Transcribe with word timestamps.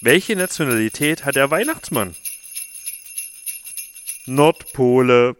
Welche 0.00 0.36
Nationalität 0.36 1.24
hat 1.24 1.34
der 1.34 1.50
Weihnachtsmann? 1.50 2.14
Nordpole. 4.26 5.34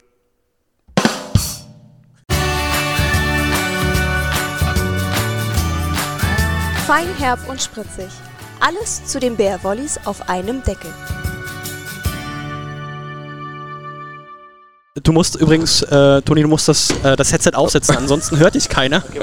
Fein, 6.86 7.06
herb 7.18 7.48
und 7.48 7.62
spritzig. 7.62 8.08
Alles 8.58 9.04
zu 9.06 9.20
den 9.20 9.36
Bärwollis 9.36 10.00
auf 10.04 10.28
einem 10.28 10.64
Deckel. 10.64 10.92
Du 15.00 15.12
musst 15.12 15.36
übrigens, 15.36 15.82
äh, 15.82 16.20
Toni, 16.22 16.42
du 16.42 16.48
musst 16.48 16.66
das, 16.66 16.90
äh, 17.04 17.14
das 17.14 17.30
Headset 17.32 17.52
aufsetzen, 17.54 17.96
ansonsten 17.96 18.38
hört 18.38 18.54
dich 18.56 18.68
keiner. 18.68 19.04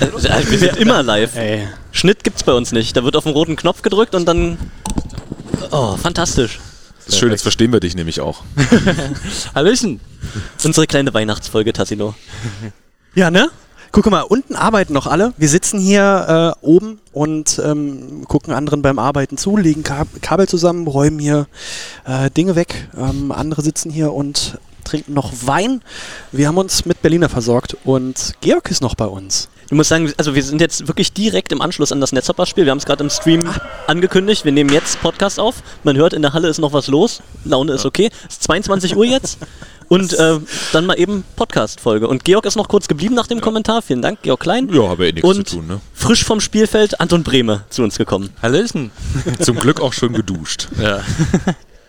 Äh, 0.00 0.50
Wir 0.50 0.58
sind 0.58 0.76
immer 0.78 1.02
live. 1.02 1.36
Ey. 1.36 1.68
Schnitt 2.02 2.24
gibt's 2.24 2.42
bei 2.42 2.52
uns 2.52 2.72
nicht. 2.72 2.96
Da 2.96 3.04
wird 3.04 3.14
auf 3.14 3.22
den 3.22 3.32
roten 3.32 3.54
Knopf 3.54 3.82
gedrückt 3.82 4.16
und 4.16 4.26
dann. 4.26 4.58
Oh, 5.70 5.96
fantastisch. 5.96 6.58
Das 7.04 7.14
ist 7.14 7.20
schön, 7.20 7.30
jetzt 7.30 7.42
verstehen 7.42 7.72
wir 7.72 7.78
dich 7.78 7.94
nämlich 7.94 8.20
auch. 8.20 8.42
Hallöchen. 9.54 10.00
Unsere 10.64 10.88
kleine 10.88 11.14
Weihnachtsfolge, 11.14 11.72
Tassilo. 11.72 12.16
Ja, 13.14 13.30
ne? 13.30 13.50
Guck 13.92 14.10
mal, 14.10 14.22
unten 14.22 14.56
arbeiten 14.56 14.92
noch 14.94 15.06
alle. 15.06 15.32
Wir 15.36 15.48
sitzen 15.48 15.78
hier 15.78 16.56
äh, 16.60 16.66
oben 16.66 16.98
und 17.12 17.62
ähm, 17.64 18.24
gucken 18.26 18.52
anderen 18.52 18.82
beim 18.82 18.98
Arbeiten 18.98 19.38
zu, 19.38 19.56
legen 19.56 19.84
Kab 19.84 20.08
Kabel 20.22 20.48
zusammen, 20.48 20.88
räumen 20.88 21.20
hier 21.20 21.46
äh, 22.04 22.32
Dinge 22.32 22.56
weg. 22.56 22.88
Ähm, 22.98 23.30
andere 23.30 23.62
sitzen 23.62 23.92
hier 23.92 24.12
und 24.12 24.58
trinken 24.82 25.14
noch 25.14 25.32
Wein. 25.44 25.82
Wir 26.32 26.48
haben 26.48 26.58
uns 26.58 26.84
mit 26.84 27.00
Berliner 27.00 27.28
versorgt 27.28 27.76
und 27.84 28.32
Georg 28.40 28.72
ist 28.72 28.82
noch 28.82 28.96
bei 28.96 29.06
uns. 29.06 29.50
Ich 29.72 29.76
muss 29.76 29.88
sagen, 29.88 30.12
also 30.18 30.34
wir 30.34 30.42
sind 30.42 30.60
jetzt 30.60 30.86
wirklich 30.86 31.14
direkt 31.14 31.50
im 31.50 31.62
Anschluss 31.62 31.92
an 31.92 32.00
das 32.02 32.12
Netzhopper-Spiel. 32.12 32.66
Wir 32.66 32.72
haben 32.72 32.76
es 32.76 32.84
gerade 32.84 33.02
im 33.02 33.08
Stream 33.08 33.48
angekündigt. 33.86 34.44
Wir 34.44 34.52
nehmen 34.52 34.68
jetzt 34.68 35.00
Podcast 35.00 35.40
auf. 35.40 35.62
Man 35.82 35.96
hört, 35.96 36.12
in 36.12 36.20
der 36.20 36.34
Halle 36.34 36.48
ist 36.48 36.58
noch 36.58 36.74
was 36.74 36.88
los. 36.88 37.22
Laune 37.46 37.72
ist 37.72 37.86
okay. 37.86 38.10
Es 38.28 38.34
ist 38.34 38.42
22 38.42 38.94
Uhr 38.98 39.06
jetzt. 39.06 39.38
Und 39.88 40.12
äh, 40.12 40.40
dann 40.74 40.84
mal 40.84 40.98
eben 41.00 41.24
Podcast-Folge. 41.36 42.06
Und 42.06 42.26
Georg 42.26 42.44
ist 42.44 42.56
noch 42.56 42.68
kurz 42.68 42.86
geblieben 42.86 43.14
nach 43.14 43.26
dem 43.26 43.40
Kommentar. 43.40 43.80
Vielen 43.80 44.02
Dank, 44.02 44.20
Georg 44.20 44.40
Klein. 44.40 44.68
Ja, 44.70 44.90
habe 44.90 45.08
eh 45.08 45.12
nichts 45.12 45.26
Und 45.26 45.48
zu 45.48 45.56
tun, 45.56 45.66
ne? 45.66 45.80
frisch 45.94 46.22
vom 46.22 46.40
Spielfeld 46.42 47.00
Anton 47.00 47.22
Brehme 47.22 47.64
zu 47.70 47.82
uns 47.82 47.96
gekommen. 47.96 48.28
Hallöchen. 48.42 48.90
Zum 49.40 49.56
Glück 49.56 49.80
auch 49.80 49.94
schon 49.94 50.12
geduscht. 50.12 50.68
Ja. 50.78 51.02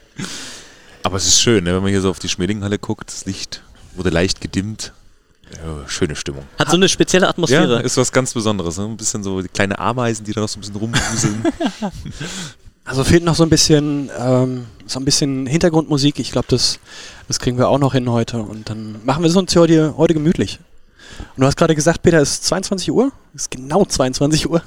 Aber 1.04 1.18
es 1.18 1.28
ist 1.28 1.42
schön, 1.42 1.66
ne, 1.66 1.76
wenn 1.76 1.82
man 1.82 1.92
hier 1.92 2.00
so 2.00 2.10
auf 2.10 2.20
die 2.20 2.30
Schmiedinghalle 2.30 2.80
guckt, 2.80 3.10
das 3.10 3.26
Licht 3.26 3.62
wurde 3.98 4.10
leicht 4.10 4.40
gedimmt. 4.40 4.94
Ja, 5.52 5.88
schöne 5.88 6.16
Stimmung. 6.16 6.44
Hat 6.58 6.70
so 6.70 6.76
eine 6.78 6.90
spezielle 6.90 7.26
Ja, 7.26 7.30
Atmosphäre. 7.30 7.82
ist 7.82 7.98
was 7.98 8.12
ganz 8.12 8.34
Besonderes. 8.34 8.78
Ne? 8.78 8.86
Ein 8.86 8.98
bisschen 8.98 9.24
so 9.24 9.42
die 9.42 9.48
kleine 9.50 9.78
Ameisen, 9.78 10.26
die 10.26 10.32
da 10.34 10.42
noch 10.42 10.50
so 10.50 10.58
ein 10.58 10.62
bisschen 10.62 10.76
rumwuseln. 10.76 11.44
Also 12.86 13.06
fehlt 13.06 13.24
noch 13.24 13.36
so 13.36 13.44
ein 13.44 13.50
bisschen, 13.50 14.10
ähm, 14.20 14.66
so 14.86 15.00
ein 15.00 15.06
bisschen 15.06 15.46
Hintergrundmusik. 15.46 16.20
Ich 16.20 16.34
glaube, 16.34 16.48
das, 16.50 16.80
das 17.30 17.40
kriegen 17.40 17.58
wir 17.58 17.70
auch 17.70 17.80
noch 17.80 17.94
hin 17.94 18.10
heute. 18.10 18.40
Und 18.40 18.70
dann 18.70 18.98
machen 19.06 19.24
wir 19.24 19.30
es 19.30 19.36
uns 19.38 19.56
heute, 19.56 19.96
heute 19.96 20.14
gemütlich. 20.14 20.60
Und 21.38 21.42
du 21.42 21.46
hast 21.48 21.56
gerade 21.56 21.76
gesagt, 21.76 22.02
Peter, 22.02 22.20
es 22.20 22.32
ist 22.34 22.44
22 22.46 22.92
Uhr. 22.92 23.14
Es 23.34 23.44
ist 23.44 23.52
genau 23.52 23.86
22 23.86 24.50
Uhr. 24.50 24.62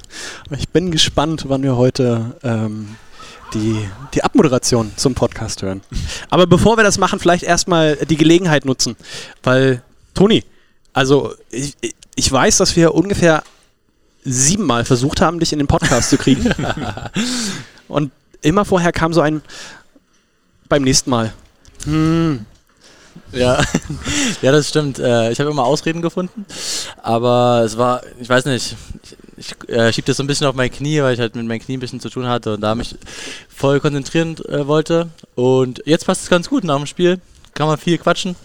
Aber 0.47 0.57
ich 0.57 0.67
bin 0.69 0.89
gespannt, 0.89 1.45
wann 1.47 1.61
wir 1.61 1.75
heute 1.77 2.35
ähm, 2.41 2.95
die, 3.53 3.87
die 4.15 4.23
Abmoderation 4.23 4.91
zum 4.95 5.13
Podcast 5.13 5.61
hören. 5.61 5.81
Aber 6.31 6.47
bevor 6.47 6.75
wir 6.75 6.83
das 6.83 6.97
machen, 6.97 7.19
vielleicht 7.19 7.43
erstmal 7.43 7.97
die 7.97 8.17
Gelegenheit 8.17 8.65
nutzen. 8.65 8.95
Weil, 9.43 9.83
Toni, 10.15 10.43
also 10.97 11.35
ich, 11.51 11.77
ich 12.15 12.31
weiß, 12.31 12.57
dass 12.57 12.75
wir 12.75 12.95
ungefähr 12.95 13.43
siebenmal 14.23 14.83
versucht 14.83 15.21
haben, 15.21 15.39
dich 15.39 15.53
in 15.53 15.59
den 15.59 15.67
Podcast 15.67 16.09
zu 16.09 16.17
kriegen. 16.17 16.43
Und 17.87 18.11
immer 18.41 18.65
vorher 18.65 18.91
kam 18.91 19.13
so 19.13 19.21
ein 19.21 19.43
beim 20.67 20.81
nächsten 20.81 21.11
Mal. 21.11 21.33
Hm, 21.83 22.47
Ja, 23.31 23.63
ja, 24.41 24.51
das 24.51 24.69
stimmt. 24.69 24.97
Äh, 24.97 25.31
ich 25.31 25.39
habe 25.39 25.51
immer 25.51 25.65
Ausreden 25.65 26.01
gefunden, 26.01 26.47
aber 27.03 27.61
es 27.63 27.77
war, 27.77 28.01
ich 28.19 28.27
weiß 28.27 28.45
nicht, 28.45 28.75
ich, 29.37 29.55
ich 29.61 29.69
äh, 29.69 29.93
schieb 29.93 30.05
das 30.05 30.17
so 30.17 30.23
ein 30.23 30.27
bisschen 30.27 30.47
auf 30.47 30.55
mein 30.55 30.71
Knie, 30.71 31.03
weil 31.03 31.13
ich 31.13 31.19
halt 31.19 31.35
mit 31.35 31.45
meinem 31.45 31.59
Knie 31.59 31.77
ein 31.77 31.79
bisschen 31.79 31.99
zu 31.99 32.09
tun 32.09 32.25
hatte 32.25 32.55
und 32.55 32.61
da 32.61 32.73
mich 32.73 32.95
voll 33.55 33.79
konzentrieren 33.81 34.35
äh, 34.49 34.65
wollte. 34.65 35.09
Und 35.35 35.83
jetzt 35.85 36.07
passt 36.07 36.23
es 36.23 36.29
ganz 36.29 36.49
gut 36.49 36.63
nach 36.63 36.77
dem 36.77 36.87
Spiel. 36.87 37.19
Kann 37.53 37.67
man 37.67 37.77
viel 37.77 37.99
quatschen. 37.99 38.35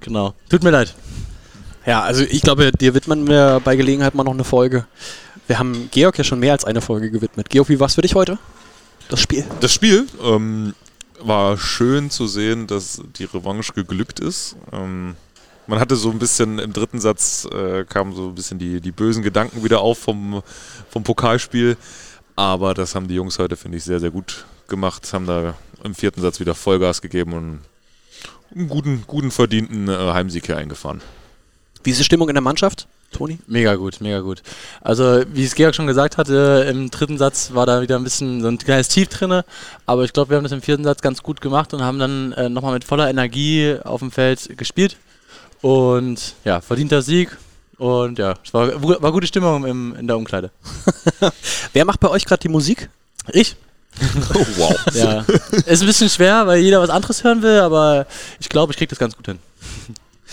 Genau. 0.00 0.34
Tut 0.50 0.62
mir 0.62 0.70
leid. 0.70 0.94
Ja, 1.86 2.02
also 2.02 2.22
ich 2.22 2.42
glaube, 2.42 2.72
dir 2.72 2.94
widmen 2.94 3.26
wir 3.28 3.60
bei 3.64 3.76
Gelegenheit 3.76 4.14
mal 4.14 4.24
noch 4.24 4.32
eine 4.32 4.44
Folge. 4.44 4.86
Wir 5.46 5.58
haben 5.58 5.88
Georg 5.90 6.18
ja 6.18 6.24
schon 6.24 6.40
mehr 6.40 6.52
als 6.52 6.64
eine 6.64 6.80
Folge 6.80 7.10
gewidmet. 7.10 7.48
Georg, 7.48 7.68
wie 7.68 7.80
war's 7.80 7.94
für 7.94 8.02
dich 8.02 8.14
heute? 8.14 8.38
Das 9.08 9.20
Spiel. 9.20 9.44
Das 9.60 9.72
Spiel 9.72 10.06
ähm, 10.22 10.74
war 11.20 11.56
schön 11.56 12.10
zu 12.10 12.26
sehen, 12.26 12.66
dass 12.66 13.00
die 13.18 13.24
Revanche 13.24 13.72
geglückt 13.72 14.20
ist. 14.20 14.56
Ähm, 14.72 15.16
man 15.66 15.80
hatte 15.80 15.96
so 15.96 16.10
ein 16.10 16.18
bisschen 16.18 16.58
im 16.58 16.72
dritten 16.72 17.00
Satz 17.00 17.46
äh, 17.52 17.84
kamen 17.84 18.14
so 18.14 18.28
ein 18.28 18.34
bisschen 18.34 18.58
die, 18.58 18.80
die 18.80 18.92
bösen 18.92 19.22
Gedanken 19.22 19.64
wieder 19.64 19.80
auf 19.80 19.98
vom, 19.98 20.42
vom 20.90 21.02
Pokalspiel. 21.04 21.76
Aber 22.36 22.74
das 22.74 22.94
haben 22.94 23.08
die 23.08 23.14
Jungs 23.14 23.38
heute, 23.38 23.56
finde 23.56 23.78
ich, 23.78 23.84
sehr, 23.84 24.00
sehr 24.00 24.10
gut 24.10 24.46
gemacht. 24.68 25.12
Haben 25.12 25.26
da 25.26 25.54
im 25.84 25.94
vierten 25.94 26.20
Satz 26.20 26.40
wieder 26.40 26.54
Vollgas 26.54 27.02
gegeben 27.02 27.32
und 27.32 27.60
einen 28.54 28.68
guten, 28.68 29.04
guten 29.06 29.30
verdienten 29.30 29.88
äh, 29.88 30.12
Heimsieg 30.12 30.46
hier 30.46 30.56
eingefahren. 30.56 31.00
Wie 31.84 31.90
ist 31.90 32.00
die 32.00 32.04
Stimmung 32.04 32.28
in 32.28 32.34
der 32.34 32.42
Mannschaft, 32.42 32.86
Toni? 33.12 33.38
Mega 33.46 33.74
gut, 33.76 34.00
mega 34.00 34.20
gut. 34.20 34.42
Also, 34.80 35.22
wie 35.32 35.44
es 35.44 35.54
Georg 35.54 35.74
schon 35.74 35.86
gesagt 35.86 36.16
hatte, 36.18 36.66
im 36.68 36.90
dritten 36.90 37.18
Satz 37.18 37.52
war 37.54 37.66
da 37.66 37.80
wieder 37.80 37.96
ein 37.96 38.04
bisschen 38.04 38.42
so 38.42 38.48
ein 38.48 38.58
kleines 38.58 38.88
Tief 38.88 39.08
drinne, 39.08 39.44
aber 39.86 40.04
ich 40.04 40.12
glaube, 40.12 40.30
wir 40.30 40.36
haben 40.36 40.44
das 40.44 40.52
im 40.52 40.62
vierten 40.62 40.84
Satz 40.84 41.00
ganz 41.00 41.22
gut 41.22 41.40
gemacht 41.40 41.72
und 41.74 41.82
haben 41.82 41.98
dann 41.98 42.32
äh, 42.32 42.48
nochmal 42.48 42.74
mit 42.74 42.84
voller 42.84 43.08
Energie 43.08 43.76
auf 43.84 44.00
dem 44.00 44.10
Feld 44.10 44.56
gespielt. 44.58 44.96
Und 45.60 46.34
ja, 46.44 46.60
verdienter 46.60 47.02
Sieg. 47.02 47.36
Und 47.78 48.18
ja, 48.18 48.34
es 48.44 48.52
war, 48.52 48.82
war 48.82 49.12
gute 49.12 49.26
Stimmung 49.26 49.64
im, 49.64 49.94
in 49.96 50.06
der 50.06 50.16
Umkleide. 50.16 50.50
Wer 51.72 51.84
macht 51.84 52.00
bei 52.00 52.08
euch 52.08 52.24
gerade 52.24 52.40
die 52.40 52.48
Musik? 52.48 52.88
Ich? 53.32 53.56
Oh, 54.34 54.46
wow. 54.56 54.76
Ja. 54.94 55.24
Ist 55.66 55.80
ein 55.80 55.86
bisschen 55.86 56.08
schwer, 56.08 56.46
weil 56.46 56.60
jeder 56.60 56.80
was 56.80 56.90
anderes 56.90 57.24
hören 57.24 57.42
will, 57.42 57.58
aber 57.60 58.06
ich 58.38 58.48
glaube, 58.48 58.72
ich 58.72 58.76
kriege 58.76 58.90
das 58.90 58.98
ganz 58.98 59.16
gut 59.16 59.26
hin. 59.26 59.38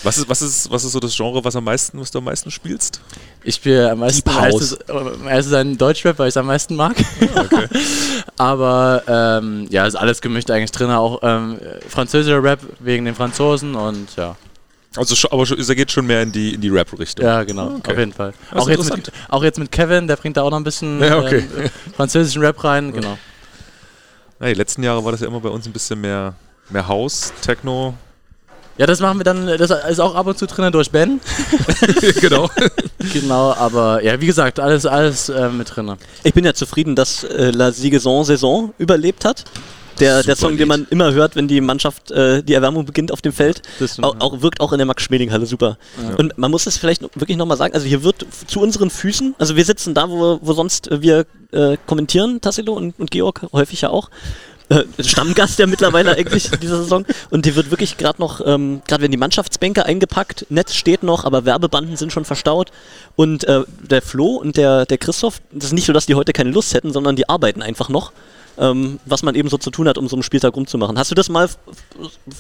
Was 0.04 0.18
ist, 0.18 0.30
was, 0.30 0.42
ist, 0.42 0.70
was 0.70 0.84
ist 0.84 0.92
so 0.92 1.00
das 1.00 1.16
Genre, 1.16 1.44
was, 1.44 1.56
am 1.56 1.64
meisten, 1.64 2.00
was 2.00 2.12
du 2.12 2.18
am 2.20 2.26
meisten 2.26 2.52
spielst? 2.52 3.02
Ich 3.44 3.56
spiele 3.56 3.92
am 3.92 4.00
meisten 4.00 4.34
House. 4.34 4.78
erstes 5.28 5.54
ein 5.54 5.78
Deutschrap, 5.78 6.20
weil 6.20 6.28
ich 6.28 6.34
es 6.34 6.38
am 6.38 6.46
meisten 6.48 6.76
mag. 6.76 6.96
Okay. 7.22 7.68
Aber 8.38 9.04
ähm, 9.08 9.68
ja, 9.70 9.86
ist 9.86 9.96
alles 9.96 10.22
gemischt 10.22 10.52
eigentlich 10.52 10.72
drin. 10.72 10.92
Auch 10.92 11.20
ähm, 11.24 11.58
französischer 11.88 12.44
Rap 12.44 12.60
wegen 12.80 13.06
den 13.06 13.16
Franzosen 13.16 13.76
und 13.76 14.16
ja. 14.18 14.36
Also, 14.98 15.28
aber 15.30 15.44
er 15.46 15.76
geht 15.76 15.92
schon 15.92 16.06
mehr 16.08 16.22
in 16.22 16.32
die, 16.32 16.54
in 16.54 16.62
die 16.62 16.70
Rap-Richtung. 16.70 17.26
Ja, 17.26 17.44
genau, 17.44 17.76
Okay. 17.76 17.92
auf 17.92 17.98
jeden 17.98 18.14
Fall. 18.14 18.34
Auch 18.54 18.70
jetzt, 18.70 18.90
mit, 18.96 19.12
auch 19.28 19.44
jetzt 19.44 19.60
mit 19.60 19.70
Kevin, 19.70 20.08
der 20.08 20.16
bringt 20.16 20.38
da 20.38 20.44
auch 20.44 20.52
noch 20.52 20.58
ein 20.58 20.64
bisschen 20.64 21.02
Ja, 21.02 21.18
okay. 21.20 21.44
ähm, 21.58 21.70
französischen 21.96 22.42
Rap 22.42 22.64
rein, 22.64 22.94
genau. 22.94 23.18
Ja, 24.40 24.48
die 24.48 24.54
letzten 24.54 24.84
Jahre 24.84 25.04
war 25.04 25.12
das 25.12 25.20
ja 25.22 25.28
immer 25.28 25.42
bei 25.42 25.50
uns 25.50 25.66
ein 25.66 25.74
bisschen 25.74 26.00
mehr, 26.00 26.36
mehr 26.70 26.88
House, 26.88 27.34
Techno. 27.42 27.96
Ja, 28.78 28.86
das 28.86 29.00
machen 29.00 29.20
wir 29.20 29.24
dann, 29.24 29.48
das 29.48 29.72
ist 29.90 30.00
auch 30.00 30.16
ab 30.16 30.28
und 30.28 30.38
zu 30.38 30.48
drin 30.48 30.70
durch 30.72 30.92
Ben. 30.92 31.22
genau. 32.22 32.50
genau, 33.14 33.54
aber 33.54 34.04
ja, 34.04 34.20
wie 34.20 34.26
gesagt, 34.26 34.60
alles, 34.60 34.86
alles 34.86 35.30
äh, 35.30 35.50
mit 35.50 35.76
drin. 35.76 35.94
Ich 36.24 36.34
bin 36.34 36.44
ja 36.44 36.54
zufrieden, 36.54 36.96
dass 36.96 37.24
äh, 37.24 37.52
La 37.52 37.72
Sigaison-Saison 37.72 38.74
überlebt 38.78 39.24
hat. 39.24 39.46
Der, 40.02 40.24
der 40.24 40.36
Song, 40.36 40.52
den 40.52 40.58
Lied. 40.58 40.68
man 40.68 40.88
immer 40.90 41.14
hört, 41.14 41.38
wenn 41.38 41.48
die 41.48 41.62
Mannschaft 41.62 42.12
äh, 42.12 42.44
die 42.44 42.54
Erwärmung 42.54 42.84
beginnt 42.86 43.14
auf 43.14 43.22
dem 43.22 43.32
Feld, 43.32 43.62
auch, 44.02 44.18
auch, 44.20 44.42
wirkt 44.42 44.60
auch 44.60 44.74
in 44.74 44.78
der 44.80 44.86
Max-Schmeling-Halle 44.88 45.46
super. 45.46 45.78
Und 46.18 46.38
man 46.38 46.52
muss 46.52 46.68
es 46.68 46.78
vielleicht 46.78 47.02
noch- 47.02 47.12
wirklich 47.16 47.38
nochmal 47.38 47.56
sagen, 47.56 47.74
also 47.74 47.88
hier 47.88 48.04
wird 48.04 48.26
zu 48.48 48.60
unseren 48.60 48.90
Füßen, 48.90 49.36
also 49.40 49.56
wir 49.56 49.64
sitzen 49.64 49.94
da, 49.94 50.10
wo, 50.10 50.40
wo 50.42 50.52
sonst 50.52 50.90
wir 50.92 51.26
äh, 51.54 51.78
kommentieren, 51.86 52.42
Tassilo 52.42 52.74
und, 52.74 53.00
und 53.00 53.10
Georg, 53.10 53.46
häufig 53.54 53.80
ja 53.82 53.90
auch. 53.90 54.10
Äh, 54.70 54.84
Stammgast 55.00 55.60
ja 55.60 55.68
mittlerweile 55.68 56.16
eigentlich 56.16 56.52
in 56.52 56.60
dieser 56.60 56.78
Saison. 56.78 57.06
Und 57.30 57.46
die 57.46 57.56
wird 57.56 57.72
wirklich 57.72 57.98
gerade 57.98 58.20
noch, 58.20 58.42
ähm, 58.46 58.82
gerade 58.88 59.02
werden 59.02 59.12
die 59.12 59.18
Mannschaftsbänke 59.18 59.86
eingepackt, 59.86 60.48
Netz 60.50 60.74
steht 60.74 61.04
noch, 61.04 61.24
aber 61.24 61.46
Werbebanden 61.46 61.98
sind 61.98 62.12
schon 62.12 62.26
verstaut. 62.26 62.72
Und 63.16 63.44
äh, 63.46 63.64
der 63.82 64.02
Flo 64.02 64.36
und 64.36 64.58
der, 64.58 64.86
der 64.86 64.98
Christoph, 64.98 65.42
das 65.52 65.66
ist 65.66 65.74
nicht 65.74 65.86
so, 65.86 65.94
dass 65.94 66.08
die 66.08 66.16
heute 66.16 66.34
keine 66.34 66.52
Lust 66.52 66.74
hätten, 66.74 66.92
sondern 66.94 67.16
die 67.16 67.30
arbeiten 67.30 67.62
einfach 67.62 67.90
noch. 67.90 68.12
Ähm, 68.58 69.00
was 69.06 69.24
man 69.24 69.36
eben 69.36 69.50
so 69.50 69.58
zu 69.58 69.70
tun 69.70 69.88
hat, 69.88 69.98
um 69.98 70.08
so 70.08 70.16
einen 70.16 70.24
Spieltag 70.24 70.56
rumzumachen. 70.56 70.98
Hast 70.98 71.12
du 71.12 71.16
das 71.16 71.30
mal 71.30 71.50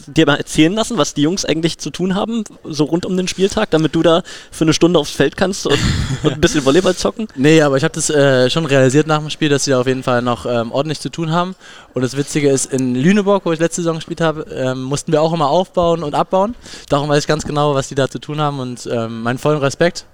dir 0.07 0.25
mal 0.25 0.35
erzählen 0.35 0.73
lassen, 0.73 0.97
was 0.97 1.13
die 1.13 1.21
Jungs 1.21 1.45
eigentlich 1.45 1.77
zu 1.77 1.89
tun 1.89 2.15
haben, 2.15 2.43
so 2.63 2.85
rund 2.85 3.05
um 3.05 3.17
den 3.17 3.27
Spieltag, 3.27 3.69
damit 3.71 3.95
du 3.95 4.01
da 4.01 4.23
für 4.51 4.63
eine 4.63 4.73
Stunde 4.73 4.99
aufs 4.99 5.11
Feld 5.11 5.37
kannst 5.37 5.67
und, 5.67 5.77
und 6.23 6.33
ein 6.33 6.41
bisschen 6.41 6.65
Volleyball 6.65 6.95
zocken? 6.95 7.27
Nee, 7.35 7.61
aber 7.61 7.77
ich 7.77 7.83
habe 7.83 7.93
das 7.93 8.09
äh, 8.09 8.49
schon 8.49 8.65
realisiert 8.65 9.07
nach 9.07 9.19
dem 9.19 9.29
Spiel, 9.29 9.49
dass 9.49 9.65
sie 9.65 9.71
da 9.71 9.81
auf 9.81 9.87
jeden 9.87 10.03
Fall 10.03 10.21
noch 10.21 10.45
ähm, 10.45 10.71
ordentlich 10.71 10.99
zu 10.99 11.09
tun 11.09 11.31
haben. 11.31 11.55
Und 11.93 12.01
das 12.01 12.17
Witzige 12.17 12.49
ist, 12.49 12.71
in 12.71 12.95
Lüneburg, 12.95 13.45
wo 13.45 13.51
ich 13.51 13.59
letzte 13.59 13.81
Saison 13.81 13.95
gespielt 13.95 14.21
habe, 14.21 14.45
ähm, 14.51 14.83
mussten 14.83 15.11
wir 15.11 15.21
auch 15.21 15.33
immer 15.33 15.49
aufbauen 15.49 16.03
und 16.03 16.15
abbauen. 16.15 16.55
Darum 16.89 17.09
weiß 17.09 17.23
ich 17.23 17.27
ganz 17.27 17.45
genau, 17.45 17.75
was 17.75 17.87
die 17.87 17.95
da 17.95 18.09
zu 18.09 18.19
tun 18.19 18.39
haben 18.39 18.59
und 18.59 18.87
ähm, 18.91 19.21
meinen 19.23 19.37
vollen 19.37 19.59
Respekt. 19.59 20.05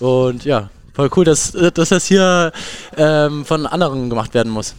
Und 0.00 0.44
ja, 0.44 0.70
voll 0.94 1.10
cool, 1.16 1.24
dass, 1.24 1.52
dass 1.52 1.88
das 1.90 2.06
hier 2.06 2.52
ähm, 2.96 3.44
von 3.44 3.66
anderen 3.66 4.10
gemacht 4.10 4.34
werden 4.34 4.52
muss. 4.52 4.74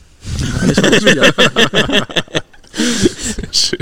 Schön. 3.51 3.79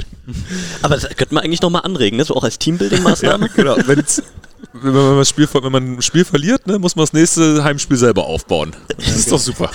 Aber 0.81 0.95
das 0.95 1.07
könnte 1.15 1.33
man 1.33 1.43
eigentlich 1.43 1.61
nochmal 1.61 1.83
anregen, 1.83 2.17
ne? 2.17 2.25
so 2.25 2.35
auch 2.35 2.43
als 2.43 2.59
Teambuilding-Maßnahme. 2.59 3.49
Genau. 3.55 3.77
Wenn's, 3.85 4.23
wenn, 4.73 4.93
man 4.93 5.17
das 5.17 5.29
Spiel, 5.29 5.47
wenn 5.53 5.71
man 5.71 5.97
ein 5.97 6.01
Spiel 6.01 6.25
verliert, 6.25 6.67
ne, 6.67 6.79
muss 6.79 6.95
man 6.95 7.03
das 7.03 7.13
nächste 7.13 7.63
Heimspiel 7.63 7.97
selber 7.97 8.25
aufbauen. 8.25 8.75
Das 8.97 9.15
ist 9.15 9.31
doch 9.31 9.39
super. 9.39 9.71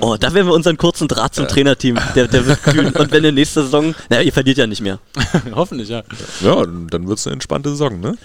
Oh, 0.00 0.16
da 0.18 0.32
werden 0.34 0.46
wir 0.46 0.54
unseren 0.54 0.76
kurzen 0.76 1.08
Draht 1.08 1.34
zum 1.34 1.48
Trainerteam. 1.48 1.98
Der, 2.14 2.28
der 2.28 2.46
wird 2.46 2.62
kühn. 2.62 2.86
Und 2.94 3.10
wenn 3.12 3.24
in 3.24 3.34
nächste 3.34 3.62
Saison, 3.62 3.94
naja, 4.08 4.22
ihr 4.22 4.32
verliert 4.32 4.58
ja 4.58 4.66
nicht 4.66 4.80
mehr. 4.80 4.98
Hoffentlich, 5.54 5.88
ja. 5.88 6.02
Ja, 6.40 6.64
dann 6.64 7.08
wird 7.08 7.18
es 7.18 7.26
eine 7.26 7.34
entspannte 7.34 7.70
Saison, 7.70 8.00
ne? 8.00 8.16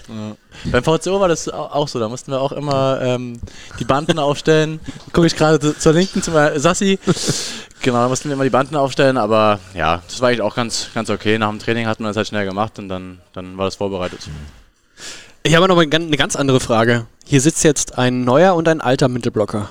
Beim 0.64 0.84
VCO 0.84 1.20
war 1.20 1.28
das 1.28 1.48
au- 1.48 1.66
auch 1.66 1.88
so, 1.88 1.98
da 1.98 2.08
mussten 2.08 2.30
wir 2.30 2.40
auch 2.40 2.52
immer 2.52 3.00
ähm, 3.02 3.40
die 3.80 3.84
Banden 3.84 4.18
aufstellen. 4.18 4.80
Gucke 5.12 5.26
ich 5.26 5.36
gerade 5.36 5.58
zu- 5.60 5.78
zur 5.78 5.92
Linken 5.92 6.22
zum 6.22 6.34
Sassi. 6.56 6.98
Genau, 7.80 7.98
da 8.02 8.08
mussten 8.08 8.28
wir 8.28 8.34
immer 8.34 8.44
die 8.44 8.50
Banden 8.50 8.76
aufstellen, 8.76 9.16
aber 9.16 9.58
ja, 9.74 10.02
das 10.06 10.20
war 10.20 10.28
eigentlich 10.28 10.42
auch 10.42 10.54
ganz, 10.54 10.88
ganz 10.94 11.10
okay. 11.10 11.38
Nach 11.38 11.48
dem 11.50 11.58
Training 11.58 11.86
hatten 11.86 12.04
wir 12.04 12.08
das 12.08 12.16
halt 12.16 12.28
schnell 12.28 12.44
gemacht 12.46 12.78
und 12.78 12.88
dann, 12.88 13.18
dann 13.32 13.58
war 13.58 13.64
das 13.64 13.74
vorbereitet. 13.76 14.20
Ich 15.42 15.56
habe 15.56 15.66
noch 15.66 15.76
eine 15.78 15.88
ganz 16.16 16.36
andere 16.36 16.60
Frage. 16.60 17.06
Hier 17.24 17.40
sitzt 17.40 17.64
jetzt 17.64 17.98
ein 17.98 18.22
neuer 18.24 18.54
und 18.54 18.68
ein 18.68 18.80
alter 18.80 19.08
Mittelblocker. 19.08 19.68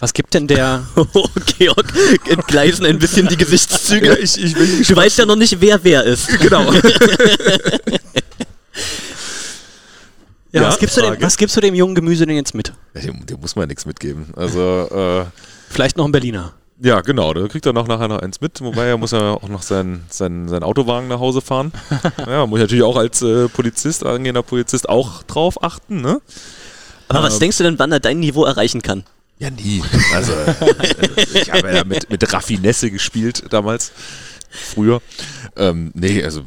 Was 0.00 0.12
gibt 0.14 0.32
denn 0.34 0.46
der? 0.46 0.82
Oh, 0.96 1.28
Georg, 1.58 1.92
entgleisen 2.28 2.86
ein 2.86 2.98
bisschen 2.98 3.28
die 3.28 3.36
Gesichtszüge. 3.36 4.16
ich, 4.16 4.42
ich 4.42 4.54
bin 4.54 4.82
Du 4.82 4.96
weißt 4.96 5.18
ja 5.18 5.26
noch 5.26 5.36
nicht, 5.36 5.60
wer 5.60 5.82
wer 5.84 6.04
ist. 6.04 6.28
Genau. 6.40 6.72
Ja, 10.52 10.62
Ja, 10.62 10.68
was, 10.68 10.78
gibst 10.80 10.96
du 10.96 11.02
dem, 11.02 11.16
was 11.20 11.36
gibst 11.36 11.56
du 11.56 11.60
dem 11.60 11.74
jungen 11.76 11.94
Gemüse 11.94 12.26
denn 12.26 12.34
jetzt 12.34 12.54
mit? 12.56 12.72
dem, 12.94 13.24
dem 13.24 13.40
muss 13.40 13.54
man 13.54 13.68
nichts 13.68 13.86
mitgeben. 13.86 14.26
Also, 14.34 14.88
äh, 14.90 15.24
Vielleicht 15.68 15.96
noch 15.96 16.06
ein 16.06 16.10
Berliner. 16.12 16.54
ja, 16.82 17.00
genau, 17.02 17.32
da 17.32 17.46
kriegt 17.46 17.66
er 17.66 17.72
noch 17.72 17.86
nachher 17.86 18.08
noch 18.08 18.18
eins 18.18 18.40
mit, 18.40 18.60
wobei 18.60 18.86
er 18.86 18.96
muss 18.96 19.12
ja 19.12 19.34
auch 19.34 19.48
noch 19.48 19.62
sein, 19.62 20.04
sein, 20.08 20.48
sein 20.48 20.64
Autowagen 20.64 21.06
nach 21.06 21.20
Hause 21.20 21.40
fahren. 21.40 21.70
Ja, 22.26 22.46
muss 22.46 22.58
ich 22.58 22.62
natürlich 22.64 22.82
auch 22.82 22.96
als 22.96 23.22
äh, 23.22 23.48
Polizist, 23.48 24.04
angehender 24.04 24.42
Polizist 24.42 24.88
auch 24.88 25.22
drauf 25.22 25.62
achten, 25.62 26.00
ne? 26.00 26.20
Aber 27.06 27.22
was 27.22 27.38
denkst 27.38 27.58
du 27.58 27.62
denn, 27.64 27.78
wann 27.78 27.92
er 27.92 28.00
dein 28.00 28.18
Niveau 28.18 28.44
erreichen 28.44 28.82
kann? 28.82 29.04
Ja, 29.40 29.48
nie. 29.50 29.82
Also, 30.14 30.32
äh, 30.32 30.54
ich 31.32 31.50
habe 31.50 31.72
ja 31.72 31.82
mit, 31.82 32.10
mit 32.10 32.32
Raffinesse 32.32 32.90
gespielt 32.90 33.44
damals, 33.48 33.90
früher. 34.50 35.00
Ähm, 35.56 35.92
nee, 35.94 36.22
also 36.22 36.42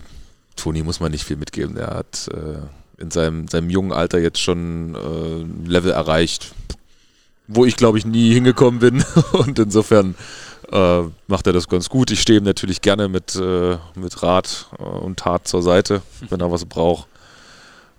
Toni 0.56 0.84
muss 0.84 1.00
man 1.00 1.12
nicht 1.12 1.26
viel 1.26 1.38
mitgeben. 1.38 1.74
Der 1.74 1.88
hat 1.88 2.30
äh, 2.32 3.02
in 3.02 3.10
seinem, 3.10 3.48
seinem 3.48 3.72
jungen 3.72 3.92
Alter 3.92 4.20
jetzt 4.20 4.40
schon 4.40 4.94
äh, 4.94 4.98
ein 5.42 5.66
Level 5.66 5.92
erreicht, 5.92 6.54
wo 7.48 7.66
ich 7.66 7.78
glaube 7.78 7.98
ich 7.98 8.06
nie 8.06 8.32
hingekommen 8.32 8.80
bin. 8.80 9.04
Und 9.32 9.58
insofern 9.58 10.14
äh, 10.72 11.02
macht 11.26 11.48
er 11.48 11.54
das 11.54 11.68
ganz 11.68 11.90
gut. 11.90 12.12
Ich 12.12 12.22
stehe 12.22 12.40
ihm 12.40 12.46
natürlich 12.46 12.82
gerne 12.82 13.10
mit, 13.10 13.36
äh, 13.36 13.78
mit 13.96 14.22
Rat 14.22 14.68
äh, 14.78 14.84
und 14.84 15.18
Tat 15.18 15.48
zur 15.48 15.64
Seite, 15.64 16.04
wenn 16.30 16.42
er 16.42 16.52
was 16.52 16.66
braucht. 16.66 17.08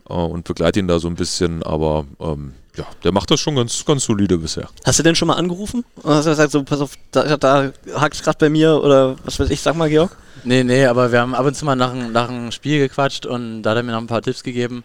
Äh, 0.08 0.12
und 0.12 0.44
begleite 0.44 0.78
ihn 0.78 0.88
da 0.88 1.00
so 1.00 1.08
ein 1.08 1.16
bisschen, 1.16 1.64
aber 1.64 2.06
ähm, 2.20 2.52
ja, 2.76 2.86
der 3.04 3.12
macht 3.12 3.30
das 3.30 3.40
schon 3.40 3.54
ganz, 3.54 3.84
ganz 3.84 4.04
solide 4.04 4.36
bisher. 4.38 4.68
Hast 4.84 4.98
du 4.98 5.02
denn 5.02 5.14
schon 5.14 5.28
mal 5.28 5.34
angerufen? 5.34 5.84
Und 6.02 6.10
hast 6.12 6.26
du 6.26 6.30
gesagt, 6.30 6.50
so, 6.50 6.62
pass 6.64 6.80
auf, 6.80 6.94
da, 7.12 7.36
da 7.36 7.72
hakt 7.94 8.22
gerade 8.22 8.38
bei 8.38 8.48
mir 8.48 8.82
oder 8.82 9.16
was 9.24 9.38
weiß 9.38 9.50
ich, 9.50 9.60
sag 9.60 9.76
mal, 9.76 9.88
Georg? 9.88 10.16
Nee, 10.42 10.64
nee, 10.64 10.84
aber 10.84 11.12
wir 11.12 11.20
haben 11.20 11.34
ab 11.34 11.46
und 11.46 11.54
zu 11.54 11.64
mal 11.64 11.76
nach, 11.76 12.26
dem 12.26 12.50
Spiel 12.50 12.80
gequatscht 12.80 13.26
und 13.26 13.62
da 13.62 13.70
hat 13.70 13.76
er 13.76 13.82
mir 13.82 13.92
noch 13.92 14.00
ein 14.00 14.08
paar 14.08 14.22
Tipps 14.22 14.42
gegeben. 14.42 14.82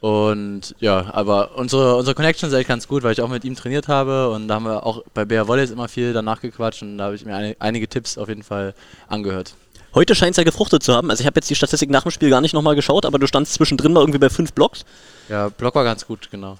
Und 0.00 0.74
ja, 0.80 1.12
aber 1.12 1.56
unsere, 1.56 1.96
unsere 1.96 2.14
Connection 2.14 2.48
ist 2.48 2.54
echt 2.54 2.68
ganz 2.68 2.88
gut, 2.88 3.02
weil 3.02 3.12
ich 3.12 3.20
auch 3.20 3.28
mit 3.28 3.44
ihm 3.44 3.54
trainiert 3.54 3.86
habe 3.86 4.30
und 4.30 4.48
da 4.48 4.54
haben 4.54 4.64
wir 4.64 4.84
auch 4.84 5.04
bei 5.12 5.24
Bär 5.24 5.46
Volleys 5.46 5.70
immer 5.70 5.88
viel 5.88 6.12
danach 6.12 6.40
gequatscht 6.40 6.82
und 6.82 6.98
da 6.98 7.04
habe 7.04 7.14
ich 7.14 7.24
mir 7.24 7.34
eine, 7.34 7.54
einige 7.58 7.86
Tipps 7.86 8.16
auf 8.16 8.28
jeden 8.28 8.42
Fall 8.42 8.74
angehört. 9.08 9.54
Heute 9.92 10.14
scheint 10.14 10.32
es 10.32 10.36
ja 10.36 10.44
gefruchtet 10.44 10.82
zu 10.82 10.94
haben. 10.94 11.10
Also 11.10 11.22
ich 11.22 11.26
habe 11.26 11.38
jetzt 11.38 11.50
die 11.50 11.56
Statistik 11.56 11.90
nach 11.90 12.04
dem 12.04 12.12
Spiel 12.12 12.30
gar 12.30 12.40
nicht 12.40 12.54
nochmal 12.54 12.76
geschaut, 12.76 13.04
aber 13.04 13.18
du 13.18 13.26
standst 13.26 13.54
zwischendrin 13.54 13.92
mal 13.92 14.00
irgendwie 14.00 14.20
bei 14.20 14.30
fünf 14.30 14.52
Blocks. 14.52 14.84
Ja, 15.28 15.48
Block 15.48 15.74
war 15.74 15.84
ganz 15.84 16.06
gut, 16.06 16.30
genau. 16.30 16.58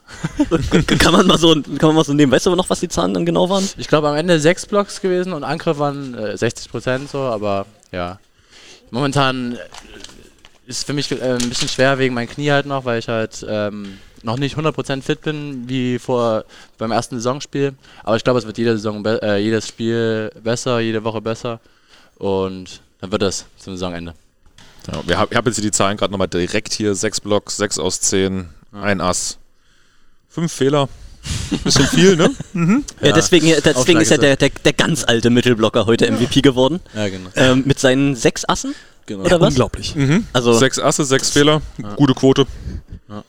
kann 0.98 1.12
man 1.12 1.26
mal 1.26 1.38
so 1.38 1.54
kann 1.54 1.88
man 1.88 1.94
mal 1.96 2.04
so 2.04 2.12
nehmen. 2.12 2.32
Weißt 2.32 2.46
du 2.46 2.50
aber 2.50 2.56
noch, 2.56 2.70
was 2.70 2.80
die 2.80 2.88
Zahlen 2.88 3.14
dann 3.14 3.26
genau 3.26 3.48
waren? 3.48 3.68
Ich 3.76 3.88
glaube 3.88 4.08
am 4.08 4.16
Ende 4.16 4.40
sechs 4.40 4.66
Blocks 4.66 5.00
gewesen 5.00 5.32
und 5.32 5.44
Angriff 5.44 5.78
waren 5.78 6.14
äh, 6.14 6.36
60 6.36 6.70
Prozent 6.70 7.10
so, 7.10 7.18
aber 7.18 7.66
ja. 7.92 8.18
Momentan 8.90 9.52
äh, 9.52 9.58
ist 10.66 10.86
für 10.86 10.92
mich 10.92 11.10
äh, 11.12 11.20
ein 11.20 11.48
bisschen 11.48 11.68
schwer 11.68 11.98
wegen 11.98 12.14
meinem 12.14 12.28
Knie 12.28 12.50
halt 12.50 12.66
noch, 12.66 12.84
weil 12.84 12.98
ich 12.98 13.08
halt 13.08 13.44
ähm, 13.48 13.98
noch 14.22 14.38
nicht 14.38 14.56
100% 14.56 15.02
fit 15.02 15.22
bin 15.22 15.68
wie 15.68 15.98
vor 15.98 16.44
beim 16.78 16.90
ersten 16.90 17.16
Saisonspiel. 17.16 17.74
Aber 18.02 18.16
ich 18.16 18.24
glaube, 18.24 18.38
es 18.38 18.46
wird 18.46 18.58
jede 18.58 18.72
Saison 18.72 19.04
äh, 19.04 19.38
jedes 19.38 19.68
Spiel 19.68 20.30
besser, 20.42 20.80
jede 20.80 21.04
Woche 21.04 21.20
besser 21.20 21.60
und 22.18 22.80
dann 23.00 23.12
wird 23.12 23.22
es 23.22 23.46
zum 23.58 23.74
Saisonende. 23.74 24.14
Ja, 24.90 25.02
wir 25.06 25.18
hab, 25.18 25.30
ich 25.30 25.36
habe 25.36 25.50
jetzt 25.50 25.56
hier 25.56 25.64
die 25.64 25.70
Zahlen 25.70 25.96
gerade 25.96 26.10
nochmal 26.12 26.28
direkt 26.28 26.72
hier. 26.72 26.94
Sechs 26.94 27.20
Blocks, 27.20 27.56
sechs 27.56 27.78
aus 27.78 28.00
zehn, 28.00 28.48
ein 28.72 29.00
Ass. 29.00 29.38
Fünf 30.28 30.52
Fehler. 30.52 30.88
Bisschen 31.64 31.86
viel, 31.86 32.16
ne? 32.16 32.30
Ja, 33.02 33.12
deswegen, 33.12 33.46
deswegen 33.48 33.76
Aufschlag 33.76 34.02
ist 34.02 34.10
er 34.10 34.16
ist 34.16 34.22
der, 34.22 34.36
der, 34.36 34.48
der 34.48 34.72
ganz 34.72 35.04
alte 35.04 35.28
Mittelblocker 35.28 35.84
heute 35.84 36.10
MVP 36.10 36.40
geworden. 36.40 36.80
Ja, 36.94 37.08
genau. 37.08 37.28
Ähm, 37.36 37.64
mit 37.66 37.78
seinen 37.78 38.16
sechs 38.16 38.48
Assen. 38.48 38.74
genau. 39.04 39.24
Oder 39.24 39.38
was? 39.40 39.48
Unglaublich. 39.50 39.94
Also 40.32 40.54
Sechs 40.54 40.78
Asse, 40.78 41.04
sechs 41.04 41.30
Fehler. 41.30 41.60
Gute 41.96 42.14
Quote. 42.14 42.46
Ja. 43.08 43.24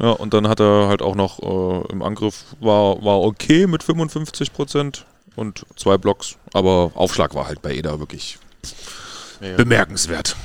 Ja, 0.00 0.10
und 0.10 0.32
dann 0.34 0.48
hat 0.48 0.60
er 0.60 0.88
halt 0.88 1.02
auch 1.02 1.14
noch 1.14 1.38
äh, 1.40 1.92
im 1.92 2.02
Angriff 2.02 2.44
war, 2.60 3.04
war 3.04 3.20
okay 3.20 3.66
mit 3.66 3.82
55 3.82 4.52
Prozent 4.52 5.04
und 5.36 5.66
zwei 5.76 5.98
Blocks, 5.98 6.36
aber 6.52 6.92
Aufschlag 6.94 7.34
war 7.34 7.46
halt 7.46 7.62
bei 7.62 7.74
Eda 7.74 8.00
wirklich 8.00 8.38
Mega. 9.40 9.56
bemerkenswert. 9.56 10.36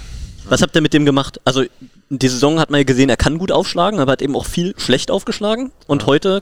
Was 0.45 0.61
habt 0.61 0.75
ihr 0.75 0.81
mit 0.81 0.93
dem 0.93 1.05
gemacht? 1.05 1.39
Also, 1.45 1.63
die 2.09 2.27
Saison 2.27 2.59
hat 2.59 2.71
man 2.71 2.79
ja 2.79 2.83
gesehen, 2.83 3.09
er 3.09 3.17
kann 3.17 3.37
gut 3.37 3.51
aufschlagen, 3.51 3.99
aber 3.99 4.13
hat 4.13 4.21
eben 4.21 4.35
auch 4.35 4.45
viel 4.45 4.73
schlecht 4.77 5.11
aufgeschlagen. 5.11 5.71
Und 5.87 6.05
heute 6.05 6.41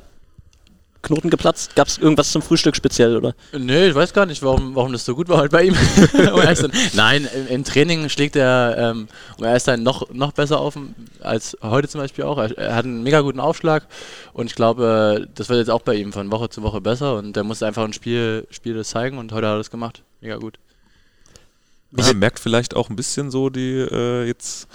Knoten 1.01 1.29
geplatzt. 1.29 1.75
Gab 1.75 1.87
es 1.87 1.97
irgendwas 1.97 2.31
zum 2.31 2.41
Frühstück 2.41 2.75
speziell, 2.75 3.15
oder? 3.17 3.33
Nee, 3.57 3.87
ich 3.87 3.95
weiß 3.95 4.13
gar 4.13 4.25
nicht, 4.25 4.41
warum, 4.43 4.75
warum 4.75 4.91
das 4.91 5.05
so 5.05 5.15
gut 5.15 5.29
war 5.29 5.37
halt 5.37 5.51
bei 5.51 5.63
ihm. 5.63 5.73
um. 6.33 6.71
Nein, 6.93 7.27
im, 7.33 7.47
im 7.47 7.63
Training 7.63 8.09
schlägt 8.09 8.35
er, 8.35 8.75
ähm, 8.77 9.07
um 9.37 9.45
ehrlich 9.45 9.63
zu 9.63 9.71
sein, 9.71 9.83
noch, 9.83 10.11
noch 10.11 10.31
besser 10.31 10.59
auf 10.59 10.77
als 11.21 11.57
heute 11.61 11.87
zum 11.87 12.01
Beispiel 12.01 12.25
auch. 12.25 12.37
Er, 12.37 12.57
er 12.57 12.75
hat 12.75 12.85
einen 12.85 13.03
mega 13.03 13.21
guten 13.21 13.39
Aufschlag 13.39 13.87
und 14.33 14.47
ich 14.47 14.55
glaube, 14.55 15.27
das 15.35 15.49
wird 15.49 15.59
jetzt 15.59 15.69
auch 15.69 15.81
bei 15.81 15.95
ihm 15.95 16.13
von 16.13 16.31
Woche 16.31 16.49
zu 16.49 16.61
Woche 16.63 16.81
besser 16.81 17.15
und 17.15 17.37
er 17.37 17.43
muss 17.43 17.63
einfach 17.63 17.83
ein 17.83 17.93
Spiel, 17.93 18.47
Spiel 18.49 18.73
das 18.73 18.89
zeigen 18.89 19.17
und 19.17 19.31
heute 19.31 19.47
hat 19.47 19.53
er 19.53 19.57
das 19.57 19.71
gemacht. 19.71 20.03
Mega 20.21 20.37
gut. 20.37 20.57
Man 21.91 22.19
merkt 22.19 22.39
vielleicht 22.39 22.75
auch 22.75 22.89
ein 22.89 22.95
bisschen 22.95 23.31
so 23.31 23.49
die 23.49 23.77
äh, 23.79 24.25
jetzt 24.25 24.67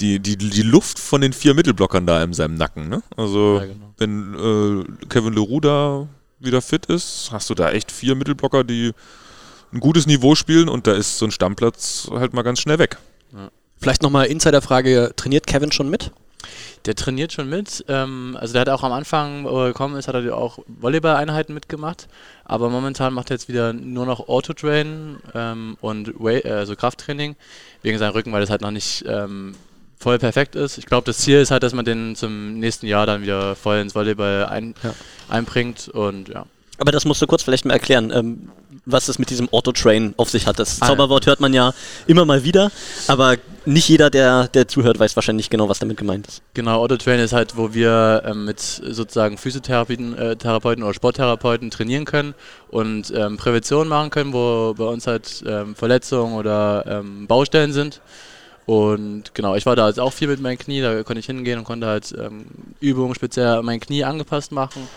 die, 0.00 0.18
die, 0.18 0.36
die 0.36 0.62
Luft 0.62 0.98
von 0.98 1.20
den 1.20 1.32
vier 1.32 1.54
Mittelblockern 1.54 2.06
da 2.06 2.22
in 2.22 2.32
seinem 2.32 2.56
Nacken. 2.56 2.88
Ne? 2.88 3.02
Also 3.16 3.58
Ja, 3.60 3.66
genau. 3.66 3.94
wenn 3.98 4.34
äh, 4.34 5.06
Kevin 5.08 5.34
Leroux 5.34 5.60
da 5.60 6.08
wieder 6.40 6.60
fit 6.60 6.86
ist, 6.86 7.28
hast 7.30 7.48
du 7.50 7.54
da 7.54 7.70
echt 7.70 7.92
vier 7.92 8.16
Mittelblocker, 8.16 8.64
die 8.64 8.92
ein 9.72 9.80
gutes 9.80 10.06
Niveau 10.06 10.34
spielen 10.34 10.68
und 10.68 10.86
da 10.86 10.92
ist 10.92 11.18
so 11.18 11.24
ein 11.26 11.30
Stammplatz 11.30 12.08
halt 12.10 12.34
mal 12.34 12.42
ganz 12.42 12.60
schnell 12.60 12.78
weg. 12.78 12.98
Vielleicht 13.78 14.02
nochmal 14.02 14.26
Insiderfrage, 14.26 15.12
trainiert 15.16 15.46
Kevin 15.46 15.72
schon 15.72 15.88
mit? 15.88 16.12
Der 16.84 16.96
trainiert 16.96 17.32
schon 17.32 17.48
mit. 17.48 17.84
Ähm, 17.88 18.36
also 18.40 18.52
der 18.54 18.62
hat 18.62 18.68
auch 18.68 18.82
am 18.82 18.90
Anfang, 18.92 19.44
wo 19.44 19.60
er 19.62 19.68
gekommen 19.68 19.96
ist, 19.96 20.08
hat 20.08 20.16
er 20.16 20.36
auch 20.36 20.58
Volleyball-Einheiten 20.66 21.54
mitgemacht. 21.54 22.08
Aber 22.44 22.70
momentan 22.70 23.14
macht 23.14 23.30
er 23.30 23.36
jetzt 23.36 23.48
wieder 23.48 23.72
nur 23.72 24.04
noch 24.04 24.28
Autotrain 24.28 25.18
ähm, 25.34 25.76
und 25.80 26.12
Wei- 26.18 26.40
äh, 26.40 26.50
also 26.50 26.74
Krafttraining 26.74 27.36
wegen 27.82 27.98
seinem 27.98 28.12
Rücken, 28.12 28.32
weil 28.32 28.40
das 28.40 28.50
halt 28.50 28.62
noch 28.62 28.72
nicht 28.72 29.04
ähm, 29.06 29.54
voll 29.98 30.18
perfekt 30.18 30.56
ist. 30.56 30.76
Ich 30.78 30.86
glaube, 30.86 31.04
das 31.06 31.18
Ziel 31.18 31.38
ist 31.40 31.52
halt, 31.52 31.62
dass 31.62 31.72
man 31.72 31.84
den 31.84 32.16
zum 32.16 32.58
nächsten 32.58 32.86
Jahr 32.86 33.06
dann 33.06 33.22
wieder 33.22 33.54
voll 33.54 33.78
ins 33.78 33.94
Volleyball 33.94 34.46
ein, 34.46 34.74
Ja. 34.82 34.92
einbringt 35.28 35.88
und 35.88 36.28
ja. 36.30 36.46
Aber 36.78 36.90
das 36.90 37.04
musst 37.04 37.22
du 37.22 37.28
kurz 37.28 37.44
vielleicht 37.44 37.64
mal 37.64 37.74
erklären, 37.74 38.10
ähm, 38.12 38.48
was 38.86 39.06
es 39.08 39.20
mit 39.20 39.30
diesem 39.30 39.48
Autotrain 39.52 40.14
auf 40.16 40.30
sich 40.30 40.48
hat. 40.48 40.58
Das 40.58 40.82
Ah. 40.82 40.86
Zauberwort 40.88 41.26
hört 41.26 41.38
man 41.38 41.54
ja 41.54 41.72
immer 42.08 42.24
mal 42.24 42.42
wieder, 42.42 42.72
aber 43.06 43.36
nicht 43.64 43.88
jeder, 43.88 44.10
der, 44.10 44.48
der 44.48 44.68
zuhört, 44.68 44.98
weiß 44.98 45.16
wahrscheinlich 45.16 45.50
genau, 45.50 45.68
was 45.68 45.78
damit 45.78 45.96
gemeint 45.96 46.26
ist. 46.26 46.42
Genau, 46.54 46.80
Autotrain 46.80 47.20
ist 47.20 47.32
halt, 47.32 47.56
wo 47.56 47.74
wir 47.74 48.22
ähm, 48.26 48.44
mit 48.44 48.60
sozusagen 48.60 49.38
Physiotherapeuten 49.38 50.14
äh, 50.16 50.84
oder 50.84 50.94
Sporttherapeuten 50.94 51.70
trainieren 51.70 52.04
können 52.04 52.34
und 52.70 53.12
ähm, 53.14 53.36
Prävention 53.36 53.88
machen 53.88 54.10
können, 54.10 54.32
wo 54.32 54.74
bei 54.76 54.84
uns 54.84 55.06
halt 55.06 55.44
ähm, 55.46 55.74
Verletzungen 55.74 56.34
oder 56.34 56.84
ähm, 56.86 57.26
Baustellen 57.26 57.72
sind. 57.72 58.00
Und 58.66 59.34
genau, 59.34 59.56
ich 59.56 59.66
war 59.66 59.76
da 59.76 59.88
jetzt 59.88 59.98
auch 59.98 60.12
viel 60.12 60.28
mit 60.28 60.40
meinem 60.40 60.58
Knie, 60.58 60.80
da 60.80 61.02
konnte 61.02 61.20
ich 61.20 61.26
hingehen 61.26 61.58
und 61.58 61.64
konnte 61.64 61.86
halt 61.86 62.14
ähm, 62.16 62.46
Übungen 62.80 63.14
speziell 63.14 63.62
mein 63.62 63.80
Knie 63.80 64.04
angepasst 64.04 64.52
machen. 64.52 64.88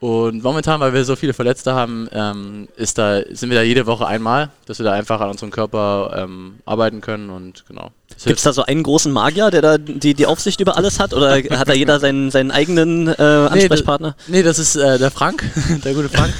Und 0.00 0.44
momentan, 0.44 0.78
weil 0.78 0.92
wir 0.92 1.04
so 1.04 1.16
viele 1.16 1.32
Verletzte 1.32 1.74
haben, 1.74 2.08
ähm, 2.12 2.68
ist 2.76 2.98
da, 2.98 3.20
sind 3.30 3.50
wir 3.50 3.58
da 3.58 3.62
jede 3.62 3.86
Woche 3.86 4.06
einmal, 4.06 4.50
dass 4.66 4.78
wir 4.78 4.84
da 4.84 4.92
einfach 4.92 5.20
an 5.20 5.30
unserem 5.30 5.50
Körper 5.50 6.14
ähm, 6.16 6.60
arbeiten 6.64 7.00
können 7.00 7.30
und 7.30 7.64
genau. 7.66 7.90
Das 8.08 8.24
Gibt 8.24 8.38
es 8.38 8.44
da 8.44 8.52
so 8.52 8.62
einen 8.62 8.84
großen 8.84 9.12
Magier, 9.12 9.50
der 9.50 9.60
da 9.60 9.76
die, 9.76 10.14
die 10.14 10.26
Aufsicht 10.26 10.60
über 10.60 10.76
alles 10.76 11.00
hat? 11.00 11.14
Oder 11.14 11.36
hat 11.58 11.68
da 11.68 11.72
jeder 11.72 11.98
seinen, 11.98 12.30
seinen 12.30 12.52
eigenen 12.52 13.08
äh, 13.08 13.22
Ansprechpartner? 13.22 14.14
Nee, 14.28 14.44
das 14.44 14.60
ist 14.60 14.76
äh, 14.76 14.98
der 14.98 15.10
Frank, 15.10 15.44
der 15.84 15.94
gute 15.94 16.08
Frank. 16.08 16.32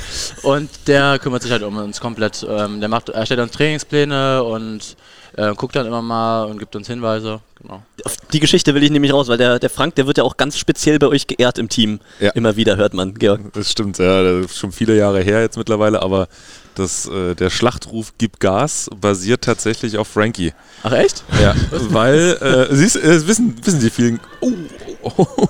und 0.43 0.71
der 0.87 1.19
kümmert 1.19 1.43
sich 1.43 1.51
halt 1.51 1.65
um 1.65 1.77
uns 1.79 2.01
komplett. 2.01 2.47
Ähm, 2.49 2.79
der 2.79 2.89
macht, 2.89 3.09
erstellt 3.09 3.41
uns 3.41 3.53
Trainingspläne 3.53 4.45
und 4.45 4.97
äh, 5.39 5.55
guckt 5.55 5.77
dann 5.77 5.87
immer 5.87 6.03
mal 6.03 6.45
und 6.45 6.59
gibt 6.59 6.75
uns 6.75 6.89
Hinweise. 6.89 7.41
Genau. 7.63 7.83
Auf 8.05 8.17
die 8.33 8.41
Geschichte 8.41 8.75
will 8.75 8.83
ich 8.83 8.91
nämlich 8.91 9.13
raus, 9.13 9.29
weil 9.29 9.39
der, 9.39 9.59
der 9.59 9.71
Frank, 9.71 9.95
der 9.95 10.07
wird 10.07 10.19
ja 10.19 10.25
auch 10.25 10.37
ganz 10.37 10.59
speziell 10.59 10.99
bei 10.99 11.07
euch 11.07 11.27
geehrt 11.27 11.59
im 11.59 11.69
Team. 11.69 12.01
Ja. 12.19 12.31
Immer 12.31 12.57
wieder 12.57 12.77
hört 12.77 12.93
man, 12.93 13.15
Georg. 13.15 13.53
Das 13.53 13.71
stimmt, 13.71 13.99
ja, 13.99 14.23
das 14.23 14.47
ist 14.47 14.59
schon 14.59 14.73
viele 14.73 14.97
Jahre 14.97 15.23
her 15.23 15.41
jetzt 15.41 15.57
mittlerweile, 15.57 16.03
aber 16.03 16.29
das, 16.75 17.07
äh, 17.07 17.35
der 17.35 17.51
Schlachtruf 17.51 18.15
Gib 18.19 18.41
Gas 18.41 18.91
basiert 19.01 19.43
tatsächlich 19.43 19.97
auf 19.97 20.09
Frankie. 20.09 20.53
Ach 20.83 20.93
echt? 20.93 21.23
Ja, 21.41 21.55
weil, 21.91 22.37
äh, 22.41 22.75
siehst, 22.75 22.97
äh, 22.97 23.27
wissen, 23.27 23.55
wissen 23.65 23.81
die 23.81 23.91
vielen. 23.91 24.21
Oh, 24.41 24.53
oh, 25.03 25.27
oh. 25.37 25.49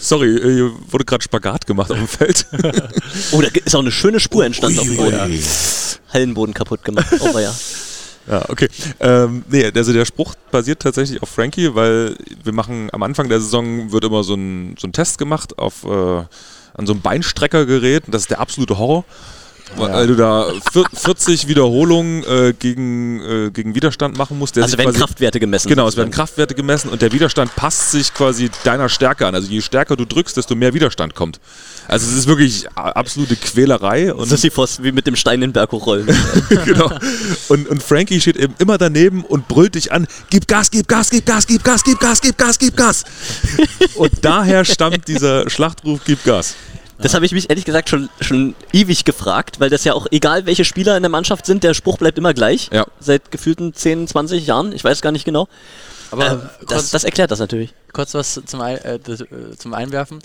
Sorry, 0.00 0.36
äh, 0.36 0.54
hier 0.54 0.72
wurde 0.90 1.04
gerade 1.06 1.22
Spagat 1.22 1.66
gemacht 1.66 1.90
auf 1.90 1.98
dem 1.98 2.08
Feld. 2.08 2.46
Oh, 3.32 3.40
da 3.40 3.48
ist 3.48 3.74
auch 3.74 3.80
eine 3.80 3.90
schöne 3.90 4.20
Spur 4.20 4.44
entstanden 4.44 4.78
auf 4.78 4.86
dem 4.86 4.96
Boden. 4.96 5.42
Hallenboden 6.12 6.54
kaputt 6.54 6.84
gemacht. 6.84 7.06
Oh, 7.20 7.38
ja. 7.38 7.52
Ja, 8.28 8.48
okay. 8.48 8.68
Ähm, 9.00 9.44
nee, 9.48 9.70
also 9.74 9.92
der 9.92 10.04
Spruch 10.04 10.34
basiert 10.50 10.80
tatsächlich 10.80 11.22
auf 11.22 11.28
Frankie, 11.28 11.74
weil 11.74 12.16
wir 12.42 12.52
machen 12.52 12.88
am 12.92 13.02
Anfang 13.02 13.28
der 13.28 13.40
Saison 13.40 13.92
wird 13.92 14.04
immer 14.04 14.24
so 14.24 14.34
ein, 14.34 14.74
so 14.78 14.88
ein 14.88 14.92
Test 14.92 15.18
gemacht 15.18 15.58
auf 15.58 15.84
äh, 15.84 16.24
an 16.76 16.86
so 16.86 16.92
einem 16.92 17.02
Beinstreckergerät. 17.02 18.06
Und 18.06 18.14
das 18.14 18.22
ist 18.22 18.30
der 18.30 18.40
absolute 18.40 18.78
Horror. 18.78 19.04
Weil 19.74 20.06
du 20.06 20.14
da 20.14 20.52
vier- 20.72 20.84
40 20.92 21.48
Wiederholungen 21.48 22.22
äh, 22.24 22.54
gegen, 22.58 23.20
äh, 23.20 23.50
gegen 23.50 23.74
Widerstand 23.74 24.16
machen 24.16 24.38
musst. 24.38 24.56
Der 24.56 24.64
Also 24.64 24.78
werden 24.78 24.94
Kraftwerte 24.94 25.40
gemessen. 25.40 25.68
Genau, 25.68 25.88
es 25.88 25.96
werden. 25.96 26.10
Kraftwerte 26.10 26.54
gemessen 26.54 26.88
und 26.88 27.02
der 27.02 27.12
Widerstand 27.12 27.54
passt 27.56 27.90
sich 27.90 28.14
quasi 28.14 28.50
deiner 28.64 28.88
Stärke 28.88 29.26
an. 29.26 29.34
Also 29.34 29.50
je 29.50 29.60
stärker 29.60 29.96
du 29.96 30.04
drückst, 30.04 30.36
desto 30.36 30.54
mehr 30.54 30.72
Widerstand 30.72 31.14
kommt. 31.14 31.40
Also 31.88 32.08
es 32.08 32.16
ist 32.16 32.26
wirklich 32.26 32.66
absolute 32.74 33.36
Quälerei. 33.36 34.14
Und 34.14 34.28
Sisyphos 34.28 34.82
wie 34.82 34.92
mit 34.92 35.06
dem 35.06 35.16
Stein 35.16 35.40
den 35.40 35.52
Berg 35.52 35.72
hochrollen. 35.72 36.06
genau. 36.64 36.90
Und, 37.48 37.68
und 37.68 37.82
Frankie 37.82 38.20
steht 38.20 38.36
eben 38.36 38.54
immer 38.58 38.78
daneben 38.78 39.24
und 39.24 39.48
brüllt 39.48 39.74
dich 39.74 39.92
an, 39.92 40.06
gib 40.30 40.48
Gas, 40.48 40.70
gib 40.70 40.88
Gas, 40.88 41.10
gib 41.10 41.26
Gas, 41.26 41.46
gib 41.46 41.62
Gas, 41.64 41.82
gib 41.84 42.00
Gas, 42.00 42.20
gib 42.20 42.38
Gas, 42.38 42.58
gib 42.58 42.76
Gas. 42.76 43.04
Und 43.96 44.12
daher 44.22 44.64
stammt 44.64 45.08
dieser 45.08 45.48
Schlachtruf, 45.48 46.00
gib 46.04 46.22
Gas. 46.24 46.54
Das 46.98 47.14
habe 47.14 47.26
ich 47.26 47.32
mich 47.32 47.50
ehrlich 47.50 47.64
gesagt 47.64 47.88
schon, 47.88 48.08
schon 48.20 48.54
ewig 48.72 49.04
gefragt, 49.04 49.60
weil 49.60 49.70
das 49.70 49.84
ja 49.84 49.92
auch, 49.92 50.06
egal 50.10 50.46
welche 50.46 50.64
Spieler 50.64 50.96
in 50.96 51.02
der 51.02 51.10
Mannschaft 51.10 51.44
sind, 51.44 51.62
der 51.62 51.74
Spruch 51.74 51.98
bleibt 51.98 52.16
immer 52.18 52.32
gleich. 52.32 52.70
Ja. 52.72 52.86
Seit 53.00 53.30
gefühlten 53.30 53.74
10, 53.74 54.08
20 54.08 54.46
Jahren. 54.46 54.72
Ich 54.72 54.82
weiß 54.82 55.02
gar 55.02 55.12
nicht 55.12 55.24
genau. 55.24 55.48
Aber 56.10 56.30
Ähm, 56.32 56.40
das, 56.68 56.90
das 56.90 57.04
erklärt 57.04 57.30
das 57.30 57.38
natürlich. 57.38 57.72
kurz 57.92 58.14
was 58.14 58.40
zum, 58.46 58.60
Ein 58.60 58.76
äh, 58.78 58.98
das, 58.98 59.20
äh, 59.22 59.26
zum 59.58 59.74
Einwerfen. 59.74 60.18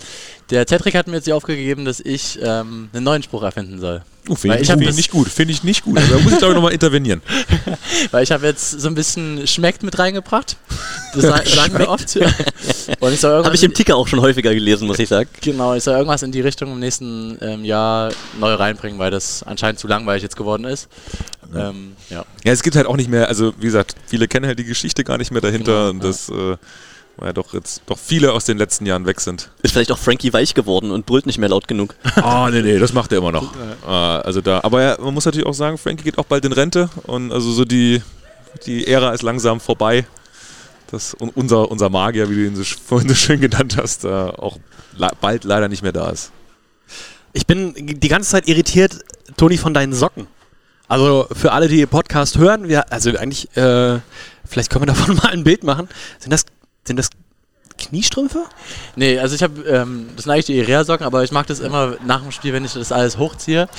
Der 0.50 0.66
Cedric 0.66 0.94
hat 0.94 1.06
mir 1.06 1.14
jetzt 1.16 1.26
die 1.26 1.32
Aufgabe 1.32 1.56
gegeben, 1.56 1.84
dass 1.84 2.00
ich 2.00 2.38
ähm, 2.42 2.90
einen 2.92 3.04
neuen 3.04 3.22
Spruch 3.22 3.42
erfinden 3.42 3.80
soll. 3.80 4.02
Oh, 4.28 4.36
finde 4.36 4.60
ich, 4.60 4.68
find 4.68 4.80
ich 4.82 4.94
nicht 4.94 5.10
gut, 5.10 5.26
finde 5.28 5.52
ich 5.52 5.64
nicht 5.64 5.82
gut. 5.84 5.96
Da 5.98 6.18
muss 6.20 6.32
ich 6.34 6.38
glaube 6.38 6.52
ich 6.52 6.54
nochmal 6.54 6.72
intervenieren. 6.72 7.20
Weil 8.12 8.22
ich 8.22 8.30
habe 8.30 8.46
jetzt 8.46 8.70
so 8.70 8.86
ein 8.86 8.94
bisschen 8.94 9.46
schmeckt 9.48 9.82
mit 9.82 9.98
reingebracht. 9.98 10.56
Das 11.12 11.22
sa- 11.22 11.42
sagen 11.44 11.76
wir 11.76 11.88
oft. 11.88 12.14
Und 13.00 13.12
ich 13.12 13.20
soll 13.20 13.30
irgendwas 13.32 13.46
Habe 13.46 13.56
ich 13.56 13.62
im 13.64 13.74
Ticker 13.74 13.96
auch 13.96 14.06
schon 14.06 14.20
häufiger 14.20 14.54
gelesen, 14.54 14.86
muss 14.86 15.00
ich 15.00 15.08
sagen. 15.08 15.28
Genau, 15.40 15.74
ich 15.74 15.82
soll 15.82 15.94
irgendwas 15.94 16.22
in 16.22 16.30
die 16.30 16.40
Richtung 16.40 16.70
im 16.70 16.78
nächsten 16.78 17.36
ähm, 17.40 17.64
Jahr 17.64 18.12
neu 18.38 18.54
reinbringen, 18.54 18.98
weil 19.00 19.10
das 19.10 19.42
anscheinend 19.42 19.80
zu 19.80 19.88
langweilig 19.88 20.22
jetzt 20.22 20.36
geworden 20.36 20.64
ist. 20.66 20.88
Ähm, 21.54 21.96
ja. 22.10 22.24
Ja, 22.44 22.52
es 22.52 22.62
gibt 22.62 22.76
halt 22.76 22.86
auch 22.86 22.96
nicht 22.96 23.10
mehr, 23.10 23.28
also 23.28 23.52
wie 23.58 23.66
gesagt, 23.66 23.94
viele 24.06 24.28
kennen 24.28 24.46
halt 24.46 24.58
die 24.58 24.64
Geschichte 24.64 25.04
gar 25.04 25.18
nicht 25.18 25.30
mehr 25.30 25.40
dahinter 25.40 25.88
Genau, 25.88 25.90
und 25.90 26.04
das, 26.04 26.28
äh, 26.28 26.56
weil 27.16 27.28
ja 27.28 27.32
doch 27.32 27.52
jetzt 27.52 27.82
doch 27.86 27.98
viele 27.98 28.32
aus 28.32 28.44
den 28.44 28.58
letzten 28.58 28.86
Jahren 28.86 29.06
weg 29.06 29.20
sind. 29.20 29.50
Ist 29.62 29.72
vielleicht 29.72 29.92
auch 29.92 29.98
Frankie 29.98 30.32
weich 30.32 30.54
geworden 30.54 30.90
und 30.90 31.06
brüllt 31.06 31.26
nicht 31.26 31.38
mehr 31.38 31.48
laut 31.48 31.68
genug. 31.68 31.94
Ah, 32.16 32.48
nee, 32.50 32.62
nee, 32.62 32.78
das 32.78 32.92
macht 32.92 33.12
er 33.12 33.18
immer 33.18 33.32
noch. 33.32 33.54
Äh, 33.86 33.88
also 33.88 34.40
da, 34.40 34.60
aber 34.62 34.82
ja, 34.82 34.96
man 35.00 35.14
muss 35.14 35.24
natürlich 35.24 35.46
auch 35.46 35.54
sagen, 35.54 35.78
Frankie 35.78 36.04
geht 36.04 36.18
auch 36.18 36.24
bald 36.24 36.44
in 36.44 36.52
Rente 36.52 36.88
und 37.04 37.32
also 37.32 37.52
so 37.52 37.64
die, 37.64 38.02
die 38.66 38.86
Ära 38.86 39.12
ist 39.12 39.22
langsam 39.22 39.60
vorbei. 39.60 40.06
Das, 40.90 41.14
unser, 41.14 41.70
unser 41.70 41.88
Magier, 41.88 42.28
wie 42.28 42.34
du 42.34 42.46
ihn 42.46 42.56
so, 42.56 42.64
vorhin 42.64 43.08
so 43.08 43.14
schön 43.14 43.40
genannt 43.40 43.78
hast, 43.78 44.04
äh, 44.04 44.08
auch 44.08 44.58
bald 45.20 45.44
leider 45.44 45.68
nicht 45.68 45.82
mehr 45.82 45.92
da 45.92 46.10
ist. 46.10 46.32
Ich 47.32 47.46
bin 47.46 47.74
die 47.74 48.08
ganze 48.08 48.30
Zeit 48.30 48.46
irritiert, 48.46 48.98
Toni, 49.38 49.56
von 49.56 49.72
deinen 49.72 49.94
Socken. 49.94 50.26
Also 50.92 51.26
für 51.32 51.52
alle, 51.52 51.68
die 51.68 51.86
Podcast 51.86 52.36
hören, 52.36 52.68
wir, 52.68 52.92
also 52.92 53.16
eigentlich, 53.16 53.48
äh, 53.56 54.00
vielleicht 54.44 54.68
können 54.68 54.82
wir 54.82 54.92
davon 54.92 55.16
mal 55.22 55.30
ein 55.30 55.42
Bild 55.42 55.64
machen. 55.64 55.88
Sind 56.18 56.30
das, 56.30 56.44
sind 56.84 56.98
das 56.98 57.08
Kniestrümpfe? 57.78 58.44
Nee, 58.94 59.18
also 59.18 59.34
ich 59.34 59.42
habe, 59.42 59.62
ähm, 59.62 60.10
das 60.14 60.24
sind 60.24 60.32
eigentlich 60.32 60.44
die 60.44 60.58
Irea-Socken, 60.58 61.06
aber 61.06 61.24
ich 61.24 61.32
mag 61.32 61.46
das 61.46 61.60
immer 61.60 61.96
nach 62.04 62.20
dem 62.20 62.30
Spiel, 62.30 62.52
wenn 62.52 62.66
ich 62.66 62.74
das 62.74 62.92
alles 62.92 63.16
hochziehe. 63.16 63.70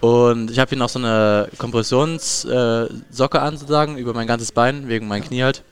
Und 0.00 0.52
ich 0.52 0.60
habe 0.60 0.68
hier 0.68 0.78
noch 0.78 0.88
so 0.88 1.00
eine 1.00 1.48
Kompressionssocke 1.58 3.38
äh, 3.38 3.40
an, 3.40 3.56
sozusagen, 3.56 3.98
über 3.98 4.14
mein 4.14 4.28
ganzes 4.28 4.52
Bein, 4.52 4.86
wegen 4.86 5.08
meinem 5.08 5.24
Knie 5.24 5.42
halt. 5.42 5.64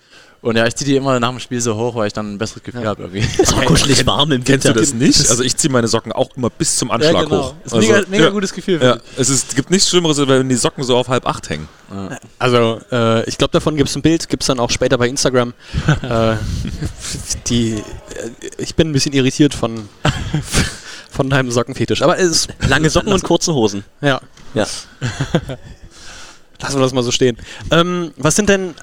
Und 0.42 0.56
ja, 0.56 0.66
ich 0.66 0.74
ziehe 0.74 0.88
die 0.88 0.96
immer 0.96 1.20
nach 1.20 1.28
dem 1.28 1.38
Spiel 1.38 1.60
so 1.60 1.76
hoch, 1.76 1.94
weil 1.96 2.06
ich 2.06 2.14
dann 2.14 2.32
ein 2.32 2.38
besseres 2.38 2.62
Gefühl 2.62 2.86
habe 2.86 3.02
irgendwie. 3.02 3.20
Ist 3.42 3.52
auch 3.52 3.62
kuschelig 3.66 4.06
warm 4.06 4.32
im 4.32 4.42
Kennst 4.42 4.64
du 4.64 4.70
Winter. 4.70 4.80
das 4.80 4.94
nicht? 4.94 5.28
Also 5.28 5.42
ich 5.42 5.54
ziehe 5.56 5.70
meine 5.70 5.86
Socken 5.86 6.12
auch 6.12 6.30
immer 6.34 6.48
bis 6.48 6.76
zum 6.76 6.90
Anschlag 6.90 7.28
hoch. 7.28 7.54
Ist 7.62 7.74
Also, 7.74 7.86
mega, 7.86 8.02
mega 8.08 8.24
ja, 8.24 8.30
gutes 8.30 8.54
Gefühl. 8.54 8.80
Ja, 8.82 8.98
es 9.18 9.28
ist, 9.28 9.54
gibt 9.54 9.70
nichts 9.70 9.90
Schlimmeres, 9.90 10.16
wenn 10.18 10.48
die 10.48 10.54
Socken 10.56 10.82
so 10.82 10.96
auf 10.96 11.08
halb 11.08 11.26
acht 11.26 11.50
hängen. 11.50 11.68
Also, 12.38 12.80
äh, 12.90 13.28
ich 13.28 13.36
glaube, 13.36 13.50
davon 13.52 13.76
gibt 13.76 13.90
es 13.90 13.96
ein 13.96 14.02
Bild, 14.02 14.28
gibt 14.30 14.42
es 14.42 14.46
dann 14.46 14.60
auch 14.60 14.70
später 14.70 14.96
bei 14.96 15.08
Instagram. 15.08 15.52
äh, 16.02 16.36
die, 17.48 17.72
äh, 17.74 17.82
ich 18.56 18.74
bin 18.76 18.88
ein 18.88 18.92
bisschen 18.92 19.12
irritiert 19.12 19.52
von, 19.52 19.88
von 21.10 21.28
deinem 21.28 21.50
Sockenfetisch. 21.50 22.00
Aber 22.00 22.18
es 22.18 22.30
ist, 22.30 22.48
Lange 22.66 22.88
Socken 22.88 23.12
und 23.12 23.22
kurze 23.24 23.52
Hosen. 23.52 23.84
ja, 24.00 24.20
Ja. 24.54 24.66
lassen 26.60 26.76
wir 26.76 26.82
das 26.82 26.92
mal 26.92 27.02
so 27.02 27.10
stehen. 27.10 27.36
Ähm, 27.70 28.12
was 28.16 28.36
sind 28.36 28.48
denn, 28.48 28.74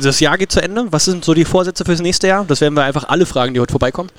das 0.00 0.20
Jahr 0.20 0.38
geht 0.38 0.52
zu 0.52 0.62
Ende. 0.62 0.86
Was 0.90 1.04
sind 1.04 1.24
so 1.24 1.34
die 1.34 1.44
Vorsätze 1.44 1.84
fürs 1.84 2.00
nächste 2.00 2.28
Jahr? 2.28 2.44
Das 2.44 2.60
werden 2.60 2.74
wir 2.74 2.84
einfach 2.84 3.08
alle 3.08 3.26
fragen, 3.26 3.54
die 3.54 3.60
heute 3.60 3.72
vorbeikommen. 3.72 4.10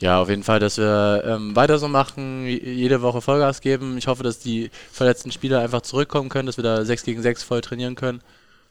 Ja, 0.00 0.20
auf 0.20 0.28
jeden 0.28 0.44
Fall, 0.44 0.60
dass 0.60 0.78
wir 0.78 1.24
ähm, 1.26 1.56
weiter 1.56 1.78
so 1.78 1.88
machen, 1.88 2.46
jede 2.46 3.02
Woche 3.02 3.20
Vollgas 3.20 3.60
geben. 3.60 3.98
Ich 3.98 4.06
hoffe, 4.06 4.22
dass 4.22 4.38
die 4.38 4.70
verletzten 4.92 5.32
Spieler 5.32 5.60
einfach 5.60 5.80
zurückkommen 5.82 6.28
können, 6.28 6.46
dass 6.46 6.56
wir 6.56 6.62
da 6.62 6.84
6 6.84 7.02
gegen 7.02 7.20
6 7.20 7.42
voll 7.42 7.60
trainieren 7.60 7.96
können. 7.96 8.20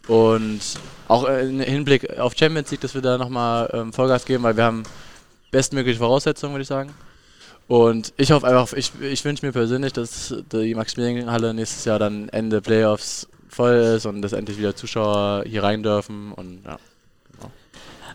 Und 0.07 0.61
auch 1.09 1.27
äh, 1.27 1.47
im 1.47 1.59
Hinblick 1.59 2.17
auf 2.17 2.33
Champions 2.37 2.71
League, 2.71 2.79
dass 2.79 2.93
wir 2.93 3.01
da 3.01 3.17
nochmal 3.17 3.69
ähm, 3.73 3.91
Vollgas 3.91 4.23
geben, 4.23 4.43
weil 4.43 4.55
wir 4.55 4.63
haben 4.63 4.83
bestmögliche 5.51 5.99
Voraussetzungen, 5.99 6.53
würde 6.53 6.61
ich 6.61 6.69
sagen. 6.69 6.93
Und 7.67 8.13
ich 8.15 8.31
hoffe 8.31 8.47
einfach, 8.47 8.71
ich, 8.71 8.93
ich 9.01 9.25
wünsche 9.25 9.45
mir 9.45 9.51
persönlich, 9.51 9.91
dass 9.91 10.33
die 10.53 10.73
Maximilian-Halle 10.73 11.53
nächstes 11.53 11.83
Jahr 11.83 11.99
dann 11.99 12.29
Ende 12.29 12.61
Playoffs 12.61 13.27
voll 13.47 13.75
ist 13.75 14.05
und 14.05 14.21
dass 14.21 14.33
endlich 14.33 14.57
wieder 14.57 14.75
Zuschauer 14.75 15.43
hier 15.45 15.63
rein 15.63 15.83
dürfen. 15.83 16.31
Und 16.31 16.63
ja. 16.65 16.77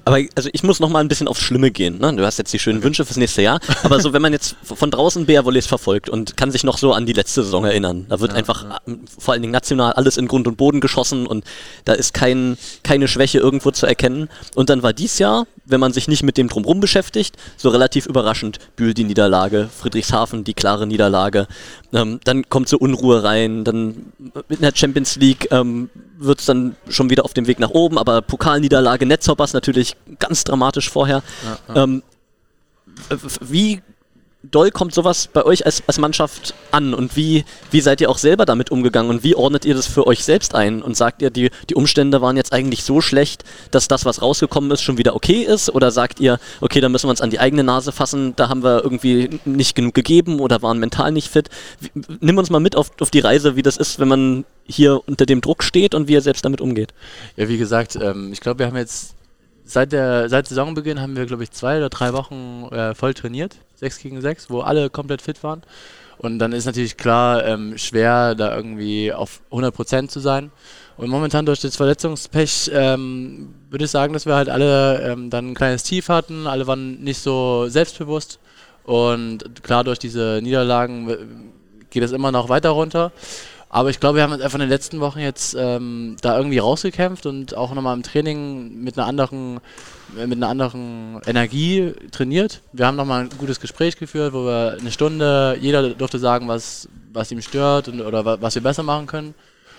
Aber 0.04 0.18
also 0.34 0.48
ich 0.52 0.62
muss 0.62 0.80
noch 0.80 0.88
mal 0.88 1.00
ein 1.00 1.08
bisschen 1.08 1.28
aufs 1.28 1.40
Schlimme 1.40 1.70
gehen. 1.70 1.98
Ne? 1.98 2.14
Du 2.14 2.24
hast 2.24 2.38
jetzt 2.38 2.52
die 2.52 2.58
schönen 2.58 2.82
Wünsche 2.82 3.04
fürs 3.04 3.16
nächste 3.16 3.42
Jahr. 3.42 3.60
Aber 3.82 4.00
so, 4.00 4.12
wenn 4.12 4.22
man 4.22 4.32
jetzt 4.32 4.56
von 4.62 4.90
draußen 4.90 5.26
BR 5.26 5.44
Volleys 5.44 5.66
verfolgt 5.66 6.08
und 6.08 6.36
kann 6.36 6.50
sich 6.50 6.64
noch 6.64 6.78
so 6.78 6.92
an 6.92 7.06
die 7.06 7.12
letzte 7.12 7.42
Saison 7.42 7.64
erinnern, 7.64 8.06
da 8.08 8.20
wird 8.20 8.32
einfach 8.32 8.80
ähm, 8.86 9.00
vor 9.18 9.32
allen 9.32 9.42
Dingen 9.42 9.52
national 9.52 9.92
alles 9.92 10.16
in 10.16 10.28
Grund 10.28 10.48
und 10.48 10.56
Boden 10.56 10.80
geschossen 10.80 11.26
und 11.26 11.44
da 11.84 11.92
ist 11.92 12.14
kein, 12.14 12.56
keine 12.82 13.08
Schwäche 13.08 13.38
irgendwo 13.38 13.70
zu 13.70 13.86
erkennen. 13.86 14.28
Und 14.54 14.70
dann 14.70 14.82
war 14.82 14.92
dies 14.92 15.18
Jahr, 15.18 15.46
wenn 15.64 15.80
man 15.80 15.92
sich 15.92 16.08
nicht 16.08 16.22
mit 16.22 16.36
dem 16.36 16.48
Drumherum 16.48 16.80
beschäftigt, 16.80 17.36
so 17.56 17.68
relativ 17.68 18.06
überraschend. 18.06 18.58
Bühl 18.76 18.94
die 18.94 19.04
Niederlage, 19.04 19.68
Friedrichshafen 19.76 20.44
die 20.44 20.54
klare 20.54 20.86
Niederlage. 20.86 21.46
Ähm, 21.92 22.20
dann 22.24 22.48
kommt 22.48 22.68
so 22.68 22.78
Unruhe 22.78 23.22
rein, 23.22 23.64
dann 23.64 24.12
in 24.48 24.60
der 24.60 24.72
Champions 24.74 25.16
League 25.16 25.48
ähm, 25.50 25.90
wird 26.18 26.40
es 26.40 26.46
dann 26.46 26.76
schon 26.88 27.10
wieder 27.10 27.24
auf 27.24 27.34
dem 27.34 27.46
Weg 27.46 27.58
nach 27.58 27.70
oben, 27.70 27.98
aber 27.98 28.22
Pokalniederlage, 28.22 29.06
Netzhoppers 29.06 29.52
natürlich 29.52 29.91
ganz 30.18 30.44
dramatisch 30.44 30.90
vorher. 30.90 31.22
Ähm, 31.74 32.02
w- 33.08 33.14
w- 33.16 33.38
wie 33.40 33.82
doll 34.50 34.72
kommt 34.72 34.92
sowas 34.92 35.28
bei 35.32 35.44
euch 35.44 35.64
als, 35.66 35.84
als 35.86 35.98
Mannschaft 35.98 36.52
an 36.72 36.94
und 36.94 37.14
wie, 37.16 37.44
wie 37.70 37.80
seid 37.80 38.00
ihr 38.00 38.10
auch 38.10 38.18
selber 38.18 38.44
damit 38.44 38.72
umgegangen 38.72 39.08
und 39.08 39.22
wie 39.22 39.36
ordnet 39.36 39.64
ihr 39.64 39.72
das 39.74 39.86
für 39.86 40.04
euch 40.08 40.24
selbst 40.24 40.56
ein 40.56 40.82
und 40.82 40.96
sagt 40.96 41.22
ihr, 41.22 41.30
die, 41.30 41.50
die 41.70 41.76
Umstände 41.76 42.20
waren 42.22 42.36
jetzt 42.36 42.52
eigentlich 42.52 42.82
so 42.82 43.00
schlecht, 43.00 43.44
dass 43.70 43.86
das, 43.86 44.04
was 44.04 44.20
rausgekommen 44.20 44.68
ist, 44.72 44.82
schon 44.82 44.98
wieder 44.98 45.14
okay 45.14 45.42
ist 45.44 45.70
oder 45.70 45.92
sagt 45.92 46.18
ihr, 46.18 46.40
okay, 46.60 46.80
da 46.80 46.88
müssen 46.88 47.06
wir 47.06 47.10
uns 47.10 47.20
an 47.20 47.30
die 47.30 47.38
eigene 47.38 47.62
Nase 47.62 47.92
fassen, 47.92 48.34
da 48.34 48.48
haben 48.48 48.64
wir 48.64 48.82
irgendwie 48.82 49.38
nicht 49.44 49.76
genug 49.76 49.94
gegeben 49.94 50.40
oder 50.40 50.60
waren 50.60 50.78
mental 50.78 51.12
nicht 51.12 51.28
fit. 51.28 51.48
Wie, 51.78 51.92
nimm 52.18 52.36
uns 52.36 52.50
mal 52.50 52.58
mit 52.58 52.74
auf, 52.74 52.90
auf 53.00 53.12
die 53.12 53.20
Reise, 53.20 53.54
wie 53.54 53.62
das 53.62 53.76
ist, 53.76 54.00
wenn 54.00 54.08
man 54.08 54.44
hier 54.66 55.02
unter 55.06 55.24
dem 55.24 55.40
Druck 55.40 55.62
steht 55.62 55.94
und 55.94 56.08
wie 56.08 56.14
ihr 56.14 56.20
selbst 56.20 56.44
damit 56.44 56.60
umgeht. 56.60 56.92
Ja, 57.36 57.48
wie 57.48 57.58
gesagt, 57.58 57.94
ähm, 57.94 58.32
ich 58.32 58.40
glaube, 58.40 58.58
wir 58.58 58.66
haben 58.66 58.76
jetzt 58.76 59.14
seit 59.64 59.92
der 59.92 60.28
seit 60.28 60.46
Saisonbeginn 60.46 61.00
haben 61.00 61.16
wir, 61.16 61.26
glaube 61.26 61.42
ich, 61.42 61.50
zwei 61.50 61.78
oder 61.78 61.88
drei 61.88 62.12
Wochen 62.12 62.68
äh, 62.70 62.94
voll 62.94 63.14
trainiert, 63.14 63.56
6 63.76 63.98
gegen 63.98 64.20
6, 64.20 64.50
wo 64.50 64.60
alle 64.60 64.90
komplett 64.90 65.22
fit 65.22 65.42
waren. 65.42 65.62
Und 66.18 66.38
dann 66.38 66.52
ist 66.52 66.66
natürlich 66.66 66.96
klar 66.96 67.44
ähm, 67.44 67.76
schwer, 67.78 68.34
da 68.34 68.54
irgendwie 68.54 69.12
auf 69.12 69.40
100% 69.50 70.08
zu 70.08 70.20
sein. 70.20 70.52
Und 70.96 71.10
momentan 71.10 71.46
durch 71.46 71.60
das 71.60 71.74
Verletzungspech 71.74 72.70
ähm, 72.72 73.54
würde 73.70 73.86
ich 73.86 73.90
sagen, 73.90 74.12
dass 74.12 74.26
wir 74.26 74.36
halt 74.36 74.48
alle 74.48 75.02
ähm, 75.02 75.30
dann 75.30 75.50
ein 75.50 75.54
kleines 75.54 75.82
Tief 75.82 76.08
hatten. 76.08 76.46
Alle 76.46 76.66
waren 76.68 77.02
nicht 77.02 77.18
so 77.18 77.66
selbstbewusst. 77.68 78.38
Und 78.84 79.64
klar, 79.64 79.82
durch 79.82 79.98
diese 79.98 80.40
Niederlagen 80.42 81.10
äh, 81.10 81.16
geht 81.90 82.04
es 82.04 82.12
immer 82.12 82.30
noch 82.30 82.48
weiter 82.48 82.70
runter. 82.70 83.10
Aber 83.74 83.88
ich 83.88 84.00
glaube, 84.00 84.16
wir 84.16 84.22
haben 84.22 84.32
uns 84.32 84.42
einfach 84.42 84.56
in 84.56 84.60
den 84.60 84.68
letzten 84.68 85.00
Wochen 85.00 85.18
jetzt 85.20 85.56
ähm, 85.58 86.16
da 86.20 86.36
irgendwie 86.36 86.58
rausgekämpft 86.58 87.24
und 87.24 87.56
auch 87.56 87.72
nochmal 87.72 87.96
im 87.96 88.02
Training 88.02 88.82
mit 88.84 88.98
einer 88.98 89.06
anderen, 89.06 89.60
äh, 90.18 90.26
mit 90.26 90.36
einer 90.36 90.48
anderen 90.48 91.22
Energie 91.26 91.94
trainiert. 92.10 92.60
Wir 92.74 92.86
haben 92.86 92.96
nochmal 92.96 93.22
ein 93.22 93.30
gutes 93.38 93.60
Gespräch 93.60 93.96
geführt, 93.96 94.34
wo 94.34 94.44
wir 94.44 94.76
eine 94.78 94.92
Stunde, 94.92 95.56
jeder 95.58 95.88
durfte 95.94 96.18
sagen, 96.18 96.48
was, 96.48 96.86
was 97.14 97.32
ihm 97.32 97.40
stört 97.40 97.88
und, 97.88 98.02
oder 98.02 98.26
wa- 98.26 98.36
was 98.42 98.54
wir 98.54 98.62
besser 98.62 98.82
machen 98.82 99.06
können. 99.06 99.34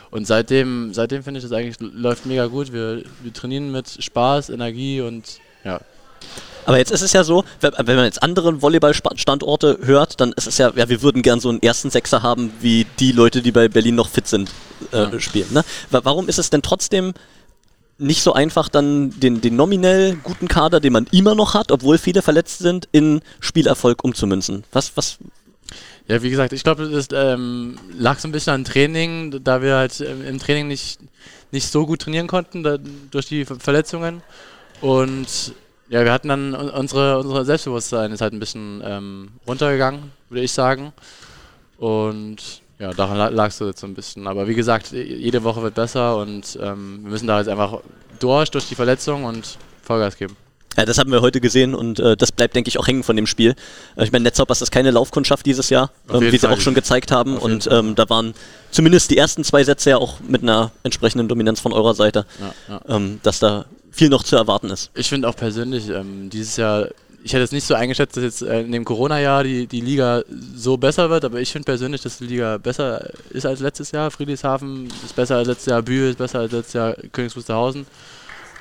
Und 0.10 0.26
seitdem, 0.26 0.92
seitdem 0.92 1.22
finde 1.22 1.38
ich 1.40 1.44
das 1.44 1.52
eigentlich 1.54 1.78
läuft 1.80 2.26
mega 2.26 2.48
gut. 2.48 2.74
Wir, 2.74 3.04
wir 3.22 3.32
trainieren 3.32 3.72
mit 3.72 3.88
Spaß, 4.04 4.50
Energie 4.50 5.02
und 5.02 5.40
ja, 5.64 5.80
Aber 6.66 6.78
jetzt 6.78 6.92
ist 6.92 7.02
es 7.02 7.14
ja 7.14 7.24
so, 7.24 7.44
wenn 7.62 7.74
wenn 7.86 7.96
man 7.96 8.06
jetzt 8.06 8.22
andere 8.24 8.62
Volleyballstandorte 8.62 9.80
hört, 9.84 10.20
dann 10.22 10.32
ist 10.34 10.48
es 10.48 10.58
ja, 10.58 10.72
ja, 10.76 10.88
wir 10.90 11.02
würden 11.02 11.22
gern 11.22 11.40
so 11.40 11.50
einen 11.50 11.62
ersten 11.62 11.90
Sechser 11.90 12.24
haben, 12.24 12.52
wie 12.62 12.86
die 13.00 13.12
Leute, 13.12 13.42
die 13.42 13.52
bei 13.52 13.68
Berlin 13.68 13.96
noch 13.96 14.10
fit 14.10 14.28
sind, 14.28 14.50
äh, 14.92 15.20
spielen. 15.20 15.52
Ne? 15.52 15.64
Wa- 15.92 16.02
Warum 16.04 16.28
ist 16.30 16.40
es 16.40 16.50
denn 16.50 16.62
trotzdem 16.62 17.14
nicht 17.98 18.24
so 18.24 18.34
einfach, 18.34 18.70
dann 18.70 19.12
den, 19.20 19.40
den 19.42 19.56
nominell 19.56 20.16
guten 20.24 20.48
Kader, 20.48 20.80
den 20.80 20.94
man 20.94 21.06
immer 21.12 21.36
noch 21.36 21.54
hat, 21.54 21.72
obwohl 21.72 21.98
viele 21.98 22.22
verletzt 22.22 22.60
sind, 22.60 22.88
in 22.92 23.22
Spielerfolg 23.40 24.04
umzumünzen? 24.04 24.64
Was, 24.72 24.94
was, 24.96 25.18
Ja, 26.08 26.22
wie 26.24 26.30
gesagt, 26.30 26.54
ich 26.54 26.64
glaube, 26.64 26.90
das 26.90 27.08
ähm, 27.14 27.78
lag 27.98 28.20
so 28.20 28.28
ein 28.28 28.32
bisschen 28.32 28.54
an 28.54 28.64
Training, 28.66 29.44
da 29.44 29.62
wir 29.62 29.76
halt 29.76 30.02
ähm, 30.02 30.26
im 30.26 30.40
Training 30.40 30.68
nicht, 30.68 31.00
nicht 31.52 31.72
so 31.72 31.86
gut 31.86 32.02
trainieren 32.02 32.28
konnten 32.28 32.64
da, 32.64 32.78
durch 33.12 33.28
die 33.28 33.46
Ver- 33.46 33.60
Verletzungen. 33.60 34.22
Und 34.82 35.54
ja, 35.94 36.04
wir 36.04 36.12
hatten 36.12 36.28
dann 36.30 36.56
un- 36.56 36.70
unsere, 36.70 37.20
unsere 37.20 37.46
Selbstbewusstsein 37.46 38.12
ist 38.12 38.22
halt 38.22 38.34
ein 38.34 38.40
bisschen 38.40 38.82
ähm, 38.86 39.30
runtergegangen, 39.48 40.12
würde 40.30 40.44
ich 40.44 40.52
sagen. 40.52 40.92
Und 41.78 42.38
ja, 42.80 42.92
daran 42.94 43.18
la- 43.18 43.30
lag 43.30 43.48
es 43.50 43.58
so 43.58 43.68
jetzt 43.68 43.80
so 43.80 43.88
ein 43.88 43.94
bisschen. 43.94 44.28
Aber 44.28 44.48
wie 44.48 44.56
gesagt, 44.56 44.92
je- 44.92 45.04
jede 45.04 45.44
Woche 45.44 45.62
wird 45.62 45.76
besser 45.76 46.18
und 46.18 46.58
ähm, 46.62 47.00
wir 47.04 47.12
müssen 47.12 47.28
da 47.28 47.40
jetzt 47.40 47.48
einfach 47.50 47.80
durch, 48.20 48.50
durch 48.52 48.68
die 48.68 48.76
Verletzung 48.76 49.24
und 49.26 49.58
Vollgas 49.84 50.18
geben. 50.18 50.36
ja, 50.78 50.86
das 50.86 50.98
haben 50.98 51.12
wir 51.12 51.22
heute 51.22 51.42
gesehen 51.42 51.76
und 51.76 52.00
äh, 52.00 52.16
das 52.16 52.32
bleibt, 52.32 52.56
denke 52.56 52.70
ich, 52.70 52.80
auch 52.80 52.88
hängen 52.88 53.04
von 53.04 53.16
dem 53.16 53.28
Spiel. 53.28 53.54
Äh, 53.96 54.04
ich 54.06 54.12
meine, 54.12 54.24
Netzhoppers 54.24 54.62
ist 54.62 54.72
keine 54.72 54.92
Laufkundschaft 54.92 55.46
dieses 55.46 55.70
Jahr, 55.70 55.92
ähm, 56.12 56.22
wie 56.32 56.38
sie 56.38 56.50
auch 56.50 56.60
schon 56.60 56.74
gezeigt 56.74 57.12
haben. 57.12 57.38
Und 57.38 57.68
ähm, 57.72 57.96
da 57.96 58.10
waren 58.10 58.34
zumindest 58.72 59.12
die 59.12 59.18
ersten 59.18 59.44
zwei 59.44 59.64
Sätze 59.64 59.92
ja 59.92 59.98
auch 59.98 60.20
mit 60.22 60.42
einer 60.42 60.72
entsprechenden 60.84 61.28
Dominanz 61.28 61.60
von 61.60 61.74
eurer 61.74 61.94
Seite, 61.94 62.26
Ja, 62.40 62.54
ja. 62.88 62.96
ähm, 62.96 63.20
dass 63.24 63.40
da 63.40 63.66
viel 63.94 64.10
noch 64.10 64.24
zu 64.24 64.36
erwarten 64.36 64.70
ist. 64.70 64.90
Ich 64.96 65.08
finde 65.08 65.30
auch 65.30 65.36
persönlich, 65.36 65.88
ähm, 65.90 66.30
dieses 66.30 66.58
Jahr, 66.58 66.88
ich 67.24 67.32
hätte 67.32 67.44
es 67.44 67.52
nicht 67.52 67.66
so 67.66 67.76
eingeschätzt, 67.76 68.18
dass 68.18 68.24
jetzt 68.24 68.42
äh, 68.42 68.62
in 68.62 68.72
dem 68.72 68.84
Corona-Jahr 68.84 69.44
die, 69.44 69.68
die 69.68 69.82
Liga 69.82 70.24
so 70.56 70.76
besser 70.76 71.10
wird, 71.10 71.24
aber 71.24 71.40
ich 71.40 71.52
finde 71.52 71.66
persönlich, 71.66 72.02
dass 72.02 72.18
die 72.18 72.26
Liga 72.26 72.58
besser 72.58 73.10
ist 73.30 73.46
als 73.46 73.60
letztes 73.60 73.92
Jahr. 73.92 74.12
Friedrichshafen 74.12 74.92
ist 75.06 75.16
besser 75.16 75.38
als 75.38 75.48
letztes 75.48 75.68
Jahr, 75.68 75.82
Bühl 75.82 76.10
ist 76.10 76.18
besser 76.18 76.40
als 76.40 76.52
letztes 76.52 76.74
Jahr, 76.74 76.96
Königs 77.12 77.36
Wusterhausen. 77.38 77.86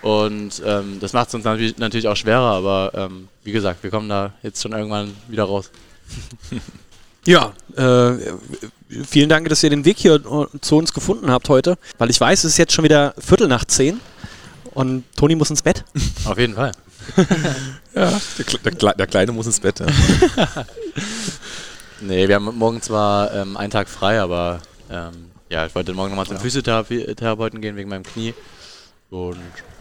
Und 0.02 0.62
ähm, 0.66 0.98
das 1.00 1.12
macht 1.12 1.28
es 1.28 1.34
uns 1.34 1.44
natürlich, 1.44 2.08
auch 2.08 2.16
schwerer, 2.16 2.40
aber 2.40 2.90
ähm, 2.94 3.28
wie 3.44 3.52
gesagt, 3.52 3.82
wir 3.82 3.90
kommen 3.90 4.08
da 4.08 4.32
jetzt 4.42 4.60
schon 4.60 4.72
irgendwann 4.72 5.14
wieder 5.28 5.44
raus. 5.44 5.70
Ja, 7.24 7.52
äh, 7.76 8.18
vielen 9.08 9.28
Dank, 9.28 9.48
dass 9.48 9.62
ihr 9.62 9.70
den 9.70 9.84
Weg 9.84 9.96
hier 9.98 10.16
äh, 10.16 10.58
zu 10.60 10.76
uns 10.76 10.92
gefunden 10.92 11.30
habt 11.30 11.48
heute, 11.48 11.78
weil 11.96 12.10
ich 12.10 12.20
weiß, 12.20 12.42
es 12.42 12.52
ist 12.52 12.58
jetzt 12.58 12.72
schon 12.72 12.84
wieder 12.84 13.14
Viertel 13.16 13.46
nach 13.46 13.64
zehn 13.64 14.00
und 14.74 15.04
Toni 15.16 15.34
muss 15.34 15.50
ins 15.50 15.62
Bett. 15.62 15.84
Auf 16.24 16.38
jeden 16.38 16.54
Fall. 16.54 16.72
Ja, 17.94 18.08
der, 18.38 18.46
Kle- 18.46 18.62
der, 18.62 18.72
Kle- 18.72 18.96
der 18.96 19.06
Kleine 19.06 19.32
muss 19.32 19.44
ins 19.46 19.60
Bett. 19.60 19.80
Ja. 19.80 19.86
Nee, 22.00 22.26
wir 22.26 22.34
haben 22.34 22.56
morgen 22.58 22.80
zwar 22.82 23.32
ähm, 23.32 23.56
einen 23.56 23.70
Tag 23.70 23.88
frei, 23.88 24.20
aber 24.20 24.60
ähm, 24.90 25.30
ja, 25.50 25.66
ich 25.66 25.74
wollte 25.74 25.92
morgen 25.92 26.10
nochmal 26.10 26.26
zum 26.26 26.38
Physiotherapeuten 26.38 27.60
gehen 27.60 27.76
wegen 27.76 27.88
meinem 27.88 28.02
Knie. 28.02 28.34
Und 29.10 29.36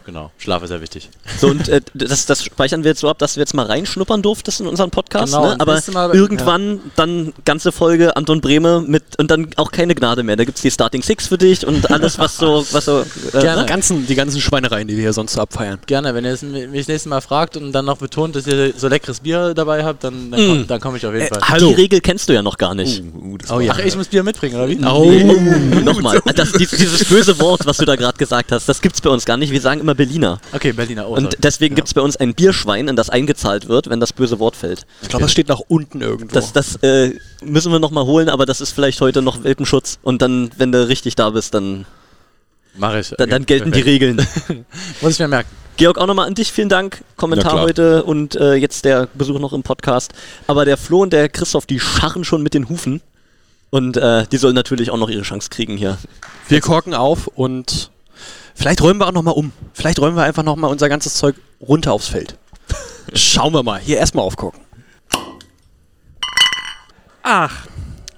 genau, 0.05 0.31
Schlaf 0.37 0.63
ist 0.63 0.69
sehr 0.69 0.81
wichtig. 0.81 1.09
So, 1.39 1.47
und 1.47 1.67
äh, 1.69 1.81
das, 1.93 2.25
das 2.25 2.43
speichern 2.43 2.83
wir 2.83 2.91
jetzt 2.91 3.01
so 3.01 3.09
ab, 3.09 3.17
dass 3.19 3.35
du 3.35 3.39
jetzt 3.39 3.53
mal 3.53 3.65
reinschnuppern 3.65 4.21
durftest 4.21 4.61
in 4.61 4.67
unseren 4.67 4.89
Podcast. 4.91 5.33
Genau, 5.33 5.47
ne? 5.49 5.55
Aber 5.59 5.81
Mal- 5.93 6.11
irgendwann 6.15 6.79
dann 6.95 7.33
ganze 7.45 7.71
Folge 7.71 8.15
Anton 8.15 8.41
Brehme 8.41 8.81
mit 8.85 9.03
und 9.17 9.31
dann 9.31 9.49
auch 9.57 9.71
keine 9.71 9.95
Gnade 9.95 10.23
mehr. 10.23 10.35
Da 10.35 10.43
gibt 10.45 10.57
es 10.57 10.61
die 10.61 10.71
Starting 10.71 11.01
Six 11.03 11.27
für 11.27 11.37
dich 11.37 11.65
und 11.65 11.89
alles, 11.91 12.19
was 12.19 12.37
so, 12.37 12.65
was 12.71 12.85
so. 12.85 13.01
Äh, 13.01 13.41
Gerne. 13.41 13.61
ne? 13.61 13.65
Ganzen, 13.67 14.07
die 14.07 14.15
ganzen 14.15 14.41
Schweinereien, 14.41 14.87
die 14.87 14.95
wir 14.95 15.01
hier 15.03 15.13
sonst 15.13 15.33
so 15.33 15.41
abfeiern. 15.41 15.79
Gerne, 15.85 16.13
wenn 16.15 16.25
ihr 16.25 16.31
es 16.33 16.41
mi- 16.43 16.67
mich 16.67 16.81
das 16.81 16.87
nächste 16.87 17.09
Mal 17.09 17.21
fragt 17.21 17.57
und 17.57 17.71
dann 17.71 17.85
noch 17.85 17.97
betont, 17.97 18.35
dass 18.35 18.47
ihr 18.47 18.73
so 18.77 18.87
leckeres 18.87 19.19
Bier 19.21 19.53
dabei 19.53 19.83
habt, 19.83 20.03
dann, 20.03 20.31
dann, 20.31 20.61
Mm. 20.61 20.65
komm, 20.67 20.79
komme 20.79 20.97
ich 20.97 21.05
auf 21.05 21.13
jeden 21.13 21.25
Äh, 21.25 21.29
Fall. 21.29 21.41
Hallo. 21.47 21.69
Die 21.69 21.73
Regel 21.75 22.01
kennst 22.01 22.27
du 22.29 22.33
ja 22.33 22.41
noch 22.41 22.57
gar 22.57 22.75
nicht. 22.75 23.01
Uh, 23.03 23.33
uh, 23.33 23.37
das 23.37 23.51
Oh 23.51 23.59
ja. 23.59 23.73
Ach, 23.75 23.79
ich 23.79 23.95
muss 23.95 24.07
Bier 24.07 24.23
mitbringen, 24.23 24.55
oder 24.55 24.67
wie? 24.67 24.79
Oh, 24.83 25.81
nochmal. 25.83 26.21
Das, 26.35 26.51
dies- 26.53 26.71
dieses 26.71 27.05
böse 27.05 27.39
Wort, 27.39 27.65
was 27.65 27.77
du 27.77 27.85
da 27.85 27.95
gerade 27.95 28.17
gesagt 28.17 28.51
hast, 28.51 28.67
das 28.67 28.81
gibt's 28.81 29.01
bei 29.01 29.09
uns 29.09 29.25
gar 29.25 29.37
nicht. 29.37 29.51
Wir 29.51 29.61
sagen 29.61 29.81
immer 29.81 29.90
Berliner. 29.95 30.39
Okay, 30.51 30.71
Berliner. 30.71 31.07
Oh, 31.07 31.13
Und 31.13 31.23
sorry. 31.23 31.37
deswegen 31.39 31.75
gibt's 31.75 31.93
bei 31.93 32.01
uns 32.01 32.17
ein 32.17 32.33
Bierschwein, 32.33 32.87
in 32.87 32.95
das 32.95 33.09
eingezahlt 33.09 33.67
wird, 33.67 33.89
wenn 33.89 33.99
das 33.99 34.13
böse 34.13 34.39
Wort 34.39 34.55
fällt. 34.55 34.85
Ich 35.01 35.09
glaube, 35.09 35.23
das 35.23 35.31
steht 35.31 35.47
nach 35.47 35.61
unten 35.67 36.01
irgendwo. 36.01 36.33
Das, 36.33 36.53
das 36.53 36.75
äh, 36.77 37.13
müssen 37.43 37.71
wir 37.71 37.79
nochmal 37.79 38.05
holen, 38.05 38.29
aber 38.29 38.45
das 38.45 38.61
ist 38.61 38.71
vielleicht 38.71 39.01
heute 39.01 39.21
noch 39.21 39.43
Welpenschutz. 39.43 39.99
Und 40.03 40.21
dann, 40.21 40.51
wenn 40.57 40.71
du 40.71 40.87
richtig 40.87 41.15
da 41.15 41.29
bist, 41.31 41.53
dann, 41.53 41.85
Mach 42.77 42.95
ich. 42.95 43.09
dann, 43.17 43.29
dann 43.29 43.45
gelten 43.45 43.71
die 43.71 43.81
Regeln. 43.81 44.17
Muss 45.01 45.13
ich 45.13 45.19
mir 45.19 45.27
merken. 45.27 45.49
Georg, 45.77 45.97
auch 45.97 46.05
nochmal 46.05 46.27
an 46.27 46.35
dich, 46.35 46.51
vielen 46.51 46.69
Dank. 46.69 47.03
Kommentar 47.15 47.59
heute 47.59 48.03
und 48.03 48.35
äh, 48.35 48.53
jetzt 48.55 48.85
der 48.85 49.07
Besuch 49.13 49.39
noch 49.39 49.53
im 49.53 49.63
Podcast. 49.63 50.13
Aber 50.45 50.65
der 50.65 50.77
Flo 50.77 51.01
und 51.01 51.13
der 51.13 51.27
Christoph, 51.29 51.65
die 51.65 51.79
scharren 51.79 52.23
schon 52.23 52.43
mit 52.43 52.53
den 52.53 52.69
Hufen. 52.69 53.01
Und 53.71 53.95
äh, 53.97 54.25
die 54.31 54.37
sollen 54.37 54.53
natürlich 54.53 54.91
auch 54.91 54.97
noch 54.97 55.09
ihre 55.09 55.21
Chance 55.23 55.49
kriegen 55.49 55.77
hier. 55.77 55.97
wir 56.49 56.59
korken 56.59 56.93
auf 56.93 57.27
und 57.27 57.89
vielleicht 58.55 58.81
räumen 58.81 58.99
wir 58.99 59.07
auch 59.07 59.11
nochmal 59.11 59.33
um. 59.35 59.51
Vielleicht 59.73 59.99
räumen 59.99 60.15
wir 60.15 60.23
einfach 60.23 60.43
nochmal 60.43 60.71
unser 60.71 60.89
ganzes 60.89 61.15
Zeug 61.15 61.35
runter 61.61 61.93
aufs 61.93 62.07
Feld. 62.07 62.37
Schauen 63.13 63.53
wir 63.53 63.63
mal. 63.63 63.79
Hier 63.79 63.97
erstmal 63.97 64.25
aufgucken. 64.25 64.59
Ach, 67.23 67.67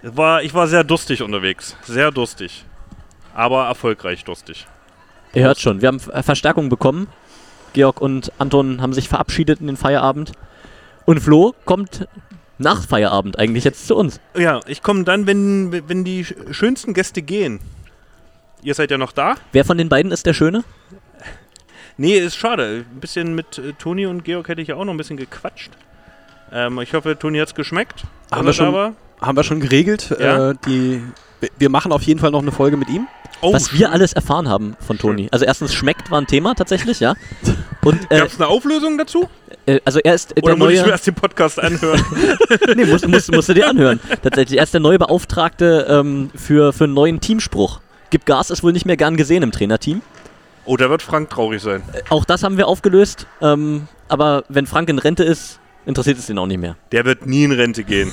war, 0.02 0.43
ich 0.43 0.54
war 0.54 0.67
sehr 0.67 0.84
durstig 0.84 1.22
unterwegs. 1.22 1.76
Sehr 1.84 2.12
durstig. 2.12 2.65
Aber 3.34 3.65
erfolgreich 3.67 4.24
durstig. 4.24 4.67
Ihr 5.34 5.43
hört 5.43 5.60
schon, 5.60 5.82
wir 5.82 5.88
haben 5.88 6.00
Ver- 6.00 6.22
Verstärkung 6.24 6.69
bekommen. 6.69 7.08
Georg 7.74 8.02
und 8.02 8.32
Anton 8.38 8.82
haben 8.82 8.93
sich 8.93 9.10
verabschiedet 9.10 9.60
in 9.60 9.67
den 9.67 9.78
Feierabend. 9.78 10.34
Und 11.06 11.19
Flo 11.19 11.54
kommt 11.65 12.08
nach 12.60 12.84
Feierabend 12.86 13.39
eigentlich 13.39 13.63
jetzt 13.63 13.88
zu 13.88 13.96
uns. 13.96 14.19
Ja, 14.38 14.60
ich 14.67 14.84
komme 14.84 15.04
dann, 15.04 15.26
wenn, 15.26 15.88
wenn 15.89 16.04
die 16.04 16.24
sch- 16.24 16.54
schönsten 16.54 16.93
Gäste 16.93 17.22
gehen. 17.24 17.60
Ihr 18.63 18.73
seid 18.73 18.91
ja 18.91 18.97
noch 18.97 19.12
da? 19.12 19.36
Wer 19.52 19.65
von 19.65 19.78
den 19.78 19.89
beiden 19.89 20.12
ist 20.12 20.26
der 20.26 20.34
Schöne? 20.34 20.63
Nee, 21.97 22.17
ist 22.17 22.36
schade. 22.36 22.86
Ein 22.89 22.99
bisschen 22.99 23.36
mit 23.36 23.58
äh, 23.58 23.73
Toni 23.73 24.06
und 24.06 24.23
Georg 24.23 24.47
hätte 24.47 24.62
ich 24.62 24.69
ja 24.69 24.76
auch 24.76 24.86
noch 24.86 24.93
ein 24.93 24.97
bisschen 24.97 25.17
gequatscht. 25.17 25.71
Ähm, 26.52 26.80
ich 26.80 26.93
hoffe, 26.93 27.17
Toni 27.19 27.39
hat's 27.39 27.54
geschmeckt. 27.54 28.04
Haben 28.32 28.45
wir 28.45 28.54
schon-. 28.54 28.95
Haben 29.21 29.38
wir 29.38 29.43
schon 29.43 29.60
geregelt. 29.60 30.15
Ja. 30.19 30.52
Äh, 30.52 30.56
die, 30.65 31.02
wir 31.58 31.69
machen 31.69 31.91
auf 31.91 32.02
jeden 32.04 32.19
Fall 32.19 32.32
noch 32.32 32.41
eine 32.41 32.52
Folge 32.52 32.78
mit 32.78 32.89
ihm. 32.89 33.08
Oh, 33.41 33.54
Was 33.54 33.73
wir 33.73 33.91
alles 33.91 34.13
erfahren 34.13 34.47
haben 34.47 34.76
von 34.80 34.97
Toni. 34.97 35.28
Also 35.32 35.45
erstens 35.45 35.73
schmeckt 35.73 36.10
war 36.10 36.19
ein 36.19 36.28
Thema 36.28 36.56
tatsächlich, 36.56 36.99
ja. 37.02 37.15
Und 37.84 37.99
äh, 38.10 38.19
Gab 38.19 38.28
es 38.28 38.39
eine 38.39 38.47
Auflösung 38.47 38.97
dazu? 38.97 39.28
äh, 39.65 39.82
also 39.84 39.99
er 39.99 40.13
ist 40.13 40.32
äh, 40.32 40.41
Oder 40.41 40.56
der 40.56 40.58
muss 40.58 40.69
ich 40.71 40.78
neue. 40.78 40.86
mir 40.86 40.91
erst 40.91 41.08
den 41.08 41.15
Podcast 41.15 41.62
anhören? 41.62 42.02
nee, 42.76 42.86
musst, 42.86 43.08
musst, 43.08 43.32
musst 43.32 43.49
du 43.49 43.54
dir 43.54 43.67
anhören. 43.67 43.99
Tatsächlich, 44.21 44.58
er 44.58 44.63
ist 44.63 44.73
der 44.73 44.80
neue 44.82 44.97
Beauftragte 44.99 45.86
ähm, 45.89 46.32
für, 46.36 46.71
für 46.71 46.86
einen 46.86 46.93
neuen 46.93 47.19
Teamspruch. 47.19 47.82
Gib 48.13 48.28
Gas 48.28 48.52
ist 48.52 48.62
wohl 48.62 48.73
nicht 48.73 48.86
mehr 48.86 48.95
gern 48.95 49.17
gesehen 49.17 49.41
im 49.41 49.52
Trainerteam. 49.52 50.04
oh, 50.65 50.78
da 50.78 50.88
wird 50.88 51.02
Frank 51.02 51.32
traurig 51.32 51.63
sein. 51.63 51.82
Auch 52.10 52.26
das 52.26 52.43
haben 52.43 52.58
wir 52.58 52.67
aufgelöst. 52.67 53.26
Ähm, 53.41 53.88
aber 54.08 54.43
wenn 54.49 54.67
Frank 54.67 54.88
in 54.89 54.99
Rente 54.99 55.23
ist, 55.23 55.60
interessiert 55.88 56.19
es 56.19 56.30
ihn 56.30 56.38
auch 56.38 56.45
nicht 56.45 56.60
mehr. 56.60 56.78
Der 56.91 57.06
wird 57.06 57.26
nie 57.26 57.43
in 57.43 57.52
Rente 57.52 57.84
gehen. 57.84 58.12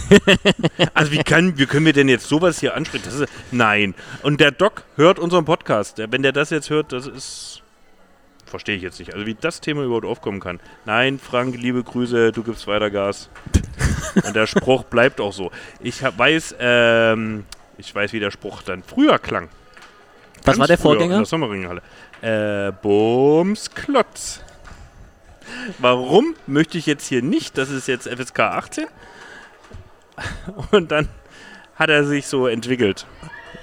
also 0.95 1.13
wie, 1.13 1.19
kann, 1.19 1.59
wie 1.59 1.67
können 1.67 1.85
wir 1.85 1.93
denn 1.93 2.09
jetzt 2.09 2.27
sowas 2.27 2.61
hier 2.61 2.75
ansprechen? 2.75 3.09
Ist, 3.09 3.27
nein. 3.51 3.95
Und 4.23 4.41
der 4.41 4.53
Doc 4.53 4.85
hört 4.97 5.19
unseren 5.19 5.45
Podcast. 5.45 5.99
Wenn 5.99 6.23
der 6.23 6.33
das 6.33 6.49
jetzt 6.49 6.71
hört, 6.71 6.93
das 6.93 7.07
ist... 7.07 7.61
Verstehe 8.47 8.77
ich 8.77 8.83
jetzt 8.83 9.01
nicht. 9.01 9.13
Also 9.13 9.27
wie 9.27 9.35
das 9.35 9.61
Thema 9.61 9.83
überhaupt 9.83 10.07
aufkommen 10.07 10.41
kann. 10.41 10.61
Nein, 10.87 11.19
Frank, 11.19 11.59
liebe 11.59 11.85
Grüße, 11.85 12.33
du 12.33 12.43
gibst 12.43 12.67
weiter 12.67 12.89
Gas. 12.89 13.29
Und 14.25 14.35
der 14.35 14.47
Spruch 14.47 14.85
bleibt 14.85 15.21
auch 15.21 15.35
so. 15.35 15.51
Ich 15.79 16.03
hab, 16.03 16.17
weiß, 16.17 16.57
ähm, 16.59 17.45
ich 17.77 17.95
weiß, 17.95 18.15
wie 18.15 18.21
der 18.21 18.31
Spruch 18.31 18.63
dann 18.63 18.83
früher 18.83 19.19
klang. 19.19 19.51
Was 20.45 20.59
war 20.59 20.67
der 20.67 20.79
Vorgänger? 20.79 21.15
In 21.17 21.21
der 21.21 21.27
Sommerringhalle. 21.27 21.83
Äh, 22.23 22.73
Bums 22.83 23.71
Klotz. 23.75 24.41
warum 25.79 26.35
möchte 26.47 26.79
ich 26.79 26.87
jetzt 26.87 27.07
hier 27.07 27.23
nicht? 27.23 27.57
Das 27.59 27.71
ist 27.71 27.89
jetzt 27.89 28.09
FSK 28.09 28.41
18. 28.41 28.87
Und 30.71 30.91
dann 30.91 31.09
hat 31.77 31.91
er 31.91 32.05
sich 32.05 32.27
so 32.27 32.47
entwickelt. 32.47 33.07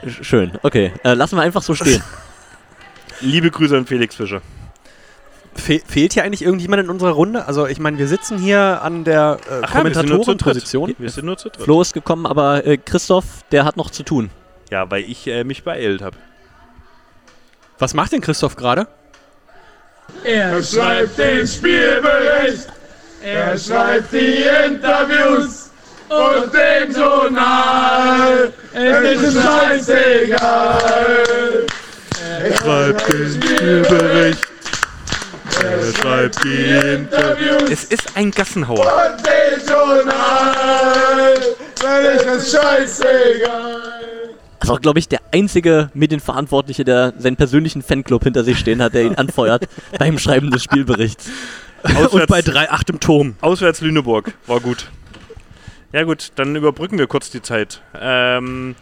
Sch- 0.05 0.23
Schön, 0.23 0.51
okay. 0.63 0.91
Äh, 1.03 1.13
lassen 1.13 1.35
wir 1.37 1.43
einfach 1.43 1.61
so 1.61 1.75
stehen. 1.75 2.03
Liebe 3.21 3.49
Grüße 3.51 3.75
an 3.77 3.85
Felix 3.85 4.15
Fischer. 4.15 4.41
Fe 5.55 5.81
fehlt 5.85 6.13
hier 6.13 6.23
eigentlich 6.23 6.43
irgendjemand 6.43 6.83
in 6.83 6.89
unserer 6.91 7.11
Runde? 7.11 7.45
Also 7.47 7.65
ich 7.65 7.79
meine, 7.79 7.97
wir 7.97 8.07
sitzen 8.07 8.37
hier 8.37 8.81
an 8.83 9.03
der 9.03 9.39
äh, 9.49 9.61
Ach 9.63 9.73
ja, 9.75 9.83
wir 9.83 9.93
sind 9.95 10.09
nur 10.09 10.21
zu 10.21 10.35
dritt. 10.35 10.43
Kommentatorenposition. 10.43 10.95
Wir 10.99 11.09
sind 11.09 11.25
nur 11.25 11.37
zu 11.37 11.49
dritt. 11.49 11.63
Flo 11.63 11.81
ist 11.81 11.93
gekommen, 11.93 12.27
aber 12.27 12.65
äh, 12.65 12.77
Christoph, 12.77 13.25
der 13.51 13.65
hat 13.65 13.75
noch 13.75 13.89
zu 13.89 14.03
tun. 14.03 14.29
Ja, 14.69 14.89
weil 14.91 15.03
ich 15.03 15.25
äh, 15.27 15.43
mich 15.43 15.63
beeilt 15.63 16.01
habe. 16.03 16.15
Was 17.79 17.93
macht 17.93 18.11
denn 18.11 18.21
Christoph 18.21 18.55
gerade? 18.55 18.87
Er 20.23 20.63
schreibt 20.63 21.17
den 21.17 21.45
Spielbericht, 21.47 22.67
er 23.21 23.57
schreibt 23.57 24.11
die 24.11 24.43
Interviews 24.65 25.69
und 26.09 26.51
dem 26.53 26.91
Journal. 26.95 28.51
Es 28.73 29.21
ist 29.21 29.41
scheißegal. 29.43 31.17
Er 32.41 32.55
schreibt 32.55 33.09
den 33.09 33.41
Spielbericht, 33.43 34.47
er 35.61 35.93
schreibt 36.01 36.43
die 36.43 36.93
Interviews 36.95 37.69
Es 37.69 37.83
ist 37.85 38.15
ein 38.15 38.31
Gassenhauer. 38.31 38.85
und 39.11 39.25
dem 39.25 39.67
Journal. 39.67 41.37
Weil 41.81 42.15
ich 42.15 42.25
es 42.25 42.51
scheißegal. 42.51 44.16
Das 44.59 44.69
ist 44.69 44.75
auch, 44.75 44.81
glaube 44.81 44.99
ich, 44.99 45.07
der 45.07 45.21
einzige 45.31 45.89
Medienverantwortliche, 45.93 46.83
der 46.83 47.13
seinen 47.17 47.35
persönlichen 47.35 47.81
Fanclub 47.81 48.23
hinter 48.23 48.43
sich 48.43 48.57
stehen 48.57 48.81
hat, 48.81 48.93
der 48.93 49.03
ihn 49.03 49.15
anfeuert 49.15 49.67
beim 49.99 50.17
Schreiben 50.17 50.51
des 50.51 50.63
Spielberichts. 50.63 51.29
Und 51.83 52.27
bei 52.27 52.39
3-8 52.39 52.89
im 52.89 52.99
Turm. 52.99 53.35
Auswärts 53.41 53.81
Lüneburg. 53.81 54.33
War 54.47 54.59
gut. 54.59 54.87
Ja 55.93 56.03
gut, 56.03 56.31
dann 56.35 56.55
überbrücken 56.55 56.97
wir 56.97 57.07
kurz 57.07 57.29
die 57.29 57.41
Zeit. 57.41 57.81
Ähm, 57.99 58.75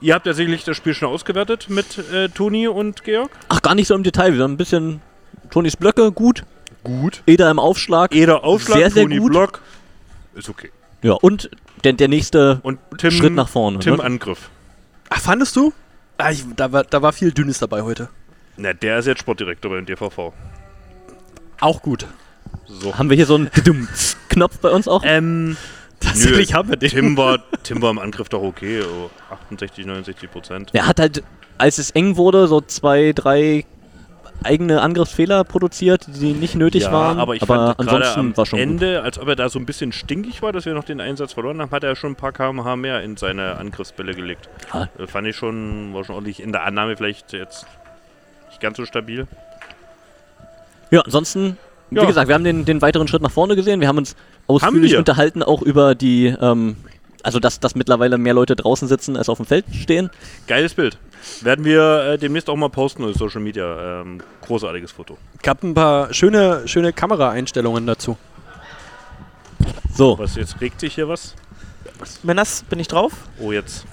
ihr 0.00 0.14
habt 0.14 0.26
ja 0.26 0.32
sicherlich 0.32 0.64
das 0.64 0.76
Spiel 0.76 0.94
schon 0.94 1.08
ausgewertet 1.08 1.66
mit 1.68 1.98
äh, 2.12 2.28
Toni 2.28 2.68
und 2.68 3.04
Georg. 3.04 3.30
Ach, 3.48 3.60
gar 3.60 3.74
nicht 3.74 3.88
so 3.88 3.94
im 3.94 4.02
Detail. 4.02 4.34
Wir 4.34 4.42
haben 4.42 4.52
ein 4.52 4.56
bisschen 4.56 5.00
Tonis 5.50 5.76
Blöcke, 5.76 6.12
gut. 6.12 6.44
Gut. 6.84 7.22
Eder 7.26 7.50
im 7.50 7.58
Aufschlag. 7.58 8.14
Eder 8.14 8.44
Aufschlag, 8.44 8.78
Sehr, 8.78 8.90
sehr 8.90 9.02
Toni 9.02 9.18
gut. 9.18 9.32
Block. 9.32 9.60
Ist 10.34 10.48
okay. 10.48 10.70
Ja, 11.02 11.12
und 11.14 11.50
der, 11.84 11.92
der 11.94 12.08
nächste 12.08 12.60
Und 12.62 12.78
Tim, 12.98 13.10
Schritt 13.10 13.34
nach 13.34 13.48
vorne. 13.48 13.80
Tim 13.80 13.96
ne? 13.96 14.04
Angriff. 14.04 14.48
Ach, 15.08 15.20
fandest 15.20 15.56
du? 15.56 15.72
Ah, 16.18 16.30
ich, 16.30 16.44
da, 16.56 16.72
war, 16.72 16.84
da 16.84 17.02
war 17.02 17.12
viel 17.12 17.32
Dünnes 17.32 17.58
dabei 17.58 17.82
heute. 17.82 18.08
Na, 18.56 18.72
der 18.72 18.98
ist 18.98 19.06
jetzt 19.06 19.20
Sportdirektor 19.20 19.70
beim 19.70 19.84
DVV. 19.84 20.32
Auch 21.60 21.82
gut. 21.82 22.06
So. 22.66 22.96
Haben 22.96 23.10
wir 23.10 23.16
hier 23.16 23.26
so 23.26 23.34
einen 23.34 23.50
Knopf 24.28 24.58
bei 24.58 24.70
uns 24.70 24.88
auch? 24.88 25.02
Ähm, 25.04 25.56
Tatsächlich 26.00 26.54
haben 26.54 26.68
wir 26.68 26.76
den. 26.76 26.90
Tim 26.90 27.16
war, 27.16 27.38
Tim 27.62 27.82
war 27.82 27.90
im 27.90 27.98
Angriff 27.98 28.28
doch 28.28 28.42
okay. 28.42 28.82
Oh, 28.82 29.10
68, 29.30 29.86
69 29.86 30.30
Prozent. 30.30 30.70
Er 30.72 30.86
hat 30.86 31.00
halt, 31.00 31.22
als 31.58 31.78
es 31.78 31.90
eng 31.90 32.16
wurde, 32.16 32.48
so 32.48 32.60
zwei, 32.60 33.12
drei 33.14 33.64
eigene 34.46 34.80
Angriffsfehler 34.80 35.44
produziert, 35.44 36.06
die 36.08 36.32
nicht 36.32 36.54
nötig 36.54 36.90
waren. 36.90 37.18
aber 37.18 37.34
ich 37.34 37.44
fand 37.44 37.76
gerade 37.76 37.78
ansonsten 37.78 38.20
am 38.20 38.36
war 38.36 38.46
schon 38.46 38.58
gut. 38.58 38.68
Ende, 38.68 39.02
als 39.02 39.18
ob 39.18 39.28
er 39.28 39.36
da 39.36 39.48
so 39.48 39.58
ein 39.58 39.66
bisschen 39.66 39.92
stinkig 39.92 40.40
war, 40.42 40.52
dass 40.52 40.64
wir 40.64 40.74
noch 40.74 40.84
den 40.84 41.00
Einsatz 41.00 41.34
verloren 41.34 41.60
haben, 41.60 41.70
hat 41.70 41.84
er 41.84 41.94
schon 41.96 42.12
ein 42.12 42.16
paar 42.16 42.32
kmh 42.32 42.76
mehr 42.76 43.02
in 43.02 43.16
seine 43.16 43.56
Angriffsbälle 43.58 44.14
gelegt. 44.14 44.48
Ja. 44.72 44.88
Äh, 44.98 45.06
Fand 45.06 45.26
ich 45.26 45.36
schon, 45.36 45.92
war 45.92 46.04
schon 46.04 46.14
ordentlich 46.14 46.42
in 46.42 46.52
der 46.52 46.64
Annahme 46.64 46.96
vielleicht 46.96 47.32
jetzt 47.32 47.66
nicht 48.48 48.60
ganz 48.60 48.76
so 48.78 48.84
stabil. 48.86 49.26
Ja, 50.90 51.00
ansonsten, 51.02 51.58
Ja. 51.90 52.02
wie 52.02 52.06
gesagt, 52.06 52.28
wir 52.28 52.34
haben 52.34 52.44
den, 52.44 52.64
den 52.64 52.80
weiteren 52.82 53.08
Schritt 53.08 53.22
nach 53.22 53.30
vorne 53.30 53.56
gesehen. 53.56 53.80
Wir 53.80 53.88
haben 53.88 53.98
uns 53.98 54.16
ausführlich 54.46 54.92
wir. 54.92 54.98
unterhalten, 54.98 55.42
auch 55.42 55.62
über 55.62 55.94
die, 55.94 56.26
ähm, 56.40 56.76
also 57.22 57.40
dass, 57.40 57.58
dass 57.60 57.74
mittlerweile 57.74 58.18
mehr 58.18 58.34
Leute 58.34 58.54
draußen 58.54 58.86
sitzen 58.86 59.16
als 59.16 59.28
auf 59.28 59.38
dem 59.38 59.46
Feld 59.46 59.64
stehen. 59.72 60.10
Geiles 60.46 60.74
Bild. 60.74 60.96
Werden 61.42 61.64
wir 61.64 62.12
äh, 62.12 62.18
demnächst 62.18 62.48
auch 62.48 62.56
mal 62.56 62.68
posten 62.70 63.04
auf 63.04 63.14
Social 63.14 63.40
Media. 63.40 64.00
Ähm, 64.02 64.20
großartiges 64.42 64.92
Foto. 64.92 65.16
gab 65.42 65.62
ein 65.62 65.74
paar 65.74 66.12
schöne, 66.14 66.66
schöne 66.66 66.92
Kameraeinstellungen 66.92 67.86
dazu. 67.86 68.16
So, 69.94 70.18
Was, 70.18 70.36
jetzt 70.36 70.60
regt 70.60 70.80
sich 70.80 70.94
hier 70.94 71.08
was? 71.08 71.34
Männers, 72.22 72.64
bin 72.68 72.78
ich 72.78 72.88
drauf? 72.88 73.12
Oh, 73.40 73.52
jetzt. 73.52 73.86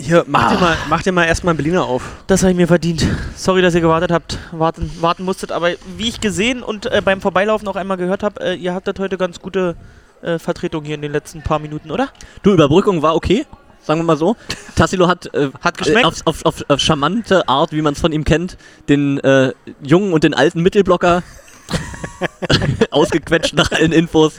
Hier, 0.00 0.24
mach, 0.26 0.52
dir, 0.52 0.58
mal, 0.58 0.76
mach 0.88 1.02
dir 1.02 1.12
mal 1.12 1.24
erstmal 1.24 1.52
einen 1.52 1.58
Berliner 1.58 1.84
auf. 1.84 2.02
Das 2.26 2.42
habe 2.42 2.52
ich 2.52 2.56
mir 2.56 2.66
verdient. 2.66 3.06
Sorry, 3.36 3.60
dass 3.60 3.74
ihr 3.74 3.82
gewartet 3.82 4.10
habt, 4.10 4.38
warten, 4.50 4.90
warten 5.00 5.24
musstet, 5.24 5.52
aber 5.52 5.72
wie 5.96 6.08
ich 6.08 6.20
gesehen 6.20 6.62
und 6.62 6.86
äh, 6.86 7.02
beim 7.04 7.20
Vorbeilaufen 7.20 7.68
auch 7.68 7.76
einmal 7.76 7.98
gehört 7.98 8.22
habe, 8.22 8.40
äh, 8.40 8.54
ihr 8.54 8.72
hattet 8.72 8.98
heute 8.98 9.18
ganz 9.18 9.40
gute 9.40 9.76
äh, 10.22 10.38
Vertretung 10.38 10.84
hier 10.84 10.94
in 10.94 11.02
den 11.02 11.12
letzten 11.12 11.42
paar 11.42 11.58
Minuten, 11.58 11.90
oder? 11.90 12.08
du, 12.42 12.52
Überbrückung 12.52 13.02
war 13.02 13.14
okay, 13.14 13.44
sagen 13.82 14.00
wir 14.00 14.04
mal 14.04 14.16
so. 14.16 14.36
Tassilo 14.76 15.08
hat, 15.08 15.32
äh, 15.34 15.50
Hat 15.60 15.78
geschmeckt? 15.78 16.04
äh, 16.04 16.06
auf, 16.06 16.20
auf, 16.24 16.44
auf, 16.44 16.64
auf 16.68 16.80
charmante 16.80 17.48
Art, 17.48 17.72
wie 17.72 17.82
man 17.82 17.94
es 17.94 18.00
von 18.00 18.12
ihm 18.12 18.24
kennt, 18.24 18.56
den 18.88 19.18
äh, 19.18 19.52
jungen 19.82 20.12
und 20.12 20.24
den 20.24 20.34
alten 20.34 20.62
Mittelblocker 20.62 21.22
ausgequetscht 22.90 23.54
nach 23.54 23.72
allen 23.72 23.92
Infos, 23.92 24.34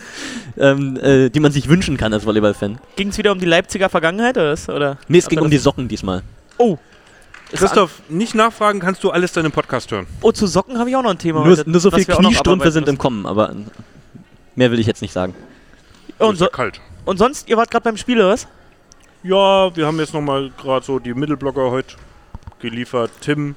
ähm, 0.57 0.97
äh, 0.97 1.29
die 1.29 1.39
man 1.39 1.51
sich 1.51 1.67
wünschen 1.67 1.97
kann 1.97 2.13
als 2.13 2.25
Volleyball-Fan. 2.25 2.79
Ging 2.95 3.09
es 3.09 3.17
wieder 3.17 3.31
um 3.31 3.39
die 3.39 3.45
Leipziger 3.45 3.89
Vergangenheit 3.89 4.37
oder? 4.37 4.51
was? 4.51 4.69
oder 4.69 4.97
Nee, 5.07 5.19
es 5.19 5.27
ging 5.27 5.39
um 5.39 5.49
die 5.49 5.57
Socken 5.57 5.87
diesmal. 5.87 6.23
Oh. 6.57 6.77
Ist 7.51 7.59
Christoph, 7.59 8.01
nicht 8.07 8.33
nachfragen, 8.33 8.79
kannst 8.79 9.03
du 9.03 9.09
alles 9.09 9.35
im 9.35 9.51
Podcast 9.51 9.91
hören. 9.91 10.07
Oh, 10.21 10.31
zu 10.31 10.47
Socken 10.47 10.77
habe 10.77 10.89
ich 10.89 10.95
auch 10.95 11.03
noch 11.03 11.11
ein 11.11 11.17
Thema. 11.17 11.43
Nur, 11.45 11.57
heute, 11.57 11.69
nur 11.69 11.81
so 11.81 11.91
was 11.91 11.99
viel 11.99 12.07
wir 12.07 12.15
auch 12.15 12.21
noch 12.21 12.29
Kniestrümpfe 12.29 12.71
sind 12.71 12.87
im. 12.87 12.97
Kommen, 12.97 13.25
aber 13.25 13.53
mehr 14.55 14.71
will 14.71 14.79
ich 14.79 14.87
jetzt 14.87 15.01
nicht 15.01 15.11
sagen. 15.11 15.35
Und, 16.17 16.35
ist 16.35 16.39
ja 16.39 16.45
so, 16.45 16.51
kalt. 16.51 16.79
und 17.03 17.17
sonst, 17.17 17.49
ihr 17.49 17.57
wart 17.57 17.69
gerade 17.69 17.83
beim 17.83 17.97
Spiel, 17.97 18.17
oder 18.17 18.29
was? 18.29 18.47
Ja, 19.23 19.75
wir 19.75 19.85
haben 19.85 19.99
jetzt 19.99 20.13
nochmal 20.13 20.51
gerade 20.57 20.85
so 20.85 20.99
die 20.99 21.13
Mittelblocker 21.13 21.69
heute 21.71 21.95
geliefert. 22.59 23.11
Tim, 23.21 23.55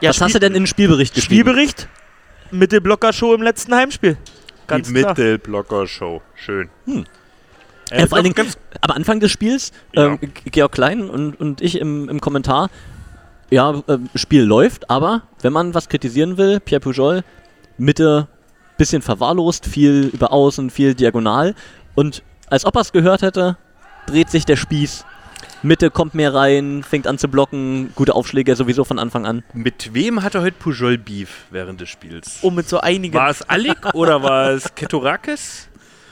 Ja, 0.00 0.10
Was 0.10 0.20
hast 0.20 0.34
du 0.34 0.38
denn 0.40 0.54
in 0.54 0.62
den 0.62 0.66
Spielbericht 0.66 1.14
geschrieben? 1.14 1.42
Spielbericht? 1.42 1.88
Mittelblocker-Show 2.50 3.34
im 3.34 3.42
letzten 3.42 3.74
Heimspiel. 3.74 4.16
Ganz 4.66 4.88
die. 4.88 4.94
Mittelblocker-Show. 4.94 6.22
Schön. 6.34 6.68
Hm. 6.86 7.04
Äh, 7.90 8.00
Ja, 8.00 8.06
vor 8.06 8.16
allen 8.18 8.32
Dingen 8.32 8.48
am 8.80 8.90
Anfang 8.90 9.20
des 9.20 9.30
Spiels, 9.30 9.72
Ja. 9.92 10.06
ähm, 10.06 10.18
G- 10.20 10.50
Georg 10.50 10.72
Klein 10.72 11.08
und, 11.08 11.38
und 11.38 11.60
ich 11.60 11.78
im, 11.80 12.08
im 12.08 12.20
Kommentar, 12.20 12.70
ja, 13.50 13.82
äh, 13.86 13.98
Spiel 14.16 14.42
läuft, 14.42 14.90
aber 14.90 15.22
wenn 15.42 15.52
man 15.52 15.74
was 15.74 15.88
kritisieren 15.88 16.36
will, 16.36 16.60
Pierre 16.60 16.80
Pujol, 16.80 17.22
Mitte 17.78 18.26
bisschen 18.78 19.02
verwahrlost, 19.02 19.66
viel 19.66 20.10
über 20.12 20.32
Außen, 20.32 20.70
viel 20.70 20.94
diagonal 20.94 21.54
und 21.94 22.22
als 22.48 22.64
ob 22.64 22.74
er 22.76 22.80
es 22.80 22.92
gehört 22.92 23.22
hätte, 23.22 23.58
dreht 24.06 24.30
sich 24.30 24.44
der 24.44 24.56
Spieß. 24.56 25.04
Mitte 25.62 25.90
kommt 25.90 26.14
mehr 26.14 26.32
rein, 26.32 26.82
fängt 26.82 27.06
an 27.06 27.18
zu 27.18 27.28
blocken, 27.28 27.92
gute 27.94 28.14
Aufschläge 28.14 28.56
sowieso 28.56 28.84
von 28.84 28.98
Anfang 28.98 29.26
an. 29.26 29.42
Mit 29.52 29.92
wem 29.92 30.22
hatte 30.22 30.40
heute 30.40 30.56
Pujol 30.58 30.96
Beef 30.96 31.44
während 31.50 31.80
des 31.80 31.90
Spiels? 31.90 32.38
Oh, 32.42 32.50
mit 32.50 32.68
so 32.68 32.80
einigen. 32.80 33.14
War 33.14 33.28
es 33.28 33.42
Alik 33.48 33.94
oder 33.94 34.22
war 34.22 34.50
es 34.50 34.74
Ketorakis? 34.74 35.69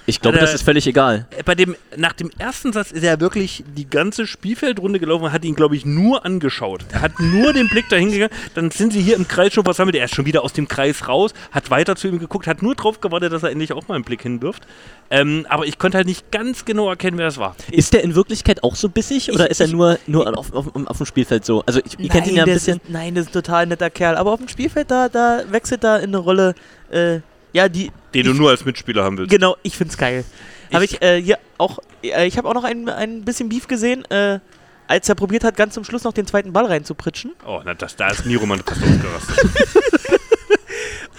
Ich 0.08 0.22
glaube, 0.22 0.38
das 0.38 0.54
ist 0.54 0.62
völlig 0.62 0.86
egal. 0.86 1.26
Äh, 1.36 1.42
Bei 1.42 1.54
dem, 1.54 1.76
nach 1.96 2.14
dem 2.14 2.30
ersten 2.38 2.72
Satz 2.72 2.92
ist 2.92 3.04
er 3.04 3.20
wirklich 3.20 3.62
die 3.76 3.88
ganze 3.88 4.26
Spielfeldrunde 4.26 4.98
gelaufen 4.98 5.24
und 5.24 5.32
hat 5.32 5.44
ihn, 5.44 5.54
glaube 5.54 5.76
ich, 5.76 5.84
nur 5.84 6.24
angeschaut. 6.24 6.86
Er 6.92 7.02
hat 7.02 7.20
nur 7.20 7.52
den 7.52 7.68
Blick 7.68 7.90
dahin 7.90 8.10
gegangen. 8.10 8.32
Dann 8.54 8.70
sind 8.70 8.94
sie 8.94 9.02
hier 9.02 9.16
im 9.16 9.28
Kreis 9.28 9.52
schon 9.52 9.64
versammelt. 9.64 9.96
Er 9.96 10.06
ist 10.06 10.14
schon 10.14 10.24
wieder 10.24 10.44
aus 10.44 10.54
dem 10.54 10.66
Kreis 10.66 11.06
raus, 11.08 11.34
hat 11.50 11.70
weiter 11.70 11.94
zu 11.94 12.08
ihm 12.08 12.18
geguckt, 12.18 12.46
hat 12.46 12.62
nur 12.62 12.74
drauf 12.74 13.00
gewartet, 13.02 13.34
dass 13.34 13.42
er 13.42 13.50
endlich 13.50 13.74
auch 13.74 13.86
mal 13.86 13.96
einen 13.96 14.04
Blick 14.04 14.22
hinwirft. 14.22 14.66
Ähm, 15.10 15.44
aber 15.50 15.66
ich 15.66 15.78
konnte 15.78 15.98
halt 15.98 16.06
nicht 16.06 16.30
ganz 16.32 16.64
genau 16.64 16.88
erkennen, 16.88 17.18
wer 17.18 17.26
es 17.26 17.36
war. 17.36 17.54
Ist 17.70 17.92
der 17.92 18.02
in 18.02 18.14
Wirklichkeit 18.14 18.64
auch 18.64 18.76
so 18.76 18.88
bissig 18.88 19.30
oder 19.30 19.50
ist 19.50 19.60
er 19.60 19.68
nur, 19.68 19.98
nur 20.06 20.38
auf, 20.38 20.54
auf, 20.54 20.74
auf 20.74 20.96
dem 20.96 21.06
Spielfeld 21.06 21.44
so? 21.44 21.62
Also 21.66 21.80
ich, 21.84 21.98
ihr 21.98 22.08
kennt 22.08 22.26
ihn 22.26 22.36
ja 22.36 22.44
ein 22.44 22.48
das 22.48 22.64
bisschen. 22.64 22.78
Ist, 22.78 22.88
nein, 22.88 23.14
das 23.14 23.26
ist 23.26 23.30
ein 23.30 23.42
total 23.42 23.66
netter 23.66 23.90
Kerl. 23.90 24.16
Aber 24.16 24.32
auf 24.32 24.38
dem 24.38 24.48
Spielfeld, 24.48 24.90
da, 24.90 25.10
da 25.10 25.42
wechselt 25.50 25.84
er 25.84 25.98
in 25.98 26.08
eine 26.10 26.18
Rolle, 26.18 26.54
äh, 26.90 27.20
ja, 27.52 27.68
die. 27.68 27.90
Den 28.14 28.24
du 28.24 28.32
ich, 28.32 28.38
nur 28.38 28.50
als 28.50 28.64
Mitspieler 28.64 29.04
haben 29.04 29.18
willst. 29.18 29.30
Genau, 29.30 29.56
ich 29.62 29.76
find's 29.76 29.96
geil. 29.96 30.24
Habe 30.72 30.84
Ich- 30.84 31.00
äh, 31.02 31.20
hier 31.22 31.38
auch, 31.58 31.78
äh, 32.02 32.26
ich 32.26 32.36
habe 32.38 32.48
auch 32.48 32.54
noch 32.54 32.64
ein, 32.64 32.88
ein 32.88 33.24
bisschen 33.24 33.48
Beef 33.48 33.66
gesehen, 33.68 34.04
äh, 34.10 34.38
als 34.86 35.08
er 35.08 35.14
probiert 35.14 35.44
hat, 35.44 35.56
ganz 35.56 35.74
zum 35.74 35.84
Schluss 35.84 36.04
noch 36.04 36.12
den 36.12 36.26
zweiten 36.26 36.52
Ball 36.52 36.66
reinzupritschen. 36.66 37.32
Oh, 37.46 37.60
na, 37.64 37.74
das, 37.74 37.96
da 37.96 38.08
ist 38.08 38.24
Miroman 38.26 38.60
fast 38.64 38.82
ausgerastet. 38.82 40.20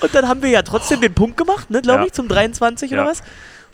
Und 0.02 0.16
dann 0.16 0.28
haben 0.28 0.42
wir 0.42 0.50
ja 0.50 0.62
trotzdem 0.62 1.02
den 1.02 1.14
Punkt 1.14 1.36
gemacht, 1.38 1.70
ne, 1.70 1.82
glaube 1.82 2.02
Ja. 2.02 2.06
ich, 2.08 2.14
zum 2.14 2.28
23 2.28 2.92
Ja. 2.92 3.02
oder 3.02 3.10
was. 3.12 3.22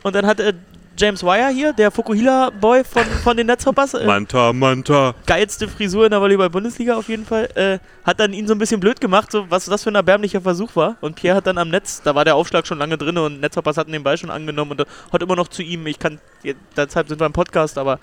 Und 0.03 0.15
dann 0.15 0.25
hat 0.25 0.39
äh, 0.39 0.53
James 0.97 1.23
Wire 1.23 1.49
hier, 1.49 1.73
der 1.73 1.91
Fukuhila-Boy 1.91 2.86
von, 2.86 3.03
von 3.03 3.36
den 3.36 3.47
Netzhoppers, 3.47 3.95
äh, 3.95 4.05
Manta, 4.05 4.53
Manta. 4.53 5.13
geilste 5.25 5.67
Frisur 5.67 6.05
in 6.05 6.12
der 6.12 6.21
Volleyball-Bundesliga 6.21 6.95
auf 6.95 7.10
jeden 7.10 7.25
Fall, 7.25 7.49
äh, 7.55 7.79
hat 8.05 8.19
dann 8.21 8.31
ihn 8.31 8.47
so 8.47 8.53
ein 8.53 8.60
bisschen 8.60 8.79
blöd 8.79 9.01
gemacht, 9.01 9.29
so 9.29 9.45
was 9.49 9.65
das 9.65 9.84
für 9.84 9.91
ein 9.91 9.95
erbärmlicher 9.95 10.39
Versuch 10.39 10.75
war. 10.75 10.95
Und 11.01 11.15
Pierre 11.17 11.36
hat 11.36 11.47
dann 11.47 11.58
am 11.58 11.69
Netz, 11.69 12.01
da 12.01 12.15
war 12.15 12.23
der 12.23 12.36
Aufschlag 12.36 12.65
schon 12.65 12.77
lange 12.77 12.97
drin 12.97 13.17
und 13.17 13.41
Netzhoppers 13.41 13.75
hatten 13.75 13.91
den 13.91 14.03
Ball 14.03 14.17
schon 14.17 14.31
angenommen 14.31 14.71
und 14.71 14.81
äh, 14.81 14.86
hat 15.12 15.21
immer 15.21 15.36
noch 15.36 15.49
zu 15.49 15.63
ihm, 15.63 15.86
ich 15.88 15.99
kann, 15.99 16.19
deshalb 16.77 17.10
sind 17.10 17.19
wir 17.19 17.25
im 17.25 17.34
Podcast, 17.34 17.77
aber 17.77 17.99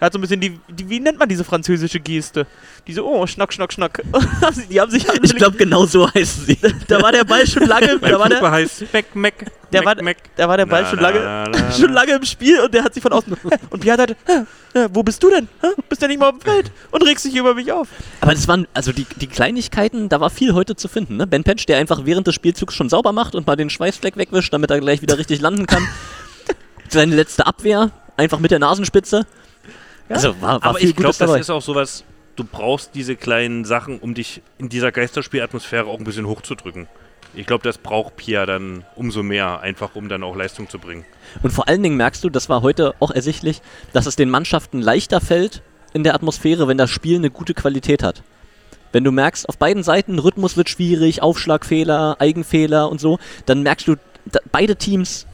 Er 0.00 0.06
hat 0.06 0.14
so 0.14 0.18
ein 0.18 0.22
bisschen 0.22 0.40
die, 0.40 0.58
die, 0.68 0.88
wie 0.88 0.98
nennt 0.98 1.18
man 1.18 1.28
diese 1.28 1.44
französische 1.44 2.00
Geste? 2.00 2.46
Diese, 2.86 3.04
oh, 3.04 3.26
schnack, 3.26 3.52
schnack, 3.52 3.70
schnack. 3.70 4.02
die 4.70 4.80
haben 4.80 4.90
sich 4.90 5.06
Ich 5.22 5.36
glaube, 5.36 5.58
genau 5.58 5.84
so 5.84 6.10
heißen 6.10 6.46
sie. 6.46 6.58
da 6.88 7.02
war 7.02 7.12
der 7.12 7.24
Ball 7.24 7.46
schon 7.46 7.66
lange, 7.66 7.98
da 7.98 8.18
war 8.18 8.30
der, 8.30 8.50
heißt 8.50 8.86
Mac, 8.94 9.14
Mac, 9.14 9.34
der, 9.70 9.84
war, 9.84 10.02
Mac. 10.02 10.16
da 10.36 10.48
war 10.48 10.56
der 10.56 10.64
Ball 10.64 10.86
schon 10.86 11.00
lange, 11.00 11.52
schon 11.78 11.92
lange 11.92 12.12
im 12.14 12.24
Spiel 12.24 12.60
und 12.60 12.72
der 12.72 12.82
hat 12.82 12.94
sich 12.94 13.02
von 13.02 13.12
außen, 13.12 13.36
und 13.70 13.80
Pierre 13.80 14.00
hat, 14.00 14.16
"Hä? 14.26 14.44
Hä, 14.72 14.86
wo 14.90 15.02
bist 15.02 15.22
du 15.22 15.28
denn? 15.28 15.48
Bist 15.88 16.00
ja 16.00 16.08
nicht 16.08 16.18
mal 16.18 16.30
auf 16.30 16.38
dem 16.38 16.40
Feld 16.40 16.72
und 16.92 17.02
regst 17.02 17.26
dich 17.26 17.34
über 17.36 17.54
mich 17.54 17.70
auf. 17.70 17.88
Aber 18.22 18.32
das 18.32 18.48
waren, 18.48 18.66
also 18.72 18.92
die, 18.92 19.04
die 19.16 19.26
Kleinigkeiten, 19.26 20.08
da 20.08 20.20
war 20.20 20.30
viel 20.30 20.54
heute 20.54 20.76
zu 20.76 20.88
finden. 20.88 21.18
Ne? 21.18 21.26
Ben 21.26 21.44
Patch, 21.44 21.66
der 21.66 21.76
einfach 21.76 22.06
während 22.06 22.26
des 22.26 22.36
Spielzugs 22.36 22.74
schon 22.74 22.88
sauber 22.88 23.12
macht 23.12 23.34
und 23.34 23.46
mal 23.46 23.56
den 23.56 23.68
Schweißfleck 23.68 24.16
wegwischt, 24.16 24.52
damit 24.52 24.70
er 24.70 24.80
gleich 24.80 25.02
wieder 25.02 25.18
richtig 25.18 25.40
landen 25.40 25.66
kann. 25.66 25.86
Seine 26.88 27.14
letzte 27.16 27.46
Abwehr, 27.46 27.90
einfach 28.16 28.38
mit 28.38 28.50
der 28.50 28.60
Nasenspitze. 28.60 29.26
Also 30.10 30.40
war, 30.40 30.62
war 30.62 30.64
Aber 30.70 30.82
ich 30.82 30.94
glaube, 30.96 31.16
das 31.18 31.40
ist 31.40 31.50
auch 31.50 31.62
sowas, 31.62 32.04
du 32.36 32.44
brauchst 32.44 32.94
diese 32.94 33.16
kleinen 33.16 33.64
Sachen, 33.64 33.98
um 33.98 34.14
dich 34.14 34.42
in 34.58 34.68
dieser 34.68 34.92
Geisterspielatmosphäre 34.92 35.86
auch 35.86 35.98
ein 35.98 36.04
bisschen 36.04 36.26
hochzudrücken. 36.26 36.88
Ich 37.34 37.46
glaube, 37.46 37.62
das 37.62 37.78
braucht 37.78 38.16
Pia 38.16 38.44
dann 38.44 38.84
umso 38.96 39.22
mehr, 39.22 39.60
einfach 39.60 39.94
um 39.94 40.08
dann 40.08 40.24
auch 40.24 40.34
Leistung 40.34 40.68
zu 40.68 40.80
bringen. 40.80 41.04
Und 41.42 41.52
vor 41.52 41.68
allen 41.68 41.82
Dingen 41.82 41.96
merkst 41.96 42.24
du, 42.24 42.28
das 42.28 42.48
war 42.48 42.62
heute 42.62 42.94
auch 42.98 43.12
ersichtlich, 43.12 43.62
dass 43.92 44.06
es 44.06 44.16
den 44.16 44.30
Mannschaften 44.30 44.80
leichter 44.80 45.20
fällt 45.20 45.62
in 45.92 46.02
der 46.02 46.14
Atmosphäre, 46.14 46.66
wenn 46.66 46.78
das 46.78 46.90
Spiel 46.90 47.16
eine 47.16 47.30
gute 47.30 47.54
Qualität 47.54 48.02
hat. 48.02 48.22
Wenn 48.92 49.04
du 49.04 49.12
merkst, 49.12 49.48
auf 49.48 49.58
beiden 49.58 49.84
Seiten 49.84 50.18
Rhythmus 50.18 50.56
wird 50.56 50.68
schwierig, 50.68 51.22
Aufschlagfehler, 51.22 52.16
Eigenfehler 52.18 52.90
und 52.90 53.00
so, 53.00 53.20
dann 53.46 53.62
merkst 53.62 53.86
du, 53.86 53.94
beide 54.50 54.74
Teams 54.74 55.26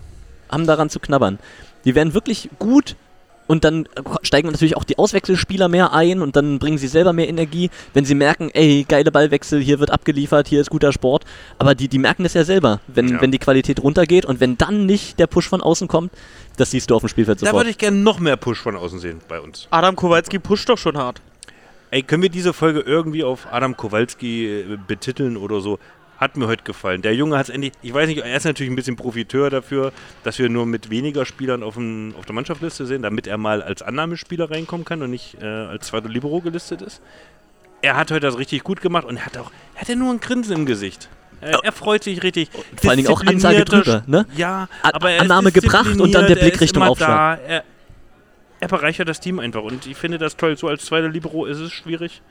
haben 0.50 0.66
daran 0.66 0.90
zu 0.90 1.00
knabbern. 1.00 1.38
Die 1.86 1.94
werden 1.94 2.12
wirklich 2.12 2.50
gut 2.58 2.96
und 3.46 3.64
dann 3.64 3.88
steigen 4.22 4.48
natürlich 4.50 4.76
auch 4.76 4.84
die 4.84 4.98
Auswechselspieler 4.98 5.68
mehr 5.68 5.92
ein 5.92 6.20
und 6.22 6.36
dann 6.36 6.58
bringen 6.58 6.78
sie 6.78 6.88
selber 6.88 7.12
mehr 7.12 7.28
Energie, 7.28 7.70
wenn 7.94 8.04
sie 8.04 8.14
merken, 8.14 8.50
ey, 8.52 8.84
geile 8.88 9.10
Ballwechsel, 9.12 9.60
hier 9.60 9.78
wird 9.80 9.90
abgeliefert, 9.90 10.48
hier 10.48 10.60
ist 10.60 10.70
guter 10.70 10.92
Sport. 10.92 11.24
Aber 11.58 11.74
die, 11.74 11.88
die 11.88 11.98
merken 11.98 12.22
das 12.24 12.34
ja 12.34 12.44
selber, 12.44 12.80
wenn, 12.86 13.08
Ja. 13.08 13.20
wenn 13.20 13.30
die 13.30 13.38
Qualität 13.38 13.82
runtergeht 13.82 14.24
und 14.26 14.40
wenn 14.40 14.56
dann 14.58 14.86
nicht 14.86 15.18
der 15.18 15.26
Push 15.26 15.48
von 15.48 15.60
außen 15.60 15.88
kommt, 15.88 16.12
das 16.56 16.70
siehst 16.70 16.90
du 16.90 16.94
auf 16.96 17.02
dem 17.02 17.08
Spielfeld 17.08 17.40
Da 17.40 17.46
sofort. 17.46 17.60
würde 17.60 17.70
ich 17.70 17.78
gerne 17.78 17.96
noch 17.98 18.18
mehr 18.18 18.36
Push 18.36 18.60
von 18.60 18.76
außen 18.76 18.98
sehen 18.98 19.20
bei 19.28 19.40
uns. 19.40 19.68
Adam 19.70 19.94
Kowalski 19.96 20.38
pusht 20.38 20.68
doch 20.68 20.78
schon 20.78 20.96
hart. 20.96 21.20
Ey, 21.92 22.02
können 22.02 22.22
wir 22.22 22.30
diese 22.30 22.52
Folge 22.52 22.80
irgendwie 22.80 23.22
auf 23.22 23.46
Adam 23.52 23.76
Kowalski 23.76 24.46
äh, 24.46 24.76
betiteln 24.88 25.36
oder 25.36 25.60
so? 25.60 25.78
Hat 26.18 26.36
mir 26.36 26.46
heute 26.46 26.64
gefallen. 26.64 27.02
Der 27.02 27.14
Junge 27.14 27.36
hat 27.36 27.44
es 27.48 27.54
endlich. 27.54 27.72
Ich 27.82 27.92
weiß 27.92 28.08
nicht, 28.08 28.18
er 28.22 28.34
ist 28.36 28.44
natürlich 28.44 28.72
ein 28.72 28.76
bisschen 28.76 28.96
Profiteur 28.96 29.50
dafür, 29.50 29.92
dass 30.24 30.38
wir 30.38 30.48
nur 30.48 30.64
mit 30.64 30.88
weniger 30.88 31.26
Spielern 31.26 31.62
auf, 31.62 31.74
dem, 31.74 32.14
auf 32.18 32.24
der 32.24 32.34
Mannschaftsliste 32.34 32.86
sind, 32.86 33.02
damit 33.02 33.26
er 33.26 33.36
mal 33.36 33.62
als 33.62 33.82
Annahmespieler 33.82 34.50
reinkommen 34.50 34.86
kann 34.86 35.02
und 35.02 35.10
nicht 35.10 35.36
äh, 35.42 35.44
als 35.44 35.88
zweiter 35.88 36.08
Libero 36.08 36.40
gelistet 36.40 36.80
ist. 36.80 37.02
Er 37.82 37.96
hat 37.96 38.10
heute 38.10 38.20
das 38.20 38.38
richtig 38.38 38.64
gut 38.64 38.80
gemacht 38.80 39.04
und 39.04 39.18
er 39.18 39.26
hat 39.26 39.36
auch. 39.36 39.50
Er 39.74 39.82
hat 39.82 39.88
ja 39.88 39.94
nur 39.94 40.10
ein 40.10 40.20
Grinsen 40.20 40.54
im 40.56 40.64
Gesicht. 40.66 41.10
Er, 41.42 41.60
er 41.62 41.72
freut 41.72 42.02
sich 42.02 42.22
richtig. 42.22 42.48
Vor 42.80 42.88
allen 42.90 42.96
Dingen 42.96 43.10
auch 43.10 43.22
Ansage 43.22 43.66
drüber, 43.66 44.02
ne? 44.06 44.24
Ja, 44.34 44.68
A- 44.82 44.94
aber 44.94 45.10
er 45.10 45.16
ist 45.16 45.22
Annahme 45.22 45.52
gebracht 45.52 46.00
und 46.00 46.12
dann 46.14 46.26
der 46.28 46.36
Blick 46.36 46.58
Richtung 46.62 46.82
Aufschlag. 46.82 47.40
Er, 47.46 47.64
er 48.60 48.68
bereichert 48.68 49.06
das 49.06 49.20
Team 49.20 49.38
einfach 49.38 49.60
und 49.62 49.86
ich 49.86 49.98
finde 49.98 50.16
das 50.16 50.38
toll. 50.38 50.56
So 50.56 50.66
als 50.68 50.86
zweiter 50.86 51.10
Libero 51.10 51.44
ist 51.44 51.58
es 51.58 51.72
schwierig 51.72 52.22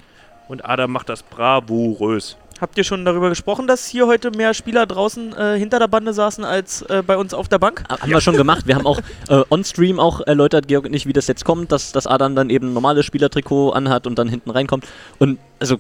und 0.47 0.65
Adam 0.65 0.91
macht 0.91 1.07
das 1.09 1.21
bravourös. 1.21 2.35
Habt 2.61 2.77
ihr 2.77 2.85
schon 2.85 3.03
darüber 3.03 3.29
gesprochen, 3.29 3.67
dass 3.67 3.85
hier 3.85 4.07
heute 4.07 4.31
mehr 4.31 4.53
Spieler 4.53 4.85
draußen 4.85 5.33
äh, 5.33 5.59
hinter 5.59 5.77
der 5.77 5.89
Bande 5.89 6.13
saßen 6.13 6.45
als 6.45 6.83
äh, 6.83 7.03
bei 7.05 7.17
uns 7.17 7.33
auf 7.33 7.49
der 7.49 7.59
Bank? 7.59 7.83
Haben 7.89 8.09
wir 8.09 8.21
schon 8.21 8.37
gemacht. 8.37 8.65
Wir 8.65 8.75
haben 8.75 8.85
auch 8.85 8.99
äh, 9.27 9.43
on-stream 9.49 9.99
auch 9.99 10.21
erläutert, 10.21 10.69
Georg 10.69 10.85
und 10.85 10.93
ich, 10.93 11.05
wie 11.05 11.11
das 11.11 11.27
jetzt 11.27 11.43
kommt, 11.43 11.73
dass, 11.73 11.91
dass 11.91 12.07
Adam 12.07 12.33
dann 12.33 12.49
eben 12.49 12.69
ein 12.69 12.73
normales 12.73 13.05
Spielertrikot 13.05 13.71
anhat 13.71 14.07
und 14.07 14.17
dann 14.17 14.29
hinten 14.29 14.51
reinkommt. 14.51 14.85
Und 15.19 15.37
also 15.59 15.79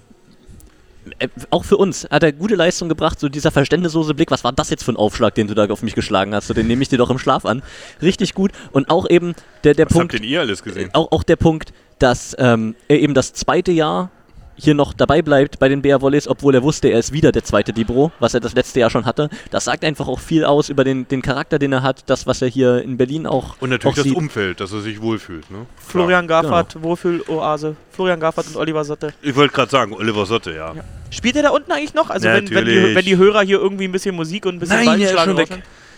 äh, 1.19 1.29
auch 1.49 1.63
für 1.63 1.77
uns 1.77 2.07
hat 2.11 2.23
er 2.23 2.33
gute 2.33 2.55
Leistung 2.55 2.89
gebracht, 2.89 3.21
so 3.21 3.29
dieser 3.29 3.51
verständnislose 3.51 4.13
Blick, 4.13 4.29
was 4.29 4.43
war 4.43 4.51
das 4.51 4.69
jetzt 4.69 4.83
für 4.83 4.91
ein 4.91 4.97
Aufschlag, 4.97 5.33
den 5.35 5.47
du 5.47 5.53
da 5.53 5.67
auf 5.67 5.81
mich 5.81 5.95
geschlagen 5.95 6.35
hast? 6.35 6.47
So, 6.47 6.53
den 6.53 6.67
nehme 6.67 6.81
ich 6.81 6.89
dir 6.89 6.97
doch 6.97 7.09
im 7.09 7.19
Schlaf 7.19 7.45
an. 7.45 7.63
Richtig 8.01 8.33
gut. 8.33 8.51
Und 8.73 8.89
auch 8.89 9.09
eben 9.09 9.33
der, 9.63 9.75
der 9.75 9.85
Was 9.85 9.93
Punkt, 9.93 10.13
habt 10.13 10.21
denn 10.21 10.29
ihr 10.29 10.41
alles 10.41 10.61
gesehen? 10.61 10.89
auch, 10.91 11.11
auch 11.13 11.23
der 11.23 11.37
Punkt, 11.37 11.71
dass 11.99 12.35
ähm, 12.37 12.75
er 12.89 12.99
eben 12.99 13.13
das 13.13 13.31
zweite 13.31 13.71
Jahr 13.71 14.11
hier 14.55 14.73
noch 14.73 14.93
dabei 14.93 15.21
bleibt 15.21 15.59
bei 15.59 15.69
den 15.69 15.81
BR 15.81 16.01
Volleys, 16.01 16.27
obwohl 16.27 16.55
er 16.55 16.63
wusste, 16.63 16.87
er 16.89 16.99
ist 16.99 17.11
wieder 17.11 17.31
der 17.31 17.43
zweite 17.43 17.71
Libro, 17.71 18.11
was 18.19 18.33
er 18.33 18.39
das 18.39 18.53
letzte 18.53 18.79
Jahr 18.79 18.89
schon 18.89 19.05
hatte. 19.05 19.29
Das 19.51 19.65
sagt 19.65 19.83
einfach 19.83 20.07
auch 20.07 20.19
viel 20.19 20.45
aus 20.45 20.69
über 20.69 20.83
den, 20.83 21.07
den 21.07 21.21
Charakter, 21.21 21.59
den 21.59 21.73
er 21.73 21.83
hat, 21.83 22.03
das, 22.09 22.25
was 22.27 22.41
er 22.41 22.47
hier 22.47 22.81
in 22.81 22.97
Berlin 22.97 23.27
auch, 23.27 23.55
Und 23.59 23.69
natürlich 23.69 23.93
auch 23.93 23.95
das 23.95 24.03
sieht. 24.05 24.15
Umfeld, 24.15 24.59
dass 24.59 24.71
er 24.71 24.81
sich 24.81 25.01
wohlfühlt. 25.01 25.49
Ne? 25.51 25.65
Florian 25.77 26.27
Gaffert, 26.27 26.81
Wohlfühl-Oase. 26.81 27.75
Florian 27.91 28.19
Gaffert 28.19 28.47
und 28.47 28.57
Oliver 28.57 28.83
Sotte. 28.83 29.13
Ich 29.21 29.35
wollte 29.35 29.53
gerade 29.53 29.71
sagen, 29.71 29.93
Oliver 29.93 30.25
Sotte, 30.25 30.51
ja. 30.51 30.73
Ja. 30.73 30.83
Spielt 31.09 31.35
er 31.35 31.43
da 31.43 31.49
unten 31.49 31.71
eigentlich 31.71 31.93
noch? 31.93 32.09
Also 32.09 32.27
wenn, 32.27 32.49
wenn, 32.49 32.65
die, 32.65 32.95
wenn 32.95 33.05
die 33.05 33.17
Hörer 33.17 33.41
hier 33.41 33.59
irgendwie 33.59 33.85
ein 33.85 33.91
bisschen 33.91 34.15
Musik 34.15 34.45
und 34.45 34.55
ein 34.55 34.59
bisschen 34.59 34.83
Nein, 34.83 35.01
er 35.01 35.13
ist 35.13 35.19
schon 35.23 35.37
weg. 35.37 35.49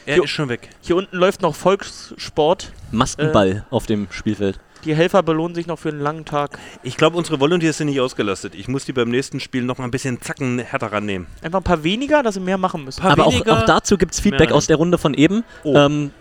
Er 0.06 0.24
ist 0.24 0.30
schon 0.30 0.48
weg. 0.50 0.70
Hier 0.82 0.96
unten 0.96 1.18
läuft 1.18 1.42
noch 1.42 1.54
Volkssport. 1.54 2.72
Maskenball 2.92 3.66
auf 3.70 3.88
dem 3.88 4.08
Spielfeld. 4.10 4.60
Die 4.86 4.96
Helfer 4.96 5.24
belohnen 5.24 5.56
sich 5.56 5.68
noch 5.68 5.80
für 5.80 5.90
einen 5.90 6.00
langen 6.00 6.26
Tag. 6.26 6.58
Ich 6.84 6.98
glaube, 6.98 7.18
unsere 7.18 7.40
Volunteers 7.40 7.78
sind 7.78 7.88
nicht 7.88 8.00
ausgelastet. 8.00 8.56
Ich 8.56 8.68
muss 8.68 8.86
die 8.86 8.94
beim 8.94 9.10
nächsten 9.10 9.40
Spiel 9.40 9.64
noch 9.64 9.78
mal 9.78 9.86
ein 9.86 9.92
bisschen 9.92 10.22
Zacken 10.22 10.60
härter 10.60 10.92
rannehmen. 10.92 11.28
Einfach 11.42 11.60
ein 11.60 11.64
paar 11.64 11.84
weniger, 11.84 12.24
dass 12.24 12.36
sie 12.36 12.40
mehr 12.40 12.58
machen 12.58 12.84
müssen. 12.84 13.02
Paar 13.02 13.12
Aber 13.12 13.28
auch, 13.28 13.48
auch 13.48 13.66
dazu 13.66 13.98
gibt 13.98 14.14
es 14.14 14.20
Feedback 14.20 14.52
aus 14.52 14.68
der 14.68 14.78
Runde 14.78 14.98
von 14.98 15.14
eben. 15.14 15.44
Oh. 15.64 15.76
Ähm, 15.76 16.12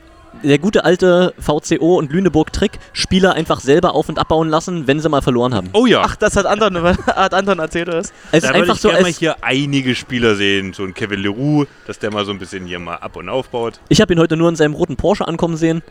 der 0.42 0.58
gute 0.58 0.84
alte 0.84 1.34
VCO 1.38 1.96
und 1.96 2.12
Lüneburg-Trick, 2.12 2.78
Spieler 2.92 3.34
einfach 3.34 3.60
selber 3.60 3.94
auf- 3.94 4.08
und 4.08 4.18
abbauen 4.18 4.48
lassen, 4.48 4.86
wenn 4.86 5.00
sie 5.00 5.08
mal 5.08 5.22
verloren 5.22 5.54
haben. 5.54 5.70
Oh 5.72 5.86
ja. 5.86 6.02
Ach, 6.04 6.16
das 6.16 6.36
hat 6.36 6.46
Anton, 6.46 6.82
hat 7.06 7.34
Anton 7.34 7.58
erzählt, 7.58 7.88
oder? 7.88 7.98
es 7.98 8.12
da 8.30 8.36
ist 8.36 8.44
würde 8.44 8.54
einfach 8.54 8.74
ich 8.74 8.80
so, 8.80 8.88
gerne 8.88 9.02
mal 9.02 9.12
hier 9.12 9.36
einige 9.42 9.94
Spieler 9.94 10.34
sehen. 10.34 10.72
So 10.72 10.84
ein 10.84 10.94
Kevin 10.94 11.20
Leroux, 11.20 11.66
dass 11.86 11.98
der 11.98 12.12
mal 12.12 12.24
so 12.24 12.32
ein 12.32 12.38
bisschen 12.38 12.66
hier 12.66 12.78
mal 12.78 12.96
ab- 12.96 13.16
und 13.16 13.28
aufbaut. 13.28 13.80
ich 13.88 14.00
habe 14.00 14.12
ihn 14.12 14.18
heute 14.18 14.36
nur 14.36 14.48
in 14.48 14.56
seinem 14.56 14.74
roten 14.74 14.96
Porsche 14.96 15.26
ankommen 15.26 15.56
sehen. 15.56 15.82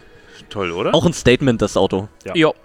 Toll, 0.50 0.72
oder? 0.72 0.94
Auch 0.94 1.06
ein 1.06 1.14
Statement, 1.14 1.62
das 1.62 1.78
Auto. 1.78 2.08
Ja. 2.24 2.34
Jo. 2.36 2.56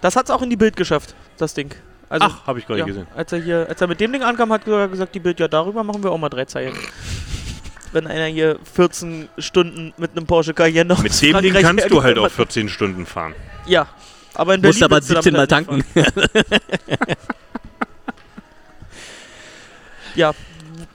Das 0.00 0.16
hat's 0.16 0.30
auch 0.30 0.42
in 0.42 0.50
die 0.50 0.56
Bild 0.56 0.76
geschafft, 0.76 1.14
das 1.36 1.54
Ding. 1.54 1.74
Also, 2.08 2.26
Ach, 2.28 2.46
habe 2.46 2.58
ich 2.58 2.66
gar 2.66 2.76
nicht 2.76 2.82
ja, 2.82 2.86
gesehen. 2.86 3.06
als 3.16 3.32
er 3.32 3.40
hier, 3.40 3.66
als 3.68 3.80
er 3.80 3.88
mit 3.88 3.98
dem 3.98 4.12
Ding 4.12 4.22
ankam, 4.22 4.52
hat 4.52 4.66
er 4.68 4.86
gesagt, 4.88 5.14
die 5.14 5.20
Bild, 5.20 5.40
ja, 5.40 5.48
darüber 5.48 5.82
machen 5.82 6.02
wir 6.04 6.12
auch 6.12 6.18
mal 6.18 6.28
drei 6.28 6.44
Zeilen. 6.44 6.74
Wenn 7.92 8.06
einer 8.06 8.26
hier 8.26 8.58
14 8.74 9.28
Stunden 9.38 9.94
mit 9.96 10.12
einem 10.12 10.26
Porsche 10.26 10.54
Cayenne 10.54 10.92
aus 10.92 11.02
Mit 11.02 11.20
dem 11.22 11.40
Ding 11.40 11.54
kannst 11.54 11.90
du 11.90 12.02
halt 12.02 12.18
auch 12.18 12.30
14 12.30 12.68
Stunden 12.68 13.06
fahren. 13.06 13.34
Ja, 13.66 13.88
aber 14.34 14.54
in 14.54 14.60
Berlin 14.60 14.78
Musst 14.78 14.82
aber 14.82 14.96
willst 14.96 15.10
du 15.10 15.14
damit 15.14 15.24
17 15.24 15.32
Mal 15.32 15.38
halt 15.40 15.50
tanken. 15.50 15.84
Ja, 20.16 20.32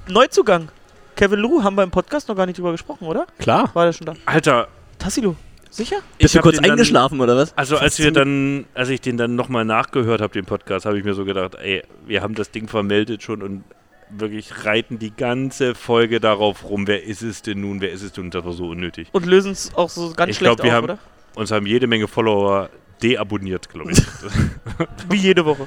Neuzugang. 0.07 0.69
Kevin 1.15 1.39
Lou 1.39 1.63
haben 1.63 1.75
wir 1.75 1.83
im 1.83 1.91
Podcast 1.91 2.27
noch 2.27 2.35
gar 2.35 2.47
nicht 2.47 2.57
drüber 2.57 2.71
gesprochen, 2.71 3.05
oder? 3.05 3.27
Klar. 3.37 3.69
War 3.73 3.85
der 3.85 3.93
schon 3.93 4.07
da? 4.07 4.15
Alter, 4.25 4.67
Tassilo, 5.01 5.35
sicher? 5.69 5.97
Bist 6.17 6.35
du 6.35 6.39
kurz 6.39 6.55
den 6.57 6.63
dann- 6.63 6.71
eingeschlafen 6.71 7.19
oder 7.21 7.35
was? 7.35 7.57
Also 7.57 7.77
als 7.77 7.97
wir 7.99 8.11
dann, 8.11 8.65
als 8.73 8.89
ich 8.89 9.01
den 9.01 9.17
dann 9.17 9.35
nochmal 9.35 9.65
nachgehört 9.65 10.21
habe, 10.21 10.33
den 10.33 10.45
Podcast, 10.45 10.85
habe 10.85 10.97
ich 10.97 11.03
mir 11.03 11.13
so 11.13 11.25
gedacht, 11.25 11.55
ey, 11.55 11.83
wir 12.05 12.21
haben 12.21 12.35
das 12.35 12.51
Ding 12.51 12.67
vermeldet 12.67 13.23
schon 13.23 13.41
und 13.41 13.63
wirklich 14.09 14.65
reiten 14.65 14.99
die 14.99 15.11
ganze 15.15 15.73
Folge 15.73 16.19
darauf 16.19 16.69
rum, 16.69 16.85
wer 16.87 17.03
ist 17.03 17.21
es 17.21 17.41
denn 17.41 17.61
nun, 17.61 17.79
wer 17.81 17.91
ist 17.91 18.03
es 18.03 18.11
denn? 18.11 18.25
Und 18.25 18.35
das 18.35 18.43
war 18.43 18.51
so 18.53 18.67
unnötig. 18.69 19.07
Und 19.13 19.25
lösen 19.25 19.53
es 19.53 19.73
auch 19.75 19.89
so 19.89 20.11
ganz 20.13 20.31
Ich 20.31 20.37
schlecht 20.37 20.57
glaub, 20.57 20.63
wir 20.63 20.71
auf, 20.71 20.77
haben- 20.77 20.83
oder? 20.83 20.97
Uns 21.35 21.49
haben 21.51 21.65
jede 21.65 21.87
Menge 21.87 22.09
Follower 22.09 22.69
deabonniert, 23.01 23.69
glaube 23.69 23.93
ich. 23.93 23.99
Wie 25.09 25.15
jede 25.17 25.45
Woche. 25.45 25.65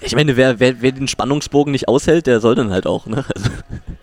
Ich 0.00 0.14
meine, 0.14 0.36
wer, 0.36 0.60
wer, 0.60 0.80
wer 0.80 0.92
den 0.92 1.08
Spannungsbogen 1.08 1.72
nicht 1.72 1.88
aushält, 1.88 2.28
der 2.28 2.38
soll 2.40 2.54
dann 2.54 2.70
halt 2.70 2.86
auch, 2.86 3.06
ne? 3.06 3.24
Also, 3.34 3.50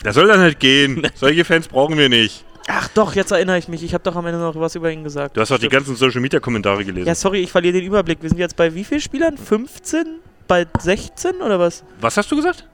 das 0.04 0.15
soll 0.15 0.28
dann 0.28 0.41
halt 0.41 0.60
gehen. 0.60 1.08
Solche 1.15 1.45
Fans 1.45 1.69
brauchen 1.69 1.97
wir 1.97 2.10
nicht. 2.10 2.43
Ach 2.67 2.88
doch, 2.89 3.13
jetzt 3.15 3.32
erinnere 3.32 3.58
ich 3.58 3.67
mich. 3.67 3.84
Ich 3.84 3.93
habe 3.93 4.04
doch 4.04 4.15
am 4.15 4.26
Ende 4.26 4.39
noch 4.39 4.56
was 4.56 4.76
über 4.76 4.89
ihn 4.91 5.04
gesagt. 5.04 5.36
Du 5.36 5.41
hast 5.41 5.52
doch 5.52 5.58
die 5.60 5.67
ganzen 5.69 5.95
Social 5.95 6.21
Media 6.21 6.39
Kommentare 6.39 6.86
gelesen. 6.86 7.08
Ja, 7.08 7.15
sorry, 7.15 7.39
ich 7.41 7.52
verliere 7.52 7.73
den 7.73 7.86
Überblick. 7.86 8.21
Wir 8.21 8.30
sind 8.30 8.38
jetzt 8.39 8.56
bei 8.56 8.73
wie 8.73 8.84
vielen 8.84 9.02
Spielern? 9.02 9.38
15? 9.38 10.19
Bald 10.47 10.69
16 10.80 11.41
oder 11.41 11.60
was? 11.60 11.84
Was 11.99 12.15
hast 12.17 12.32
du 12.32 12.36
gesagt? 12.36 12.67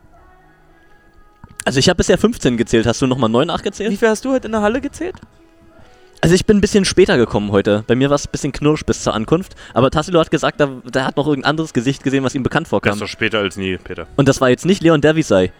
also 1.65 1.77
ich 1.77 1.87
habe 1.89 1.97
bisher 1.97 2.17
15 2.17 2.57
gezählt. 2.57 2.87
Hast 2.87 3.01
du 3.01 3.05
nochmal 3.07 3.29
9 3.29 3.43
Wie 3.43 3.47
nachgezählt? 3.51 3.97
viel 3.99 4.07
hast 4.09 4.25
du 4.25 4.31
heute 4.31 4.47
in 4.47 4.53
der 4.53 4.61
Halle 4.61 4.81
gezählt? 4.81 5.15
Also 6.21 6.33
ich 6.35 6.45
bin 6.45 6.57
ein 6.57 6.61
bisschen 6.61 6.83
später 6.83 7.15
gekommen 7.17 7.51
heute. 7.51 7.83
Bei 7.87 7.95
mir 7.95 8.09
war 8.09 8.15
es 8.15 8.25
ein 8.27 8.31
bisschen 8.31 8.51
knirsch 8.51 8.83
bis 8.85 9.03
zur 9.03 9.13
Ankunft. 9.13 9.55
Aber 9.73 9.89
Tassilo 9.91 10.19
hat 10.19 10.31
gesagt, 10.31 10.59
der 10.59 11.05
hat 11.05 11.15
noch 11.15 11.27
irgendein 11.27 11.49
anderes 11.51 11.71
Gesicht 11.73 12.03
gesehen, 12.03 12.23
was 12.23 12.33
ihm 12.35 12.43
bekannt 12.43 12.65
Das 12.65 12.69
vorkam. 12.71 12.93
ist 12.93 13.01
doch 13.01 13.07
später 13.07 13.39
als 13.39 13.55
nie, 13.55 13.77
Peter. 13.77 14.07
Und 14.17 14.27
das 14.27 14.41
war 14.41 14.49
jetzt 14.49 14.65
nicht 14.65 14.81
Leon 14.83 14.99
Dervisay. 15.01 15.51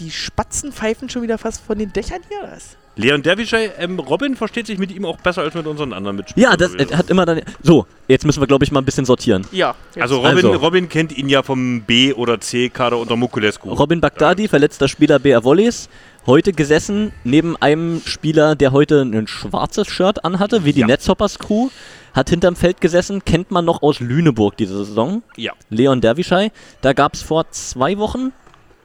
Die 0.00 0.10
Spatzen 0.10 0.70
pfeifen 0.72 1.08
schon 1.08 1.22
wieder 1.22 1.38
fast 1.38 1.62
von 1.64 1.78
den 1.78 1.92
Dächern 1.92 2.20
hier, 2.28 2.40
oder 2.40 2.52
was? 2.52 2.76
Leon 2.96 3.22
Derbyshire, 3.22 3.72
ähm, 3.78 3.98
Robin 3.98 4.36
versteht 4.36 4.66
sich 4.68 4.78
mit 4.78 4.92
ihm 4.94 5.04
auch 5.04 5.16
besser 5.16 5.42
als 5.42 5.54
mit 5.54 5.66
unseren 5.66 5.92
anderen 5.92 6.16
Mitspielern. 6.16 6.52
Ja, 6.52 6.56
das 6.56 6.74
äh, 6.74 6.94
hat 6.94 7.10
immer 7.10 7.26
dann... 7.26 7.40
So, 7.62 7.86
jetzt 8.06 8.24
müssen 8.24 8.40
wir, 8.40 8.46
glaube 8.46 8.64
ich, 8.64 8.70
mal 8.70 8.80
ein 8.80 8.84
bisschen 8.84 9.04
sortieren. 9.04 9.44
Ja. 9.50 9.74
jetzt. 9.94 10.02
Also 10.02 10.16
Robin, 10.18 10.36
Also. 10.36 10.52
Robin 10.52 10.88
kennt 10.88 11.16
ihn 11.16 11.28
ja 11.28 11.42
vom 11.42 11.80
B- 11.82 12.12
oder 12.12 12.40
C-Kader 12.40 12.98
unter 12.98 13.16
Mukulescu. 13.16 13.68
Robin 13.70 14.00
Bagdadi, 14.00 14.46
verletzter 14.46 14.86
Spieler 14.88 15.18
BR 15.18 15.42
Volleys. 15.42 15.88
heute 16.26 16.52
gesessen 16.52 17.12
neben 17.24 17.56
einem 17.56 18.00
Spieler, 18.06 18.54
der 18.54 18.70
heute 18.72 19.02
ein 19.02 19.26
schwarzes 19.26 19.88
Shirt 19.88 20.24
anhatte, 20.24 20.64
wie 20.64 20.72
die 20.72 20.80
Ja. 20.80 20.86
Netzhoppers 20.86 21.38
Crew. 21.38 21.68
Hat 22.14 22.30
hinterm 22.30 22.54
Feld 22.54 22.80
gesessen, 22.80 23.24
kennt 23.24 23.50
man 23.50 23.64
noch 23.64 23.82
aus 23.82 23.98
Lüneburg 23.98 24.56
diese 24.56 24.84
Saison. 24.84 25.24
Ja. 25.36 25.52
Leon 25.68 26.00
Derwischei. 26.00 26.52
Da 26.80 26.92
gab 26.92 27.14
es 27.14 27.22
vor 27.22 27.50
zwei 27.50 27.98
Wochen 27.98 28.32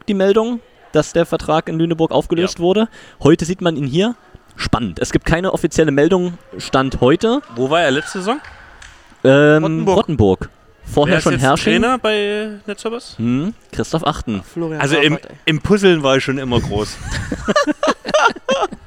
die 0.07 0.15
Meldung, 0.15 0.61
dass 0.91 1.13
der 1.13 1.25
Vertrag 1.25 1.69
in 1.69 1.77
Lüneburg 1.77 2.11
aufgelöst 2.11 2.59
wurde. 2.59 2.87
Heute 3.21 3.45
sieht 3.45 3.61
man 3.61 3.75
ihn 3.75 3.85
hier. 3.85 4.15
Spannend. 4.55 4.99
Es 4.99 5.11
gibt 5.11 5.25
keine 5.25 5.53
offizielle 5.53 5.91
Meldung, 5.91 6.37
Stand 6.57 6.99
heute. 6.99 7.41
Wo 7.55 7.69
war 7.69 7.81
er 7.81 7.91
letzte 7.91 8.19
Saison? 8.19 8.41
Ähm, 9.23 9.63
Rottenburg. 9.63 9.97
Rottenburg. 9.97 10.49
Vorher 10.83 11.13
Wer 11.13 11.17
ist 11.19 11.23
schon 11.23 11.33
jetzt 11.33 11.41
Herrsching. 11.43 11.73
Trainer 11.81 11.97
bei 11.97 12.59
Netzhoppers? 12.65 13.17
Hm, 13.17 13.53
Christoph 13.71 14.03
Achten. 14.05 14.41
Florian 14.43 14.81
Also 14.81 14.97
im, 14.97 15.19
im 15.45 15.61
Puzzeln 15.61 16.01
war 16.03 16.17
ich 16.17 16.23
schon 16.23 16.39
immer 16.39 16.59
groß. 16.59 16.97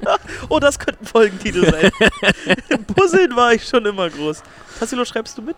Oh, 0.49 0.59
das 0.59 0.79
könnte 0.79 1.01
ein 1.01 1.05
Folgentitel 1.07 1.69
sein. 1.69 1.91
Im 2.69 2.85
Puzzeln 2.85 3.35
war 3.35 3.53
ich 3.53 3.67
schon 3.67 3.85
immer 3.85 4.09
groß. 4.09 4.43
Tassilo, 4.79 5.05
schreibst 5.05 5.37
du 5.37 5.41
mit? 5.41 5.55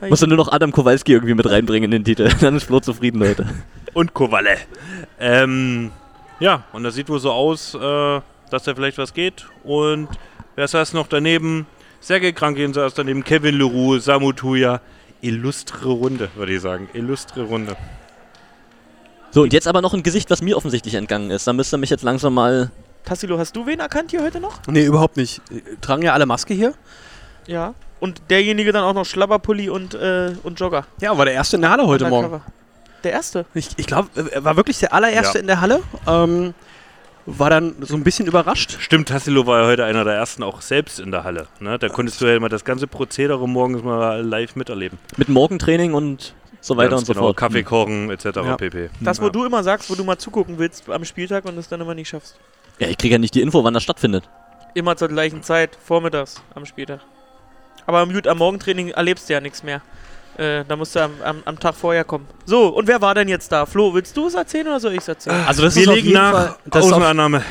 Musst 0.00 0.22
du 0.22 0.26
nur 0.26 0.36
noch 0.36 0.52
Adam 0.52 0.72
Kowalski 0.72 1.12
irgendwie 1.12 1.34
mit 1.34 1.48
reinbringen 1.48 1.90
in 1.92 2.02
den 2.02 2.04
Titel. 2.04 2.28
Dann 2.40 2.56
ist 2.56 2.64
Flo 2.64 2.80
zufrieden, 2.80 3.18
Leute. 3.18 3.46
Und 3.94 4.12
Kowalle. 4.14 4.56
Ähm, 5.18 5.90
ja, 6.38 6.64
und 6.72 6.82
das 6.82 6.94
sieht 6.94 7.08
wohl 7.08 7.18
so 7.18 7.32
aus, 7.32 7.74
äh, 7.74 7.78
dass 8.50 8.64
da 8.64 8.74
vielleicht 8.74 8.98
was 8.98 9.14
geht. 9.14 9.46
Und 9.64 10.08
wer 10.54 10.68
saß 10.68 10.92
noch 10.92 11.06
daneben? 11.06 11.66
Sergei 12.00 12.32
Krankin 12.32 12.74
saß 12.74 12.94
daneben, 12.94 13.24
Kevin 13.24 13.56
Leroux, 13.56 13.98
Samu 13.98 14.32
Tuya. 14.32 14.80
Illustre 15.22 15.88
Runde, 15.88 16.28
würde 16.36 16.52
ich 16.54 16.60
sagen. 16.60 16.88
Illustre 16.92 17.42
Runde. 17.42 17.76
So, 19.30 19.42
und 19.42 19.52
jetzt 19.52 19.66
aber 19.66 19.80
noch 19.80 19.94
ein 19.94 20.02
Gesicht, 20.02 20.30
was 20.30 20.42
mir 20.42 20.56
offensichtlich 20.56 20.94
entgangen 20.94 21.30
ist. 21.30 21.46
Da 21.46 21.52
müsst 21.52 21.72
ihr 21.74 21.78
mich 21.78 21.90
jetzt 21.90 22.04
langsam 22.04 22.34
mal. 22.34 22.70
Tassilo, 23.04 23.38
hast 23.38 23.56
du 23.56 23.66
wen 23.66 23.80
erkannt 23.80 24.10
hier 24.10 24.22
heute 24.22 24.40
noch? 24.40 24.60
Nee, 24.66 24.84
überhaupt 24.84 25.16
nicht. 25.16 25.40
Tragen 25.80 26.02
ja 26.02 26.12
alle 26.12 26.26
Maske 26.26 26.54
hier? 26.54 26.74
Ja. 27.46 27.74
Und 28.00 28.20
derjenige 28.30 28.72
dann 28.72 28.84
auch 28.84 28.92
noch 28.94 29.04
Schlabberpulli 29.06 29.70
und, 29.70 29.94
äh, 29.94 30.32
und 30.42 30.60
Jogger. 30.60 30.86
Ja, 31.00 31.16
war 31.16 31.24
der 31.24 31.34
erste 31.34 31.56
in 31.56 31.62
der 31.62 31.70
Halle 31.70 31.86
heute 31.86 32.06
Morgen. 32.08 32.26
Undercover. 32.26 32.52
Der 33.04 33.12
erste? 33.12 33.46
Ich, 33.54 33.70
ich 33.76 33.86
glaube, 33.86 34.08
er 34.30 34.44
war 34.44 34.56
wirklich 34.56 34.78
der 34.78 34.92
allererste 34.92 35.38
Ja. 35.38 35.40
in 35.40 35.46
der 35.46 35.60
Halle. 35.60 35.82
Ähm, 36.06 36.54
war 37.24 37.50
dann 37.50 37.74
so 37.80 37.94
ein 37.96 38.04
bisschen 38.04 38.26
überrascht. 38.26 38.76
Stimmt, 38.80 39.08
Tassilo 39.08 39.46
war 39.46 39.62
ja 39.62 39.66
heute 39.66 39.84
einer 39.84 40.04
der 40.04 40.14
ersten 40.14 40.42
auch 40.42 40.60
selbst 40.60 41.00
in 41.00 41.10
der 41.10 41.24
Halle. 41.24 41.46
Ne? 41.58 41.78
Da 41.78 41.88
konntest 41.88 42.20
du 42.20 42.26
ja 42.26 42.38
mal 42.38 42.48
das 42.48 42.64
ganze 42.64 42.86
Prozedere 42.86 43.48
morgens 43.48 43.82
mal 43.82 44.22
live 44.24 44.54
miterleben. 44.56 44.98
Mit 45.16 45.28
Morgentraining 45.28 45.92
und 45.94 46.34
so 46.60 46.76
weiter 46.76 46.90
Ganz 46.90 47.00
und 47.02 47.06
so 47.06 47.12
genau, 47.14 47.26
fort. 47.26 47.36
Kaffee 47.36 47.62
kochen 47.62 48.10
etc. 48.10 48.26
Ja. 48.36 48.56
pp. 48.56 48.90
Das, 49.00 49.20
wo 49.20 49.24
Ja. 49.26 49.30
du 49.30 49.44
immer 49.44 49.62
sagst, 49.64 49.88
wo 49.90 49.94
du 49.94 50.04
mal 50.04 50.18
zugucken 50.18 50.58
willst 50.58 50.88
am 50.88 51.04
Spieltag 51.04 51.44
und 51.46 51.56
es 51.58 51.68
dann 51.68 51.80
immer 51.80 51.94
nicht 51.94 52.08
schaffst. 52.08 52.36
Ja, 52.78 52.88
ich 52.88 52.98
kriege 52.98 53.14
ja 53.14 53.18
nicht 53.18 53.34
die 53.34 53.40
Info, 53.42 53.64
wann 53.64 53.74
das 53.74 53.82
stattfindet. 53.82 54.28
Immer 54.74 54.96
zur 54.96 55.08
gleichen 55.08 55.42
Zeit, 55.42 55.76
vormittags 55.84 56.42
am 56.54 56.66
Spieltag. 56.66 57.00
Aber 57.86 57.98
am, 58.00 58.12
gut, 58.12 58.26
am 58.26 58.38
Morgentraining 58.38 58.90
erlebst 58.90 59.28
du 59.28 59.34
ja 59.34 59.40
nichts 59.40 59.62
mehr. 59.62 59.80
Äh, 60.36 60.64
da 60.68 60.76
musst 60.76 60.94
du 60.94 61.00
am, 61.00 61.12
am, 61.22 61.42
am 61.44 61.58
Tag 61.58 61.74
vorher 61.74 62.04
kommen. 62.04 62.26
So, 62.44 62.68
und 62.68 62.86
wer 62.86 63.00
war 63.00 63.14
denn 63.14 63.28
jetzt 63.28 63.50
da? 63.52 63.64
Flo, 63.64 63.94
willst 63.94 64.16
du 64.16 64.26
es 64.26 64.34
erzählen 64.34 64.66
oder 64.66 64.80
soll 64.80 64.92
ich 64.92 64.98
es 64.98 65.08
erzählen? 65.08 65.44
Also 65.46 65.62
das 65.62 65.76
Wir 65.76 65.82
ist 65.82 65.88
auf 65.88 65.94
legen 65.94 66.08
jeden 66.08 66.18
nach 66.20 66.58
Fall, 66.70 66.82
Außenannahme. 66.82 67.42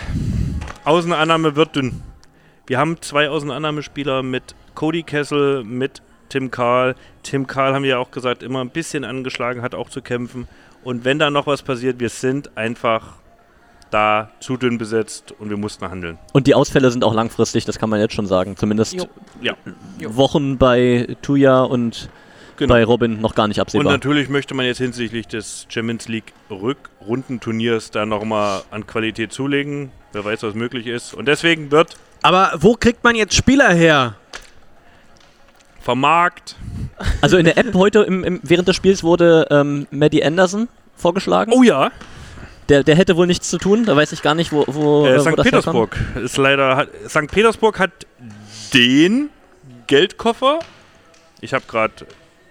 Außenannahme 0.84 1.56
wird 1.56 1.76
dünn. 1.76 2.02
Wir 2.68 2.78
haben 2.78 3.02
zwei 3.02 3.30
Außenannahmespieler 3.30 4.22
mit 4.22 4.56
Cody 4.76 5.04
Kessel, 5.04 5.64
mit 5.64 6.02
Tim 6.30 6.52
Karl. 6.52 6.96
Tim 7.24 7.48
Karl 7.48 7.74
haben 7.74 7.84
wir 7.84 7.92
ja 7.92 7.98
auch 7.98 8.12
gesagt, 8.12 8.44
immer 8.44 8.62
ein 8.62 8.70
bisschen 8.70 9.04
angeschlagen, 9.04 9.62
hat 9.62 9.74
auch 9.74 9.90
zu 9.90 10.02
kämpfen. 10.02 10.48
Und 10.84 11.06
wenn 11.06 11.18
da 11.18 11.32
noch 11.32 11.48
was 11.48 11.64
passiert, 11.64 12.00
wir 12.00 12.10
sind 12.10 12.56
einfach 12.56 13.14
da 13.92 14.30
zu 14.40 14.58
dünn 14.58 14.78
besetzt 14.78 15.34
und 15.40 15.50
wir 15.50 15.58
mussten 15.58 15.90
handeln. 15.90 16.18
Und 16.34 16.48
die 16.48 16.56
Ausfälle 16.56 16.92
sind 16.92 17.04
auch 17.04 17.14
langfristig, 17.14 17.66
das 17.66 17.80
kann 17.80 17.90
man 17.90 18.00
jetzt 18.00 18.14
schon 18.14 18.28
sagen. 18.28 18.58
Zumindest 18.58 18.94
Jo. 18.94 19.06
Ja. 19.42 19.54
Jo. 20.00 20.16
Wochen 20.16 20.58
bei 20.58 21.16
Tuya 21.22 21.62
und 21.62 22.10
Genau. 22.58 22.74
bei 22.74 22.86
Robin 22.86 23.20
noch 23.20 23.36
gar 23.36 23.50
nicht 23.50 23.58
Und 23.58 23.64
absehbar. 23.64 23.92
natürlich 23.92 24.30
möchte 24.30 24.54
man 24.54 24.66
jetzt 24.66 24.78
hinsichtlich 24.78 25.28
des 25.28 25.66
Champions 25.68 26.08
League 26.08 26.32
Rückrundenturniers 26.50 27.92
da 27.92 28.06
nochmal 28.06 28.62
an 28.72 28.88
Qualität 28.88 29.34
zulegen. 29.34 29.92
Wer 30.14 30.24
weiß, 30.24 30.44
was 30.44 30.54
möglich 30.56 30.88
ist. 30.88 31.14
Und 31.14 31.28
deswegen 31.28 31.70
wird 31.72 31.98
aber 32.22 32.54
wo 32.60 32.74
kriegt 32.76 33.04
man 33.04 33.16
jetzt 33.16 33.36
Spieler 33.36 33.74
her? 33.74 34.16
vermarkt. 35.82 36.56
Also 37.22 37.38
in 37.38 37.46
der 37.46 37.58
App 37.58 37.74
heute 37.76 38.00
im, 38.00 38.24
im, 38.24 38.40
während 38.42 38.68
des 38.68 38.76
Spiels 38.76 39.04
wurde 39.04 39.46
ähm, 39.52 39.86
Maddie 39.92 40.24
Anderson 40.24 40.68
vorgeschlagen. 40.96 41.52
Oh 41.54 41.62
ja, 41.62 41.92
Der, 42.70 42.84
der 42.84 42.96
hätte 42.96 43.16
wohl 43.16 43.28
nichts 43.28 43.50
zu 43.50 43.58
tun, 43.58 43.86
da 43.86 43.96
weiß 43.96 44.12
ich 44.12 44.22
gar 44.22 44.34
nicht, 44.36 44.52
wo, 44.52 44.64
wo, 44.68 45.06
Äh, 45.06 45.18
wo 45.18 45.22
St. 45.22 45.38
das 45.38 45.44
Petersburg 45.44 45.98
ist 46.24 46.38
leider. 46.38 46.76
Hat, 46.76 46.90
St. 47.08 47.28
Petersburg 47.32 47.80
hat 47.80 47.92
den 48.74 49.30
Geldkoffer. 49.88 50.60
Ich 51.42 51.54
habe 51.54 51.66
gerade 51.68 51.94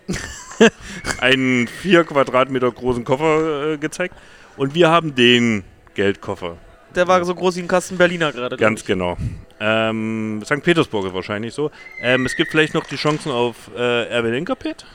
einen 1.20 1.66
vier 1.66 2.04
Quadratmeter 2.04 2.70
großen 2.70 3.04
Koffer 3.04 3.72
äh, 3.72 3.78
gezeigt. 3.78 4.14
Und 4.56 4.74
wir 4.74 4.88
haben 4.88 5.14
den 5.14 5.64
Geldkoffer. 5.94 6.58
Der 6.94 7.08
war 7.08 7.24
so 7.24 7.34
groß 7.34 7.56
wie 7.56 7.60
ein 7.60 7.68
Kasten 7.68 7.98
Berliner 7.98 8.32
gerade. 8.32 8.56
Ganz 8.56 8.84
genau. 8.84 9.16
Ähm, 9.58 10.42
St. 10.44 10.62
Petersburg 10.62 11.06
ist 11.06 11.14
wahrscheinlich 11.14 11.54
so. 11.54 11.72
Ähm, 12.00 12.24
es 12.24 12.36
gibt 12.36 12.52
vielleicht 12.52 12.74
noch 12.74 12.84
die 12.86 12.96
Chancen 12.96 13.32
auf 13.32 13.70
äh, 13.76 14.08
Erwin 14.08 14.34
Inkerpet. 14.34 14.86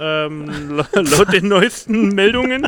Ähm, 0.00 0.76
la- 0.76 0.86
laut 1.00 1.32
den 1.32 1.48
neuesten 1.48 2.08
Meldungen. 2.08 2.66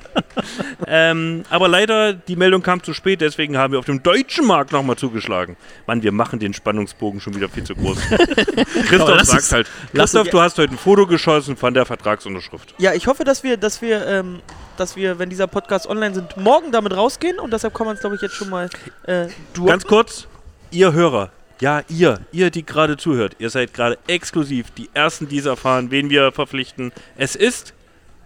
ähm, 0.86 1.44
aber 1.50 1.68
leider, 1.68 2.12
die 2.12 2.36
Meldung 2.36 2.62
kam 2.62 2.82
zu 2.82 2.92
spät, 2.92 3.20
deswegen 3.20 3.56
haben 3.56 3.72
wir 3.72 3.78
auf 3.78 3.86
dem 3.86 4.02
deutschen 4.02 4.46
Markt 4.46 4.72
nochmal 4.72 4.96
zugeschlagen. 4.96 5.56
Mann, 5.86 6.02
wir 6.02 6.12
machen 6.12 6.38
den 6.38 6.52
Spannungsbogen 6.54 7.20
schon 7.20 7.34
wieder 7.34 7.48
viel 7.48 7.64
zu 7.64 7.74
groß. 7.74 7.98
Christoph 8.88 9.22
sagt 9.22 9.52
halt, 9.52 9.70
Christoph, 9.92 10.28
du 10.28 10.40
hast 10.40 10.58
heute 10.58 10.74
ein 10.74 10.78
Foto 10.78 11.06
geschossen 11.06 11.56
von 11.56 11.74
der 11.74 11.86
Vertragsunterschrift. 11.86 12.74
Ja, 12.78 12.92
ich 12.92 13.06
hoffe, 13.06 13.24
dass 13.24 13.42
wir, 13.42 13.56
dass 13.56 13.80
wir, 13.82 14.06
ähm, 14.06 14.40
dass 14.76 14.96
wir, 14.96 15.18
wenn 15.18 15.30
dieser 15.30 15.46
Podcast 15.46 15.86
online 15.88 16.14
sind, 16.14 16.36
morgen 16.36 16.72
damit 16.72 16.94
rausgehen 16.96 17.38
und 17.38 17.52
deshalb 17.52 17.74
kann 17.74 17.86
man 17.86 17.94
es, 17.94 18.00
glaube 18.00 18.16
ich, 18.16 18.22
jetzt 18.22 18.34
schon 18.34 18.50
mal 18.50 18.68
äh. 19.06 19.28
Ganz 19.64 19.84
kurz, 19.84 20.26
ihr 20.70 20.92
Hörer, 20.92 21.30
ja, 21.60 21.82
ihr, 21.88 22.20
ihr, 22.32 22.50
die 22.50 22.64
gerade 22.66 22.96
zuhört, 22.96 23.36
ihr 23.38 23.50
seid 23.50 23.72
gerade 23.74 23.98
exklusiv 24.06 24.70
die 24.72 24.88
Ersten, 24.94 25.28
die 25.28 25.38
es 25.38 25.46
erfahren, 25.46 25.90
wen 25.90 26.10
wir 26.10 26.32
verpflichten. 26.32 26.92
Es 27.16 27.36
ist, 27.36 27.74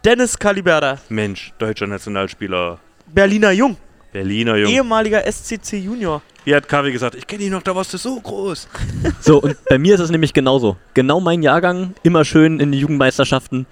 Dennis 0.04 0.38
Caliberda, 0.38 0.98
Mensch, 1.08 1.52
deutscher 1.58 1.86
Nationalspieler, 1.86 2.78
Berliner 3.06 3.50
Jung, 3.52 3.76
Berliner 4.12 4.56
Jung. 4.56 4.70
ehemaliger 4.70 5.22
SCC 5.30 5.78
Junior. 5.78 6.22
Wie 6.44 6.54
hat 6.54 6.66
Kavi 6.66 6.92
gesagt, 6.92 7.14
ich 7.14 7.26
kenne 7.26 7.42
ihn 7.44 7.52
noch, 7.52 7.62
da 7.62 7.74
warst 7.76 7.92
du 7.92 7.98
so 7.98 8.18
groß. 8.20 8.68
So, 9.20 9.42
und 9.42 9.56
bei 9.68 9.78
mir 9.78 9.94
ist 9.94 10.00
es 10.00 10.10
nämlich 10.10 10.32
genauso. 10.32 10.76
Genau 10.94 11.20
mein 11.20 11.42
Jahrgang, 11.42 11.94
immer 12.02 12.24
schön 12.24 12.58
in 12.60 12.72
die 12.72 12.78
Jugendmeisterschaften. 12.80 13.66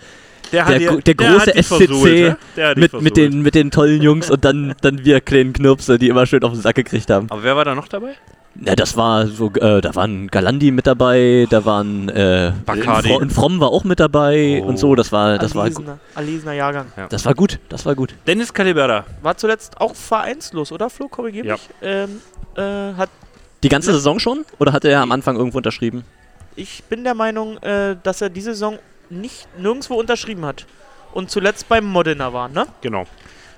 Der, 0.52 0.64
Der, 0.66 0.78
dir- 0.78 0.88
gro- 0.90 1.00
der 1.00 1.14
große 1.14 1.40
hat 1.40 1.54
dich 1.56 1.66
SCC 1.66 1.76
versohlt, 1.86 2.12
ne? 2.12 2.36
Der 2.56 2.68
hat 2.68 2.76
dich 2.76 2.82
mit, 2.82 2.90
versohlt. 2.90 3.02
mit, 3.04 3.16
den, 3.16 3.42
mit 3.42 3.54
den 3.54 3.70
tollen 3.70 4.02
Jungs 4.02 4.30
und 4.30 4.44
dann, 4.44 4.74
dann 4.82 5.04
wir 5.04 5.20
kleinen 5.20 5.52
Knirpse, 5.54 5.98
die 5.98 6.08
immer 6.08 6.26
schön 6.26 6.42
auf 6.44 6.52
den 6.52 6.60
Sack 6.60 6.76
gekriegt 6.76 7.08
haben. 7.10 7.30
Aber 7.30 7.42
wer 7.42 7.56
war 7.56 7.64
da 7.64 7.74
noch 7.74 7.88
dabei? 7.88 8.14
Ja, 8.64 8.74
das 8.74 8.96
war 8.96 9.26
so, 9.26 9.50
äh, 9.54 9.80
da 9.80 9.94
waren 9.94 10.28
Galandi 10.28 10.70
mit 10.70 10.86
dabei, 10.86 11.46
da 11.50 11.64
waren 11.64 12.08
äh, 12.08 12.52
Bacardi. 12.64 13.08
Fro- 13.10 13.18
und 13.20 13.32
Fromm 13.32 13.60
war 13.60 13.68
auch 13.68 13.84
mit 13.84 14.00
dabei 14.00 14.60
Oh. 14.62 14.66
und 14.68 14.78
so, 14.78 14.94
das 14.94 15.12
war, 15.12 15.38
das 15.38 15.54
war, 15.54 15.64
gu- 15.64 15.74
Erlesener, 15.82 15.98
erlesener 16.14 16.52
Jahrgang. 16.54 16.86
das 17.10 17.24
war 17.26 17.34
gut, 17.34 17.58
das 17.68 17.84
war 17.84 17.94
gut. 17.94 18.14
Dennis 18.26 18.52
Caliberda. 18.54 19.04
War 19.22 19.36
zuletzt 19.36 19.80
auch 19.80 19.94
vereinslos, 19.94 20.72
oder 20.72 20.88
Flo? 20.90 21.08
Korrigier 21.08 21.44
Ja. 21.44 21.52
mich. 21.54 21.68
Ähm, 21.82 22.20
äh, 22.56 22.94
hat, 22.94 23.10
Die 23.62 23.68
ganze 23.68 23.92
Saison 23.92 24.18
schon? 24.18 24.44
Oder 24.58 24.72
hatte 24.72 24.88
er 24.88 25.00
am 25.02 25.12
Anfang 25.12 25.36
irgendwo 25.36 25.58
unterschrieben? 25.58 26.04
ich 26.58 26.82
bin 26.84 27.04
der 27.04 27.14
Meinung, 27.14 27.58
äh, 27.58 27.96
dass 28.02 28.22
er 28.22 28.30
diese 28.30 28.52
Saison 28.54 28.78
nicht 29.10 29.46
nirgendwo 29.58 29.94
unterschrieben 29.96 30.46
hat. 30.46 30.64
Und 31.12 31.30
zuletzt 31.30 31.68
beim 31.68 31.84
Modena 31.84 32.32
war, 32.32 32.48
ne? 32.48 32.66
Genau. 32.80 33.04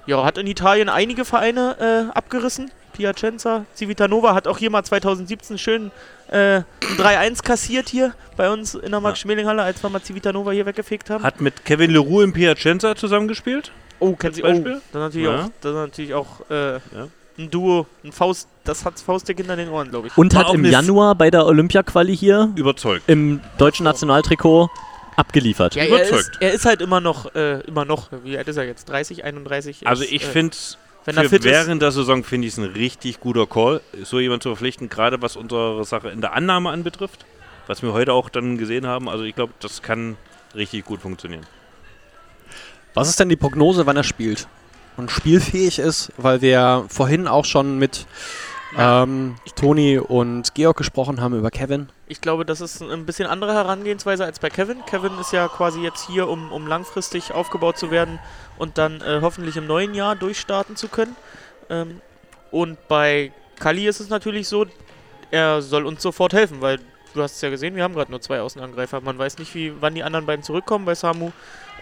Ja, 0.07 0.25
hat 0.25 0.37
in 0.39 0.47
Italien 0.49 0.89
einige 0.89 1.25
Vereine 1.25 2.09
äh, 2.11 2.17
abgerissen. 2.19 2.71
Piacenza, 2.99 3.65
Civitanova 3.77 4.35
hat 4.35 4.47
auch 4.49 4.59
hier 4.59 4.71
mal 4.71 4.83
2017 4.83 5.57
schön 5.57 5.91
äh, 6.31 6.57
ein 6.57 6.65
3-1 6.99 7.43
kassiert 7.45 7.89
hier 7.89 8.13
bei 8.37 8.51
uns 8.51 8.75
in 8.75 8.91
der 8.91 9.01
Max-Schmeling-Halle, 9.01 9.63
als 9.63 9.83
wir 9.83 9.89
mal 9.89 10.03
Civitanova 10.03 10.51
hier 10.51 10.67
weggefegt 10.67 11.09
haben. 11.09 11.23
Hat 11.25 11.41
mit 11.41 11.65
Kevin 11.65 11.93
Leroux 11.93 12.23
im 12.23 12.33
Piacenza 12.33 12.97
zusammengespielt. 12.97 13.71
oh, 14.01 14.13
kennt 14.15 14.35
Sie 14.35 14.43
oh, 14.43 14.47
Beispiel? 14.49 14.73
das 14.73 14.83
ist 14.83 14.95
natürlich 14.95 15.29
Ja. 15.29 15.45
auch, 15.45 15.51
das 15.61 15.71
ist 15.71 15.77
natürlich 15.79 16.15
auch 16.15 16.51
äh, 16.51 16.81
ein 17.39 17.51
Duo, 17.51 17.87
ein 18.05 18.11
Faust, 18.13 18.49
das 18.65 18.85
hat 18.85 18.99
Faustdick 18.99 19.39
hinter 19.39 19.55
den 19.55 19.69
Ohren, 19.69 19.91
glaube 19.91 20.09
ich. 20.09 20.17
Und 20.19 20.35
War 20.35 20.49
hat 20.49 20.55
im 20.55 20.65
Januar 20.65 21.15
bei 21.15 21.31
der 21.31 21.47
Olympia-Quali 21.47 22.17
hier 22.17 22.53
Überzeugt. 22.57 23.05
im 23.07 23.41
deutschen 23.59 23.85
Nationaltrikot 23.85 24.69
abgeliefert. 25.15 25.77
Ja, 25.77 25.85
er 25.85 26.03
ist, 26.03 26.09
überzeugt. 26.11 26.37
er 26.41 26.53
ist 26.53 26.65
halt 26.65 26.81
immer 26.83 27.01
noch, 27.01 27.35
äh, 27.37 27.61
immer 27.61 27.85
noch, 27.85 28.09
wie 28.25 28.37
alt 28.37 28.49
ist 28.49 28.57
er 28.57 28.65
jetzt? 28.65 28.89
30, 28.89 29.25
31? 29.25 29.87
Also 29.87 30.03
Ist, 30.03 30.13
ich 30.13 30.23
äh, 30.25 30.27
finde 30.27 30.57
wenn 31.09 31.25
er 31.25 31.29
fit 31.29 31.45
ist, 31.45 31.51
während 31.51 31.83
der 31.83 31.91
Saison 31.91 32.25
finde 32.25 32.47
ich 32.47 32.55
es 32.55 32.59
ein 32.59 32.65
richtig 32.65 33.21
guter 33.21 33.47
Call, 33.47 33.81
so 34.03 34.21
jemand 34.21 34.43
zu 34.43 34.51
verpflichten, 34.51 34.89
gerade 34.89 35.21
was 35.23 35.37
unsere 35.37 35.85
Sache 35.85 36.11
in 36.11 36.21
der 36.21 36.35
Annahme 36.35 36.71
anbetrifft, 36.71 37.27
was 37.67 37.83
wir 37.83 37.93
heute 37.93 38.13
auch 38.13 38.29
dann 38.29 38.59
gesehen 38.59 38.87
haben. 38.87 39.09
Also 39.09 39.25
ich 39.25 39.35
glaube, 39.35 39.53
das 39.61 39.83
kann 39.83 40.17
richtig 40.55 40.85
gut 40.85 41.01
funktionieren. 41.01 41.47
Was 42.95 43.09
ist 43.09 43.21
denn 43.21 43.29
die 43.29 43.37
Prognose, 43.37 43.87
wann 43.87 43.97
er 43.97 44.05
spielt? 44.05 44.49
und 44.99 45.11
spielfähig 45.11 45.79
ist, 45.79 46.13
weil 46.17 46.43
wir 46.43 46.85
vorhin 46.89 47.29
auch 47.29 47.45
schon 47.45 47.79
mit 47.79 48.07
ähm, 48.77 49.37
Toni 49.55 49.99
und 49.99 50.55
Georg 50.55 50.77
gesprochen 50.77 51.21
haben 51.21 51.39
über 51.39 51.51
Kevin. 51.51 51.89
Ich 52.07 52.21
glaube, 52.21 52.45
das 52.45 52.61
ist 52.61 52.83
ein 52.83 53.07
bisschen 53.07 53.27
andere 53.27 53.55
Herangehensweise 53.55 54.25
als 54.25 54.39
bei 54.39 54.51
Kevin. 54.51 54.85
Kevin 54.87 55.19
ist 55.21 55.33
ja 55.33 55.49
quasi 55.49 55.81
jetzt 55.81 56.07
hier, 56.07 56.29
um, 56.29 56.53
um 56.53 56.67
langfristig 56.67 57.33
aufgebaut 57.33 57.79
zu 57.79 57.91
werden 57.91 58.19
und 58.59 58.79
dann 58.79 59.01
äh, 59.01 59.21
hoffentlich 59.23 59.57
im 59.57 59.67
neuen 59.67 59.95
Jahr 59.95 60.17
durchstarten 60.17 60.77
zu 60.77 60.89
können. 60.89 61.17
Ähm, 61.71 62.01
und 62.51 62.77
bei 62.89 63.33
Kali 63.59 63.87
ist 63.87 64.01
es 64.01 64.09
natürlich 64.09 64.49
so, 64.49 64.67
er 65.31 65.63
soll 65.63 65.87
uns 65.87 66.03
sofort 66.03 66.33
helfen, 66.33 66.61
weil 66.61 66.79
du 67.19 67.23
hast 67.23 67.37
es 67.37 67.41
ja 67.43 67.51
gesehen, 67.51 67.77
wir 67.77 67.83
haben 67.83 67.95
gerade 67.95 68.11
nur 68.11 68.21
zwei 68.21 68.41
Außenangreifer. 68.41 69.01
Man 69.01 69.19
weiß 69.19 69.39
nicht, 69.39 69.55
wie, 69.55 69.73
wann 69.81 69.95
die 69.95 70.03
anderen 70.03 70.27
beiden 70.27 70.43
zurückkommen. 70.43 70.85
Bei 70.85 70.95
Samu 70.95 71.31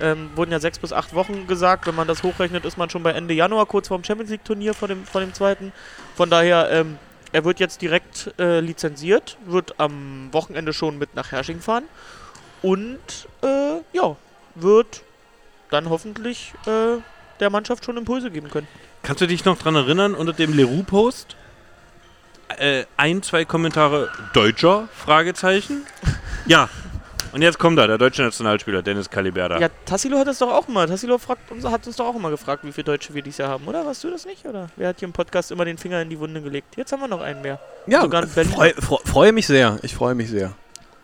ähm, 0.01 0.31
wurden 0.35 0.51
ja 0.51 0.59
sechs 0.59 0.79
bis 0.79 0.93
acht 0.93 1.15
Wochen 1.15 1.47
gesagt. 1.47 1.87
Wenn 1.87 1.95
man 1.95 2.09
das 2.09 2.23
hochrechnet, 2.23 2.65
ist 2.65 2.77
man 2.77 2.91
schon 2.91 3.03
bei 3.03 3.13
Ende 3.13 3.35
Januar, 3.35 3.67
kurz 3.67 3.89
vorm 3.89 4.03
Champions 4.03 4.31
League 4.31 4.45
Turnier 4.45 4.75
vor 4.75 4.89
dem, 4.89 5.05
vor 5.05 5.21
dem 5.21 5.33
zweiten. 5.33 5.73
Von 6.17 6.31
daher, 6.31 6.71
ähm, 6.71 6.99
er 7.33 7.45
wird 7.45 7.61
jetzt 7.61 7.83
direkt 7.83 8.33
äh, 8.39 8.61
lizenziert, 8.61 9.37
wird 9.45 9.79
am 9.79 10.29
Wochenende 10.33 10.73
schon 10.73 10.99
mit 10.99 11.15
nach 11.15 11.33
Hersching 11.33 11.61
fahren 11.61 11.85
und 12.63 12.99
äh, 13.43 13.81
ja, 13.93 14.17
wird 14.55 15.03
dann 15.71 15.91
hoffentlich 15.91 16.55
äh, 16.67 17.01
der 17.41 17.51
Mannschaft 17.51 17.85
schon 17.85 17.97
Impulse 17.97 18.31
geben 18.31 18.51
können. 18.51 18.69
Kannst 19.03 19.21
du 19.21 19.27
dich 19.27 19.45
noch 19.45 19.59
dran 19.59 19.75
erinnern, 19.75 20.15
unter 20.15 20.33
dem 20.33 20.53
Leroux-Post? 20.55 21.37
Äh, 22.59 22.85
ein, 22.97 23.23
zwei 23.23 23.45
Kommentare 23.45 24.11
Deutscher? 24.33 24.89
Fragezeichen. 24.95 25.87
Ja. 26.47 26.69
Und 27.33 27.43
jetzt 27.43 27.59
kommt 27.59 27.79
er, 27.79 27.87
der 27.87 27.99
deutsche 27.99 28.23
Nationalspieler, 28.23 28.83
Dennis 28.83 29.11
Caliberda. 29.11 29.59
Ja, 29.59 29.69
Tassilo 29.85 30.19
hat 30.19 30.27
das 30.27 30.39
doch 30.39 30.51
auch 30.51 30.69
immer. 30.69 30.87
Tassilo 30.87 31.19
fragt 31.19 31.51
uns, 31.51 31.65
hat 31.67 31.87
uns 31.87 31.97
doch 31.97 32.07
auch 32.07 32.15
immer 32.15 32.31
gefragt, 32.31 32.65
wie 32.65 32.73
viele 32.73 32.85
Deutsche 32.85 33.13
wir 33.13 33.21
dieses 33.21 33.39
Jahr 33.39 33.51
haben, 33.51 33.67
oder? 33.67 33.85
Warst 33.85 34.03
du 34.05 34.11
das 34.11 34.25
nicht? 34.25 34.47
Oder? 34.47 34.69
Wer 34.77 34.89
hat 34.89 35.01
hier 35.01 35.07
im 35.07 35.13
Podcast 35.13 35.51
immer 35.51 35.65
den 35.65 35.77
Finger 35.77 36.01
in 36.01 36.09
die 36.09 36.19
Wunde 36.19 36.41
gelegt? 36.41 36.77
Jetzt 36.77 36.93
haben 36.93 37.01
wir 37.01 37.09
noch 37.09 37.21
einen 37.21 37.43
mehr. 37.43 37.61
Ja, 37.87 38.07
Berlin. 38.07 38.27
freu, 38.51 38.73
freu, 38.79 38.99
freue 39.05 39.33
mich 39.33 39.47
sehr. 39.47 39.79
Ich 39.83 39.95
freue 39.95 40.15
mich 40.15 40.31
sehr. 40.31 40.53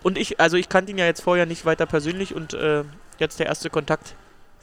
Und 0.03 0.17
ich, 0.17 0.41
also 0.41 0.57
ich 0.57 0.69
kannte 0.69 0.91
ihn 0.93 0.99
ja 0.99 1.05
jetzt 1.05 1.21
vorher 1.21 1.45
nicht 1.45 1.67
weiter 1.67 1.87
persönlich 1.87 2.35
und 2.35 2.55
äh, 2.55 2.85
jetzt 3.19 3.39
der 3.39 3.47
erste 3.47 3.69
Kontakt. 3.69 4.15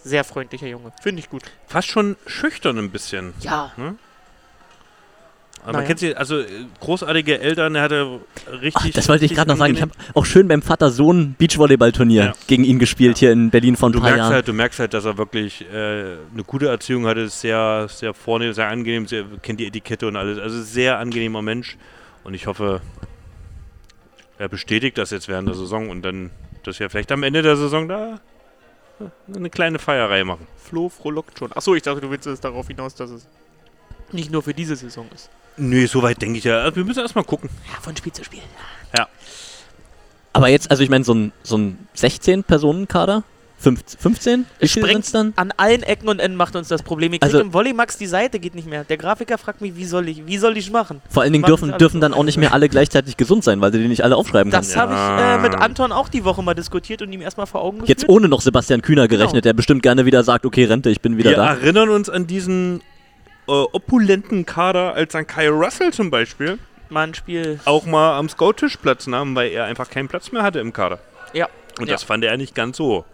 Sehr 0.03 0.23
freundlicher 0.23 0.67
Junge. 0.67 0.91
Finde 1.01 1.19
ich 1.19 1.29
gut. 1.29 1.43
Fast 1.67 1.89
schon 1.89 2.15
schüchtern 2.25 2.77
ein 2.77 2.89
bisschen. 2.89 3.33
Ja. 3.41 3.73
Aber 5.63 5.73
Naja. 5.73 5.77
man 5.79 5.87
kennt 5.87 5.99
sie, 5.99 6.15
also 6.15 6.39
äh, 6.39 6.45
großartige 6.79 7.39
Eltern, 7.41 7.75
er 7.75 7.81
hatte 7.83 8.19
richtig. 8.61 8.73
Ach, 8.75 8.89
das 8.91 9.09
wollte 9.09 9.25
ich 9.25 9.33
gerade 9.35 9.49
noch 9.49 9.57
sagen. 9.57 9.73
Ich 9.73 9.81
habe 9.81 9.91
auch 10.13 10.25
schön 10.25 10.47
beim 10.47 10.61
Vater-Sohn 10.61 11.35
Beachvolleyball-Turnier 11.37 12.23
Ja. 12.23 12.33
gegen 12.47 12.63
ihn 12.63 12.79
gespielt 12.79 13.17
hier 13.17 13.31
in 13.31 13.49
Berlin 13.49 13.75
vor 13.75 13.89
ein 13.89 13.91
Du 13.91 13.99
paar 13.99 14.09
merkst, 14.09 14.19
Jahren. 14.19 14.33
halt, 14.33 14.47
du 14.47 14.53
merkst 14.53 14.79
halt, 14.79 14.93
dass 14.93 15.05
er 15.05 15.17
wirklich 15.17 15.61
äh, 15.71 15.75
eine 16.33 16.43
gute 16.47 16.67
Erziehung 16.69 17.05
hatte, 17.05 17.27
sehr, 17.29 17.87
sehr 17.89 18.13
vornehm, 18.13 18.53
sehr 18.53 18.67
angenehm, 18.69 19.05
sehr, 19.05 19.25
kennt 19.41 19.59
die 19.59 19.67
Etikette 19.67 20.07
und 20.07 20.15
alles. 20.15 20.39
Also 20.39 20.61
sehr 20.61 20.97
angenehmer 20.97 21.41
Mensch. 21.41 21.77
Und 22.23 22.33
ich 22.33 22.47
hoffe, 22.47 22.81
er 24.37 24.47
bestätigt 24.49 24.97
das 24.97 25.11
jetzt 25.11 25.27
während 25.27 25.47
der 25.49 25.55
Saison 25.55 25.89
und 25.89 26.01
dann, 26.03 26.31
dass 26.63 26.79
wir 26.79 26.89
vielleicht 26.89 27.11
am 27.11 27.23
Ende 27.23 27.41
der 27.41 27.57
Saison 27.57 27.87
da 27.89 28.19
äh, 28.99 29.35
eine 29.35 29.49
kleine 29.49 29.77
Feierei 29.77 30.23
machen. 30.23 30.47
Flo 30.57 30.87
frohlockt 30.89 31.37
schon. 31.37 31.51
Achso, 31.53 31.75
ich 31.75 31.83
dachte, 31.83 32.01
du 32.01 32.09
willst 32.09 32.27
es 32.27 32.39
darauf 32.39 32.67
hinaus, 32.67 32.95
dass 32.95 33.09
es 33.11 33.27
nicht 34.11 34.31
nur 34.31 34.41
für 34.41 34.53
diese 34.53 34.75
Saison 34.75 35.05
ist. 35.13 35.29
Nee, 35.57 35.85
soweit 35.87 36.21
denke 36.21 36.37
ich 36.37 36.43
ja. 36.45 36.59
Also 36.59 36.77
wir 36.77 36.85
müssen 36.85 36.99
erstmal 36.99 37.23
gucken. 37.25 37.49
Ja, 37.73 37.79
von 37.81 37.95
Spiel 37.97 38.13
zu 38.13 38.23
Spiel. 38.23 38.41
Aber 40.31 40.47
jetzt, 40.47 40.69
also 40.69 40.83
ich 40.83 40.89
meine, 40.89 41.03
so 41.03 41.13
ein, 41.13 41.31
so 41.43 41.57
ein 41.57 41.87
16-Personen-Kader? 41.97 43.23
15? 43.57 43.99
15? 43.99 44.45
Wie 44.59 44.65
Es 44.65 44.71
sprengt 44.71 45.13
dann? 45.13 45.33
An 45.35 45.51
allen 45.57 45.83
Ecken 45.83 46.07
und 46.07 46.19
Enden 46.19 46.37
macht 46.37 46.55
uns 46.55 46.69
das 46.69 46.81
Problem. 46.81 47.11
Ich 47.11 47.19
krieg 47.19 47.25
Also- 47.27 47.41
im 47.41 47.51
Volleymax 47.51 47.97
die 47.97 48.05
Seite 48.05 48.39
geht 48.39 48.55
nicht 48.55 48.69
mehr. 48.69 48.85
Der 48.85 48.95
Grafiker 48.95 49.37
fragt 49.37 49.59
mich, 49.59 49.75
wie 49.75 49.83
soll 49.83 50.07
ich, 50.07 50.25
wie 50.27 50.37
soll 50.37 50.55
ich 50.55 50.71
machen? 50.71 51.01
Vor 51.09 51.23
allen 51.23 51.33
Dingen 51.33 51.41
Machen 51.41 51.49
dürfen, 51.49 51.71
sie 51.71 51.77
dürfen 51.77 51.99
dann 51.99 52.13
auch 52.13 52.23
nicht 52.23 52.37
mehr 52.37 52.53
alle 52.53 52.69
gleichzeitig 52.69 53.17
gesund 53.17 53.43
sein, 53.43 53.59
weil 53.59 53.71
du 53.71 53.79
die 53.79 53.87
nicht 53.89 54.03
alle 54.03 54.15
aufschreiben 54.15 54.49
Das 54.51 54.73
kannst. 54.73 54.77
habe 54.77 54.93
ich 54.93 55.23
äh, 55.25 55.37
mit 55.49 55.55
Anton 55.59 55.91
auch 55.91 56.07
die 56.07 56.23
Woche 56.23 56.41
mal 56.41 56.53
diskutiert 56.53 57.01
und 57.01 57.11
ihm 57.11 57.21
erstmal 57.21 57.47
vor 57.47 57.61
Augen 57.61 57.79
geführt. 57.79 57.89
Jetzt 57.99 58.07
ohne 58.07 58.29
noch 58.29 58.39
Sebastian 58.41 58.81
Kühner 58.81 59.07
gerechnet, 59.09 59.31
Genau. 59.33 59.41
der 59.41 59.53
bestimmt 59.53 59.81
gerne 59.83 60.05
wieder 60.05 60.23
sagt, 60.23 60.45
okay, 60.45 60.63
Rente, 60.65 60.89
ich 60.91 61.01
bin 61.01 61.17
wieder 61.17 61.31
wir 61.31 61.37
da. 61.37 61.49
erinnern 61.55 61.89
uns 61.89 62.07
an 62.07 62.27
diesen 62.27 62.81
äh, 63.49 63.67
opulenten 63.73 64.45
Kader, 64.45 64.93
als 64.93 65.13
dann 65.13 65.27
Kyle 65.27 65.49
Russell 65.51 65.91
zum 65.93 66.09
Beispiel 66.11 66.59
mal 66.89 67.07
ein 67.07 67.13
Spiel. 67.13 67.59
auch 67.65 67.85
mal 67.85 68.17
am 68.17 68.29
Scout-Tisch 68.29 68.77
Platz 68.77 69.07
nahm, 69.07 69.35
weil 69.35 69.51
er 69.51 69.65
einfach 69.65 69.89
keinen 69.89 70.07
Platz 70.07 70.31
mehr 70.31 70.43
hatte 70.43 70.59
im 70.59 70.73
Kader. 70.73 70.99
Ja. 71.33 71.47
Und 71.79 71.87
Ja. 71.87 71.93
das 71.93 72.03
fand 72.03 72.23
er 72.23 72.35
nicht 72.37 72.55
ganz 72.55 72.77
so. 72.77 73.05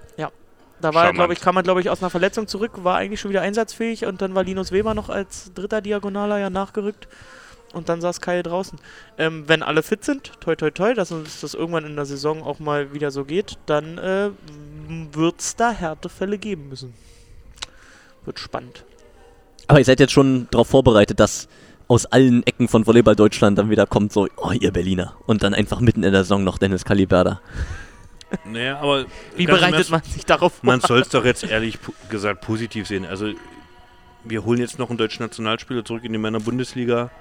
Da 0.82 0.94
war 0.94 1.14
glaube 1.14 1.34
ich, 1.34 1.40
kam 1.40 1.56
er, 1.56 1.64
glaube 1.64 1.80
ich, 1.82 1.90
aus 1.90 2.02
einer 2.02 2.10
Verletzung 2.10 2.48
zurück, 2.48 2.84
war 2.84 2.98
eigentlich 2.98 3.20
schon 3.22 3.32
wieder 3.32 3.42
einsatzfähig 3.42 4.06
und 4.06 4.22
dann 4.22 4.36
war 4.36 4.44
Linus 4.44 4.72
Weber 4.72 4.94
noch 4.94 5.10
als 5.10 5.54
dritter 5.54 5.82
Diagonaler 5.82 6.38
ja 6.38 6.50
nachgerückt. 6.50 7.08
Und 7.74 7.90
dann 7.90 8.00
saß 8.02 8.22
Kyle 8.22 8.44
draußen. 8.44 8.80
Ähm, 9.18 9.44
wenn 9.48 9.64
alle 9.64 9.84
fit 9.84 10.06
sind, 10.06 10.32
toi 10.40 10.56
toi 10.56 10.72
toi, 10.72 10.94
dass 10.94 11.12
uns 11.12 11.42
das 11.42 11.54
irgendwann 11.54 11.86
in 11.86 11.96
der 11.96 12.06
Saison 12.06 12.44
auch 12.44 12.60
mal 12.60 12.94
wieder 12.94 13.12
so 13.12 13.26
geht, 13.26 13.58
dann 13.66 13.98
äh, 13.98 14.30
wird 15.12 15.40
es 15.40 15.56
da 15.56 15.72
Härtefälle 15.72 16.38
geben 16.38 16.70
müssen. 16.70 16.94
Wird 18.24 18.40
spannend. 18.40 18.86
Aber 19.68 19.80
ihr 19.80 19.86
seid 19.86 20.00
jetzt 20.00 20.14
schon 20.14 20.48
darauf 20.52 20.68
vorbereitet, 20.68 21.20
dass 21.20 21.48
aus 21.88 22.06
allen 22.06 22.46
Ecken 22.46 22.68
von 22.68 22.86
Volleyball 22.88 23.16
Deutschland 23.16 23.58
dann 23.58 23.70
wieder 23.70 23.86
kommt, 23.86 24.12
so, 24.12 24.28
oh, 24.38 24.52
ihr 24.52 24.72
Berliner. 24.72 25.16
Und 25.26 25.44
dann 25.44 25.54
einfach 25.54 25.80
mitten 25.80 26.04
in 26.04 26.12
der 26.12 26.24
Saison 26.24 26.44
noch 26.44 26.58
Dennis 26.58 26.84
Kaliberda. 26.84 27.42
Naja, 28.44 28.80
aber 28.80 29.06
Wie 29.36 29.46
bereitet 29.46 29.90
man 29.90 30.02
sich 30.02 30.26
darauf 30.26 30.56
vor? 30.56 30.66
Man 30.66 30.82
soll 30.82 31.00
es 31.00 31.10
doch 31.10 31.24
jetzt 31.26 31.44
ehrlich 31.44 31.78
gesagt 32.10 32.42
positiv 32.42 32.88
sehen. 32.88 33.06
Also, 33.06 33.32
wir 34.24 34.44
holen 34.46 34.60
jetzt 34.60 34.80
noch 34.80 34.90
einen 34.90 34.98
deutschen 34.98 35.24
Nationalspieler 35.24 35.86
zurück 35.86 36.04
in 36.04 36.12
die 36.12 36.18
Männer-Bundesliga. 36.18 37.12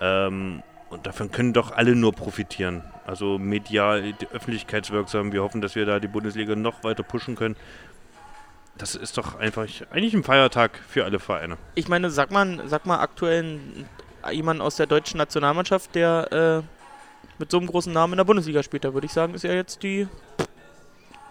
Ähm, 0.00 0.62
und 0.90 1.06
davon 1.06 1.30
können 1.30 1.52
doch 1.52 1.70
alle 1.70 1.94
nur 1.94 2.12
profitieren. 2.12 2.82
Also 3.06 3.38
medial, 3.38 4.12
öffentlichkeitswirksam. 4.32 5.32
Wir 5.32 5.42
hoffen, 5.42 5.60
dass 5.60 5.76
wir 5.76 5.86
da 5.86 6.00
die 6.00 6.08
Bundesliga 6.08 6.56
noch 6.56 6.84
weiter 6.84 7.04
pushen 7.04 7.36
können. 7.36 7.56
Das 8.80 8.94
ist 8.94 9.18
doch 9.18 9.38
einfach 9.38 9.66
eigentlich 9.90 10.14
ein 10.14 10.24
Feiertag 10.24 10.80
für 10.88 11.04
alle 11.04 11.18
Vereine. 11.18 11.58
Ich 11.74 11.88
meine, 11.88 12.08
sag 12.08 12.30
mal, 12.30 12.62
sag 12.66 12.86
mal 12.86 12.98
aktuell 12.98 13.60
jemanden 14.32 14.62
aus 14.62 14.76
der 14.76 14.86
deutschen 14.86 15.18
Nationalmannschaft, 15.18 15.94
der 15.94 16.62
äh, 16.64 17.38
mit 17.38 17.50
so 17.50 17.58
einem 17.58 17.66
großen 17.66 17.92
Namen 17.92 18.14
in 18.14 18.16
der 18.16 18.24
Bundesliga 18.24 18.62
spielt, 18.62 18.84
da 18.84 18.94
würde 18.94 19.06
ich 19.06 19.12
sagen, 19.12 19.34
ist 19.34 19.44
er 19.44 19.54
jetzt 19.54 19.82
die. 19.82 20.08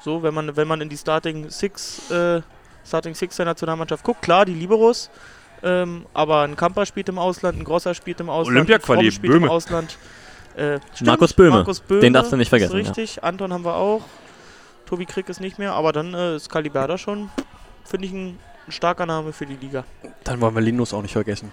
So, 0.04 0.22
wenn 0.22 0.34
man, 0.34 0.56
wenn 0.56 0.68
man 0.68 0.80
in 0.82 0.90
die 0.90 0.98
Starting 0.98 1.50
Six, 1.50 2.12
äh, 2.12 2.42
Starting 2.86 3.16
Six 3.16 3.36
der 3.38 3.46
Nationalmannschaft 3.46 4.04
guckt, 4.04 4.22
klar, 4.22 4.46
die 4.46 4.54
Liberos, 4.54 5.10
ähm, 5.64 6.06
aber 6.14 6.44
ein 6.44 6.56
Kamper 6.56 6.86
spielt 6.86 7.10
im 7.10 7.18
Ausland, 7.18 7.58
ein 7.58 7.64
Grosser 7.64 7.96
spielt 7.96 8.20
im 8.20 8.30
Ausland, 8.30 8.70
Fromm 8.84 9.10
spielt 9.10 9.34
Böhme. 9.34 9.48
im 9.48 9.52
Ausland. 9.52 9.98
Äh, 10.56 10.80
stimmt, 10.94 11.08
Markus 11.08 11.34
Böhme. 11.34 11.50
Markus 11.58 11.80
Böhme. 11.80 12.02
Den 12.02 12.14
darfst 12.14 12.32
du 12.32 12.38
nicht 12.38 12.50
vergessen, 12.50 12.74
ja. 12.76 12.82
Ist 12.82 12.90
richtig, 12.90 13.24
Anton 13.24 13.52
haben 13.52 13.66
wir 13.66 13.76
auch. 13.76 14.04
Tobi 14.90 15.06
Krieg 15.06 15.30
ist 15.30 15.40
nicht 15.40 15.60
mehr, 15.60 15.74
aber 15.74 15.92
dann 15.94 16.16
äh, 16.16 16.36
ist 16.36 16.50
Kaliberda 16.50 16.98
schon, 16.98 17.30
finde 17.86 18.08
ich, 18.08 18.12
ein, 18.12 18.40
ein 18.68 18.72
starker 18.72 19.06
Name 19.06 19.32
für 19.34 19.46
die 19.46 19.56
Liga. 19.56 19.84
Dann 20.24 20.42
wollen 20.42 20.56
wir 20.56 20.62
Linus 20.62 20.94
auch 20.96 21.04
nicht 21.04 21.12
vergessen. 21.14 21.52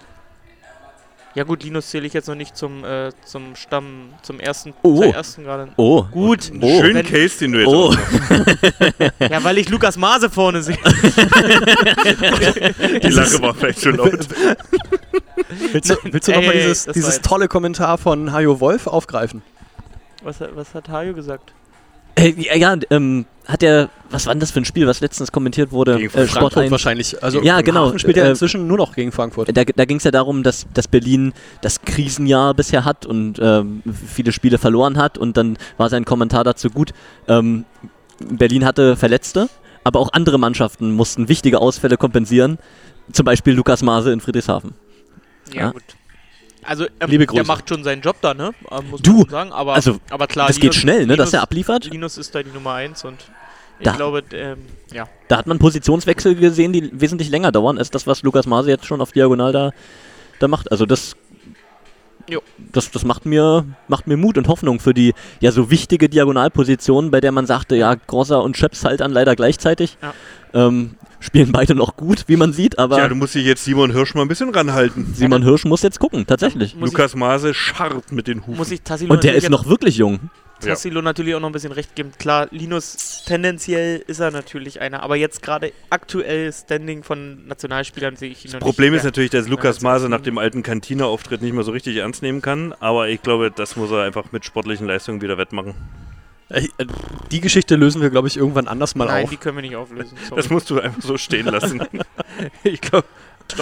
Ja 1.35 1.45
gut, 1.45 1.63
Linus 1.63 1.91
zähle 1.91 2.07
ich 2.07 2.15
jetzt 2.15 2.29
noch 2.29 2.35
nicht 2.35 2.57
zum, 2.57 2.83
äh, 2.83 3.11
zum 3.27 3.55
Stamm, 3.57 4.15
zum 4.23 4.41
ersten, 4.41 4.73
Oh. 4.83 5.03
zur 5.03 5.15
ersten 5.15 5.45
gerade. 5.45 5.69
Oh. 5.77 6.05
Gut. 6.05 6.51
Oh. 6.63 6.81
Schönen 6.81 7.05
Case, 7.05 7.39
den 7.41 7.53
du 7.53 7.59
jetzt 7.59 7.69
Oh. 7.69 7.95
Ja, 9.31 9.45
weil 9.45 9.59
ich 9.59 9.69
Lukas 9.69 9.99
Maase 9.99 10.31
vorne 10.31 10.63
sehe. 10.63 10.79
Die 13.03 13.09
Lache 13.09 13.43
war 13.43 13.53
vielleicht 13.55 13.83
schon 13.83 13.97
laut. 13.97 14.27
Willst 15.73 15.91
du, 15.91 15.97
willst 16.05 16.29
du 16.29 16.33
nochmal 16.33 16.53
dieses, 16.55 16.87
dieses 16.87 17.21
tolle 17.21 17.49
Kommentar 17.49 17.99
von 17.99 18.33
Hajo 18.33 18.59
Wolf 18.61 18.87
aufgreifen? 18.87 19.43
Was, 20.23 20.41
hat- 20.41 20.57
was 20.57 20.73
hat 20.75 20.89
Hajo 20.89 21.13
gesagt? 21.13 21.53
Äh, 22.17 22.35
ja, 22.37 22.57
ja 22.57 22.77
ähm, 22.91 23.27
hat 23.47 23.63
er, 23.63 23.91
was 24.11 24.27
war 24.27 24.35
denn 24.35 24.41
das 24.41 24.51
für 24.51 24.61
ein 24.61 24.65
Spiel, 24.65 24.87
was 24.87 25.01
letztens 25.01 25.31
kommentiert 25.31 25.71
wurde? 25.71 25.99
Gegen 25.99 26.07
Äh, 26.07 26.27
Sport 26.27 26.55
Frankfurt 26.55 26.65
1. 26.65 26.71
wahrscheinlich. 26.73 27.23
Also 27.23 27.43
Ja, 27.43 27.61
genau. 27.61 27.87
Hafen 27.87 27.99
spielt 27.99 28.17
er 28.17 28.25
Äh, 28.27 28.31
inzwischen 28.31 28.67
nur 28.67 28.79
noch 28.79 28.95
gegen 28.95 29.13
Frankfurt. 29.13 29.57
Da, 29.57 29.65
da 29.65 29.85
ging 29.85 29.99
es 29.99 30.05
ja 30.05 30.11
darum, 30.11 30.43
dass, 30.43 30.67
dass 30.75 30.89
Berlin 30.89 31.33
das 31.61 31.83
Krisenjahr 31.83 32.55
bisher 32.55 32.85
hat 32.85 33.07
und 33.07 33.39
ähm, 33.41 33.83
viele 34.07 34.33
Spiele 34.33 34.59
verloren 34.59 34.99
hat. 34.99 35.17
Und 35.19 35.37
dann 35.37 35.59
war 35.77 35.89
sein 35.91 36.05
Kommentar 36.05 36.43
dazu 36.43 36.71
gut. 36.71 36.93
Ähm, 37.29 37.65
Berlin 38.19 38.65
hatte 38.65 38.97
Verletzte, 38.97 39.49
aber 39.85 40.01
auch 40.01 40.13
andere 40.13 40.39
Mannschaften 40.39 40.93
mussten 40.93 41.29
wichtige 41.29 41.61
Ausfälle 41.61 41.97
kompensieren. 41.97 42.59
Zum 43.13 43.25
Beispiel 43.25 43.55
Lukas 43.55 43.83
Maase 43.83 44.13
in 44.13 44.21
Friedrichshafen. 44.21 44.75
Ja. 45.53 45.71
gut. 45.71 45.83
Also, 46.67 46.85
ähm, 46.85 47.11
Liebe 47.11 47.27
der 47.27 47.35
Grüße. 47.43 47.45
macht 47.47 47.69
schon 47.69 47.85
seinen 47.85 48.03
Job 48.03 48.17
da, 48.21 48.35
ne? 48.35 48.53
Ähm, 48.71 48.91
muss 48.91 49.03
Du, 49.03 49.19
man 49.21 49.29
sagen. 49.31 49.53
Aber, 49.53 49.75
also, 49.75 49.99
aber 50.11 50.27
klar, 50.27 50.49
das 50.49 50.59
geht 50.61 50.75
schnell, 50.75 51.07
ne, 51.07 51.17
dass 51.17 51.33
er 51.33 51.43
abliefert. 51.43 51.87
Linus 51.87 52.19
ist 52.19 52.35
da 52.35 52.43
die 52.43 52.51
Nummer 52.51 52.73
1 52.75 53.05
und 53.05 53.17
ich 53.79 53.85
Da- 53.85 53.93
glaube, 53.93 54.23
ähm, 54.33 54.59
ja. 54.93 55.07
Da 55.29 55.37
hat 55.39 55.47
man 55.47 55.59
Positionswechsel 55.59 56.35
gesehen, 56.35 56.73
die 56.73 56.91
wesentlich 56.99 57.29
länger 57.31 57.53
dauern, 57.53 57.79
als 57.79 57.91
das, 57.91 58.07
was 58.07 58.23
Lukas 58.23 58.47
Maase 58.47 58.71
jetzt 58.71 58.87
schon 58.87 59.01
auf 59.01 59.13
Diagonal 59.13 59.53
da, 59.53 59.71
da 60.41 60.49
macht. 60.49 60.71
Also 60.73 60.87
das, 60.87 61.15
Jo. 62.29 62.41
das, 62.73 62.91
das 62.91 63.05
macht, 63.05 63.27
mir, 63.27 63.65
macht 63.87 64.07
mir 64.07 64.17
Mut 64.17 64.37
und 64.39 64.49
Hoffnung 64.49 64.81
für 64.81 64.95
die 64.95 65.15
ja 65.41 65.53
so 65.53 65.71
wichtige 65.71 66.09
Diagonalposition, 66.09 67.11
bei 67.11 67.21
der 67.21 67.31
man 67.33 67.47
sagte, 67.47 67.77
ja, 67.77 67.95
Grosser 67.95 68.43
und 68.43 68.57
Schöps 68.57 68.85
halt 68.85 69.03
an 69.03 69.13
leider 69.13 69.37
gleichzeitig. 69.37 69.97
Ja. 70.03 70.15
Ähm, 70.67 70.95
spielen 71.27 71.53
beide 71.53 71.75
noch 71.75 71.97
gut, 71.97 72.25
wie 72.27 72.37
man 72.37 72.53
sieht, 72.53 72.79
aber 72.79 72.99
Ja, 72.99 73.09
du 73.09 73.15
musst 73.15 73.35
dich 73.35 73.45
jetzt 73.45 73.65
Simon 73.65 73.93
Hirsch 73.93 74.15
mal 74.15 74.23
ein 74.23 74.29
bisschen 74.29 74.51
ranhalten. 74.51 75.13
Simon 75.15 75.43
Hirsch 75.43 75.65
muss 75.65 75.83
jetzt 75.83 75.99
gucken, 75.99 76.27
tatsächlich. 76.27 76.75
Muss 76.77 76.93
Lukas 76.93 77.15
Maase 77.15 77.53
scharrt 77.53 78.13
mit 78.13 78.27
den 78.27 78.47
Hufen. 78.47 78.57
Muss 78.57 78.71
ich 78.71 78.83
Tassilo 78.83 79.13
Und 79.13 79.25
der 79.25 79.35
ist 79.35 79.51
noch 79.51 79.67
wirklich 79.67 79.97
jung. 79.97 80.31
Ja. 80.63 80.69
Tassilo 80.69 81.03
natürlich 81.03 81.35
auch 81.35 81.41
noch 81.41 81.51
ein 81.51 81.53
bisschen 81.53 81.73
recht 81.73 81.95
geben. 81.95 82.13
Klar, 82.19 82.49
Linus, 82.51 83.25
tendenziell 83.27 84.03
ist 84.07 84.21
er 84.21 84.31
natürlich 84.31 84.81
einer, 84.81 85.03
aber 85.03 85.17
jetzt 85.17 85.43
gerade 85.43 85.73
aktuell 85.91 86.51
Standing 86.53 87.03
von 87.03 87.47
Nationalspielern 87.47 88.17
sehe 88.17 88.31
ich 88.31 88.45
ihn 88.47 88.53
noch 88.53 88.61
Problem 88.61 88.95
ist 88.95 89.05
natürlich, 89.05 89.31
dass 89.31 89.49
Lukas 89.49 89.83
Ja, 89.83 89.89
Maase 89.89 90.09
nach 90.09 90.23
dem 90.23 90.39
alten 90.39 90.63
Cantina-Auftritt 90.63 91.43
nicht 91.43 91.53
mehr 91.53 91.65
so 91.65 91.73
richtig 91.73 91.97
ernst 91.97 92.23
nehmen 92.23 92.41
kann, 92.41 92.73
aber 92.81 93.09
ich 93.09 93.21
glaube, 93.21 93.51
das 93.55 93.77
muss 93.77 93.91
er 93.91 94.05
einfach 94.05 94.33
mit 94.33 94.47
sportlichen 94.47 94.87
Leistungen 94.87 95.21
wieder 95.21 95.37
wettmachen. 95.37 95.75
Äh, 96.49 96.69
äh, 96.79 96.87
Die 97.33 97.41
Geschichte 97.41 97.77
lösen 97.77 98.01
wir, 98.03 98.11
glaube 98.11 98.29
ich, 98.29 98.37
irgendwann 98.37 98.69
anders 98.69 98.95
mal 98.95 99.07
Nein, 99.07 99.25
auf. 99.25 99.31
die 99.31 99.37
können 99.37 99.57
wir 99.57 99.63
nicht 99.63 99.77
auflösen. 99.77 100.17
Sorry. 100.29 100.41
Das 100.41 100.51
musst 100.51 100.71
du 100.71 100.81
einfach 100.81 101.03
so 101.03 101.17
stehen 101.19 101.47
lassen. 101.47 101.83
ich 102.65 102.81
glaube, 102.81 103.07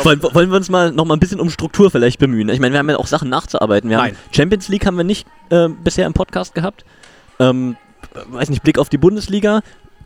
Wollen, 0.02 0.22
wollen 0.22 0.50
wir 0.50 0.56
uns 0.56 0.68
mal 0.70 0.92
noch 0.92 1.04
mal 1.04 1.14
ein 1.14 1.20
bisschen 1.20 1.40
um 1.40 1.50
Struktur 1.50 1.90
vielleicht 1.90 2.18
bemühen? 2.18 2.48
Ich 2.48 2.58
meine, 2.60 2.72
wir 2.72 2.78
haben 2.78 2.88
ja 2.88 2.96
auch 2.96 3.06
Sachen 3.06 3.28
nachzuarbeiten. 3.28 3.90
Wir 3.90 3.98
Nein. 3.98 4.12
haben 4.16 4.18
Champions 4.34 4.68
League 4.68 4.86
haben 4.86 4.96
wir 4.96 5.04
nicht 5.04 5.26
äh, 5.50 5.68
bisher 5.68 6.06
im 6.06 6.14
Podcast 6.14 6.54
gehabt. 6.54 6.84
Ähm, 7.38 7.76
weiß 8.28 8.48
nicht, 8.48 8.62
Blick 8.62 8.78
auf 8.78 8.88
die 8.88 8.96
Bundesliga. 8.98 9.60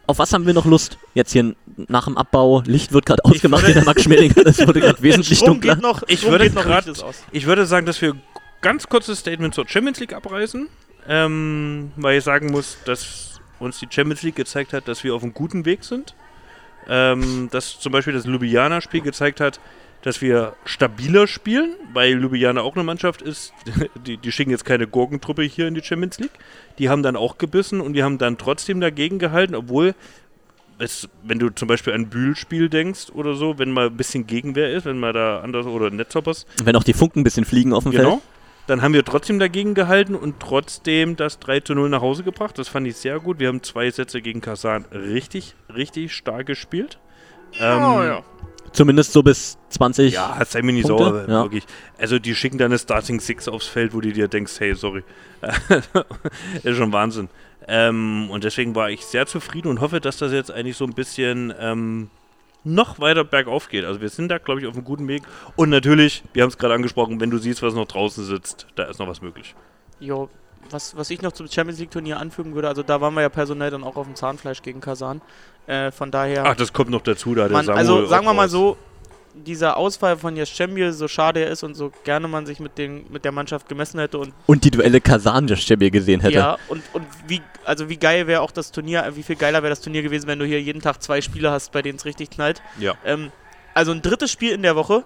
Auf 0.09 0.19
was 0.19 0.33
haben 0.33 0.47
wir 0.47 0.55
noch 0.55 0.65
Lust? 0.65 0.99
Jetzt 1.15 1.33
hier 1.33 1.55
nach 1.89 2.07
dem 2.07 2.17
Abbau, 2.17 2.63
Licht 2.67 2.93
wird 2.93 3.07
gerade 3.07 3.25
ausgemacht 3.25 3.63
würde- 3.63 3.73
in 3.73 3.79
der 3.79 3.85
Max 3.85 4.03
Schmeling. 4.03 4.33
Das 4.43 4.59
wurde 4.67 4.81
gerade 4.81 5.01
wesentlich 5.03 5.39
Strom 5.39 5.55
dunkler. 5.61 5.75
geht 5.75 5.83
noch, 5.83 6.03
Ich 6.09 6.25
würde 6.25 6.45
geht 6.45 6.55
noch 6.55 6.65
grad- 6.65 6.87
ich 7.31 7.47
würde 7.47 7.67
sagen, 7.67 7.87
dass 7.87 8.01
wir 8.01 8.15
ganz 8.63 8.89
kurzes 8.89 9.19
Statement 9.21 9.55
zur 9.55 9.69
Champions 9.69 10.01
League 10.01 10.13
abreißen, 10.15 10.69
ähm, 11.09 11.93
weil 11.97 12.19
ich 12.19 12.25
sagen 12.25 12.51
muss, 12.51 12.79
dass 12.85 13.41
uns 13.59 13.79
die 13.81 13.89
Champions 13.91 14.23
League 14.23 14.37
gezeigt 14.37 14.73
hat, 14.73 14.87
dass 14.89 15.03
wir 15.05 15.15
auf 15.15 15.23
einem 15.23 15.35
guten 15.35 15.65
Weg 15.65 15.85
sind. 15.85 16.15
Ähm, 16.89 17.49
dass 17.51 17.81
zum 17.81 17.93
Beispiel 17.93 18.15
das 18.15 18.25
Ljubljana-Spiel 18.25 19.03
gezeigt 19.03 19.41
hat, 19.41 19.61
dass 20.03 20.23
wir 20.23 20.55
stabiler 20.65 21.27
spielen, 21.27 21.75
weil 21.93 22.13
Ljubljana 22.19 22.63
auch 22.63 22.77
eine 22.77 22.85
Mannschaft 22.85 23.21
ist. 23.21 23.53
Die, 24.07 24.17
die 24.17 24.33
schicken 24.33 24.51
jetzt 24.51 24.65
keine 24.65 24.87
Gurkentruppe 24.87 25.43
hier 25.43 25.67
in 25.67 25.75
die 25.75 25.83
Champions 25.83 26.19
League. 26.19 26.31
Die 26.79 26.89
haben 26.89 27.03
dann 27.03 27.17
auch 27.17 27.37
gebissen 27.37 27.81
und 27.81 27.95
die 27.95 28.05
haben 28.05 28.17
dann 28.17 28.39
trotzdem 28.39 28.81
dagegen 28.81 29.19
gehalten, 29.19 29.55
obwohl 29.55 29.95
es, 30.79 31.09
wenn 31.25 31.39
du 31.41 31.51
zum 31.51 31.67
Beispiel 31.69 31.93
an 31.93 32.09
Bühl-Spiel 32.09 32.69
denkst 32.69 33.11
oder 33.13 33.35
so, 33.35 33.59
wenn 33.59 33.73
mal 33.73 33.87
ein 33.89 33.97
bisschen 33.97 34.27
Gegenwehr 34.27 34.73
ist, 34.73 34.85
wenn 34.87 34.99
mal 34.99 35.13
da 35.13 35.41
anders 35.41 35.67
oder 35.67 35.91
Netzhoppers, 35.91 36.47
Wenn 36.63 36.77
auch 36.77 36.85
die 36.85 36.93
Funken 36.93 37.21
ein 37.21 37.25
bisschen 37.25 37.45
fliegen 37.45 37.73
auf 37.73 37.83
dem 37.83 37.93
Genau. 37.93 38.11
Feld. 38.11 38.23
Dann 38.69 38.83
haben 38.83 38.93
wir 38.93 39.03
trotzdem 39.03 39.39
dagegen 39.39 39.73
gehalten 39.73 40.15
und 40.15 40.41
trotzdem 40.41 41.17
das 41.17 41.39
3 41.39 41.61
zu 41.61 41.75
0 41.75 41.89
nach 41.89 42.03
Hause 42.03 42.23
gebracht. 42.23 42.59
Das 42.59 42.69
fand 42.69 42.87
ich 42.87 42.97
sehr 42.97 43.19
gut. 43.19 43.41
Wir 43.41 43.49
haben 43.49 43.63
zwei 43.63 43.91
Sätze 43.91 44.21
gegen 44.21 44.43
Kasan 44.43 44.85
richtig, 44.93 45.55
richtig 45.75 46.13
stark 46.13 46.45
gespielt. 46.45 46.99
Ähm, 47.59 47.83
Oh, 47.83 48.03
ja. 48.03 48.23
Zumindest 48.73 49.15
so 49.15 49.23
bis 49.23 49.57
20. 49.71 50.13
ja, 50.13 50.39
sei 50.47 50.61
mir 50.61 50.75
nicht 50.75 50.87
Punkte, 50.87 51.05
sauer, 51.05 51.21
ja. 51.23 51.43
wirklich. 51.45 51.65
Also 51.99 52.19
die 52.19 52.35
schicken 52.35 52.59
dann 52.59 52.71
eine 52.71 52.79
Starting 52.79 53.21
Six 53.21 53.49
aufs 53.49 53.67
Feld, 53.67 53.95
wo 53.95 54.03
du 54.03 54.13
dir 54.13 54.29
denkst, 54.29 54.53
hey, 54.59 54.75
sorry. 54.75 55.03
ist 56.63 56.77
schon 56.77 56.93
Wahnsinn. 56.93 57.31
Ähm, 57.67 58.29
und 58.31 58.45
deswegen 58.45 58.75
war 58.75 58.91
ich 58.91 59.07
sehr 59.07 59.25
zufrieden 59.25 59.69
und 59.69 59.81
hoffe, 59.81 60.01
dass 60.01 60.19
das 60.19 60.33
jetzt 60.33 60.51
eigentlich 60.51 60.77
so 60.77 60.85
ein 60.85 60.93
bisschen 60.93 61.55
ähm, 61.59 62.11
noch 62.65 62.99
weiter 63.01 63.25
bergauf 63.25 63.69
geht. 63.69 63.85
Also 63.85 64.01
wir 64.01 64.09
sind 64.09 64.29
da, 64.29 64.39
glaube 64.39 64.61
ich, 64.61 64.67
auf 64.67 64.75
einem 64.75 64.85
guten 64.85 65.09
Weg. 65.09 65.23
Und 65.57 65.71
natürlich, 65.71 66.23
wir 66.33 66.43
haben 66.43 66.51
es 66.51 66.59
gerade 66.59 66.75
angesprochen, 66.75 67.21
wenn 67.21 67.31
du 67.31 67.39
siehst, 67.39 67.63
was 67.63 67.75
noch 67.75 67.87
draußen 67.87 68.25
sitzt, 68.25 68.67
da 68.75 68.85
ist 68.85 68.99
noch 68.99 69.09
was 69.09 69.23
möglich. 69.23 69.55
Jo, 70.01 70.29
was, 70.71 70.97
was 70.97 71.11
ich 71.11 71.23
noch 71.23 71.33
zum 71.33 71.49
Champions 71.49 71.79
League 71.81 71.91
Turnier 71.91 72.19
anfügen 72.19 72.55
würde, 72.55 72.69
also 72.69 72.83
da 72.83 73.01
waren 73.01 73.15
wir 73.15 73.23
ja 73.23 73.29
personell 73.29 73.71
dann 73.71 73.85
auch 73.85 73.97
auf 73.97 74.07
dem 74.07 74.17
Zahnfleisch 74.17 74.63
gegen 74.63 74.81
Kasan. 74.81 75.21
Äh, 75.67 75.91
von 75.93 76.11
daher. 76.11 76.47
Ach, 76.47 76.57
das 76.57 76.73
kommt 76.73 76.91
noch 76.91 77.03
dazu, 77.03 77.35
da 77.35 77.49
Man, 77.49 77.69
also 77.69 78.07
sagen 78.07 78.25
wir 78.25 78.33
mal 78.33 78.49
so, 78.49 78.79
dieser 79.45 79.77
Ausfall 79.77 80.17
von 80.17 80.37
Jaschemir, 80.37 80.93
so 80.93 81.09
schade 81.09 81.41
er 81.45 81.51
ist 81.51 81.63
und 81.63 81.75
so 81.75 81.93
gerne 82.05 82.29
man 82.29 82.47
sich 82.47 82.61
mit, 82.61 82.79
den, 82.79 83.05
mit 83.11 83.25
der 83.25 83.33
Mannschaft 83.33 83.69
gemessen 83.69 83.99
hätte 84.01 84.19
und 84.19 84.33
Und 84.47 84.65
die 84.65 84.71
Duelle 84.71 85.01
Kasan, 85.01 85.49
Stebbe 85.57 85.91
gesehen 85.91 86.21
hätte. 86.21 86.35
ja, 86.35 86.59
und, 86.69 86.83
und 86.93 87.07
wie, 87.27 87.41
also 87.65 87.89
wie 87.89 87.97
geil 87.97 88.27
wäre 88.27 88.41
auch 88.43 88.51
das 88.51 88.73
Turnier, 88.73 89.05
äh, 89.05 89.17
wie 89.17 89.23
viel 89.23 89.37
geiler 89.37 89.63
wäre 89.63 89.71
das 89.71 89.81
Turnier 89.81 90.03
gewesen, 90.03 90.27
wenn 90.27 90.39
du 90.39 90.45
hier 90.45 90.61
jeden 90.61 90.83
Tag 90.83 91.03
zwei 91.03 91.21
Spiele 91.21 91.51
hast, 91.51 91.73
bei 91.73 91.83
denen 91.83 91.97
es 91.99 92.05
richtig 92.05 92.31
knallt. 92.31 92.63
Ja. 92.79 92.95
Ähm, 93.05 93.31
also 93.75 93.93
ein 93.93 94.03
drittes 94.03 94.31
Spiel 94.31 94.53
in 94.53 94.63
der 94.63 94.77
Woche. 94.77 95.05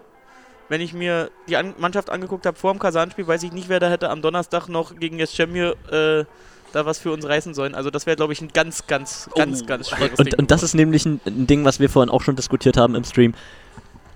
Wenn 0.68 0.80
ich 0.80 0.94
mir 0.94 1.30
die 1.48 1.56
An 1.56 1.74
Mannschaft 1.76 2.08
angeguckt 2.08 2.46
habe 2.46 2.56
vor 2.56 2.72
dem 2.72 2.78
Kasan-Spiel, 2.78 3.26
weiß 3.26 3.42
ich 3.42 3.52
nicht, 3.52 3.68
wer 3.68 3.78
da 3.80 3.90
hätte 3.90 4.08
am 4.08 4.22
Donnerstag 4.22 4.68
noch 4.68 4.96
gegen 4.96 5.18
Jaschemir 5.18 5.76
äh, 5.90 6.24
da 6.72 6.86
was 6.86 6.98
für 6.98 7.12
uns 7.12 7.26
reißen 7.26 7.52
sollen. 7.52 7.74
Also 7.74 7.90
das 7.90 8.06
wäre, 8.06 8.16
glaube 8.16 8.32
ich, 8.32 8.40
ein 8.40 8.48
ganz, 8.48 8.86
ganz, 8.86 9.28
ganz, 9.34 9.66
ganz 9.66 9.90
schweres 9.90 10.18
Und, 10.18 10.32
Ding. 10.32 10.38
und 10.38 10.50
das 10.50 10.62
ist 10.62 10.74
nämlich 10.74 11.04
ein, 11.04 11.20
ein 11.26 11.46
Ding, 11.46 11.64
was 11.66 11.80
wir 11.80 11.90
vorhin 11.90 12.08
auch 12.10 12.22
schon 12.22 12.36
diskutiert 12.36 12.78
haben 12.78 12.94
im 12.94 13.04
Stream. 13.04 13.34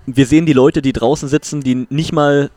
Wir 0.09 0.25
sehen 0.25 0.45
die 0.45 0.53
Leute, 0.53 0.81
die 0.81 0.93
draußen 0.93 1.27
sitzen, 1.27 1.59
die 1.61 1.85
nicht 1.89 2.13
mal 2.13 2.49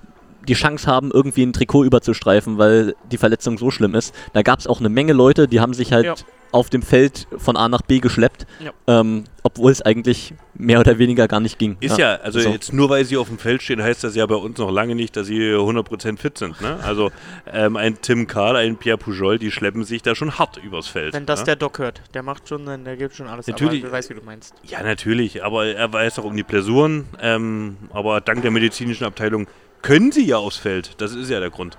die 0.48 0.54
Chance 0.54 0.86
haben, 0.86 1.10
irgendwie 1.12 1.42
ein 1.44 1.52
Trikot 1.52 1.84
überzustreifen, 1.84 2.58
weil 2.58 2.94
die 3.10 3.18
Verletzung 3.18 3.58
so 3.58 3.70
schlimm 3.70 3.94
ist. 3.94 4.14
Da 4.32 4.42
gab 4.42 4.58
es 4.58 4.66
auch 4.66 4.80
eine 4.80 4.88
Menge 4.88 5.12
Leute, 5.12 5.48
die 5.48 5.60
haben 5.60 5.74
sich 5.74 5.92
halt 5.92 6.06
Ja. 6.06 6.14
auf 6.52 6.68
dem 6.70 6.82
Feld 6.82 7.28
von 7.36 7.56
A 7.56 7.68
nach 7.68 7.82
B 7.82 8.00
geschleppt, 8.00 8.46
Ja. 8.58 8.72
ähm, 8.86 9.24
obwohl 9.42 9.70
es 9.70 9.80
eigentlich 9.82 10.34
mehr 10.54 10.80
oder 10.80 10.98
weniger 10.98 11.28
gar 11.28 11.40
nicht 11.40 11.58
ging. 11.58 11.76
Ist 11.80 11.96
ja, 11.98 12.16
also 12.16 12.40
so. 12.40 12.48
jetzt 12.50 12.72
nur 12.72 12.90
weil 12.90 13.04
sie 13.04 13.16
auf 13.16 13.28
dem 13.28 13.38
Feld 13.38 13.62
stehen, 13.62 13.82
heißt 13.82 14.02
das 14.02 14.14
ja 14.16 14.26
bei 14.26 14.34
uns 14.34 14.58
noch 14.58 14.70
lange 14.70 14.94
nicht, 14.94 15.16
dass 15.16 15.26
sie 15.28 15.54
100% 15.54 16.18
fit 16.18 16.36
sind. 16.38 16.60
Ne? 16.60 16.78
Also 16.82 17.10
ähm, 17.50 17.76
ein 17.76 17.98
Tim 18.02 18.26
Karl, 18.26 18.56
ein 18.56 18.76
Pierre 18.76 18.98
Pujol, 18.98 19.38
die 19.38 19.50
schleppen 19.50 19.84
sich 19.84 20.02
da 20.02 20.14
schon 20.14 20.38
hart 20.38 20.56
übers 20.62 20.88
Feld. 20.88 21.14
Wenn 21.14 21.24
das 21.26 21.40
ne? 21.40 21.46
der 21.46 21.56
Doc 21.56 21.78
hört, 21.78 22.02
der 22.14 22.22
macht 22.22 22.48
schon, 22.48 22.66
dann- 22.66 22.84
der 22.84 22.96
gibt 22.96 23.14
schon 23.14 23.28
alles. 23.28 23.46
Natürlich. 23.46 23.80
Aber 23.82 23.88
ich 23.88 23.92
weiß, 23.92 24.10
wie 24.10 24.14
du 24.14 24.22
meinst. 24.24 24.54
Ja, 24.64 24.82
natürlich, 24.82 25.44
aber 25.44 25.66
er 25.66 25.92
weiß 25.92 26.18
auch 26.18 26.24
um 26.24 26.36
die 26.36 26.42
Blessuren. 26.42 27.06
Ähm, 27.22 27.76
aber 27.92 28.20
dank 28.20 28.42
der 28.42 28.50
medizinischen 28.50 29.04
Abteilung 29.04 29.46
können 29.82 30.12
sie 30.12 30.24
ja 30.24 30.36
aufs 30.36 30.56
Feld. 30.56 30.92
Das 30.98 31.12
ist 31.12 31.30
ja 31.30 31.40
der 31.40 31.50
Grund. 31.50 31.78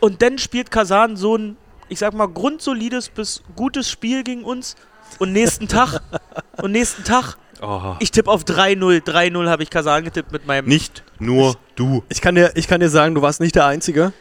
Und 0.00 0.22
dann 0.22 0.38
spielt 0.38 0.70
Kasan 0.70 1.16
so 1.16 1.36
ein, 1.36 1.56
ich 1.88 1.98
sag 1.98 2.14
mal, 2.14 2.26
grundsolides 2.26 3.08
bis 3.10 3.42
gutes 3.54 3.90
Spiel 3.90 4.24
gegen 4.24 4.44
uns. 4.44 4.76
Und 5.18 5.32
nächsten 5.32 5.68
Tag, 5.68 6.00
und 6.62 6.72
nächsten 6.72 7.04
Tag, 7.04 7.36
Oh, 7.62 7.94
ich 8.00 8.10
tippe 8.10 8.30
auf 8.30 8.42
3-0. 8.42 9.02
3-0 9.02 9.48
habe 9.48 9.62
ich 9.62 9.70
Kasan 9.70 10.04
getippt 10.04 10.30
mit 10.30 10.46
meinem 10.46 10.68
nicht 10.68 11.02
nur 11.18 11.56
du. 11.74 12.04
Ich 12.10 12.20
kann, 12.20 12.34
dir, 12.34 12.52
ich 12.54 12.68
kann 12.68 12.80
dir 12.80 12.90
sagen, 12.90 13.14
du 13.14 13.22
warst 13.22 13.40
nicht 13.40 13.54
der 13.54 13.64
Einzige. 13.64 14.12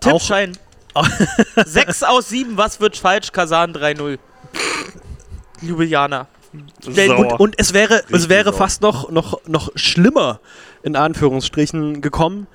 Tippschein. 0.00 0.56
6 1.56 2.04
aus 2.04 2.28
7, 2.28 2.56
was 2.56 2.80
wird 2.80 2.96
falsch? 2.96 3.32
Kasan 3.32 3.74
3-0. 3.74 4.18
Ljubljana. 5.62 6.28
Und, 6.86 7.32
und 7.40 7.54
es 7.58 7.74
wäre, 7.74 8.02
es 8.10 8.28
wäre 8.28 8.52
fast 8.52 8.80
noch, 8.80 9.10
noch, 9.10 9.40
noch 9.46 9.70
schlimmer, 9.74 10.40
in 10.86 10.94
Anführungsstrichen, 10.96 12.00
gekommen, 12.00 12.46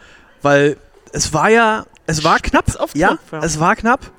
weil 0.42 0.78
es 1.12 1.34
war 1.34 1.50
ja, 1.50 1.86
es 2.08 2.24
war 2.24 2.40
knapp. 2.40 2.78
auf 2.80 2.96
ja, 2.96 3.10
Knopf, 3.10 3.32
ja. 3.34 3.40
es 3.44 3.60
war 3.60 3.76
knapp. 3.76 4.12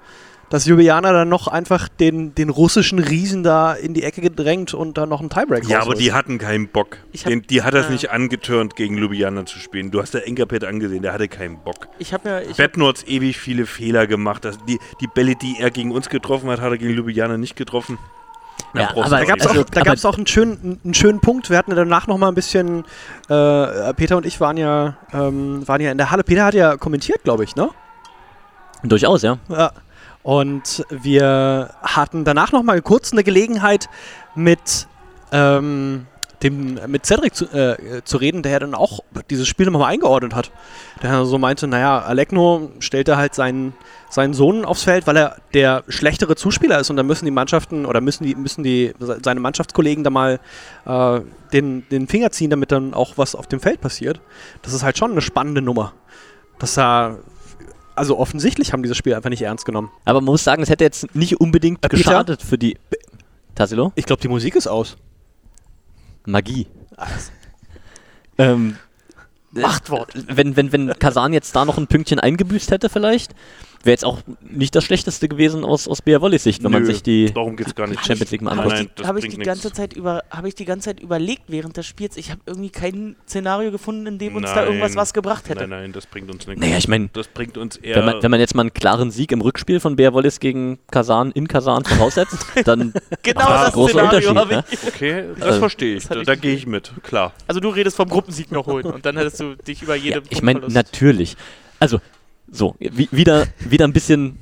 Dass 0.51 0.67
Ljubljana 0.67 1.15
dann 1.15 1.31
noch 1.31 1.49
einfach 1.49 1.89
den, 1.89 2.35
den 2.35 2.51
russischen 2.51 2.99
Riesen 2.99 3.43
da 3.43 3.73
in 3.73 3.95
die 3.95 4.03
Ecke 4.03 4.21
gedrängt 4.21 4.75
und 4.75 4.99
dann 4.99 5.09
noch 5.09 5.21
einen 5.21 5.31
Tiebreak 5.31 5.67
Ja, 5.67 5.81
aber 5.81 5.95
die 5.95 6.13
hatten 6.13 6.37
keinen 6.37 6.69
Bock. 6.69 6.99
Ich 7.11 7.25
hab- 7.25 7.31
Den, 7.31 7.41
die 7.41 7.63
hat 7.63 7.73
das 7.73 7.87
Ja. 7.87 7.93
nicht 7.93 8.11
angeturnt, 8.11 8.77
gegen 8.77 8.99
Ljubljana 8.99 9.47
zu 9.47 9.59
spielen. 9.59 9.91
Du 9.91 10.03
hast 10.03 10.13
der 10.13 10.27
Enkerpet 10.27 10.65
angesehen, 10.65 11.01
der 11.01 11.15
hatte 11.15 11.27
keinen 11.29 11.57
Bock. 11.65 11.89
Ich 11.99 12.13
habe 12.13 12.29
ja, 12.29 12.41
ich 12.43 12.59
hat 12.59 13.09
ewig 13.09 13.39
viele 13.39 13.65
Fehler 13.65 14.07
gemacht. 14.07 14.45
Das, 14.45 14.59
die, 14.69 14.79
die 15.01 15.07
Bälle, 15.07 15.37
die 15.37 15.57
er 15.59 15.71
gegen 15.71 15.91
uns 15.91 16.11
getroffen 16.11 16.51
hat, 16.51 16.61
hat 16.61 16.71
er 16.71 16.77
gegen 16.77 16.93
Ljubljana 16.93 17.39
nicht 17.39 17.57
getroffen. 17.57 17.97
Ja, 18.75 18.91
aber 18.91 19.09
Da 19.11 19.25
gab 19.25 19.39
es 19.39 19.47
Also, 19.47 20.09
auch, 20.09 20.15
auch 20.15 20.17
einen, 20.17 20.27
schönen, 20.27 20.81
einen 20.83 20.95
schönen 20.95 21.21
Punkt. 21.21 21.51
Wir 21.51 21.59
hatten 21.59 21.75
danach 21.75 22.07
noch 22.07 22.17
mal 22.17 22.29
ein 22.29 22.35
bisschen. 22.35 22.85
Äh, 23.29 23.95
Peter 23.95 24.17
und 24.17 24.25
ich 24.25 24.41
waren 24.41 24.57
ja, 24.57 24.97
ähm, 25.13 25.67
waren 25.69 25.81
ja 25.81 25.91
in 25.93 25.99
der 25.99 26.11
Halle. 26.11 26.25
Peter 26.25 26.45
hat 26.45 26.55
ja 26.55 26.77
kommentiert, 26.77 27.23
glaube 27.23 27.45
ich, 27.45 27.55
ne? 27.55 27.69
Durchaus, 28.83 29.23
ja. 29.23 29.39
Ja. 29.49 29.73
Und 30.23 30.85
wir 30.89 31.71
hatten 31.83 32.25
danach 32.25 32.53
noch 32.53 32.63
mal 32.63 32.81
kurz 32.81 33.13
eine 33.13 33.25
Gelegenheit 33.25 33.89
mit 34.35 34.87
ähm, 35.33 36.07
dem 36.43 36.79
mit 36.87 37.07
Cedric 37.07 37.35
zu, 37.35 37.47
äh, 37.47 38.03
zu 38.05 38.17
reden, 38.17 38.43
der 38.43 38.61
dann 38.61 38.75
auch 38.75 39.01
dieses 39.31 39.47
Spiel 39.49 39.67
nochmal 39.67 39.93
eingeordnet 39.93 40.35
hat. 40.35 40.51
Der 41.03 41.25
so 41.25 41.39
meinte, 41.39 41.67
naja, 41.67 42.01
Alekno 42.01 42.71
stellte 42.81 43.17
halt 43.17 43.35
seinen, 43.35 43.75
seinen 44.11 44.35
Sohn 44.35 44.65
aufs 44.65 44.83
Feld, 44.83 45.07
weil 45.07 45.17
er 45.17 45.37
der 45.55 45.85
schlechtere 45.89 46.37
Zuspieler 46.37 46.79
ist 46.81 46.91
und 46.91 46.97
dann 46.97 47.07
müssen 47.07 47.25
die 47.25 47.31
Mannschaften 47.31 47.87
oder 47.87 48.01
müssen 48.01 48.25
die, 48.25 48.35
müssen 48.35 48.65
die 48.65 48.93
seine 48.99 49.41
Mannschaftskollegen 49.41 50.05
da 50.05 50.11
mal 50.11 50.41
äh, 50.85 51.21
den, 51.53 51.89
den 51.91 52.09
Finger 52.09 52.31
ziehen, 52.31 52.51
damit 52.51 52.73
dann 52.73 52.95
auch 52.95 53.19
was 53.19 53.35
auf 53.35 53.47
dem 53.47 53.61
Feld 53.61 53.81
passiert. 53.81 54.21
Das 54.63 54.73
ist 54.73 54.83
halt 54.83 54.99
schon 54.99 55.13
eine 55.13 55.21
spannende 55.21 55.63
Nummer. 55.63 55.93
Das 56.59 56.75
da 56.75 57.19
also 57.95 58.19
offensichtlich 58.19 58.73
haben 58.73 58.83
dieses 58.83 58.97
Spiel 58.97 59.15
einfach 59.15 59.31
nicht 59.31 59.43
ernst 59.43 59.65
genommen. 59.67 59.91
Aber 60.05 60.21
man 60.21 60.33
muss 60.33 60.45
sagen, 60.45 60.63
es 60.63 60.71
hätte 60.71 60.85
jetzt 60.85 61.15
nicht 61.15 61.41
unbedingt 61.41 61.85
Äh, 61.85 61.89
Peter? 61.89 61.97
geschadet 62.03 62.43
für 62.43 62.57
die. 62.59 62.79
Tassilo? 63.55 63.93
Ich 63.97 64.07
glaube, 64.07 64.23
die 64.23 64.29
Musik 64.29 64.57
ist 64.57 64.67
aus. 64.67 64.97
Magie. 66.25 66.67
ähm, 68.39 68.77
Machtwort. 69.51 70.13
Wenn, 70.15 70.57
wenn, 70.57 70.73
wenn 70.73 70.99
Kasan 70.99 71.33
jetzt 71.33 71.55
da 71.55 71.65
noch 71.65 71.79
ein 71.79 71.87
Pünktchen 71.87 72.19
eingebüßt 72.19 72.71
hätte, 72.71 72.89
vielleicht. 72.89 73.35
Wäre 73.85 73.93
jetzt 73.93 74.05
auch 74.05 74.21
nicht 74.43 74.75
das 74.75 74.85
Schlechteste 74.85 75.29
gewesen 75.29 75.65
aus, 75.65 75.89
aus 75.89 76.03
BR 76.03 76.21
Volleys 76.21 76.45
Sicht, 76.45 76.63
wenn 76.63 76.71
man 76.71 76.83
Nö, 76.83 76.87
sich 76.93 77.03
die 77.03 77.33
Darum 77.33 77.57
geht's 77.57 77.75
gar 77.75 77.87
nicht. 77.89 78.05
Champions 78.05 78.31
League 78.31 78.43
mal 78.43 78.55
Nein, 78.55 78.71
anguckt. 78.71 78.99
nein, 78.99 79.07
Habe 79.09 79.19
ich, 79.19 79.29
die 79.29 79.37
ganze 79.39 79.73
Zeit 79.73 79.93
über- 79.95 80.23
habe 80.31 80.47
ich 80.49 80.55
die 80.55 80.65
ganze 80.65 80.91
Zeit 80.91 81.01
überlegt 81.01 81.43
während 81.49 81.77
des 81.77 81.87
Spiels. 81.87 82.17
Ich 82.17 82.31
habe 82.31 82.41
irgendwie 82.47 82.71
kein 82.71 83.17
Szenario 83.29 83.71
gefunden, 83.73 84.07
in 84.07 84.19
dem 84.19 84.37
uns 84.37 84.53
da 84.53 84.65
irgendwas 84.65 84.91
Nein. 84.93 84.97
was 84.97 85.13
gebracht 85.13 85.49
hätte. 85.49 85.61
Nein, 85.67 85.71
nein, 85.71 85.93
das 85.93 86.07
bringt 86.07 86.31
uns 86.33 86.47
nichts. 86.47 86.61
Naja, 86.61 86.77
ich 86.79 86.87
meine, 86.89 87.09
Das 87.13 87.29
bringt 87.29 87.59
uns 87.59 87.77
eher. 87.77 87.97
wenn 87.97 88.05
man, 88.05 88.23
wenn 88.23 88.31
man 88.31 88.41
jetzt 88.41 88.55
mal 88.55 88.63
einen 88.63 88.73
klaren 88.75 89.11
Sieg 89.11 89.33
im 89.33 89.41
Rückspiel 89.41 89.81
von 89.81 89.97
BR 89.97 90.13
Volleys 90.13 90.39
gegen 90.39 90.79
Kasan 90.91 91.33
in 91.33 91.49
Kasan 91.49 91.85
voraussetzt, 91.85 92.37
dann 92.65 92.93
Genau 93.23 93.41
macht 93.41 93.51
das 93.51 93.63
einen 93.65 93.73
großen 93.73 93.99
Szenario 93.99 94.31
Unterschied. 94.31 94.51
Ne? 94.57 94.65
ich. 94.71 94.87
okay, 94.87 95.25
das 95.39 95.47
Also, 95.49 95.59
verstehe 95.59 95.97
ich. 95.97 96.05
das 96.07 96.09
Da, 96.19 96.23
da 96.23 96.33
nicht. 96.33 96.43
gehe 96.43 96.55
ich 96.55 96.67
mit, 96.67 96.93
klar. 97.03 97.33
Also 97.49 97.61
du 97.61 97.69
redest 97.69 97.97
vom 97.97 98.09
Gruppensieg 98.09 98.53
noch 98.53 98.67
holen 98.67 98.87
und 98.87 99.05
dann 99.05 99.17
hättest 99.17 99.41
du 99.41 99.57
dich 99.57 99.83
über 99.83 99.97
Ja, 99.97 100.03
jede 100.05 100.23
ich 100.31 100.43
meine, 100.43 100.61
natürlich. 100.69 101.37
Also, 101.81 101.99
so, 102.53 102.77
wie, 102.79 103.09
wieder, 103.11 103.47
wieder 103.59 103.87
ein 103.87 103.93
bisschen 103.93 104.39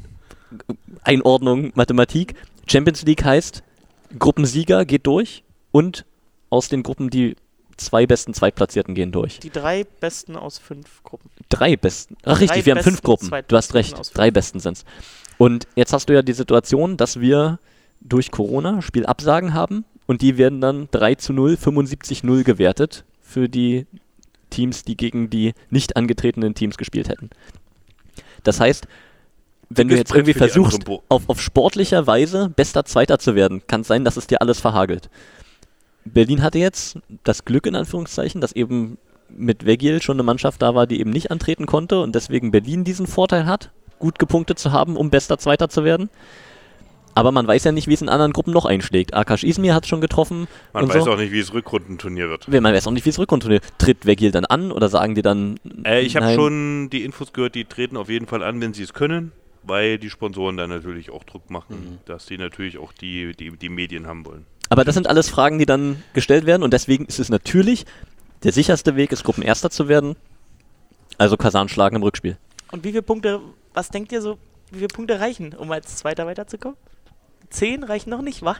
Einordnung, 1.02 1.72
Mathematik. 1.74 2.34
Champions 2.66 3.02
League 3.04 3.24
heißt, 3.24 3.62
Gruppensieger 4.18 4.84
geht 4.84 5.06
durch 5.06 5.44
und 5.70 6.04
aus 6.50 6.68
den 6.68 6.82
Gruppen 6.82 7.08
die 7.08 7.36
zwei 7.76 8.06
besten 8.06 8.34
Zweitplatzierten 8.34 8.94
gehen 8.94 9.12
durch. 9.12 9.38
Die 9.38 9.50
drei 9.50 9.84
besten 9.84 10.36
aus 10.36 10.58
fünf 10.58 11.02
Gruppen. 11.04 11.30
Drei 11.48 11.76
besten. 11.76 12.16
Ach 12.24 12.40
richtig, 12.40 12.66
wir 12.66 12.74
haben 12.74 12.82
fünf 12.82 13.02
Gruppen. 13.02 13.30
Du 13.48 13.56
hast 13.56 13.74
recht, 13.74 13.96
drei 14.14 14.30
besten 14.30 14.60
sind's. 14.60 14.84
Und 15.38 15.66
jetzt 15.76 15.92
hast 15.92 16.08
du 16.08 16.12
ja 16.12 16.22
die 16.22 16.34
Situation, 16.34 16.96
dass 16.96 17.20
wir 17.20 17.58
durch 18.00 18.30
Corona 18.30 18.82
Spielabsagen 18.82 19.54
haben 19.54 19.84
und 20.06 20.20
die 20.22 20.36
werden 20.36 20.60
dann 20.60 20.88
3 20.90 21.14
zu 21.14 21.32
0, 21.32 21.54
75-0 21.54 22.42
gewertet 22.42 23.04
für 23.22 23.48
die 23.48 23.86
Teams, 24.50 24.82
die 24.82 24.96
gegen 24.96 25.30
die 25.30 25.54
nicht 25.70 25.96
angetretenen 25.96 26.54
Teams 26.54 26.76
gespielt 26.76 27.08
hätten. 27.08 27.30
Das 28.44 28.60
heißt, 28.60 28.86
wenn 29.68 29.88
du 29.88 29.94
Dickes 29.94 30.10
jetzt 30.10 30.16
irgendwie 30.16 30.38
versuchst, 30.38 30.82
auf, 31.08 31.28
auf 31.28 31.40
sportlicher 31.40 32.06
Weise 32.06 32.50
bester 32.54 32.84
Zweiter 32.84 33.18
zu 33.18 33.34
werden, 33.34 33.62
kann 33.66 33.82
es 33.82 33.88
sein, 33.88 34.04
dass 34.04 34.16
es 34.16 34.26
dir 34.26 34.40
alles 34.40 34.60
verhagelt. 34.60 35.08
Berlin 36.04 36.42
hatte 36.42 36.58
jetzt 36.58 36.98
das 37.24 37.44
Glück, 37.44 37.66
in 37.66 37.76
Anführungszeichen, 37.76 38.40
dass 38.40 38.52
eben 38.52 38.98
mit 39.28 39.64
Vegil 39.64 40.02
schon 40.02 40.16
eine 40.16 40.24
Mannschaft 40.24 40.60
da 40.60 40.74
war, 40.74 40.86
die 40.86 41.00
eben 41.00 41.10
nicht 41.10 41.30
antreten 41.30 41.66
konnte 41.66 42.00
und 42.00 42.14
deswegen 42.14 42.50
Berlin 42.50 42.82
diesen 42.82 43.06
Vorteil 43.06 43.46
hat, 43.46 43.70
gut 44.00 44.18
gepunktet 44.18 44.58
zu 44.58 44.72
haben, 44.72 44.96
um 44.96 45.10
bester 45.10 45.38
Zweiter 45.38 45.68
zu 45.68 45.84
werden. 45.84 46.10
Aber 47.14 47.32
man 47.32 47.46
weiß 47.46 47.64
ja 47.64 47.72
nicht, 47.72 47.88
wie 47.88 47.94
es 47.94 48.02
in 48.02 48.08
anderen 48.08 48.32
Gruppen 48.32 48.52
noch 48.52 48.64
einschlägt. 48.64 49.14
Akash 49.14 49.44
Izmir 49.44 49.74
hat 49.74 49.86
schon 49.86 50.00
getroffen. 50.00 50.46
Man 50.72 50.84
und 50.84 50.94
weiß 50.94 51.04
so. 51.04 51.12
auch 51.12 51.18
nicht, 51.18 51.32
wie 51.32 51.40
es 51.40 51.52
Rückrundenturnier 51.52 52.28
wird. 52.28 52.48
Man 52.48 52.64
weiß 52.64 52.86
auch 52.86 52.92
nicht, 52.92 53.04
wie 53.04 53.10
es 53.10 53.18
Rückrundenturnier 53.18 53.60
Tritt 53.78 54.06
Vegil 54.06 54.30
dann 54.30 54.44
an 54.44 54.72
oder 54.72 54.88
sagen 54.88 55.14
die 55.14 55.22
dann. 55.22 55.58
Äh, 55.84 56.02
ich 56.02 56.16
habe 56.16 56.34
schon 56.34 56.88
die 56.90 57.04
Infos 57.04 57.32
gehört, 57.32 57.54
die 57.54 57.64
treten 57.64 57.96
auf 57.96 58.08
jeden 58.08 58.26
Fall 58.26 58.42
an, 58.42 58.60
wenn 58.60 58.74
sie 58.74 58.82
es 58.82 58.92
können, 58.94 59.32
weil 59.62 59.98
die 59.98 60.10
Sponsoren 60.10 60.56
dann 60.56 60.70
natürlich 60.70 61.10
auch 61.10 61.24
Druck 61.24 61.50
machen, 61.50 61.98
dass 62.06 62.26
die 62.26 62.38
natürlich 62.38 62.78
auch 62.78 62.92
die, 62.92 63.34
die, 63.36 63.50
die 63.50 63.68
Medien 63.68 64.06
haben 64.06 64.24
wollen. 64.24 64.46
Aber 64.68 64.84
das 64.84 64.94
sind 64.94 65.08
alles 65.08 65.28
Fragen, 65.28 65.58
die 65.58 65.66
dann 65.66 66.02
gestellt 66.14 66.46
werden 66.46 66.62
und 66.62 66.72
deswegen 66.72 67.06
ist 67.06 67.18
es 67.18 67.28
natürlich 67.28 67.86
der 68.44 68.52
sicherste 68.52 68.96
Weg, 68.96 69.12
ist 69.12 69.24
Gruppenerster 69.24 69.70
zu 69.70 69.88
werden. 69.88 70.16
Also 71.18 71.36
Kasan 71.36 71.68
schlagen 71.68 71.96
im 71.96 72.02
Rückspiel. 72.02 72.38
Und 72.70 72.84
wie 72.84 72.90
viele 72.90 73.02
Punkte, 73.02 73.40
was 73.74 73.90
denkt 73.90 74.12
ihr 74.12 74.22
so, 74.22 74.38
wie 74.70 74.78
viele 74.78 74.88
Punkte 74.88 75.20
reichen, 75.20 75.54
um 75.54 75.70
als 75.72 75.96
Zweiter 75.96 76.24
weiterzukommen? 76.26 76.78
Zehn 77.48 77.82
reichen 77.82 78.10
noch 78.10 78.22
nicht, 78.22 78.42
wa? 78.42 78.56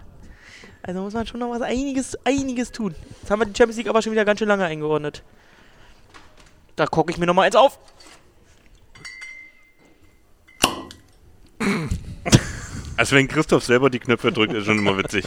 Also 0.83 1.01
muss 1.01 1.12
man 1.12 1.26
schon 1.26 1.41
noch 1.41 1.51
was 1.51 1.62
einiges, 1.62 2.18
einiges 2.24 2.72
tun. 2.72 2.95
Jetzt 3.20 3.31
haben 3.31 3.41
wir 3.41 3.47
die 3.47 3.57
Champions 3.57 3.76
League 3.76 3.89
aber 3.89 4.03
schon 4.03 4.12
wieder 4.12 4.24
ganz 4.24 4.39
schön 4.39 4.49
lange 4.49 4.64
eingeordnet. 4.64 5.22
Da 6.76 6.87
gucke 6.87 7.12
ich 7.12 7.18
mir 7.18 7.26
noch 7.26 7.35
mal 7.35 7.43
eins 7.43 7.57
auf. 7.57 7.78
Also 13.01 13.17
wenn 13.17 13.29
Christoph 13.29 13.65
selber 13.65 13.89
die 13.89 13.99
Knöpfe 13.99 14.31
drückt, 14.31 14.53
ist 14.53 14.67
schon 14.67 14.77
immer 14.77 14.99
witzig. 14.99 15.25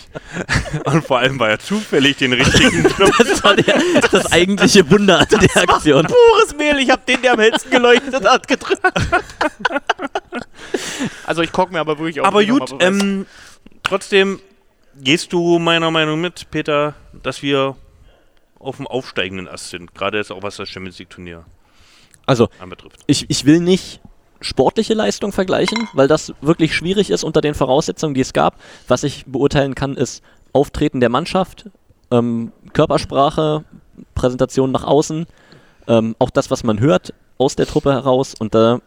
Und 0.86 1.04
vor 1.04 1.18
allem, 1.18 1.40
weil 1.40 1.50
er 1.50 1.58
zufällig 1.58 2.18
den 2.18 2.32
richtigen 2.32 2.84
Knopf... 2.84 3.18
Das 3.18 3.44
war 3.44 3.56
der, 3.56 3.82
das 4.12 4.32
eigentliche 4.32 4.88
Wunder 4.92 5.22
an 5.22 5.28
der 5.32 5.64
Aktion. 5.64 6.06
Pures 6.06 6.56
Mehl, 6.56 6.78
ich 6.78 6.92
habe 6.92 7.02
den, 7.08 7.24
der 7.24 7.34
am 7.34 7.40
hellsten 7.40 7.72
geleuchtet 7.72 8.30
hat, 8.30 8.48
gedrückt. 8.48 8.80
also 11.26 11.42
ich 11.42 11.52
gucke 11.52 11.74
mir 11.74 11.80
aber 11.80 11.98
wirklich 11.98 12.22
auf. 12.22 12.28
Aber 12.28 12.46
den 12.46 12.60
gut, 12.60 12.76
ähm, 12.80 13.26
trotzdem 13.82 14.40
gehst 14.96 15.34
du 15.34 15.58
meiner 15.58 15.90
Meinung 15.90 16.22
mit, 16.22 16.52
Peter, 16.52 16.94
dass 17.24 17.42
wir 17.42 17.76
auf 18.60 18.78
dem 18.78 18.86
aufsteigenden 18.86 19.48
Ast 19.48 19.72
sind. 19.72 19.96
Gerade 19.96 20.20
jetzt 20.20 20.32
auch 20.32 20.44
was 20.44 20.58
das 20.58 20.70
Champions 20.70 21.00
League 21.00 21.10
Turnier 21.10 21.44
Also, 22.28 22.50
anbetrifft. 22.60 23.00
ich, 23.08 23.26
ich 23.32 23.46
will 23.46 23.60
nicht 23.60 24.00
sportliche 24.44 24.94
Leistung 24.94 25.32
vergleichen, 25.32 25.88
weil 25.94 26.08
das 26.08 26.34
wirklich 26.42 26.76
schwierig 26.76 27.10
ist 27.10 27.24
unter 27.24 27.42
den 27.42 27.56
Voraussetzungen, 27.56 28.14
die 28.14 28.22
es 28.22 28.34
gab. 28.34 28.60
Was 28.88 29.04
ich 29.04 29.26
beurteilen 29.26 29.76
kann, 29.76 29.96
ist 29.96 30.24
Auftreten 30.52 31.00
der 31.00 31.10
Mannschaft, 31.10 31.70
ähm, 32.12 32.52
Körpersprache, 32.74 33.64
Präsentation 34.14 34.72
nach 34.72 34.84
außen, 34.84 35.26
ähm, 35.88 36.16
auch 36.20 36.30
das, 36.30 36.52
was 36.52 36.64
man 36.64 36.80
hört 36.80 37.14
aus 37.38 37.56
der 37.56 37.66
Truppe 37.66 37.92
heraus. 37.92 38.36
Und 38.38 38.54
da 38.54 38.80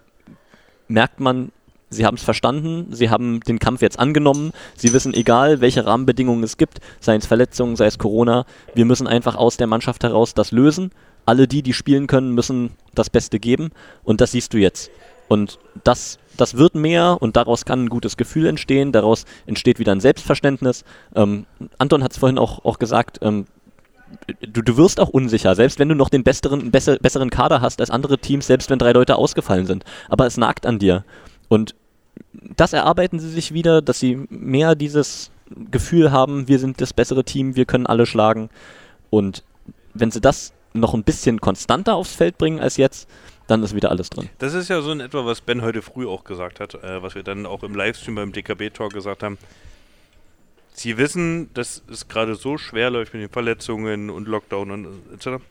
merkt 0.88 1.20
man, 1.20 1.50
sie 1.90 2.04
haben 2.04 2.16
es 2.16 2.22
verstanden, 2.22 2.88
sie 2.92 3.10
haben 3.10 3.40
den 3.40 3.58
Kampf 3.58 3.82
jetzt 3.82 3.98
angenommen, 3.98 4.52
sie 4.76 4.92
wissen, 4.92 5.14
egal 5.14 5.60
welche 5.60 5.86
Rahmenbedingungen 5.86 6.44
es 6.44 6.56
gibt, 6.56 6.78
sei 7.00 7.16
es 7.16 7.26
Verletzungen, 7.26 7.76
sei 7.76 7.86
es 7.86 7.98
Corona, 7.98 8.44
wir 8.74 8.84
müssen 8.84 9.06
einfach 9.06 9.36
aus 9.36 9.56
der 9.56 9.66
Mannschaft 9.66 10.04
heraus 10.04 10.34
das 10.34 10.52
lösen. 10.52 10.90
Alle 11.24 11.48
die, 11.48 11.62
die 11.62 11.72
spielen 11.72 12.06
können, 12.06 12.34
müssen 12.34 12.70
das 12.94 13.10
Beste 13.10 13.40
geben 13.40 13.70
und 14.04 14.20
das 14.20 14.30
siehst 14.32 14.54
du 14.54 14.58
jetzt. 14.58 14.90
Und 15.28 15.58
das, 15.84 16.18
das 16.36 16.56
wird 16.56 16.74
mehr 16.74 17.18
und 17.20 17.36
daraus 17.36 17.64
kann 17.64 17.84
ein 17.84 17.88
gutes 17.88 18.16
Gefühl 18.16 18.46
entstehen, 18.46 18.92
daraus 18.92 19.24
entsteht 19.46 19.78
wieder 19.78 19.92
ein 19.92 20.00
Selbstverständnis. 20.00 20.84
Ähm, 21.14 21.46
Anton 21.78 22.02
hat 22.02 22.12
es 22.12 22.18
vorhin 22.18 22.38
auch, 22.38 22.64
auch 22.64 22.78
gesagt, 22.78 23.18
ähm, 23.22 23.46
du, 24.40 24.62
du 24.62 24.76
wirst 24.76 25.00
auch 25.00 25.08
unsicher, 25.08 25.54
selbst 25.54 25.78
wenn 25.78 25.88
du 25.88 25.94
noch 25.94 26.08
den 26.08 26.24
besseren, 26.24 26.70
besser, 26.70 26.96
besseren 26.98 27.30
Kader 27.30 27.60
hast 27.60 27.80
als 27.80 27.90
andere 27.90 28.18
Teams, 28.18 28.46
selbst 28.46 28.70
wenn 28.70 28.78
drei 28.78 28.92
Leute 28.92 29.16
ausgefallen 29.16 29.66
sind. 29.66 29.84
Aber 30.08 30.26
es 30.26 30.36
nagt 30.36 30.66
an 30.66 30.78
dir. 30.78 31.04
Und 31.48 31.74
das 32.56 32.72
erarbeiten 32.72 33.18
sie 33.18 33.30
sich 33.30 33.52
wieder, 33.52 33.82
dass 33.82 33.98
sie 33.98 34.26
mehr 34.28 34.74
dieses 34.74 35.30
Gefühl 35.70 36.12
haben, 36.12 36.48
wir 36.48 36.58
sind 36.58 36.80
das 36.80 36.92
bessere 36.92 37.24
Team, 37.24 37.56
wir 37.56 37.66
können 37.66 37.86
alle 37.86 38.06
schlagen. 38.06 38.50
Und 39.10 39.44
wenn 39.94 40.10
sie 40.10 40.20
das 40.20 40.52
noch 40.72 40.94
ein 40.94 41.04
bisschen 41.04 41.40
konstanter 41.40 41.94
aufs 41.94 42.14
Feld 42.14 42.38
bringen 42.38 42.60
als 42.60 42.76
jetzt, 42.76 43.08
dann 43.46 43.62
ist 43.62 43.74
wieder 43.74 43.90
alles 43.90 44.10
drin. 44.10 44.28
Das 44.38 44.54
ist 44.54 44.68
ja 44.68 44.80
so 44.80 44.92
in 44.92 45.00
etwa, 45.00 45.24
was 45.24 45.40
Ben 45.40 45.62
heute 45.62 45.82
früh 45.82 46.06
auch 46.06 46.24
gesagt 46.24 46.60
hat, 46.60 46.74
äh, 46.74 47.02
was 47.02 47.14
wir 47.14 47.22
dann 47.22 47.46
auch 47.46 47.62
im 47.62 47.74
Livestream 47.74 48.16
beim 48.16 48.32
DKB-Talk 48.32 48.92
gesagt 48.92 49.22
haben. 49.22 49.38
Sie 50.72 50.98
wissen, 50.98 51.52
dass 51.54 51.82
es 51.90 52.08
gerade 52.08 52.34
so 52.34 52.58
schwer 52.58 52.90
läuft 52.90 53.14
mit 53.14 53.22
den 53.22 53.30
Verletzungen 53.30 54.10
und 54.10 54.28
Lockdown 54.28 54.70
und 54.70 54.86
etc., 55.14 55.42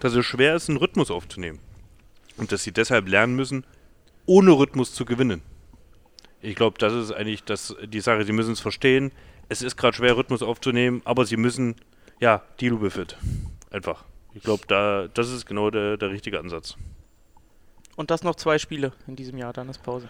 dass 0.00 0.14
es 0.14 0.24
schwer 0.24 0.54
ist, 0.54 0.68
einen 0.68 0.78
Rhythmus 0.78 1.10
aufzunehmen. 1.10 1.58
Und 2.36 2.50
dass 2.50 2.62
sie 2.62 2.72
deshalb 2.72 3.08
lernen 3.08 3.36
müssen, 3.36 3.64
ohne 4.26 4.52
Rhythmus 4.52 4.94
zu 4.94 5.04
gewinnen. 5.04 5.42
Ich 6.40 6.56
glaube, 6.56 6.78
das 6.78 6.92
ist 6.92 7.12
eigentlich 7.12 7.44
das, 7.44 7.74
die 7.84 8.00
Sache. 8.00 8.24
Sie 8.24 8.32
müssen 8.32 8.52
es 8.52 8.60
verstehen. 8.60 9.12
Es 9.48 9.62
ist 9.62 9.76
gerade 9.76 9.96
schwer, 9.96 10.16
Rhythmus 10.16 10.42
aufzunehmen, 10.42 11.02
aber 11.04 11.26
sie 11.26 11.36
müssen, 11.36 11.76
ja, 12.20 12.42
deal 12.60 12.80
with 12.80 12.96
it. 12.96 13.16
Einfach. 13.70 14.04
Ich 14.34 14.42
glaube, 14.42 14.64
da, 14.66 15.08
das 15.12 15.30
ist 15.30 15.46
genau 15.46 15.70
der, 15.70 15.96
der 15.96 16.10
richtige 16.10 16.40
Ansatz. 16.40 16.76
Und 17.96 18.10
das 18.10 18.22
noch 18.22 18.34
zwei 18.34 18.58
Spiele 18.58 18.92
in 19.06 19.16
diesem 19.16 19.38
Jahr, 19.38 19.52
dann 19.52 19.68
ist 19.68 19.82
Pause. 19.82 20.08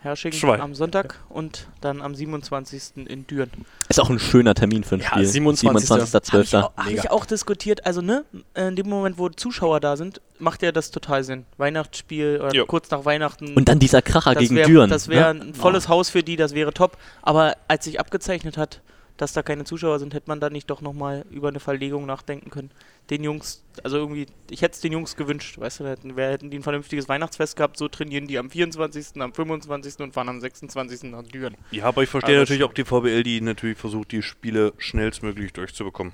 Hersching 0.00 0.32
Zwei. 0.32 0.60
am 0.60 0.74
Sonntag 0.74 1.18
und 1.30 1.66
dann 1.80 2.02
am 2.02 2.14
27. 2.14 3.06
in 3.08 3.26
Düren. 3.26 3.50
Ist 3.88 3.98
auch 3.98 4.10
ein 4.10 4.18
schöner 4.18 4.54
Termin 4.54 4.84
für 4.84 4.96
ein 4.96 5.00
Ja, 5.00 5.06
Spiel. 5.08 5.24
27. 5.24 5.90
Habe 5.90 6.02
ich, 6.02 6.10
27.12. 6.10 6.62
auch- 6.62 6.76
hab 6.76 6.90
ich 6.90 7.10
auch 7.10 7.24
diskutiert. 7.24 7.86
Also, 7.86 8.02
ne, 8.02 8.22
in 8.54 8.76
dem 8.76 8.86
Moment, 8.86 9.16
wo 9.16 9.30
Zuschauer 9.30 9.80
da 9.80 9.96
sind, 9.96 10.20
macht 10.38 10.60
ja 10.62 10.72
das 10.72 10.90
total 10.90 11.24
Sinn. 11.24 11.46
Weihnachtsspiel 11.56 12.38
oder 12.42 12.52
Jo. 12.54 12.66
kurz 12.66 12.90
nach 12.90 13.06
Weihnachten. 13.06 13.54
Und 13.54 13.66
dann 13.70 13.78
dieser 13.78 14.02
Kracher 14.02 14.34
gegen 14.34 14.54
wär, 14.56 14.66
Düren. 14.66 14.90
Das 14.90 15.08
wäre 15.08 15.34
ne? 15.34 15.40
ein 15.40 15.54
volles 15.54 15.88
Haus 15.88 16.10
für 16.10 16.22
die, 16.22 16.36
das 16.36 16.52
wäre 16.54 16.74
top. 16.74 16.98
Aber 17.22 17.56
als 17.68 17.86
sich 17.86 17.98
abgezeichnet 17.98 18.58
hat, 18.58 18.82
dass 19.16 19.32
da 19.32 19.42
keine 19.42 19.64
Zuschauer 19.64 19.98
sind, 20.00 20.12
hätte 20.12 20.28
man 20.28 20.40
da 20.40 20.50
nicht 20.50 20.68
doch 20.70 20.80
nochmal 20.80 21.24
über 21.30 21.48
eine 21.48 21.60
Verlegung 21.60 22.04
nachdenken 22.04 22.50
können. 22.50 22.70
Den 23.10 23.22
Jungs, 23.22 23.62
also 23.84 23.96
irgendwie, 23.98 24.26
ich 24.50 24.62
hätte 24.62 24.74
es 24.74 24.80
den 24.80 24.92
Jungs 24.92 25.14
gewünscht, 25.14 25.58
weißt 25.58 25.80
du, 25.80 25.86
hätten, 25.86 26.16
wir 26.16 26.28
hätten 26.30 26.50
die 26.50 26.58
ein 26.58 26.62
vernünftiges 26.62 27.08
Weihnachtsfest 27.08 27.56
gehabt, 27.56 27.76
so 27.76 27.86
trainieren 27.88 28.26
die 28.26 28.38
am 28.38 28.50
24., 28.50 29.20
am 29.22 29.32
25. 29.32 30.00
und 30.00 30.14
fahren 30.14 30.28
am 30.28 30.40
26. 30.40 31.04
nach 31.10 31.22
Düren. 31.22 31.56
Ja, 31.70 31.84
aber 31.84 32.02
ich 32.02 32.08
verstehe 32.08 32.34
Aber 32.36 32.42
natürlich 32.42 32.64
auch 32.64 32.72
die 32.72 32.84
VBL, 32.84 33.22
die 33.22 33.40
natürlich 33.40 33.78
versucht, 33.78 34.10
die 34.10 34.22
Spiele 34.22 34.72
schnellstmöglich 34.78 35.52
durchzubekommen. 35.52 36.12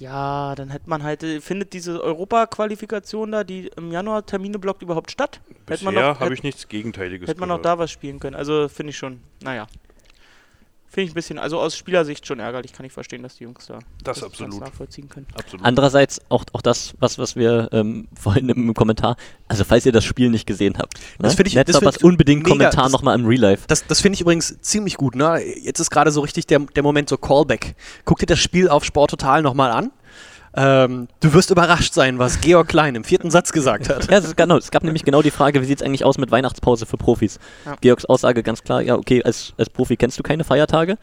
Ja, 0.00 0.54
dann 0.54 0.70
hätte 0.70 0.88
man 0.88 1.02
halt, 1.02 1.22
äh, 1.22 1.40
findet 1.40 1.72
diese 1.72 2.02
Europa-Qualifikation 2.02 3.32
da, 3.32 3.42
die 3.44 3.70
im 3.76 3.90
Januar 3.90 4.24
Termine 4.24 4.58
blockt, 4.58 4.82
überhaupt 4.82 5.10
statt? 5.10 5.40
Bisher 5.66 5.90
noch- 5.92 6.20
habe 6.20 6.34
ich 6.34 6.42
nichts 6.42 6.68
Gegenteiliges 6.68 7.28
Hätte 7.28 7.40
man 7.40 7.50
auch 7.50 7.60
da 7.60 7.78
was 7.78 7.90
spielen 7.90 8.20
können. 8.20 8.36
Also 8.36 8.68
finde 8.68 8.90
ich 8.90 8.96
schon, 8.96 9.20
naja. 9.42 9.66
Finde 10.90 11.04
ich 11.04 11.10
ein 11.10 11.14
bisschen, 11.14 11.38
also 11.38 11.60
aus 11.60 11.76
Spielersicht 11.76 12.26
schon 12.26 12.40
ärgerlich, 12.40 12.72
kann 12.72 12.86
ich 12.86 12.92
verstehen, 12.92 13.22
dass 13.22 13.36
die 13.36 13.44
Jungs 13.44 13.66
da 13.66 13.78
Das 14.02 14.20
ganz 14.20 14.32
absolut. 14.32 14.60
nachvollziehen 14.60 15.08
können. 15.08 15.26
Absolut. 15.34 15.64
Andererseits 15.66 16.18
auch, 16.30 16.44
auch 16.54 16.62
das, 16.62 16.94
was, 16.98 17.18
was 17.18 17.36
wir 17.36 17.68
ähm, 17.72 18.08
vorhin 18.18 18.48
im 18.48 18.72
Kommentar, 18.72 19.16
also 19.48 19.64
falls 19.64 19.84
ihr 19.84 19.92
das 19.92 20.04
Spiel 20.06 20.30
nicht 20.30 20.46
gesehen 20.46 20.78
habt, 20.78 20.94
Das 21.18 21.32
ne? 21.32 21.36
find 21.36 21.48
ich- 21.48 21.54
Netz 21.56 21.70
das 21.72 21.78
find- 21.78 22.04
unbedingt 22.04 22.42
mega, 22.44 22.50
Kommentar 22.54 22.84
das- 22.84 22.92
nochmal 22.92 23.18
im 23.18 23.26
Real 23.26 23.40
Life. 23.40 23.64
Das, 23.68 23.86
das 23.86 24.00
finde 24.00 24.14
ich 24.14 24.22
übrigens 24.22 24.60
ziemlich 24.62 24.96
gut. 24.96 25.14
Ne? 25.14 25.40
Jetzt 25.60 25.78
ist 25.78 25.90
gerade 25.90 26.10
so 26.10 26.22
richtig 26.22 26.46
der, 26.46 26.60
der 26.60 26.82
Moment 26.82 27.10
so 27.10 27.18
Callback. 27.18 27.74
Guck 28.06 28.18
dir 28.20 28.26
das 28.26 28.38
Spiel 28.38 28.68
auf 28.70 28.82
Sport 28.84 29.10
Total 29.10 29.42
nochmal 29.42 29.70
an. 29.70 29.90
Ähm, 30.60 31.06
du 31.20 31.32
wirst 31.34 31.50
überrascht 31.52 31.94
sein, 31.94 32.18
was 32.18 32.40
Georg 32.40 32.66
Klein 32.66 32.96
im 32.96 33.04
vierten 33.04 33.30
Satz 33.30 33.52
gesagt 33.52 33.88
hat. 33.88 34.10
Ja, 34.10 34.18
genau, 34.34 34.56
es 34.56 34.72
gab 34.72 34.82
nämlich 34.82 35.04
genau 35.04 35.22
die 35.22 35.30
Frage, 35.30 35.62
wie 35.62 35.66
sieht 35.66 35.80
es 35.80 35.86
eigentlich 35.86 36.04
aus 36.04 36.18
mit 36.18 36.32
Weihnachtspause 36.32 36.84
für 36.84 36.96
Profis? 36.96 37.38
Ja. 37.64 37.76
Georgs 37.80 38.04
Aussage 38.06 38.42
ganz 38.42 38.64
klar, 38.64 38.82
ja, 38.82 38.96
okay, 38.96 39.22
als, 39.22 39.52
als 39.56 39.70
Profi 39.70 39.96
kennst 39.96 40.18
du 40.18 40.24
keine 40.24 40.42
Feiertage, 40.42 40.98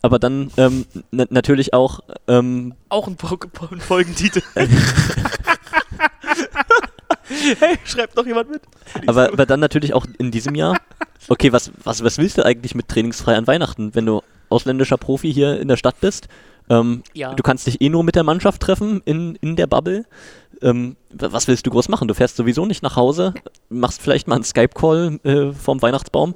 aber 0.00 0.18
dann 0.18 0.50
ähm, 0.56 0.86
na- 1.10 1.26
natürlich 1.28 1.74
auch, 1.74 2.00
ähm, 2.28 2.74
Auch 2.88 3.06
ein, 3.06 3.18
ein 3.70 3.80
Folgentitel. 3.80 4.40
hey, 7.60 7.76
schreibt 7.84 8.16
noch 8.16 8.26
jemand 8.26 8.50
mit? 8.50 8.62
aber, 9.06 9.28
aber 9.32 9.44
dann 9.46 9.60
natürlich 9.60 9.92
auch 9.92 10.06
in 10.18 10.30
diesem 10.30 10.54
Jahr, 10.54 10.78
okay, 11.28 11.52
was, 11.52 11.70
was, 11.82 12.02
was 12.02 12.18
willst 12.18 12.38
du 12.38 12.44
eigentlich 12.44 12.74
mit 12.74 12.88
trainingsfrei 12.88 13.36
an 13.36 13.46
Weihnachten, 13.46 13.94
wenn 13.94 14.06
du 14.06 14.22
ausländischer 14.48 14.96
Profi 14.96 15.32
hier 15.32 15.60
in 15.60 15.68
der 15.68 15.76
Stadt 15.76 16.00
bist? 16.00 16.28
Ähm, 16.70 17.02
Ja. 17.12 17.34
Du 17.34 17.42
kannst 17.42 17.66
dich 17.66 17.80
eh 17.80 17.88
nur 17.88 18.04
mit 18.04 18.14
der 18.14 18.24
Mannschaft 18.24 18.60
treffen 18.62 19.02
in, 19.04 19.36
in 19.36 19.56
der 19.56 19.66
Bubble. 19.66 20.04
Ähm, 20.62 20.96
wa- 21.10 21.28
was 21.32 21.46
willst 21.48 21.66
du 21.66 21.70
groß 21.70 21.88
machen? 21.88 22.08
Du 22.08 22.14
fährst 22.14 22.36
sowieso 22.36 22.64
nicht 22.64 22.82
nach 22.82 22.96
Hause, 22.96 23.34
machst 23.68 24.00
vielleicht 24.00 24.28
mal 24.28 24.36
einen 24.36 24.44
Skype-Call 24.44 25.20
äh, 25.24 25.52
vorm 25.52 25.82
Weihnachtsbaum. 25.82 26.34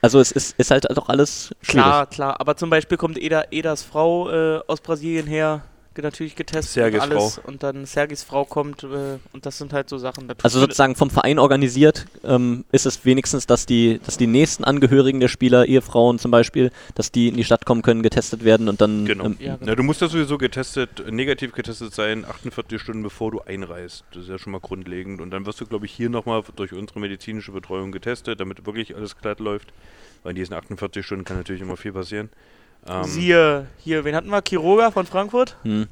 Also 0.00 0.18
es 0.18 0.32
ist, 0.32 0.58
ist 0.58 0.70
halt 0.72 0.90
auch 0.98 1.08
alles 1.08 1.54
schwierig. 1.60 1.84
Klar, 1.84 2.06
klar. 2.06 2.40
Aber 2.40 2.56
zum 2.56 2.70
Beispiel 2.70 2.98
kommt 2.98 3.18
Eda, 3.22 3.44
Edas 3.52 3.84
Frau 3.84 4.28
äh, 4.30 4.60
aus 4.66 4.80
Brasilien 4.80 5.28
her, 5.28 5.62
natürlich 6.00 6.36
getestet 6.36 6.72
Sergis 6.72 7.02
und 7.02 7.12
alles. 7.12 7.38
Und 7.38 7.62
dann 7.62 7.84
Sergis 7.84 8.22
Frau 8.22 8.44
kommt 8.44 8.84
äh, 8.84 9.18
und 9.32 9.44
das 9.44 9.58
sind 9.58 9.72
halt 9.72 9.88
so 9.88 9.98
Sachen. 9.98 10.28
Also 10.42 10.60
sozusagen 10.60 10.96
vom 10.96 11.10
Verein 11.10 11.38
organisiert 11.38 12.06
ähm, 12.24 12.64
ist 12.72 12.86
es 12.86 13.04
wenigstens, 13.04 13.46
dass 13.46 13.66
die, 13.66 14.00
dass 14.06 14.16
die 14.16 14.26
nächsten 14.26 14.64
Angehörigen 14.64 15.20
der 15.20 15.28
Spieler, 15.28 15.66
Ehefrauen 15.66 16.18
zum 16.18 16.30
Beispiel, 16.30 16.70
dass 16.94 17.12
die 17.12 17.28
in 17.28 17.36
die 17.36 17.44
Stadt 17.44 17.66
kommen 17.66 17.82
können, 17.82 18.02
getestet 18.02 18.44
werden 18.44 18.68
und 18.68 18.80
dann 18.80 19.04
Genau. 19.04 19.24
ähm, 19.24 19.36
Ja, 19.38 19.56
genau. 19.56 19.70
Na, 19.70 19.74
du 19.74 19.82
musst 19.82 20.00
ja 20.00 20.08
sowieso 20.08 20.38
getestet, 20.38 21.10
negativ 21.10 21.52
getestet 21.52 21.92
sein, 21.92 22.24
48 22.24 22.80
Stunden 22.80 23.02
bevor 23.02 23.30
du 23.30 23.40
einreist. 23.40 24.04
Das 24.12 24.22
ist 24.24 24.28
ja 24.28 24.38
schon 24.38 24.52
mal 24.52 24.60
grundlegend. 24.60 25.20
Und 25.20 25.30
dann 25.30 25.44
wirst 25.46 25.60
du, 25.60 25.66
glaube 25.66 25.86
ich, 25.86 25.92
hier 25.92 26.08
nochmal 26.08 26.42
durch 26.56 26.72
unsere 26.72 27.00
medizinische 27.00 27.52
Betreuung 27.52 27.92
getestet, 27.92 28.40
damit 28.40 28.64
wirklich 28.66 28.94
alles 28.94 29.16
glatt 29.18 29.40
läuft. 29.40 29.72
Weil 30.22 30.30
in 30.30 30.36
diesen 30.36 30.54
48 30.54 31.04
Stunden 31.04 31.24
kann 31.24 31.36
natürlich 31.36 31.62
immer 31.62 31.76
viel 31.76 31.92
passieren. 31.92 32.30
Ähm, 32.88 33.04
Siehe, 33.04 33.66
hier, 33.78 34.04
wen 34.04 34.14
hatten 34.14 34.28
wir? 34.28 34.42
Kiroga 34.42 34.90
von 34.90 35.06
Frankfurt. 35.06 35.56
hm. 35.62 35.86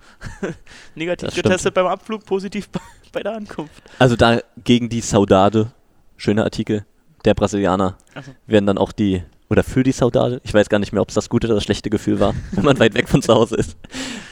Negativ 0.94 1.34
getestet 1.34 1.74
beim 1.74 1.86
Abflug, 1.86 2.24
positiv 2.24 2.68
bei, 2.68 2.80
bei 3.12 3.22
der 3.22 3.34
Ankunft. 3.36 3.82
Also 3.98 4.16
da 4.16 4.40
gegen 4.64 4.88
die 4.88 5.00
Saudade, 5.00 5.72
schöner 6.16 6.44
Artikel, 6.44 6.84
der 7.24 7.34
Brasilianer, 7.34 7.96
so. 8.14 8.32
werden 8.46 8.66
dann 8.66 8.78
auch 8.78 8.92
die, 8.92 9.22
oder 9.48 9.62
für 9.62 9.84
die 9.84 9.92
Saudade, 9.92 10.40
ich 10.42 10.52
weiß 10.52 10.68
gar 10.68 10.78
nicht 10.78 10.92
mehr, 10.92 11.02
ob 11.02 11.10
es 11.10 11.14
das 11.14 11.28
gute 11.28 11.46
oder 11.46 11.54
das 11.54 11.64
schlechte 11.64 11.90
Gefühl 11.90 12.18
war, 12.18 12.34
wenn 12.52 12.64
man 12.64 12.78
weit 12.80 12.94
weg 12.94 13.08
von 13.08 13.22
zu 13.22 13.34
Hause 13.34 13.56
ist, 13.56 13.76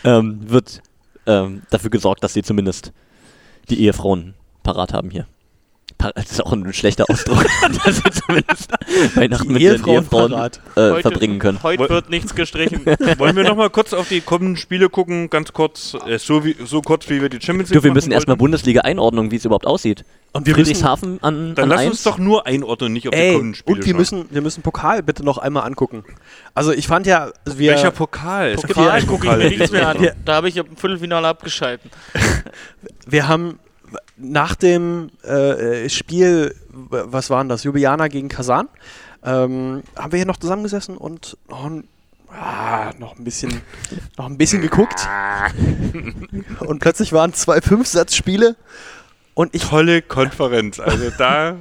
ähm, 0.04 0.40
wird 0.50 0.82
ähm, 1.26 1.62
dafür 1.70 1.90
gesorgt, 1.90 2.24
dass 2.24 2.34
sie 2.34 2.42
zumindest 2.42 2.92
die 3.70 3.80
Ehefrauen 3.82 4.34
parat 4.64 4.92
haben 4.92 5.10
hier. 5.10 5.26
Das 5.98 6.30
ist 6.30 6.44
auch 6.44 6.52
ein 6.52 6.72
schlechter 6.72 7.06
Ausdruck, 7.08 7.44
dass 7.84 7.96
sie 7.96 8.10
zumindest 8.10 8.72
Weihnachten 9.16 9.52
mit 9.52 9.60
ihren 9.60 9.84
Ehefrauen 9.84 10.32
äh, 10.32 11.02
verbringen 11.02 11.40
können. 11.40 11.62
Heute 11.62 11.88
wird 11.88 12.08
nichts 12.08 12.36
gestrichen. 12.36 12.86
Wollen 13.18 13.34
wir 13.34 13.42
nochmal 13.42 13.70
kurz 13.70 13.92
auf 13.92 14.08
die 14.08 14.20
kommenden 14.20 14.56
Spiele 14.56 14.88
gucken? 14.88 15.28
Ganz 15.28 15.52
kurz, 15.52 15.96
äh, 16.06 16.18
so, 16.18 16.44
wie, 16.44 16.56
so 16.64 16.82
kurz 16.82 17.08
wie 17.10 17.20
wir 17.20 17.28
die 17.28 17.40
Champions 17.40 17.70
League 17.70 17.80
Du, 17.80 17.84
wir 17.84 17.92
müssen 17.92 18.12
erstmal? 18.12 18.36
Bundesliga-Einordnung, 18.36 19.32
wie 19.32 19.36
es 19.36 19.44
überhaupt 19.44 19.66
aussieht. 19.66 20.04
Und 20.32 20.46
wir 20.46 20.56
müssen, 20.56 20.66
Friedrichshafen 20.66 21.22
an, 21.22 21.54
Dann 21.56 21.64
an 21.64 21.70
lass 21.70 21.80
eins. 21.80 21.90
uns 21.90 22.02
doch 22.04 22.18
nur 22.18 22.46
einordnen, 22.46 22.92
nicht 22.92 23.08
auf 23.08 23.14
die 23.14 23.20
ey, 23.20 23.32
kommenden 23.32 23.54
Spiele 23.54 23.76
und 23.76 23.84
wir 23.84 23.92
schauen. 23.92 23.98
müssen, 23.98 24.24
wir 24.30 24.42
müssen 24.42 24.62
Pokal 24.62 25.02
bitte 25.02 25.24
noch 25.24 25.38
einmal 25.38 25.64
angucken. 25.64 26.04
Also 26.54 26.72
ich 26.72 26.86
fand 26.86 27.06
ja, 27.06 27.30
wir, 27.44 27.72
Welcher 27.72 27.90
Pokal? 27.90 28.50
Es 28.50 28.60
gibt 28.60 28.74
Pokal 28.74 28.86
ja 28.86 28.92
einen 28.92 29.06
gucke 29.06 29.26
ich 29.26 29.32
Pokal 29.32 29.44
mir 29.44 29.50
nichts 29.50 29.72
mehr 29.72 29.88
an. 29.88 30.10
Da 30.24 30.34
habe 30.34 30.48
ich 30.48 30.56
im 30.56 30.76
Viertelfinale 30.76 31.26
abgeschalten. 31.26 31.90
wir 33.06 33.26
haben 33.26 33.58
nach 34.18 34.54
dem 34.54 35.10
äh, 35.24 35.84
äh, 35.84 35.88
Spiel, 35.88 36.54
was 36.68 37.30
waren 37.30 37.48
das, 37.48 37.64
Ljubljana 37.64 38.08
gegen 38.08 38.28
Kasan, 38.28 38.68
ähm, 39.24 39.82
haben 39.96 40.12
wir 40.12 40.18
hier 40.18 40.26
noch 40.26 40.36
zusammengesessen 40.36 40.96
und 40.96 41.36
noch 41.48 41.64
ein, 41.64 41.88
ah, 42.30 42.92
noch 42.98 43.16
ein 43.18 43.24
bisschen, 43.24 43.62
noch 44.16 44.26
ein 44.26 44.38
bisschen 44.38 44.62
geguckt. 44.62 45.08
und 46.60 46.78
plötzlich 46.80 47.12
waren 47.12 47.32
zwei 47.32 47.60
Fünfsatzspiele 47.60 48.56
und 49.34 49.54
ich 49.54 49.62
Tolle 49.62 50.02
Konferenz. 50.02 50.80
Also 50.80 51.10
da 51.18 51.56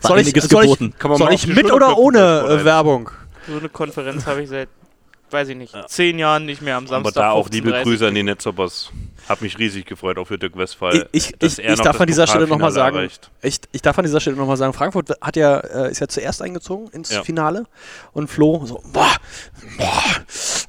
soll 0.00 0.20
ich, 0.20 0.26
einiges 0.26 0.44
soll 0.44 0.64
ich, 0.64 0.70
geboten. 0.70 0.94
kann 0.98 1.10
man 1.10 1.18
soll 1.18 1.32
ich 1.32 1.46
mit 1.46 1.72
oder 1.72 1.98
ohne 1.98 2.46
äh, 2.60 2.64
Werbung? 2.64 3.10
So 3.48 3.58
eine 3.58 3.68
Konferenz 3.68 4.26
habe 4.26 4.42
ich 4.42 4.48
seit, 4.48 4.68
weiß 5.30 5.48
ich 5.48 5.56
nicht, 5.56 5.74
zehn 5.88 6.18
Jahren 6.18 6.46
nicht 6.46 6.62
mehr 6.62 6.76
am 6.76 6.84
Aber 6.84 6.94
Samstag. 6.94 7.14
da 7.14 7.30
auch 7.32 7.50
liebe 7.50 7.70
15:30. 7.70 7.82
Grüße 7.82 8.06
an 8.06 8.14
die 8.14 8.22
Netzhoppers. 8.22 8.92
Hab 9.28 9.40
mich 9.40 9.58
riesig 9.58 9.86
gefreut, 9.86 10.18
auch 10.18 10.26
für 10.26 10.38
Dirk 10.38 10.56
Westphal. 10.56 11.08
Ich, 11.12 11.34
ich, 11.40 11.58
ich, 11.58 11.80
darf 11.80 12.00
an 12.00 12.06
dieser 12.06 12.26
Stelle 12.26 12.46
nochmal 12.46 12.72
sagen, 12.72 13.08
ich, 13.42 13.60
ich 13.72 13.82
darf 13.82 13.98
an 13.98 14.04
dieser 14.04 14.20
Stelle 14.20 14.36
nochmal 14.36 14.56
sagen, 14.56 14.72
Frankfurt 14.72 15.10
hat 15.20 15.36
ja, 15.36 15.58
äh, 15.60 15.90
ist 15.90 16.00
ja 16.00 16.08
zuerst 16.08 16.42
eingezogen 16.42 16.88
ins 16.92 17.10
Ja. 17.10 17.22
Finale 17.22 17.64
und 18.12 18.28
Flo 18.28 18.64
so, 18.66 18.82
boah, 18.92 19.16
boah, 19.78 20.02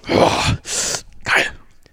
boah, 0.08 0.58
geil. 1.24 1.46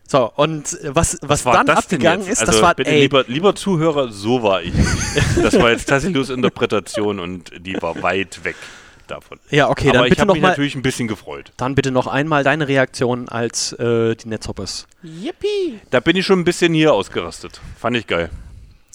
So, 0.07 0.31
und 0.37 0.79
was, 0.83 1.19
was 1.23 1.45
war 1.45 1.65
dann 1.65 1.71
abgegangen 1.71 2.27
ist, 2.27 2.41
also 2.41 2.53
das 2.53 2.63
war, 2.63 2.75
bitte, 2.75 2.91
ey, 2.91 3.01
lieber, 3.01 3.25
lieber 3.27 3.55
Zuhörer, 3.55 4.13
so 4.13 4.43
war 4.43 4.63
ich. 4.63 4.75
das 5.43 5.59
war 5.59 5.71
jetzt 5.71 5.89
Tassilos 5.89 6.29
Interpretation 6.29 7.19
und 7.19 7.51
die 7.59 7.81
war 7.81 8.03
weit 8.03 8.45
weg 8.45 8.57
davon. 9.07 9.39
ja, 9.51 9.69
okay, 9.69 9.89
Aber 9.89 9.99
dann 9.99 10.05
ich 10.07 10.11
bitte 10.11 10.21
habe 10.23 10.29
noch 10.29 10.35
mich 10.35 10.43
mal, 10.43 10.49
natürlich 10.51 10.75
ein 10.75 10.83
bisschen 10.83 11.09
gefreut. 11.09 11.53
dann 11.57 11.75
bitte 11.75 11.91
noch 11.91 12.07
einmal 12.07 12.45
deine 12.45 12.69
Reaktion 12.69 13.29
als 13.29 13.73
äh, 13.75 14.15
die 14.17 14.29
Netzhoppers. 14.29 14.87
Yippie! 15.03 15.81
Da 15.91 16.01
bin 16.01 16.17
ich 16.17 16.27
schon 16.27 16.41
ein 16.41 16.45
bisschen 16.45 16.75
hier 16.75 16.93
ausgerastet. 16.95 17.61
Fand 17.79 17.97
ich 17.97 18.07
geil. 18.07 18.31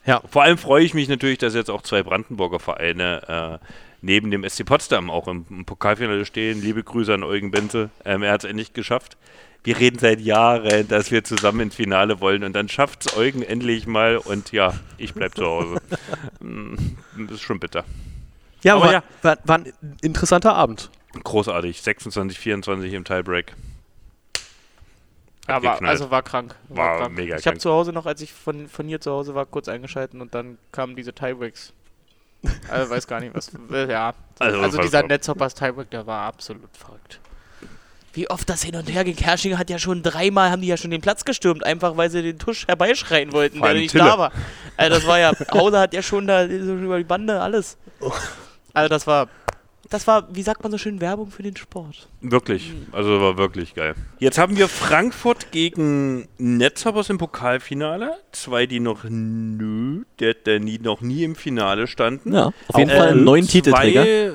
Ja. 0.05 0.21
Vor 0.29 0.43
allem 0.43 0.57
freue 0.57 0.83
ich 0.83 0.93
mich 0.93 1.09
natürlich, 1.09 1.37
dass 1.37 1.53
jetzt 1.53 1.69
auch 1.69 1.81
zwei 1.81 2.01
Brandenburger 2.03 2.59
Vereine 2.59 3.59
äh, 3.61 3.65
neben 4.01 4.31
dem 4.31 4.47
SC 4.47 4.65
Potsdam 4.65 5.09
auch 5.09 5.27
im, 5.27 5.45
im 5.49 5.65
Pokalfinale 5.65 6.25
stehen. 6.25 6.61
Liebe 6.61 6.81
Grüße 6.83 7.13
an 7.13 7.23
Eugen 7.23 7.51
Benze. 7.51 7.89
Ähm, 8.05 8.23
er 8.23 8.31
hat 8.31 8.43
es 8.45 8.49
endlich 8.49 8.71
geschafft. 8.73 9.17
Wir 9.63 9.77
reden 9.79 9.99
seit 9.99 10.21
Jahren, 10.21 10.87
dass 10.87 11.11
wir 11.11 11.25
zusammen 11.25 11.59
ins 11.59 11.75
Finale 11.75 12.21
wollen 12.21 12.45
und 12.45 12.53
dann 12.53 12.69
schafft 12.69 13.05
es 13.05 13.17
Eugen 13.17 13.41
endlich 13.41 13.85
mal 13.85 14.15
und 14.15 14.53
ja, 14.53 14.73
ich 14.97 15.13
bleib 15.13 15.35
zu 15.35 15.45
Hause. 15.45 15.77
Mm, 16.39 16.75
das 17.25 17.37
ist 17.37 17.41
schon 17.41 17.59
bitter. 17.59 17.83
Ja, 18.67 18.75
Aber 18.75 18.85
war, 18.85 18.93
ja. 18.93 19.03
War, 19.23 19.37
war 19.45 19.57
ein 19.59 19.73
interessanter 20.01 20.53
Abend. 20.55 20.89
Großartig. 21.23 21.81
26, 21.81 22.37
24 22.37 22.93
im 22.93 23.03
Tiebreak. 23.03 23.53
Hat 25.47 25.47
Ja, 25.47 25.63
war, 25.63 25.73
geknallt. 25.75 25.91
also 25.91 26.11
war 26.11 26.21
krank. 26.23 26.55
War 26.69 26.99
krank. 26.99 27.15
mega 27.15 27.37
Ich 27.37 27.47
habe 27.47 27.57
zu 27.57 27.71
Hause 27.71 27.93
noch, 27.93 28.05
als 28.05 28.21
ich 28.21 28.33
von, 28.33 28.67
von 28.67 28.87
hier 28.87 28.99
zu 29.01 29.11
Hause 29.11 29.33
war, 29.33 29.45
kurz 29.45 29.67
eingeschalten 29.69 30.21
und 30.21 30.35
dann 30.35 30.57
kamen 30.71 30.95
diese 30.95 31.13
Tiebreaks. 31.13 31.73
Also 32.69 32.91
weiß 32.91 33.07
gar 33.07 33.19
nicht, 33.19 33.33
was. 33.33 33.49
äh, 33.71 33.89
Ja. 33.91 34.13
Also, 34.39 34.59
Also, 34.61 34.77
dieser. 34.79 35.01
Netzhoppers 35.03 35.55
Tiebreak, 35.55 35.89
der 35.89 36.05
war 36.05 36.21
absolut 36.27 36.69
verrückt. 36.77 37.19
Wie 38.13 38.29
oft 38.29 38.49
das 38.49 38.63
hin 38.63 38.75
und 38.75 38.91
her 38.91 39.03
ging. 39.03 39.15
Kerschinger 39.15 39.57
hat 39.57 39.69
ja 39.69 39.79
schon 39.79 40.01
dreimal, 40.03 40.49
haben 40.51 40.61
die 40.61 40.67
ja 40.67 40.77
schon 40.77 40.91
den 40.91 41.01
Platz 41.01 41.23
gestürmt, 41.25 41.63
einfach 41.63 41.97
weil 41.97 42.09
sie 42.09 42.21
den 42.23 42.37
Tusch 42.39 42.67
herbeischreien 42.67 43.31
wollten, 43.31 43.63
allem 43.63 43.77
nicht 43.79 43.91
Tille. 43.91 44.03
da 44.05 44.17
war. 44.17 44.31
Also 44.75 44.95
das 44.97 45.07
war 45.07 45.19
ja, 45.19 45.33
Hause 45.53 45.79
hat 45.79 45.93
ja 45.93 46.01
schon 46.01 46.25
da 46.27 46.45
über 46.45 46.97
die 46.97 47.03
Bande 47.03 47.39
alles. 47.41 47.77
Also 48.77 48.89
das 48.89 49.07
war, 49.07 49.27
das 49.89 50.05
war, 50.05 50.27
wie 50.35 50.41
sagt 50.43 50.61
man 50.63 50.71
so 50.71 50.77
schön, 50.77 51.01
Werbung 51.01 51.31
für 51.31 51.43
den 51.43 51.55
Sport. 51.55 52.07
Wirklich, 52.21 52.73
also 52.91 53.19
war 53.21 53.37
wirklich 53.37 53.73
geil. 53.73 53.95
Jetzt 54.19 54.37
haben 54.37 54.57
wir 54.57 54.67
Frankfurt 54.67 55.51
gegen 55.51 56.27
Netzhoppers 56.37 57.09
im 57.09 57.17
Pokalfinale. 57.17 58.17
Zwei, 58.33 58.65
die 58.67 58.79
noch 58.79 59.03
nö, 59.07 60.03
der, 60.19 60.33
der 60.33 60.59
nie, 60.59 60.77
noch 60.79 61.01
nie 61.01 61.23
im 61.23 61.35
Finale 61.35 61.87
standen. 61.87 62.33
Ja, 62.33 62.51
auf 62.67 62.77
jeden 62.77 62.89
Ähm, 62.91 62.97
Fall 62.97 63.07
einen 63.09 63.23
neuen 63.23 63.43
zwei, 63.45 63.51
Titelträger. 63.51 64.05
äh, 64.05 64.31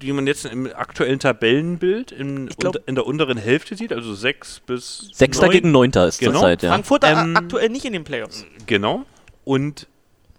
die 0.00 0.12
man 0.12 0.26
jetzt 0.26 0.46
im 0.46 0.66
aktuellen 0.74 1.20
Tabellenbild 1.20 2.10
in, 2.10 2.48
glaub- 2.48 2.76
in 2.86 2.96
der 2.96 3.06
unteren 3.06 3.38
Hälfte 3.38 3.76
sieht, 3.76 3.92
also 3.92 4.14
sechs 4.14 4.58
bis 4.60 5.10
Sechster 5.12 5.42
neun. 5.46 5.52
gegen 5.52 5.70
Neunter 5.70 6.08
ist 6.08 6.18
Genau. 6.18 6.32
zurzeit, 6.40 6.62
ja. 6.64 6.70
Frankfurt 6.72 7.04
Ähm, 7.04 7.36
aktuell 7.36 7.68
nicht 7.68 7.84
in 7.84 7.92
den 7.92 8.02
Playoffs. 8.04 8.44
Genau. 8.66 9.04
Und 9.44 9.86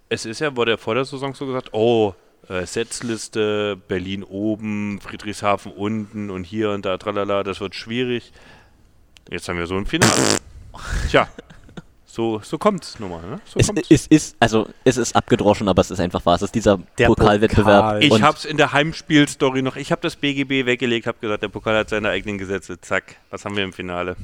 es 0.10 0.26
ist 0.26 0.39
ja, 0.41 0.56
wurde 0.58 0.72
ja 0.72 0.78
vor 0.78 0.95
der 0.95 1.06
Saison 1.06 1.34
so 1.34 1.45
gesagt, 1.45 1.70
oh, 1.74 2.14
äh, 2.50 2.66
Setzliste, 2.66 3.78
Berlin 3.88 4.24
oben, 4.24 5.00
Friedrichshafen 5.02 5.72
unten 5.72 6.30
und 6.30 6.44
hier 6.44 6.72
und 6.72 6.86
da, 6.86 6.98
tralala, 6.98 7.44
das 7.44 7.60
wird 7.62 7.76
schwierig. 7.76 8.32
Jetzt 9.30 9.48
haben 9.48 9.58
wir 9.58 9.68
so 9.68 9.76
ein 9.78 9.86
Finale. 9.86 10.12
Tja, 11.10 11.28
So, 12.06 12.39
so 12.44 12.60
kommt's 12.60 13.00
nun 13.00 13.10
mal. 13.10 13.22
Ne? 13.28 13.41
So 13.46 13.60
Es, 13.60 13.68
kommt's. 13.68 13.89
es 13.89 14.06
ist, 14.06 14.36
also 14.39 14.68
es 14.84 14.98
ist 14.98 15.16
abgedroschen, 15.16 15.68
aber 15.68 15.82
es 15.82 15.89
ist 15.89 16.00
einfach 16.00 16.24
wahr. 16.28 16.36
Es 16.36 16.44
ist 16.44 16.54
dieser 16.54 16.78
Der 17.00 17.08
Pokalwettbewerb. 17.08 17.86
Pokal. 18.02 18.04
Ich 18.04 18.22
hab's 18.22 18.46
in 18.46 18.58
der 18.58 18.72
Heimspielstory 18.72 19.64
noch. 19.64 19.78
Ich 19.78 19.91
habe 19.91 20.02
das 20.02 20.16
BGB 20.16 20.68
weggelegt, 20.68 21.08
habe 21.08 21.18
gesagt, 21.20 21.41
der 21.41 21.48
Pokal 21.48 21.76
hat 21.76 21.89
seine 21.89 22.10
eigenen 22.10 22.38
Gesetze. 22.38 22.80
Zack, 22.80 23.16
was 23.32 23.46
haben 23.46 23.56
wir 23.56 23.64
im 23.64 23.74
Finale? 23.74 24.16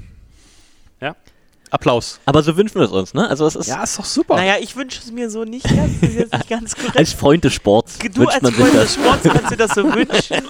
Applaus. 1.71 2.19
aber 2.25 2.41
so 2.43 2.57
wünschen 2.57 2.75
wir 2.75 2.85
es 2.85 2.91
uns, 2.91 3.13
ne? 3.13 3.27
Also 3.29 3.45
es 3.45 3.55
ist 3.55 3.67
Ja, 3.67 3.83
ist 3.83 3.97
doch 3.99 4.05
super. 4.05 4.35
Naja, 4.37 4.55
ich 4.59 4.75
wünsche 4.75 4.99
es 5.03 5.11
mir 5.11 5.29
so 5.29 5.43
nicht 5.43 5.63
ganz. 5.65 5.99
Das 6.01 6.09
ist 6.09 6.15
jetzt 6.17 6.33
nicht 6.33 6.49
ganz 6.49 6.75
korrekt. 6.77 6.97
als 6.97 7.13
Freund 7.13 7.43
des 7.43 7.53
Sports 7.53 7.99
Du 7.99 8.15
wünscht 8.21 8.33
als 8.33 8.41
man 8.41 8.53
sich 8.53 8.61
Freund 8.61 8.73
des 8.75 8.81
das. 8.81 8.93
Sports 8.95 9.23
kannst 9.23 9.51
dir 9.51 9.57
das 9.57 9.71
so 9.75 9.83
wünschen. 9.83 10.47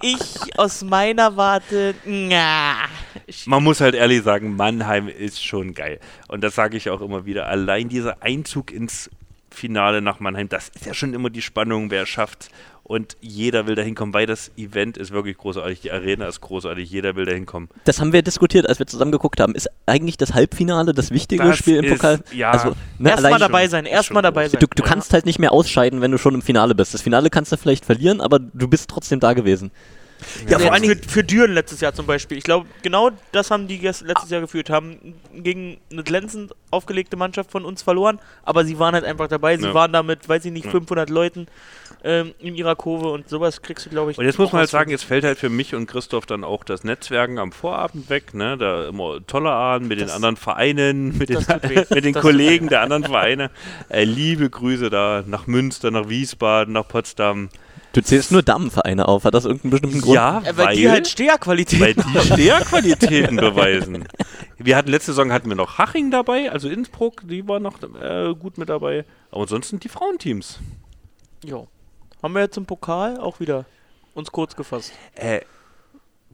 Ich 0.00 0.58
aus 0.58 0.82
meiner 0.82 1.36
Warte, 1.36 1.94
na. 2.04 2.74
Man 3.46 3.62
muss 3.62 3.80
halt 3.80 3.94
ehrlich 3.94 4.22
sagen, 4.22 4.56
Mannheim 4.56 5.08
ist 5.08 5.44
schon 5.44 5.74
geil. 5.74 6.00
Und 6.28 6.42
das 6.42 6.54
sage 6.54 6.76
ich 6.76 6.90
auch 6.90 7.00
immer 7.00 7.24
wieder. 7.24 7.46
Allein 7.46 7.88
dieser 7.88 8.22
Einzug 8.22 8.70
ins 8.72 9.10
Finale 9.50 10.00
nach 10.00 10.18
Mannheim, 10.20 10.48
das 10.48 10.68
ist 10.70 10.86
ja 10.86 10.94
schon 10.94 11.12
immer 11.14 11.28
die 11.30 11.42
Spannung, 11.42 11.90
wer 11.90 12.06
schafft. 12.06 12.48
Und 12.84 13.16
jeder 13.20 13.66
will 13.68 13.76
da 13.76 13.82
hinkommen, 13.82 14.12
weil 14.12 14.26
das 14.26 14.50
Event 14.56 14.96
ist 14.98 15.12
wirklich 15.12 15.36
großartig. 15.38 15.80
Die 15.82 15.92
Arena 15.92 16.26
ist 16.26 16.40
großartig, 16.40 16.90
jeder 16.90 17.14
will 17.14 17.24
da 17.24 17.32
hinkommen. 17.32 17.68
Das 17.84 18.00
haben 18.00 18.12
wir 18.12 18.22
diskutiert, 18.22 18.68
als 18.68 18.80
wir 18.80 18.86
zusammen 18.86 19.12
geguckt 19.12 19.38
haben. 19.40 19.54
Ist 19.54 19.68
eigentlich 19.86 20.16
das 20.16 20.34
Halbfinale 20.34 20.92
das 20.92 21.10
wichtige 21.12 21.44
Das 21.44 21.56
Spiel 21.56 21.76
im 21.76 21.84
ist- 21.84 21.92
Pokal? 21.92 22.20
ja. 22.32 22.50
also, 22.50 22.74
ne, 22.98 23.10
Erstmal 23.10 23.38
dabei 23.38 23.68
sein, 23.68 23.86
erstmal 23.86 24.22
dabei 24.22 24.48
sein. 24.48 24.58
Du, 24.60 24.66
du 24.66 24.82
kannst 24.82 25.12
halt 25.12 25.26
nicht 25.26 25.38
mehr 25.38 25.52
ausscheiden, 25.52 26.00
wenn 26.00 26.10
du 26.10 26.18
schon 26.18 26.34
im 26.34 26.42
Finale 26.42 26.74
bist. 26.74 26.92
Das 26.92 27.02
Finale 27.02 27.30
kannst 27.30 27.52
du 27.52 27.56
vielleicht 27.56 27.84
verlieren, 27.84 28.20
aber 28.20 28.40
du 28.40 28.66
bist 28.66 28.90
trotzdem 28.90 29.20
da 29.20 29.32
gewesen. 29.32 29.70
Ja, 30.48 30.60
vor 30.60 30.72
allem 30.72 30.84
für, 30.84 30.96
für 30.96 31.24
Düren 31.24 31.50
letztes 31.52 31.80
Jahr 31.80 31.94
zum 31.94 32.06
Beispiel. 32.06 32.38
Ich 32.38 32.44
glaube, 32.44 32.66
genau 32.82 33.10
das 33.32 33.50
haben 33.50 33.66
die 33.66 33.78
letztes 33.78 34.30
Jahr 34.30 34.40
geführt. 34.40 34.70
Haben 34.70 35.14
gegen 35.34 35.78
eine 35.90 36.04
glänzend 36.04 36.52
aufgelegte 36.70 37.16
Mannschaft 37.16 37.50
von 37.50 37.64
uns 37.64 37.82
verloren, 37.82 38.20
aber 38.44 38.64
sie 38.64 38.78
waren 38.78 38.94
halt 38.94 39.04
einfach 39.04 39.26
dabei. 39.26 39.56
Sie 39.56 39.64
Ja. 39.64 39.74
waren 39.74 39.92
damit, 39.92 40.28
weiß 40.28 40.44
ich 40.44 40.52
nicht, 40.52 40.66
Ja. 40.66 40.70
500 40.70 41.10
Leuten 41.10 41.48
ähm, 42.04 42.34
in 42.38 42.54
ihrer 42.54 42.74
Kurve 42.76 43.08
und 43.10 43.28
sowas 43.28 43.62
kriegst 43.62 43.86
du, 43.86 43.90
glaube 43.90 44.10
ich. 44.10 44.18
Und 44.18 44.24
jetzt 44.24 44.38
muss 44.38 44.52
man 44.52 44.60
halt 44.60 44.70
sagen, 44.70 44.90
jetzt 44.90 45.04
fällt 45.04 45.24
halt 45.24 45.38
für 45.38 45.48
mich 45.48 45.74
und 45.74 45.86
Christoph 45.86 46.26
dann 46.26 46.42
auch 46.44 46.64
das 46.64 46.82
Netzwerken 46.84 47.38
am 47.38 47.52
Vorabend 47.52 48.10
weg, 48.10 48.34
ne? 48.34 48.56
Da 48.58 48.88
immer 48.88 49.24
toller 49.26 49.52
Abend 49.52 49.88
mit 49.88 49.98
den 50.00 50.06
Das- 50.08 50.16
anderen 50.16 50.36
Vereinen, 50.36 51.16
mit 51.16 51.28
den, 51.28 51.38
mit 51.90 52.04
den 52.04 52.14
Kollegen 52.14 52.68
der 52.68 52.80
anderen 52.82 53.04
Vereine. 53.04 53.50
Äh, 53.88 54.04
liebe 54.04 54.50
Grüße 54.50 54.90
da 54.90 55.22
nach 55.26 55.46
Münster, 55.46 55.90
nach 55.90 56.08
Wiesbaden, 56.08 56.72
nach 56.74 56.88
Potsdam. 56.88 57.48
Du 57.94 58.00
zählst 58.02 58.32
nur 58.32 58.42
Damenvereine 58.42 59.06
auf. 59.06 59.24
Hat 59.24 59.34
das 59.34 59.44
irgendeinen 59.44 59.70
bestimmten 59.72 60.00
Grund? 60.00 60.14
Ja, 60.14 60.40
Äh, 60.44 60.56
weil, 60.56 60.74
die 60.76 60.88
halt 60.90 61.06
Steherqualität 61.06 61.78
weil 61.80 61.92
die 61.94 62.20
Steherqualitäten 62.26 63.36
beweisen. 63.36 64.08
Wir 64.58 64.76
hatten 64.76 64.90
letzte 64.90 65.12
Saison 65.12 65.30
hatten 65.32 65.48
wir 65.48 65.56
noch 65.56 65.76
Haching 65.78 66.10
dabei, 66.10 66.50
also 66.50 66.68
Innsbruck, 66.68 67.22
die 67.28 67.46
war 67.46 67.60
noch 67.60 67.78
äh, 67.82 68.34
gut 68.34 68.56
mit 68.58 68.68
dabei. 68.70 69.04
Aber 69.30 69.42
ansonsten 69.42 69.78
die 69.78 69.88
Frauenteams. 69.88 70.58
Jo. 71.44 71.68
Haben 72.22 72.34
wir 72.34 72.42
jetzt 72.42 72.56
im 72.56 72.66
Pokal 72.66 73.18
auch 73.18 73.40
wieder 73.40 73.66
uns 74.14 74.30
kurz 74.30 74.54
gefasst. 74.54 74.92
Äh, 75.14 75.40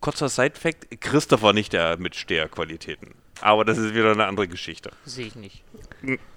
kurzer 0.01 0.28
Side-Fact: 0.28 1.01
Christoph 1.01 1.43
war 1.43 1.55
nicht 1.55 1.72
der 1.72 1.97
mit 1.99 2.14
Steherqualitäten. 2.14 3.14
Aber 3.41 3.64
das 3.64 3.78
ist 3.78 3.95
wieder 3.95 4.12
eine 4.12 4.26
andere 4.26 4.49
Geschichte. 4.49 4.91
Sehe 5.05 5.26
ich 5.26 5.36
nicht. 5.36 5.62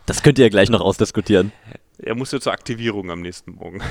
Das 0.05 0.23
könnt 0.23 0.39
ihr 0.39 0.45
ja 0.45 0.49
gleich 0.49 0.69
noch 0.69 0.81
ausdiskutieren. 0.81 1.51
Er 1.97 2.15
musste 2.15 2.39
zur 2.39 2.53
Aktivierung 2.53 3.11
am 3.11 3.21
nächsten 3.21 3.55
Morgen, 3.55 3.81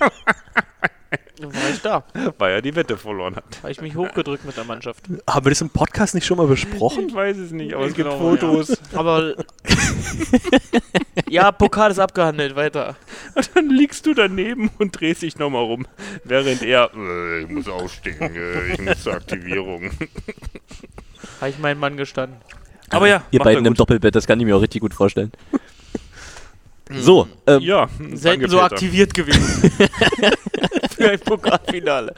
Dann 1.40 1.52
war 1.52 1.70
ich 1.70 1.80
da. 1.82 2.04
weil 2.38 2.52
er 2.52 2.62
die 2.62 2.74
Wette 2.76 2.96
verloren 2.96 3.34
hat. 3.34 3.44
Habe 3.62 3.72
ich 3.72 3.80
mich 3.80 3.96
hochgedrückt 3.96 4.44
mit 4.44 4.56
der 4.56 4.64
Mannschaft. 4.64 5.04
Haben 5.28 5.46
wir 5.46 5.50
das 5.50 5.60
im 5.60 5.70
Podcast 5.70 6.14
nicht 6.14 6.26
schon 6.26 6.38
mal 6.38 6.46
besprochen? 6.46 7.08
Ich 7.08 7.14
weiß 7.14 7.36
es 7.38 7.50
nicht, 7.50 7.74
aber 7.74 7.86
es 7.86 7.94
gibt 7.94 8.08
Genau, 8.08 8.18
Fotos. 8.18 8.78
Aber. 8.94 9.34
ja, 11.28 11.50
Pokal 11.50 11.90
ist 11.90 11.98
abgehandelt, 11.98 12.54
weiter. 12.54 12.96
Und 13.34 13.50
dann 13.54 13.68
liegst 13.70 14.06
du 14.06 14.14
daneben 14.14 14.70
und 14.78 14.98
drehst 15.00 15.22
dich 15.22 15.38
nochmal 15.38 15.64
rum, 15.64 15.86
während 16.22 16.62
er, 16.62 16.90
äh, 16.94 17.42
ich 17.42 17.48
muss 17.48 17.68
aufstehen, 17.68 18.34
äh, 18.36 18.72
ich 18.74 18.80
muss 18.80 19.02
zur 19.02 19.14
Aktivierung. 19.14 19.90
Habe 21.40 21.50
ich 21.50 21.58
meinen 21.58 21.80
Mann 21.80 21.96
gestanden. 21.96 22.36
Aber 22.90 23.08
ja, 23.08 23.24
Ihr 23.30 23.40
beiden 23.40 23.64
im. 23.64 23.74
Doppelbett, 23.74 24.14
das 24.14 24.26
kann 24.26 24.38
ich 24.38 24.46
mir 24.46 24.56
auch 24.56 24.62
richtig 24.62 24.82
gut 24.82 24.94
vorstellen. 24.94 25.32
So, 26.90 27.26
ähm, 27.46 27.60
Ja, 27.62 27.88
Selten 27.98 28.20
danke, 28.22 28.48
so 28.48 28.56
Peter. 28.58 28.72
aktiviert 28.72 29.14
gewesen. 29.14 29.70
Für 30.96 31.10
ein 31.10 31.20
Pokalfinale. 31.20 32.14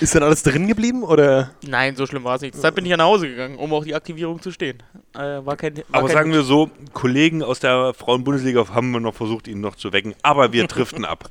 Ist 0.00 0.14
denn 0.14 0.22
alles 0.22 0.44
drin 0.44 0.68
geblieben 0.68 1.02
oder? 1.02 1.50
Nein, 1.66 1.96
so 1.96 2.06
schlimm 2.06 2.22
war 2.22 2.36
es 2.36 2.42
nicht. 2.42 2.54
Deshalb 2.54 2.76
bin 2.76 2.84
ich 2.84 2.90
ja 2.92 2.96
nach 2.96 3.06
Hause 3.06 3.28
gegangen, 3.28 3.56
um 3.56 3.72
auch 3.72 3.82
die 3.82 3.96
Aktivierung 3.96 4.40
zu 4.40 4.52
stehen. 4.52 4.80
Äh, 5.14 5.44
war 5.44 5.56
kein. 5.56 5.76
War 5.78 5.84
Aber 5.90 6.06
kein 6.06 6.16
sagen 6.16 6.32
wir 6.32 6.44
so, 6.44 6.70
Kollegen 6.92 7.42
aus 7.42 7.58
der 7.58 7.92
Frauen-Bundesliga 7.94 8.68
haben 8.72 8.92
wir 8.92 9.00
noch 9.00 9.14
versucht, 9.16 9.48
ihn 9.48 9.60
noch 9.60 9.74
zu 9.74 9.92
wecken, 9.92 10.14
aber 10.22 10.52
wir 10.52 10.66
driften 10.68 11.04
ab. 11.04 11.28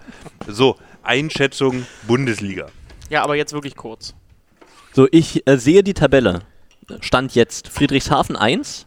So, 0.47 0.76
Einschätzung 1.03 1.86
Bundesliga. 2.07 2.68
Ja, 3.09 3.24
aber 3.24 3.36
jetzt 3.38 3.53
wirklich 3.53 3.78
kurz. 3.78 4.13
so 4.91 5.07
ich 5.11 5.47
äh, 5.47 5.57
sehe 5.57 5.82
die 5.84 5.93
Tabelle. 5.93 6.41
Stand 6.99 7.36
jetzt 7.36 7.70
Friedrichshafen 7.70 8.36
1, 8.36 8.87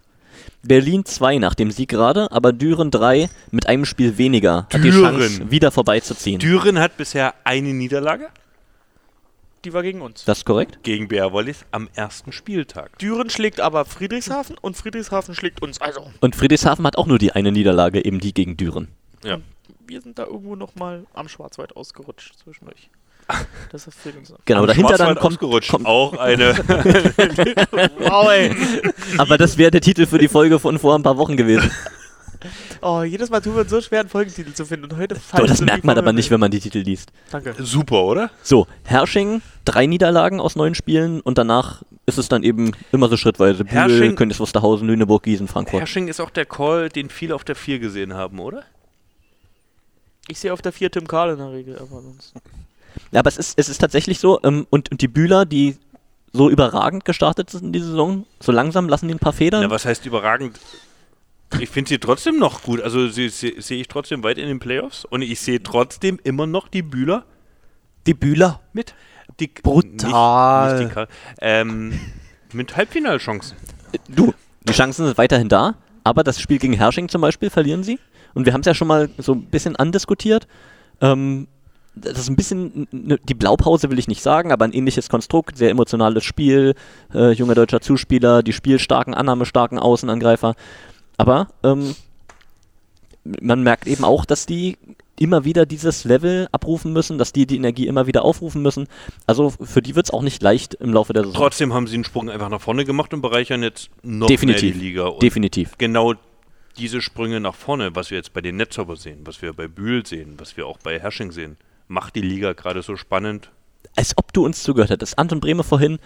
Berlin 0.62 1.04
2 1.04 1.38
nach 1.38 1.54
dem 1.54 1.70
Sieg 1.70 1.88
gerade, 1.88 2.30
aber 2.32 2.52
Düren 2.52 2.90
3 2.90 3.28
mit 3.50 3.66
einem 3.66 3.84
Spiel 3.84 4.18
weniger 4.18 4.66
hat 4.72 4.74
die 4.84 4.90
Düren. 4.90 5.18
Chance, 5.18 5.50
wieder 5.50 5.70
vorbeizuziehen. 5.70 6.38
Düren 6.38 6.78
hat 6.78 6.96
bisher 6.96 7.34
eine 7.44 7.72
Niederlage 7.72 8.28
Die 9.64 9.72
war 9.72 9.82
gegen 9.82 10.02
uns. 10.02 10.24
das 10.24 10.38
ist 10.38 10.44
korrekt? 10.44 10.78
gegen 10.82 11.08
BR 11.08 11.32
Wallis 11.32 11.64
am 11.70 11.88
ersten 11.94 12.32
Spieltag. 12.32 12.98
Düren 12.98 13.30
schlägt 13.30 13.60
aber 13.60 13.84
Friedrichshafen 13.86 14.56
und 14.60 14.76
Friedrichshafen 14.76 15.34
schlägt 15.34 15.62
uns. 15.62 15.80
Also, 15.80 16.10
Und 16.20 16.36
Friedrichshafen 16.36 16.86
hat 16.86 16.96
auch 16.96 17.06
nur 17.06 17.18
die 17.18 17.32
eine 17.32 17.52
Niederlage, 17.52 18.04
eben 18.04 18.20
die 18.20 18.34
gegen 18.34 18.56
Düren. 18.58 18.88
wir 19.22 20.00
sind 20.02 20.18
da 20.18 20.24
irgendwo 20.26 20.56
nochmal 20.56 21.04
am 21.14 21.28
Schwarzwald 21.28 21.74
ausgerutscht 21.76 22.38
zwischendurch. 22.38 22.90
Das 23.70 23.86
ist 23.86 23.96
uns 24.18 24.30
noch. 24.30 24.38
Genau, 24.44 24.66
dahinter 24.66 24.96
dann 24.96 25.16
kommt, 25.16 25.38
kommt 25.38 25.86
Auch 25.86 26.16
eine. 26.18 26.54
Wow, 27.98 28.30
ey. 28.30 28.54
aber 29.18 29.38
das 29.38 29.56
wäre 29.58 29.70
der 29.70 29.80
Titel 29.80 30.06
für 30.06 30.18
die 30.18 30.28
Folge 30.28 30.58
von 30.58 30.78
vor 30.78 30.94
ein 30.94 31.02
paar 31.02 31.16
Wochen 31.16 31.36
gewesen. 31.36 31.70
Oh, 32.82 33.02
jedes 33.02 33.28
Mal 33.28 33.40
tun 33.40 33.54
wir 33.54 33.62
uns 33.62 33.70
so 33.70 33.80
schwer, 33.82 34.00
einen 34.00 34.08
Folgentitel 34.08 34.54
zu 34.54 34.64
finden. 34.64 34.84
Und 34.86 34.96
heute 34.96 35.14
So, 35.36 35.44
das 35.44 35.60
merkt 35.60 35.84
man 35.84 35.98
aber 35.98 36.14
nicht, 36.14 36.30
wenn 36.30 36.40
man 36.40 36.50
die 36.50 36.60
Titel 36.60 36.78
liest. 36.78 37.12
Danke. 37.30 37.54
Super, 37.58 38.02
oder? 38.04 38.30
So, 38.42 38.66
Hersching, 38.84 39.42
drei 39.66 39.84
Niederlagen 39.86 40.40
aus 40.40 40.56
neun 40.56 40.74
Spielen 40.74 41.20
und 41.20 41.36
danach 41.36 41.82
ist 42.06 42.18
es 42.18 42.28
dann 42.28 42.42
eben 42.42 42.72
immer 42.92 43.08
so 43.08 43.16
schrittweise. 43.16 43.64
Bühl, 43.64 44.14
Königs 44.14 44.40
Wusterhausen, 44.40 44.86
Lüneburg, 44.88 45.22
Gießen, 45.22 45.48
Frankfurt. 45.48 45.80
Hersching 45.80 46.08
ist 46.08 46.20
auch 46.20 46.30
der 46.30 46.46
Call, 46.46 46.88
den 46.88 47.10
viele 47.10 47.34
auf 47.34 47.44
der 47.44 47.56
4 47.56 47.78
gesehen 47.78 48.14
haben, 48.14 48.38
oder? 48.38 48.64
Ich 50.28 50.38
sehe 50.38 50.52
auf 50.52 50.62
der 50.62 50.72
4 50.72 50.90
Tim 50.90 51.06
Karl 51.06 51.30
in 51.32 51.38
der 51.38 51.52
Regel, 51.52 51.76
aber 51.78 52.00
sonst. 52.02 52.32
Ja, 53.12 53.20
aber 53.20 53.28
es 53.28 53.36
ist, 53.36 53.58
es 53.58 53.68
ist 53.68 53.78
tatsächlich 53.78 54.18
so, 54.18 54.40
ähm, 54.44 54.66
und, 54.70 54.90
und 54.90 55.00
die 55.00 55.08
Bühler, 55.08 55.44
die 55.46 55.76
so 56.32 56.48
überragend 56.48 57.04
gestartet 57.04 57.50
sind 57.50 57.64
in 57.66 57.72
die 57.72 57.80
Saison, 57.80 58.24
so 58.40 58.52
langsam 58.52 58.88
lassen 58.88 59.08
die 59.08 59.14
ein 59.14 59.18
paar 59.18 59.32
Federn. 59.32 59.62
Na, 59.62 59.70
was 59.70 59.84
heißt 59.84 60.06
überragend? 60.06 60.58
Ich 61.58 61.68
finde 61.70 61.88
sie 61.88 61.98
trotzdem 61.98 62.38
noch 62.38 62.62
gut. 62.62 62.80
Also 62.80 63.08
sie 63.08 63.28
sie- 63.28 63.56
sehe 63.58 63.80
ich 63.80 63.88
trotzdem 63.88 64.22
weit 64.22 64.38
in 64.38 64.46
den 64.46 64.60
Playoffs. 64.60 65.04
Und 65.04 65.22
ich 65.22 65.40
sehe 65.40 65.60
trotzdem 65.60 66.20
immer 66.22 66.46
noch 66.46 66.68
die 66.68 66.82
Bühler 66.82 67.24
Die 68.06 68.14
Bühler. 68.14 68.60
mit. 68.72 68.94
Die, 69.40 69.48
Brutal. 69.48 70.78
Nicht, 70.84 70.96
nicht 70.96 71.08
die 71.08 71.14
ähm, 71.40 71.98
mit 72.52 72.76
Halbfinalchancen. 72.76 73.56
Du, 74.08 74.32
die 74.62 74.72
Chancen 74.72 75.06
sind 75.06 75.18
weiterhin 75.18 75.48
da, 75.48 75.74
aber 76.04 76.22
das 76.22 76.40
Spiel 76.40 76.58
gegen 76.58 76.74
Hersching 76.74 77.08
zum 77.08 77.20
Beispiel 77.20 77.50
verlieren 77.50 77.82
sie. 77.82 77.98
Und 78.34 78.46
wir 78.46 78.52
haben 78.52 78.60
es 78.60 78.66
ja 78.66 78.74
schon 78.74 78.86
mal 78.88 79.08
so 79.18 79.32
ein 79.34 79.46
bisschen 79.46 79.74
andiskutiert. 79.74 80.46
Ähm, 81.00 81.48
das 81.94 82.18
ist 82.18 82.28
ein 82.28 82.36
bisschen, 82.36 82.88
ne, 82.92 83.18
die 83.28 83.34
Blaupause 83.34 83.90
will 83.90 83.98
ich 83.98 84.08
nicht 84.08 84.22
sagen, 84.22 84.52
aber 84.52 84.64
ein 84.64 84.72
ähnliches 84.72 85.08
Konstrukt, 85.08 85.58
sehr 85.58 85.70
emotionales 85.70 86.24
Spiel, 86.24 86.74
äh, 87.14 87.32
junger 87.32 87.54
deutscher 87.54 87.80
Zuspieler, 87.80 88.42
die 88.42 88.52
spielstarken, 88.52 89.14
annahmestarken 89.14 89.78
Außenangreifer. 89.78 90.54
Aber 91.16 91.48
ähm, 91.62 91.94
man 93.24 93.62
merkt 93.62 93.86
eben 93.86 94.04
auch, 94.04 94.24
dass 94.24 94.46
die 94.46 94.78
immer 95.18 95.44
wieder 95.44 95.66
dieses 95.66 96.04
Level 96.04 96.48
abrufen 96.50 96.94
müssen, 96.94 97.18
dass 97.18 97.32
die 97.32 97.46
die 97.46 97.56
Energie 97.56 97.86
immer 97.86 98.06
wieder 98.06 98.24
aufrufen 98.24 98.62
müssen. 98.62 98.88
Also 99.26 99.50
für 99.50 99.82
die 99.82 99.94
wird 99.94 100.06
es 100.06 100.10
auch 100.12 100.22
nicht 100.22 100.42
leicht 100.42 100.74
im 100.74 100.94
Laufe 100.94 101.12
der 101.12 101.24
Saison. 101.24 101.36
Trotzdem 101.36 101.74
haben 101.74 101.86
sie 101.86 101.94
einen 101.94 102.04
Sprung 102.04 102.30
einfach 102.30 102.48
nach 102.48 102.60
vorne 102.60 102.86
gemacht 102.86 103.12
und 103.12 103.20
bereichern 103.20 103.62
jetzt 103.62 103.90
noch 104.02 104.28
Definitiv. 104.28 104.62
mehr 104.62 104.72
die 104.72 104.78
Liga. 104.78 105.06
Und 105.08 105.22
Definitiv. 105.22 105.76
genau 105.76 106.14
diese 106.78 107.02
Sprünge 107.02 107.40
nach 107.40 107.54
vorne, 107.54 107.94
was 107.94 108.10
wir 108.10 108.16
jetzt 108.16 108.32
bei 108.32 108.40
den 108.40 108.56
Netzhopper 108.56 108.96
sehen, 108.96 109.20
was 109.24 109.42
wir 109.42 109.52
bei 109.52 109.68
Bühl 109.68 110.06
sehen, 110.06 110.36
was 110.38 110.56
wir 110.56 110.66
auch 110.66 110.78
bei 110.78 110.98
Hersching 110.98 111.32
sehen, 111.32 111.58
macht 111.90 112.14
die 112.14 112.20
Liga 112.22 112.52
gerade 112.52 112.82
so 112.82 112.96
spannend. 112.96 113.50
als 113.96 114.16
ob 114.16 114.32
du 114.32 114.44
uns 114.44 114.62
zugehört 114.62 114.90
hättest. 114.90 115.18
Anton 115.18 115.40
Bremer 115.40 115.64
vorhin, 115.64 115.98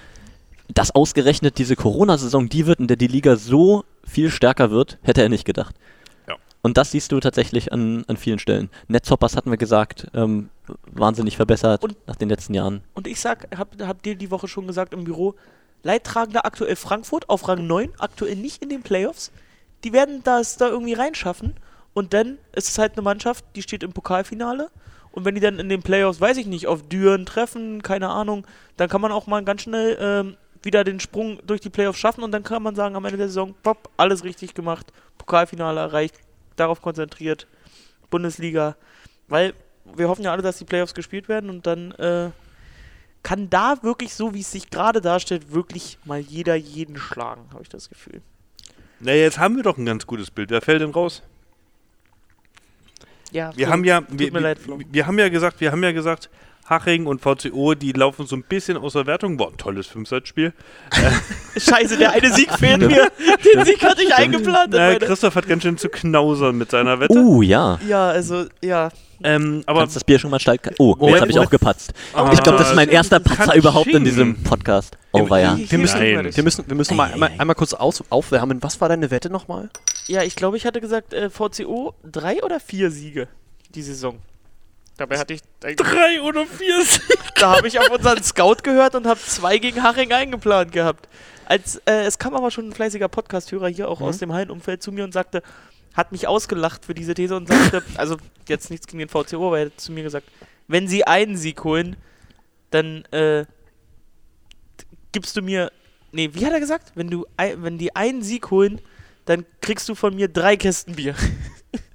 dass 0.72 0.90
ausgerechnet 0.94 1.58
diese 1.58 1.76
Corona-Saison 1.76 2.48
die 2.48 2.66
wird, 2.66 2.80
in 2.80 2.86
der 2.86 2.96
die 2.96 3.06
Liga 3.06 3.36
so 3.36 3.84
viel 4.04 4.30
stärker 4.30 4.70
wird, 4.70 4.98
hätte 5.02 5.20
er 5.22 5.28
nicht 5.28 5.44
gedacht. 5.44 5.76
Ja. 6.26 6.36
Und 6.62 6.78
das 6.78 6.92
siehst 6.92 7.12
du 7.12 7.20
tatsächlich 7.20 7.72
an, 7.72 8.04
an 8.08 8.16
vielen 8.16 8.38
Stellen. 8.38 8.70
Netzhoppers 8.88 9.36
hatten 9.36 9.50
wir 9.50 9.58
gesagt, 9.58 10.06
ähm, 10.14 10.48
wahnsinnig 10.90 11.36
verbessert 11.36 11.84
Und- 11.84 11.96
nach 12.08 12.16
den 12.16 12.30
letzten 12.30 12.54
Jahren. 12.54 12.80
Und 12.94 13.06
ich 13.06 13.20
sag, 13.20 13.54
hab, 13.56 13.78
hab 13.82 14.02
dir 14.02 14.14
die 14.16 14.30
Woche 14.30 14.48
schon 14.48 14.66
gesagt 14.66 14.94
im 14.94 15.04
Büro, 15.04 15.34
Leidtragender 15.82 16.46
aktuell 16.46 16.76
Frankfurt 16.76 17.28
auf 17.28 17.46
Rang 17.46 17.66
9, 17.66 17.92
aktuell 17.98 18.36
nicht 18.36 18.62
in 18.62 18.70
den 18.70 18.82
Playoffs. 18.82 19.30
die 19.84 19.92
werden 19.92 20.22
das 20.24 20.56
da 20.56 20.68
irgendwie 20.68 20.94
reinschaffen. 20.94 21.52
Und 21.92 22.14
dann 22.14 22.38
ist 22.54 22.70
es 22.70 22.78
halt 22.78 22.92
eine 22.94 23.02
Mannschaft, 23.02 23.44
die 23.54 23.60
steht 23.60 23.82
im 23.82 23.92
Pokalfinale. 23.92 24.70
Und 25.14 25.24
wenn 25.24 25.36
die 25.36 25.40
dann 25.40 25.60
in 25.60 25.68
den 25.68 25.80
Playoffs, 25.80 26.20
weiß 26.20 26.38
ich 26.38 26.46
nicht, 26.46 26.66
auf 26.66 26.82
Düren 26.88 27.24
treffen, 27.24 27.82
keine 27.82 28.08
Ahnung, 28.08 28.44
dann 28.76 28.88
kann 28.88 29.00
man 29.00 29.12
auch 29.12 29.28
mal 29.28 29.44
ganz 29.44 29.62
schnell 29.62 29.96
ähm, 30.00 30.36
wieder 30.60 30.82
den 30.82 30.98
Sprung 30.98 31.38
durch 31.46 31.60
die 31.60 31.70
Playoffs 31.70 32.00
schaffen 32.00 32.24
und 32.24 32.32
dann 32.32 32.42
kann 32.42 32.64
man 32.64 32.74
sagen, 32.74 32.96
am 32.96 33.04
Ende 33.04 33.18
der 33.18 33.28
Saison, 33.28 33.54
pop, 33.62 33.90
alles 33.96 34.24
richtig 34.24 34.54
gemacht, 34.54 34.92
Pokalfinale 35.16 35.78
erreicht, 35.78 36.18
darauf 36.56 36.82
konzentriert, 36.82 37.46
Bundesliga. 38.10 38.74
Weil 39.28 39.54
wir 39.84 40.08
hoffen 40.08 40.24
ja 40.24 40.32
alle, 40.32 40.42
dass 40.42 40.58
die 40.58 40.64
Playoffs 40.64 40.94
gespielt 40.94 41.28
werden 41.28 41.48
und 41.48 41.64
dann 41.64 41.92
äh, 41.92 42.30
kann 43.22 43.48
da 43.48 43.76
wirklich, 43.82 44.14
so 44.14 44.34
wie 44.34 44.40
es 44.40 44.50
sich 44.50 44.68
gerade 44.68 45.00
darstellt, 45.00 45.52
wirklich 45.52 45.96
mal 46.04 46.18
jeder 46.18 46.56
jeden 46.56 46.96
schlagen, 46.96 47.44
habe 47.52 47.62
ich 47.62 47.68
das 47.68 47.88
Gefühl. 47.88 48.20
Na, 48.98 49.12
jetzt 49.12 49.38
haben 49.38 49.54
wir 49.54 49.62
doch 49.62 49.78
ein 49.78 49.86
ganz 49.86 50.08
gutes 50.08 50.32
Bild. 50.32 50.50
Wer 50.50 50.60
fällt 50.60 50.80
denn 50.80 50.90
raus? 50.90 51.22
Ja, 53.34 53.50
Wir 53.56 53.66
Flo, 53.66 53.72
haben 53.72 53.84
ja, 53.84 54.00
tut 54.00 54.18
wir, 54.18 54.32
wir, 54.32 54.56
wir 54.92 55.06
haben 55.08 55.18
ja 55.18 55.28
gesagt, 55.28 55.60
wir 55.60 55.72
haben 55.72 55.82
ja 55.82 55.90
gesagt, 55.90 56.30
Haching 56.68 57.06
und 57.06 57.20
VCO, 57.20 57.74
die 57.74 57.92
laufen 57.92 58.26
so 58.26 58.36
ein 58.36 58.42
bisschen 58.42 58.76
aus 58.76 58.94
der 58.94 59.06
Wertung. 59.06 59.38
War 59.38 59.48
ein 59.48 59.56
tolles 59.58 59.86
Fünfsatzspiel. 59.86 60.52
Scheiße, 61.56 61.98
der 61.98 62.12
eine 62.12 62.32
Sieg 62.32 62.50
fehlt 62.52 62.80
mir. 62.80 63.10
Den 63.54 63.64
Sieg 63.64 63.82
hatte 63.82 64.02
ich 64.02 64.14
eingeplant. 64.14 64.72
in 64.74 64.80
Na, 64.80 64.86
meine- 64.88 64.98
Christoph 64.98 65.34
hat 65.34 65.46
ganz 65.46 65.62
schön 65.62 65.76
zu 65.76 65.88
knausern 65.88 66.56
mit 66.56 66.70
seiner 66.70 67.00
Wette. 67.00 67.12
Uh, 67.14 67.42
ja. 67.42 67.78
ja, 67.86 68.08
also, 68.08 68.46
ja. 68.62 68.88
Ähm, 69.22 69.62
aber 69.66 69.80
Kannst 69.80 69.96
das 69.96 70.04
Bier 70.04 70.18
schon 70.18 70.30
mal 70.30 70.40
steigt. 70.40 70.70
Oh, 70.78 70.94
Moment, 70.96 71.10
jetzt 71.12 71.20
habe 71.20 71.30
ich 71.30 71.38
auch 71.38 71.50
gepatzt. 71.50 71.92
Ah, 72.12 72.30
ich 72.32 72.42
glaube, 72.42 72.58
das 72.58 72.70
ist 72.70 72.76
mein 72.76 72.88
erster 72.88 73.20
Katsching. 73.20 73.36
Patzer 73.36 73.54
überhaupt 73.56 73.86
in 73.88 74.04
diesem 74.04 74.42
Podcast. 74.42 74.98
Oh, 75.12 75.28
war 75.30 75.40
ja. 75.40 75.56
Wir 75.56 75.78
müssen, 75.78 76.00
wir 76.00 76.42
müssen, 76.42 76.64
wir 76.66 76.74
müssen 76.74 76.96
mal 76.96 77.12
einmal, 77.12 77.30
einmal 77.38 77.54
kurz 77.54 77.72
aus, 77.74 78.02
aufwärmen. 78.10 78.62
Was 78.62 78.80
war 78.80 78.88
deine 78.88 79.10
Wette 79.10 79.30
nochmal? 79.30 79.70
Ja, 80.06 80.22
ich 80.22 80.34
glaube, 80.36 80.56
ich 80.56 80.66
hatte 80.66 80.80
gesagt, 80.80 81.14
äh, 81.14 81.30
VCO 81.30 81.94
drei 82.04 82.42
oder 82.42 82.58
vier 82.58 82.90
Siege 82.90 83.28
die 83.74 83.82
Saison. 83.82 84.18
Dabei 84.96 85.18
hatte 85.18 85.34
ich. 85.34 85.40
drei 85.60 86.22
oder 86.22 86.46
vier 86.46 86.84
Da 87.34 87.56
habe 87.56 87.66
ich 87.66 87.78
auf 87.78 87.90
unseren 87.90 88.22
Scout 88.22 88.62
gehört 88.62 88.94
und 88.94 89.06
habe 89.06 89.18
zwei 89.20 89.58
gegen 89.58 89.82
Haching 89.82 90.12
eingeplant 90.12 90.70
gehabt. 90.70 91.08
Als, 91.46 91.76
äh, 91.84 92.04
es 92.04 92.18
kam 92.18 92.34
aber 92.34 92.50
schon 92.50 92.68
ein 92.68 92.72
fleißiger 92.72 93.08
Podcast-Hörer 93.08 93.68
hier 93.68 93.88
auch 93.88 94.00
aus 94.00 94.18
dem 94.18 94.32
Hallenumfeld 94.32 94.82
zu 94.82 94.92
mir 94.92 95.04
und 95.04 95.12
sagte, 95.12 95.42
hat 95.94 96.12
mich 96.12 96.26
ausgelacht 96.26 96.84
für 96.84 96.94
diese 96.94 97.14
These 97.14 97.36
und 97.36 97.48
sagte, 97.48 97.82
also 97.96 98.16
jetzt 98.48 98.70
nichts 98.70 98.86
gegen 98.86 98.98
den 99.00 99.08
VCO, 99.08 99.48
aber 99.48 99.58
er 99.58 99.66
hat 99.66 99.80
zu 99.80 99.92
mir 99.92 100.04
gesagt, 100.04 100.28
wenn 100.68 100.88
sie 100.88 101.06
einen 101.06 101.36
Sieg 101.36 101.64
holen, 101.64 101.96
dann 102.70 103.04
äh, 103.06 103.44
gibst 105.12 105.36
du 105.36 105.42
mir, 105.42 105.70
nee, 106.12 106.30
wie 106.32 106.46
hat 106.46 106.52
er 106.52 106.60
gesagt? 106.60 106.92
Wenn 106.94 107.08
du, 107.08 107.26
wenn 107.36 107.78
die 107.78 107.94
einen 107.94 108.22
Sieg 108.22 108.50
holen, 108.50 108.80
dann 109.24 109.44
kriegst 109.60 109.88
du 109.88 109.94
von 109.94 110.14
mir 110.14 110.28
drei 110.28 110.56
Kästen 110.56 110.94
Bier. 110.94 111.14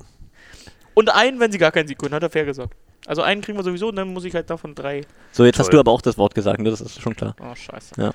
und 0.93 1.10
einen, 1.10 1.39
wenn 1.39 1.52
sie 1.52 1.58
gar 1.58 1.72
keinen 1.72 1.88
Sieg 1.88 2.02
holen, 2.02 2.14
hat 2.14 2.24
er 2.24 2.30
fair 2.30 2.45
gesagt. 2.45 2.76
Also 3.06 3.22
einen 3.22 3.41
kriegen 3.41 3.58
wir 3.58 3.64
sowieso 3.64 3.89
und 3.89 3.95
dann 3.95 4.14
muss 4.14 4.24
ich 4.26 4.34
halt 4.36 4.50
davon 4.50 4.76
drei. 4.76 5.02
So, 5.32 5.45
jetzt 5.45 5.58
hast 5.60 5.68
Toll. 5.68 5.74
du 5.74 5.80
aber 5.80 5.91
auch 5.91 6.02
das 6.02 6.18
Wort 6.18 6.36
gesagt, 6.36 6.60
ne? 6.60 6.70
das 6.70 6.82
ist 6.82 7.02
schon 7.02 7.16
klar. 7.16 7.36
Oh, 7.41 7.56
scheiße. 7.56 8.14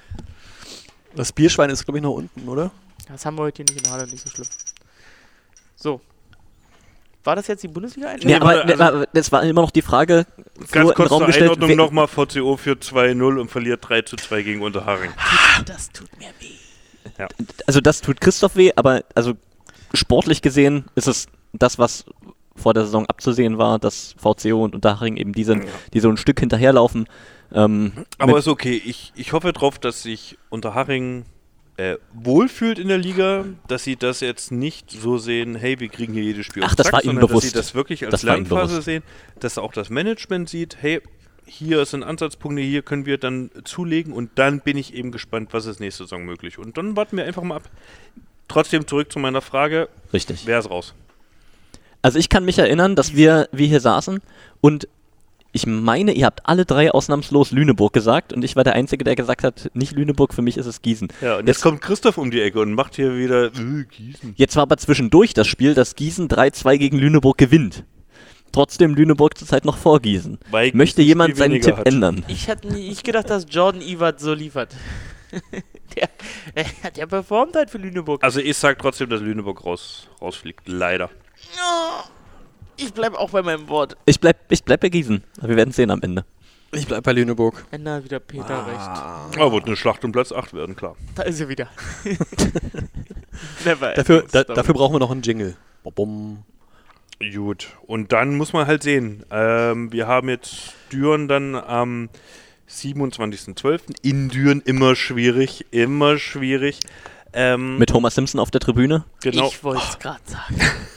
Das 1.16 1.32
Bierschwein 1.32 1.70
ist, 1.70 1.84
glaube 1.84 1.98
ich, 1.98 2.02
noch 2.02 2.12
unten, 2.14 2.48
oder? 2.48 2.70
Das 3.08 3.24
haben 3.26 3.36
wir 3.36 3.42
heute 3.42 3.56
hier 3.62 3.66
nicht 3.68 3.78
in 3.78 3.82
der 3.84 3.92
Halle, 3.92 4.06
nicht 4.06 4.22
so 4.22 4.30
schlimm. 4.30 4.46
So. 5.76 6.00
War 7.24 7.36
das 7.36 7.46
jetzt 7.46 7.62
die 7.62 7.68
Bundesliga-Einstellung? 7.68 8.38
Nee, 8.38 8.42
aber 8.42 8.62
also- 8.64 8.82
aber 8.82 9.06
das 9.12 9.32
war 9.32 9.42
immer 9.42 9.62
noch 9.62 9.70
die 9.70 9.82
Frage, 9.82 10.26
Ganz 10.70 10.92
kurz 10.94 11.10
Raum 11.10 11.20
zur 11.20 11.26
gestellt, 11.28 11.52
Einordnung 11.52 11.76
nochmal. 11.76 12.06
VCO 12.06 12.56
für 12.56 12.72
2-0 12.78 13.38
und 13.40 13.50
verliert 13.50 13.88
3 13.88 14.02
zu 14.02 14.16
2 14.16 14.42
gegen 14.42 14.60
Unterhaching. 14.62 15.10
das 15.66 15.90
tut 15.90 16.08
mir 16.18 16.28
weh. 16.40 17.24
also 17.66 17.80
das 17.80 18.00
tut 18.00 18.20
Christoph 18.20 18.56
weh, 18.56 18.72
aber 18.76 19.04
also 19.14 19.34
sportlich 19.94 20.42
gesehen 20.42 20.84
ist 20.94 21.08
es 21.08 21.26
das, 21.52 21.78
was 21.78 22.04
vor 22.56 22.74
der 22.74 22.84
Saison 22.84 23.06
abzusehen 23.06 23.58
war, 23.58 23.78
dass 23.78 24.14
VCO 24.18 24.62
und 24.64 24.74
Unterhaching 24.74 25.16
eben 25.16 25.32
die 25.32 25.44
sind, 25.44 25.64
die 25.92 26.00
so 26.00 26.08
ein 26.08 26.16
Stück 26.16 26.40
hinterherlaufen. 26.40 27.06
Ähm, 27.52 27.92
Aber 28.18 28.38
ist 28.38 28.48
okay. 28.48 28.80
Ich, 28.84 29.12
ich 29.16 29.32
hoffe 29.32 29.52
drauf, 29.52 29.78
dass 29.78 30.02
sich 30.02 30.38
Unterhaching 30.50 31.24
äh, 31.76 31.96
wohlfühlt 32.12 32.78
in 32.78 32.88
der 32.88 32.98
Liga, 32.98 33.44
dass 33.66 33.82
sie 33.84 33.96
das 33.96 34.20
jetzt 34.20 34.52
nicht 34.52 34.90
so 34.90 35.18
sehen, 35.18 35.56
hey, 35.56 35.80
wir 35.80 35.88
kriegen 35.88 36.12
hier 36.12 36.22
jedes 36.22 36.46
Spiel 36.46 36.62
Ach, 36.64 36.74
das 36.74 36.86
Sack, 36.86 36.92
war 36.92 37.00
ihnen 37.02 37.14
sondern 37.16 37.22
dass 37.22 37.28
bewusst. 37.30 37.46
sie 37.48 37.52
das 37.52 37.74
wirklich 37.74 38.04
als 38.04 38.12
Das 38.12 38.22
Lernphase 38.22 38.68
bewusst. 38.74 38.84
sehen, 38.84 39.02
dass 39.40 39.58
auch 39.58 39.72
das 39.72 39.90
Management 39.90 40.48
sieht, 40.48 40.76
hey, 40.80 41.00
hier 41.46 41.84
sind 41.84 42.02
Ansatzpunkte, 42.04 42.62
hier 42.62 42.82
können 42.82 43.06
wir 43.06 43.18
dann 43.18 43.50
zulegen 43.64 44.12
und 44.12 44.30
dann 44.36 44.60
bin 44.60 44.76
ich 44.78 44.94
eben 44.94 45.10
gespannt, 45.12 45.48
was 45.52 45.66
ist 45.66 45.80
nächste 45.80 46.04
Saison 46.04 46.24
möglich. 46.24 46.58
Und 46.58 46.78
dann 46.78 46.96
warten 46.96 47.16
wir 47.16 47.24
einfach 47.24 47.42
mal 47.42 47.56
ab. 47.56 47.68
Trotzdem 48.48 48.86
zurück 48.86 49.12
zu 49.12 49.18
meiner 49.18 49.40
Frage, 49.42 49.88
richtig. 50.12 50.42
wer 50.46 50.60
ist 50.60 50.70
raus? 50.70 50.94
Also 52.04 52.18
ich 52.18 52.28
kann 52.28 52.44
mich 52.44 52.58
erinnern, 52.58 52.96
dass 52.96 53.14
wir, 53.16 53.48
wir 53.50 53.66
hier 53.66 53.80
saßen 53.80 54.20
und 54.60 54.86
ich 55.52 55.66
meine, 55.66 56.12
ihr 56.12 56.26
habt 56.26 56.40
alle 56.46 56.66
drei 56.66 56.90
ausnahmslos 56.90 57.50
Lüneburg 57.52 57.92
gesagt 57.94 58.32
und 58.34 58.44
ich 58.44 58.56
war 58.56 58.64
der 58.64 58.74
Einzige, 58.74 59.04
der 59.04 59.14
gesagt 59.16 59.42
hat, 59.42 59.70
nicht 59.72 59.92
Lüneburg, 59.92 60.34
für 60.34 60.42
mich 60.42 60.58
ist 60.58 60.66
es 60.66 60.82
Gießen. 60.82 61.08
Ja, 61.22 61.34
und 61.36 61.46
Jetzt- 61.46 61.56
jetzt 61.58 61.62
kommt 61.62 61.80
Christoph 61.80 62.18
um 62.18 62.30
die 62.30 62.42
Ecke 62.42 62.60
und 62.60 62.74
macht 62.74 62.96
hier 62.96 63.16
wieder 63.16 63.46
äh, 63.46 63.84
Gießen. 63.88 64.34
Jetzt 64.36 64.54
war 64.56 64.64
aber 64.64 64.76
zwischendurch 64.76 65.32
das 65.32 65.46
Spiel, 65.46 65.72
dass 65.74 65.94
Gießen 65.94 66.28
3-2 66.28 66.76
gegen 66.76 66.98
Lüneburg 66.98 67.38
gewinnt. 67.38 67.84
Trotzdem 68.52 68.94
Lüneburg 68.94 69.38
zurzeit 69.38 69.64
noch 69.64 69.78
vor 69.78 70.00
Gießen. 70.00 70.38
Weil 70.50 70.72
Möchte 70.74 70.96
Gießen 70.96 71.08
jemand 71.08 71.30
Spiel 71.30 71.38
seinen 71.38 71.60
Tipp 71.62 71.76
hat. 71.78 71.86
ändern? 71.86 72.24
Ich 72.28 72.50
hatte 72.50 72.68
nicht 72.68 73.02
gedacht, 73.04 73.30
dass 73.30 73.46
Jordan 73.48 73.80
Evert 73.80 74.20
so 74.20 74.34
liefert. 74.34 74.74
der, 75.96 76.08
der 76.54 76.64
hat 76.82 76.98
ja 76.98 77.06
performt 77.06 77.56
halt 77.56 77.70
für 77.70 77.78
Lüneburg. 77.78 78.22
Also 78.22 78.40
ich 78.40 78.56
sag 78.56 78.78
trotzdem, 78.78 79.08
dass 79.08 79.20
Lüneburg 79.20 79.64
raus, 79.64 80.08
rausfliegt. 80.20 80.66
Leider. 80.68 81.10
Ich 82.76 82.92
bleibe 82.92 83.18
auch 83.18 83.30
bei 83.30 83.42
meinem 83.42 83.68
Wort. 83.68 83.96
Ich 84.06 84.20
bleib, 84.20 84.36
ich 84.50 84.64
bleib 84.64 84.80
bei 84.80 84.88
Gießen. 84.88 85.22
Wir 85.42 85.56
werden 85.56 85.72
sehen 85.72 85.90
am 85.90 86.02
Ende. 86.02 86.24
Ich 86.72 86.86
bleib 86.88 87.04
bei 87.04 87.12
Lüneburg. 87.12 87.64
Wenn 87.70 87.84
da 87.84 88.02
wieder 88.02 88.18
Peter 88.18 88.66
recht. 88.66 89.40
Aber 89.40 89.52
wird 89.52 89.66
eine 89.66 89.76
Schlacht 89.76 90.04
um 90.04 90.10
Platz 90.10 90.32
8 90.32 90.54
werden, 90.54 90.74
klar. 90.74 90.96
Da 91.14 91.22
ist 91.22 91.40
er 91.40 91.48
wieder. 91.48 91.68
Never 93.64 93.94
Dafür, 93.94 94.24
da, 94.30 94.42
dafür 94.44 94.74
brauchen 94.74 94.94
wir 94.94 94.98
noch 94.98 95.10
einen 95.10 95.22
Jingle. 95.22 95.56
Bum. 95.84 96.42
Gut. 97.32 97.68
Und 97.86 98.12
dann 98.12 98.36
muss 98.36 98.52
man 98.52 98.66
halt 98.66 98.82
sehen. 98.82 99.24
Ähm, 99.30 99.92
wir 99.92 100.08
haben 100.08 100.28
jetzt 100.28 100.74
Düren 100.90 101.28
dann 101.28 101.54
am 101.54 102.08
27.12. 102.68 103.80
In 104.02 104.28
Düren 104.30 104.60
immer 104.62 104.96
schwierig. 104.96 105.66
Immer 105.70 106.18
schwierig. 106.18 106.80
Ähm, 107.32 107.78
Mit 107.78 107.92
Homer 107.92 108.10
Simpson 108.10 108.40
auf 108.40 108.50
der 108.50 108.60
Tribüne. 108.60 109.04
genau. 109.22 109.46
Ich 109.48 109.62
wollte 109.62 109.82
es 109.88 109.98
gerade 109.98 110.20
sagen. 110.26 110.56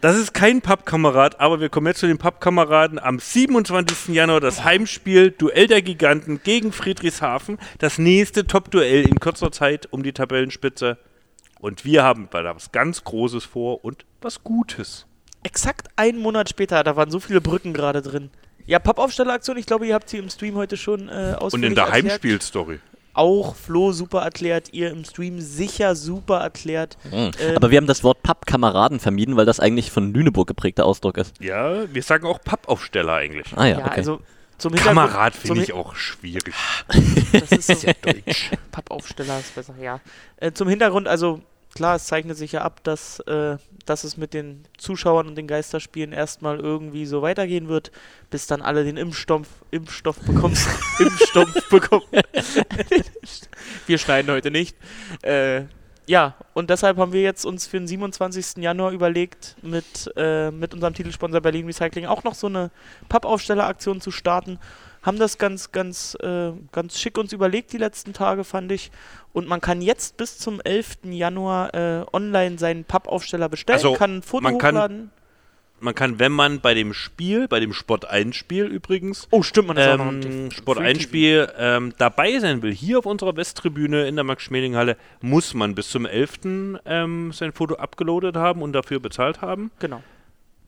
Das 0.00 0.16
ist 0.16 0.32
kein 0.32 0.60
Pappkamerad, 0.60 1.40
aber 1.40 1.58
wir 1.60 1.70
kommen 1.70 1.88
jetzt 1.88 1.98
zu 1.98 2.06
den 2.06 2.18
Pappkameraden. 2.18 3.00
Am 3.00 3.18
27. 3.18 4.14
Januar 4.14 4.40
das 4.40 4.62
Heimspiel 4.62 5.32
Duell 5.32 5.66
der 5.66 5.82
Giganten 5.82 6.40
gegen 6.44 6.70
Friedrichshafen. 6.70 7.58
Das 7.78 7.98
nächste 7.98 8.46
Top-Duell 8.46 9.08
in 9.08 9.18
kurzer 9.18 9.50
Zeit 9.50 9.88
um 9.90 10.04
die 10.04 10.12
Tabellenspitze. 10.12 10.98
Und 11.58 11.84
wir 11.84 12.04
haben 12.04 12.28
da 12.30 12.54
was 12.54 12.70
ganz 12.70 13.02
Großes 13.02 13.44
vor 13.44 13.84
und 13.84 14.04
was 14.20 14.44
Gutes. 14.44 15.06
Exakt 15.42 15.88
einen 15.96 16.20
Monat 16.20 16.48
später, 16.48 16.84
da 16.84 16.94
waren 16.94 17.10
so 17.10 17.18
viele 17.18 17.40
Brücken 17.40 17.72
gerade 17.72 18.00
drin. 18.00 18.30
Ja, 18.66 18.78
Pappaufstelleraktion, 18.78 19.56
ich 19.56 19.66
glaube, 19.66 19.88
ihr 19.88 19.94
habt 19.94 20.08
sie 20.08 20.18
im 20.18 20.30
Stream 20.30 20.54
heute 20.54 20.76
schon 20.76 21.08
äh, 21.08 21.34
ausführlich 21.36 21.54
Und 21.54 21.62
in 21.64 21.74
der 21.74 21.84
erklärt. 21.86 22.04
Heimspielstory. 22.12 22.78
Auch 23.18 23.56
Flo 23.56 23.90
super 23.90 24.20
erklärt, 24.22 24.72
ihr 24.72 24.92
im 24.92 25.04
Stream 25.04 25.40
sicher 25.40 25.96
super 25.96 26.38
erklärt. 26.38 26.96
Ähm, 27.10 27.32
Aber 27.56 27.72
wir 27.72 27.78
haben 27.78 27.88
das 27.88 28.04
Wort 28.04 28.22
Pappkameraden 28.22 29.00
vermieden, 29.00 29.36
weil 29.36 29.44
das 29.44 29.58
eigentlich 29.58 29.90
von 29.90 30.12
Lüneburg 30.12 30.46
geprägter 30.46 30.86
Ausdruck 30.86 31.18
ist. 31.18 31.34
Ja, 31.40 31.92
wir 31.92 32.02
sagen 32.04 32.26
auch 32.26 32.40
Pappaufsteller 32.40 33.14
eigentlich. 33.14 33.48
Ah 33.56 33.66
ja, 33.66 33.80
ja, 33.80 33.86
okay. 33.86 33.96
also 33.96 34.20
zum 34.56 34.72
Hintergrund. 34.72 35.10
Kamerad 35.10 35.34
finde 35.34 35.62
ich 35.62 35.72
auch 35.72 35.96
schwierig. 35.96 36.54
Das 37.32 37.50
ist 37.50 37.66
so 37.80 37.90
Deutsch. 38.02 38.50
Pappaufsteller 38.70 39.40
ist 39.40 39.52
besser, 39.52 39.74
ja. 39.82 40.00
Äh, 40.36 40.52
zum 40.52 40.68
Hintergrund, 40.68 41.08
also 41.08 41.40
klar, 41.74 41.96
es 41.96 42.06
zeichnet 42.06 42.36
sich 42.36 42.52
ja 42.52 42.62
ab, 42.62 42.82
dass, 42.84 43.20
äh, 43.20 43.56
dass 43.86 44.04
es 44.04 44.16
mit 44.16 44.34
den 44.34 44.64
Zuschauern 44.76 45.28
und 45.28 45.36
den 45.36 45.46
Geisterspielen 45.46 46.12
erstmal 46.12 46.58
irgendwie 46.58 47.06
so 47.06 47.22
weitergehen 47.22 47.68
wird, 47.68 47.92
bis 48.30 48.46
dann 48.46 48.62
alle 48.62 48.84
den 48.84 48.96
Impfstoff, 48.96 49.46
Impfstoff 49.70 50.18
bekommen. 50.20 50.56
Impfstoff 50.98 51.68
bekommen. 51.70 52.06
wir 53.86 53.98
schneiden 53.98 54.30
heute 54.30 54.50
nicht. 54.50 54.76
Äh, 55.22 55.64
ja, 56.08 56.34
und 56.54 56.70
deshalb 56.70 56.96
haben 56.96 57.12
wir 57.12 57.22
jetzt 57.22 57.44
uns 57.44 57.66
für 57.66 57.78
den 57.78 57.86
27. 57.86 58.56
Januar 58.62 58.90
überlegt, 58.92 59.56
mit, 59.62 60.10
äh, 60.16 60.50
mit 60.50 60.74
unserem 60.74 60.94
Titelsponsor 60.94 61.40
Berlin 61.40 61.66
Recycling 61.66 62.06
auch 62.06 62.24
noch 62.24 62.34
so 62.34 62.46
eine 62.48 62.70
Pappaufstelleraktion 63.08 64.00
zu 64.00 64.10
starten. 64.10 64.58
Haben 65.02 65.18
das 65.18 65.38
ganz, 65.38 65.70
ganz, 65.70 66.16
äh, 66.20 66.50
ganz 66.72 66.98
schick 66.98 67.18
uns 67.18 67.32
überlegt 67.32 67.72
die 67.72 67.78
letzten 67.78 68.12
Tage, 68.12 68.42
fand 68.44 68.72
ich. 68.72 68.90
Und 69.32 69.46
man 69.46 69.60
kann 69.60 69.80
jetzt 69.80 70.16
bis 70.16 70.38
zum 70.38 70.60
11. 70.60 70.98
Januar 71.12 71.72
äh, 71.74 72.04
online 72.12 72.58
seinen 72.58 72.84
Pappaufsteller 72.84 73.48
bestellen, 73.48 73.76
Also, 73.76 73.92
kann 73.94 74.16
ein 74.16 74.22
Foto 74.22 74.42
man 74.42 74.58
kann- 74.58 74.74
hochladen. 74.74 75.10
Man 75.80 75.94
kann, 75.94 76.18
wenn 76.18 76.32
man 76.32 76.60
bei 76.60 76.74
dem 76.74 76.92
Spiel, 76.94 77.48
bei 77.48 77.60
dem 77.60 77.72
Sport 77.72 78.08
1 78.08 78.34
Spiel 78.36 78.66
übrigens, 78.66 79.28
Oh, 79.30 79.42
stimmt, 79.42 79.68
man 79.68 79.76
ist 79.76 79.88
auch 79.88 79.98
noch 79.98 80.12
ähm, 80.12 80.22
im 80.22 80.50
Sport 80.50 80.78
Free 80.78 80.86
1 80.86 80.98
TV. 80.98 81.08
Spiel 81.08 81.52
ähm, 81.58 81.92
dabei 81.98 82.38
sein 82.38 82.62
will, 82.62 82.72
hier 82.72 82.98
auf 82.98 83.06
unserer 83.06 83.36
Westtribüne 83.36 84.06
in 84.06 84.16
der 84.16 84.24
Max-Schmeling-Halle, 84.24 84.96
muss 85.20 85.54
man 85.54 85.74
bis 85.74 85.90
zum 85.90 86.06
11. 86.06 86.80
Ähm, 86.84 87.32
sein 87.32 87.52
Foto 87.52 87.76
abgeloadet 87.76 88.36
haben 88.36 88.62
und 88.62 88.72
dafür 88.72 89.00
bezahlt 89.00 89.40
haben. 89.40 89.70
Genau. 89.78 90.02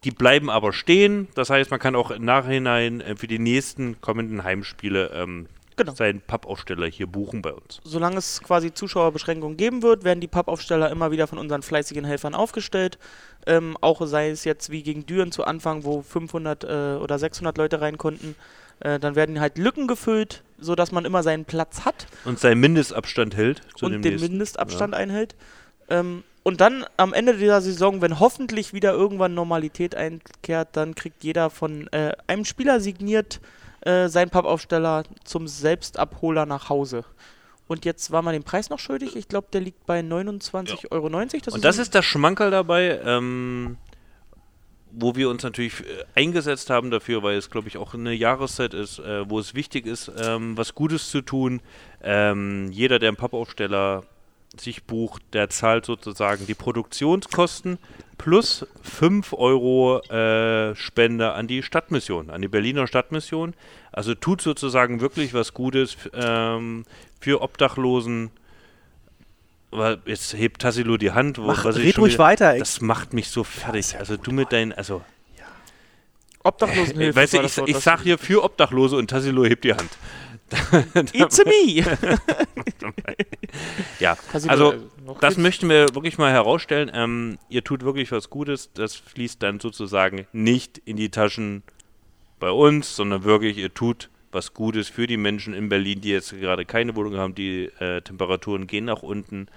Die 0.04 0.10
bleiben 0.10 0.48
aber 0.48 0.72
stehen. 0.72 1.28
Das 1.34 1.50
heißt, 1.50 1.70
man 1.70 1.78
kann 1.78 1.94
auch 1.94 2.10
im 2.10 2.24
Nachhinein 2.24 3.00
äh, 3.00 3.16
für 3.16 3.26
die 3.26 3.38
nächsten 3.38 4.00
kommenden 4.00 4.44
Heimspiele 4.44 5.10
ähm, 5.14 5.46
Genau. 5.80 5.94
seinen 5.94 6.20
Pappaufsteller 6.20 6.86
hier 6.86 7.06
buchen 7.06 7.40
bei 7.40 7.52
uns. 7.54 7.80
Solange 7.84 8.18
es 8.18 8.42
quasi 8.42 8.74
Zuschauerbeschränkungen 8.74 9.56
geben 9.56 9.82
wird, 9.82 10.04
werden 10.04 10.20
die 10.20 10.26
Pappaufsteller 10.28 10.90
immer 10.90 11.10
wieder 11.10 11.26
von 11.26 11.38
unseren 11.38 11.62
fleißigen 11.62 12.04
Helfern 12.04 12.34
aufgestellt. 12.34 12.98
Ähm, 13.46 13.78
auch 13.80 14.04
sei 14.06 14.28
es 14.28 14.44
jetzt 14.44 14.68
wie 14.68 14.82
gegen 14.82 15.06
Düren 15.06 15.32
zu 15.32 15.44
Anfang, 15.44 15.84
wo 15.84 16.02
500 16.02 16.64
äh, 16.64 16.66
oder 17.00 17.18
600 17.18 17.56
Leute 17.56 17.80
rein 17.80 17.96
konnten. 17.96 18.34
Äh, 18.80 18.98
dann 18.98 19.14
werden 19.14 19.40
halt 19.40 19.56
Lücken 19.56 19.86
gefüllt, 19.86 20.42
sodass 20.58 20.92
man 20.92 21.06
immer 21.06 21.22
seinen 21.22 21.46
Platz 21.46 21.86
hat 21.86 22.06
Und 22.26 22.38
seinen 22.38 22.60
Mindestabstand 22.60 23.34
hält 23.34 23.62
zu 23.74 23.86
und 23.86 23.92
dem 23.92 24.02
den 24.02 24.12
nächsten. 24.12 24.32
Mindestabstand 24.32 24.94
einhält. 24.94 25.34
Ähm, 25.88 26.24
und 26.42 26.60
dann 26.60 26.84
am 26.98 27.14
Ende 27.14 27.38
dieser 27.38 27.62
Saison, 27.62 28.02
wenn 28.02 28.20
hoffentlich 28.20 28.72
wieder 28.74 28.92
irgendwann 28.92 29.32
Normalität 29.32 29.94
einkehrt, 29.94 30.68
dann 30.72 30.94
kriegt 30.94 31.24
jeder 31.24 31.48
von 31.48 31.88
äh, 31.88 32.12
einem 32.26 32.44
Spieler 32.44 32.80
signiert 32.80 33.40
äh, 33.82 34.08
seinen 34.08 34.30
Pappaufsteller 34.30 35.04
zum 35.24 35.48
Selbstabholer 35.48 36.46
nach 36.46 36.68
Hause. 36.68 37.04
Und 37.66 37.84
jetzt 37.84 38.10
war 38.10 38.22
man 38.22 38.32
den 38.32 38.42
Preis 38.42 38.68
noch 38.68 38.80
schuldig. 38.80 39.14
Ich 39.14 39.28
glaube, 39.28 39.46
der 39.52 39.60
liegt 39.60 39.86
bei 39.86 40.00
29,90 40.00 40.90
Euro. 40.90 41.08
Das 41.08 41.54
Und 41.54 41.64
das 41.64 41.78
ist 41.78 41.94
der 41.94 42.02
Schmankerl 42.02 42.50
dabei, 42.50 43.00
ähm, 43.04 43.76
wo 44.90 45.14
wir 45.14 45.30
uns 45.30 45.44
natürlich 45.44 45.80
äh, 45.80 46.04
eingesetzt 46.16 46.68
haben 46.68 46.90
dafür, 46.90 47.22
weil 47.22 47.36
es, 47.36 47.48
glaube 47.48 47.68
ich, 47.68 47.78
auch 47.78 47.94
eine 47.94 48.12
Jahreszeit 48.12 48.74
ist, 48.74 48.98
äh, 48.98 49.28
wo 49.30 49.38
es 49.38 49.54
wichtig 49.54 49.86
ist, 49.86 50.10
ähm, 50.20 50.56
was 50.56 50.74
Gutes 50.74 51.10
zu 51.10 51.20
tun. 51.20 51.60
Ähm, 52.02 52.72
jeder, 52.72 52.98
der 52.98 53.10
einen 53.10 53.16
Pappaufsteller 53.16 54.02
sich 54.60 54.84
bucht, 54.84 55.22
der 55.32 55.48
zahlt 55.50 55.84
sozusagen 55.86 56.46
die 56.46 56.54
Produktionskosten 56.54 57.78
plus 58.18 58.66
5 58.82 59.32
Euro 59.32 60.00
äh, 60.10 60.74
Spende 60.76 61.32
an 61.32 61.46
die 61.46 61.62
Stadtmission, 61.62 62.30
an 62.30 62.42
die 62.42 62.48
Berliner 62.48 62.86
Stadtmission. 62.86 63.54
Also 63.92 64.14
tut 64.14 64.40
sozusagen 64.42 65.00
wirklich 65.00 65.32
was 65.34 65.54
Gutes 65.54 65.96
ähm, 66.14 66.84
für 67.20 67.40
Obdachlosen. 67.40 68.30
Jetzt 70.04 70.34
hebt 70.34 70.60
Tassilo 70.62 70.96
die 70.96 71.12
Hand. 71.12 71.38
Wo, 71.38 71.42
Mach, 71.46 71.64
was 71.64 71.76
red 71.76 71.96
ruhig 71.98 72.14
wieder- 72.14 72.24
weiter. 72.24 72.58
Das 72.58 72.80
macht 72.80 73.12
mich 73.14 73.28
so 73.28 73.44
fertig. 73.44 73.96
Also 73.98 74.16
du 74.16 74.32
mit 74.32 74.52
deinen, 74.52 74.72
also 74.72 75.02
Obdachlosenhilfe. 76.42 77.16
weißt 77.20 77.32
du, 77.34 77.40
ich, 77.42 77.58
ich 77.76 77.76
sag 77.78 78.02
hier 78.02 78.18
für 78.18 78.42
Obdachlose 78.42 78.96
und 78.96 79.08
Tassilo 79.08 79.44
hebt 79.44 79.64
die 79.64 79.72
Hand. 79.74 79.90
It's 81.12 81.40
a 81.40 81.44
me! 81.44 81.84
Ja, 83.98 84.16
also 84.46 84.74
das 85.20 85.36
möchten 85.36 85.68
wir 85.68 85.94
wirklich 85.94 86.16
mal 86.16 86.30
herausstellen. 86.32 86.90
Ähm, 86.94 87.38
ihr 87.48 87.62
tut 87.64 87.84
wirklich 87.84 88.10
was 88.12 88.30
Gutes. 88.30 88.70
Das 88.72 88.94
fließt 88.94 89.42
dann 89.42 89.60
sozusagen 89.60 90.26
nicht 90.32 90.78
in 90.78 90.96
die 90.96 91.10
Taschen 91.10 91.62
bei 92.38 92.50
uns, 92.50 92.96
sondern 92.96 93.24
wirklich, 93.24 93.58
ihr 93.58 93.74
tut 93.74 94.08
was 94.32 94.54
Gutes 94.54 94.88
für 94.88 95.06
die 95.06 95.16
Menschen 95.16 95.52
in 95.54 95.68
Berlin, 95.68 96.00
die 96.00 96.10
jetzt 96.10 96.30
gerade 96.38 96.64
keine 96.64 96.94
Wohnung 96.96 97.16
haben. 97.16 97.34
Die 97.34 97.64
äh, 97.80 98.00
Temperaturen 98.00 98.66
gehen 98.66 98.86
nach 98.86 99.02
unten. 99.02 99.48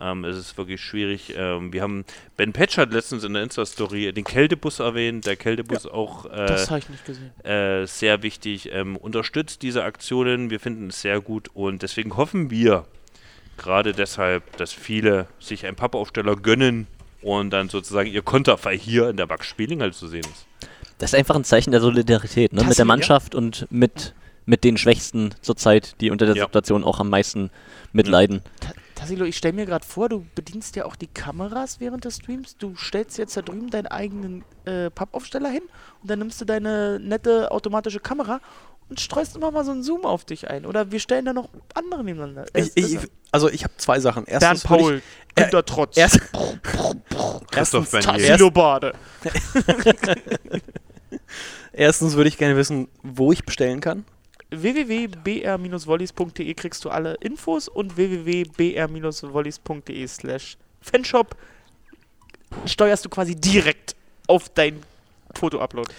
Ähm, 0.00 0.24
es 0.24 0.36
ist 0.36 0.58
wirklich 0.58 0.80
schwierig. 0.80 1.34
Ähm, 1.36 1.72
wir 1.72 1.82
haben, 1.82 2.04
Ben 2.36 2.52
Patch 2.52 2.76
hat 2.76 2.92
letztens 2.92 3.24
in 3.24 3.32
der 3.34 3.42
Insta-Story 3.42 4.12
den 4.12 4.24
Kältebus 4.24 4.78
erwähnt. 4.80 5.26
Der 5.26 5.36
Kältebus 5.36 5.86
auch 5.86 6.26
äh, 6.26 6.46
Das 6.46 6.70
habe 6.70 6.80
ich 6.80 6.88
nicht 6.88 7.04
gesehen. 7.04 7.30
äh, 7.44 7.86
sehr 7.86 8.22
wichtig. 8.22 8.70
Ähm, 8.72 8.96
unterstützt 8.96 9.62
diese 9.62 9.84
Aktionen. 9.84 10.50
Wir 10.50 10.60
finden 10.60 10.88
es 10.88 11.00
sehr 11.00 11.20
gut 11.20 11.48
und 11.54 11.82
deswegen 11.82 12.16
hoffen 12.16 12.50
wir 12.50 12.84
gerade 13.56 13.92
deshalb, 13.92 14.56
dass 14.58 14.72
viele 14.72 15.28
sich 15.40 15.64
einen 15.66 15.76
Pappaufsteller 15.76 16.36
gönnen 16.36 16.86
und 17.22 17.50
dann 17.50 17.68
sozusagen 17.70 18.10
ihr 18.10 18.22
Konterfei 18.22 18.76
hier 18.76 19.08
in 19.08 19.16
der 19.16 19.26
Max 19.26 19.46
Spieling 19.46 19.80
halt 19.80 19.94
zu 19.94 20.08
sehen 20.08 20.24
ist. 20.24 20.46
Das 20.98 21.12
ist 21.12 21.18
einfach 21.18 21.36
ein 21.36 21.44
Zeichen 21.44 21.70
der 21.70 21.80
Solidarität, 21.80 22.52
ne? 22.52 22.62
mit 22.64 22.72
der 22.78 22.78
ja. 22.78 22.84
Mannschaft 22.84 23.34
und 23.34 23.66
mit, 23.70 24.14
mit 24.44 24.62
den 24.64 24.76
Schwächsten 24.76 25.34
zurzeit, 25.40 25.94
die 26.00 26.10
unter 26.10 26.26
der 26.26 26.36
Ja. 26.36 26.44
Situation 26.44 26.84
auch 26.84 27.00
am 27.00 27.08
meisten 27.10 27.50
mitleiden. 27.92 28.42
Ta- 29.06 29.10
Tassilo, 29.10 29.24
ich 29.24 29.36
stelle 29.36 29.54
mir 29.54 29.66
gerade 29.66 29.86
vor, 29.86 30.08
du 30.08 30.26
bedienst 30.34 30.76
ja 30.76 30.84
auch 30.84 30.96
die 30.96 31.06
Kameras 31.06 31.80
während 31.80 32.04
des 32.04 32.16
Streams. 32.16 32.56
Du 32.56 32.74
stellst 32.76 33.18
jetzt 33.18 33.36
da 33.36 33.42
drüben 33.42 33.70
deinen 33.70 33.86
eigenen 33.86 34.44
äh, 34.64 34.90
Pappaufsteller 34.90 35.48
hin 35.48 35.62
und 36.02 36.10
dann 36.10 36.18
nimmst 36.18 36.40
du 36.40 36.44
deine 36.44 36.98
nette 37.00 37.50
automatische 37.50 38.00
Kamera 38.00 38.40
und 38.88 39.00
streust 39.00 39.36
immer 39.36 39.50
mal 39.50 39.64
so 39.64 39.72
einen 39.72 39.82
Zoom 39.82 40.04
auf 40.04 40.24
dich 40.24 40.48
ein. 40.48 40.66
Oder 40.66 40.90
wir 40.92 41.00
stellen 41.00 41.24
da 41.24 41.32
noch 41.32 41.48
andere 41.74 42.04
nebeneinander. 42.04 42.46
ich, 42.54 42.76
ich, 42.76 42.98
also 43.32 43.48
ich 43.48 43.64
habe 43.64 43.74
zwei 43.76 44.00
Sachen. 44.00 44.24
Bernd 44.24 44.42
Erstens 44.42 44.70
würde 44.70 44.82
Paul, 44.82 45.02
äh, 45.34 45.42
Günter 45.42 45.64
Trotz, 45.64 45.96
ich, 45.96 46.02
erst, 46.02 46.20
Christoph 47.50 47.92
erstens. 47.92 48.04
Tassilo 48.04 48.50
Bade. 48.50 48.92
erstens 51.72 52.14
würde 52.14 52.28
ich 52.28 52.38
gerne 52.38 52.56
wissen, 52.56 52.88
wo 53.02 53.32
ich 53.32 53.44
bestellen 53.44 53.80
kann. 53.80 54.04
www.br-volleys.de 54.62 56.54
kriegst 56.54 56.84
du 56.84 56.90
alle 56.90 57.14
Infos 57.20 57.68
und 57.68 57.96
www.br-volleys.de 57.96 60.06
slash 60.06 60.56
Fanshop 60.80 61.36
steuerst 62.64 63.04
du 63.04 63.08
quasi 63.08 63.34
direkt 63.34 63.96
auf 64.26 64.48
dein 64.48 64.82
Foto-Upload. 65.34 65.92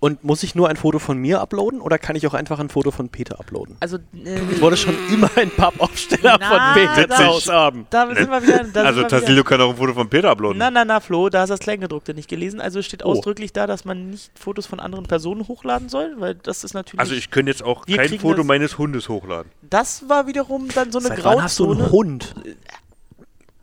Und 0.00 0.22
muss 0.22 0.44
ich 0.44 0.54
nur 0.54 0.68
ein 0.68 0.76
Foto 0.76 1.00
von 1.00 1.18
mir 1.18 1.40
uploaden 1.40 1.80
oder 1.80 1.98
kann 1.98 2.14
ich 2.14 2.24
auch 2.28 2.34
einfach 2.34 2.60
ein 2.60 2.68
Foto 2.68 2.92
von 2.92 3.08
Peter 3.08 3.40
uploaden? 3.40 3.76
Also, 3.80 3.96
äh, 3.96 4.38
Ich 4.52 4.60
wollte 4.60 4.76
schon 4.76 4.94
immer 5.12 5.28
einen 5.36 5.50
Pappaufsteller 5.50 6.36
Na, 6.38 6.48
von 6.48 6.60
Peter 6.74 7.06
da- 7.08 7.16
zu 7.16 7.24
Hause 7.26 7.52
haben. 7.52 7.86
da 7.90 8.06
sind 8.14 8.30
wir 8.30 8.42
wieder. 8.42 8.62
Da 8.72 8.84
Also. 8.84 9.02
Tassilo 9.02 9.42
kann 9.42 9.60
auch 9.60 9.70
ein 9.70 9.76
Foto 9.76 9.94
von 9.94 10.08
Peter 10.08 10.30
uploaden. 10.30 10.56
Na, 10.56 10.70
na, 10.70 10.84
na, 10.84 11.00
Flo, 11.00 11.28
da 11.30 11.40
hast 11.40 11.48
du 11.48 11.54
das 11.54 11.60
Kleingedruckte 11.60 12.14
nicht 12.14 12.28
gelesen. 12.28 12.60
Also 12.60 12.80
steht 12.82 13.04
Oh. 13.04 13.08
ausdrücklich 13.08 13.52
da, 13.52 13.66
dass 13.66 13.84
man 13.84 14.10
nicht 14.10 14.30
Fotos 14.38 14.66
von 14.66 14.78
anderen 14.78 15.06
Personen 15.06 15.48
hochladen 15.48 15.88
soll, 15.88 16.14
weil 16.18 16.36
das 16.36 16.62
ist 16.62 16.74
natürlich. 16.74 17.00
Also 17.00 17.14
ich 17.14 17.32
könnte 17.32 17.50
jetzt 17.50 17.64
auch 17.64 17.84
kein 17.84 18.20
Foto 18.20 18.36
das- 18.36 18.46
meines 18.46 18.78
Hundes 18.78 19.08
hochladen. 19.08 19.50
das 19.68 20.08
war 20.08 20.28
wiederum 20.28 20.68
dann 20.72 20.92
so 20.92 21.00
eine 21.00 21.08
Seit 21.08 21.24
wann 21.24 21.42
hast 21.42 21.58
du 21.58 21.64
einen 21.64 21.74
Grauzone. 21.80 21.90
Hund? 21.92 22.34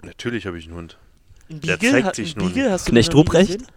Natürlich 0.04 0.46
habe 0.48 0.58
ich 0.60 0.66
einen 0.68 0.76
Hund. 0.76 0.98
Ein 1.50 1.62
Der 1.62 1.78
Beagle, 1.78 1.92
zeigt 1.92 2.08
hat- 2.08 2.16
sich 2.16 2.36
ein 2.36 2.40
nun. 2.40 2.54
Beagle 2.54 2.72
hast 2.72 2.88
du 2.88 2.92
Knecht 2.92 3.14
Ruprecht? 3.16 3.54
gesehen? 3.54 3.68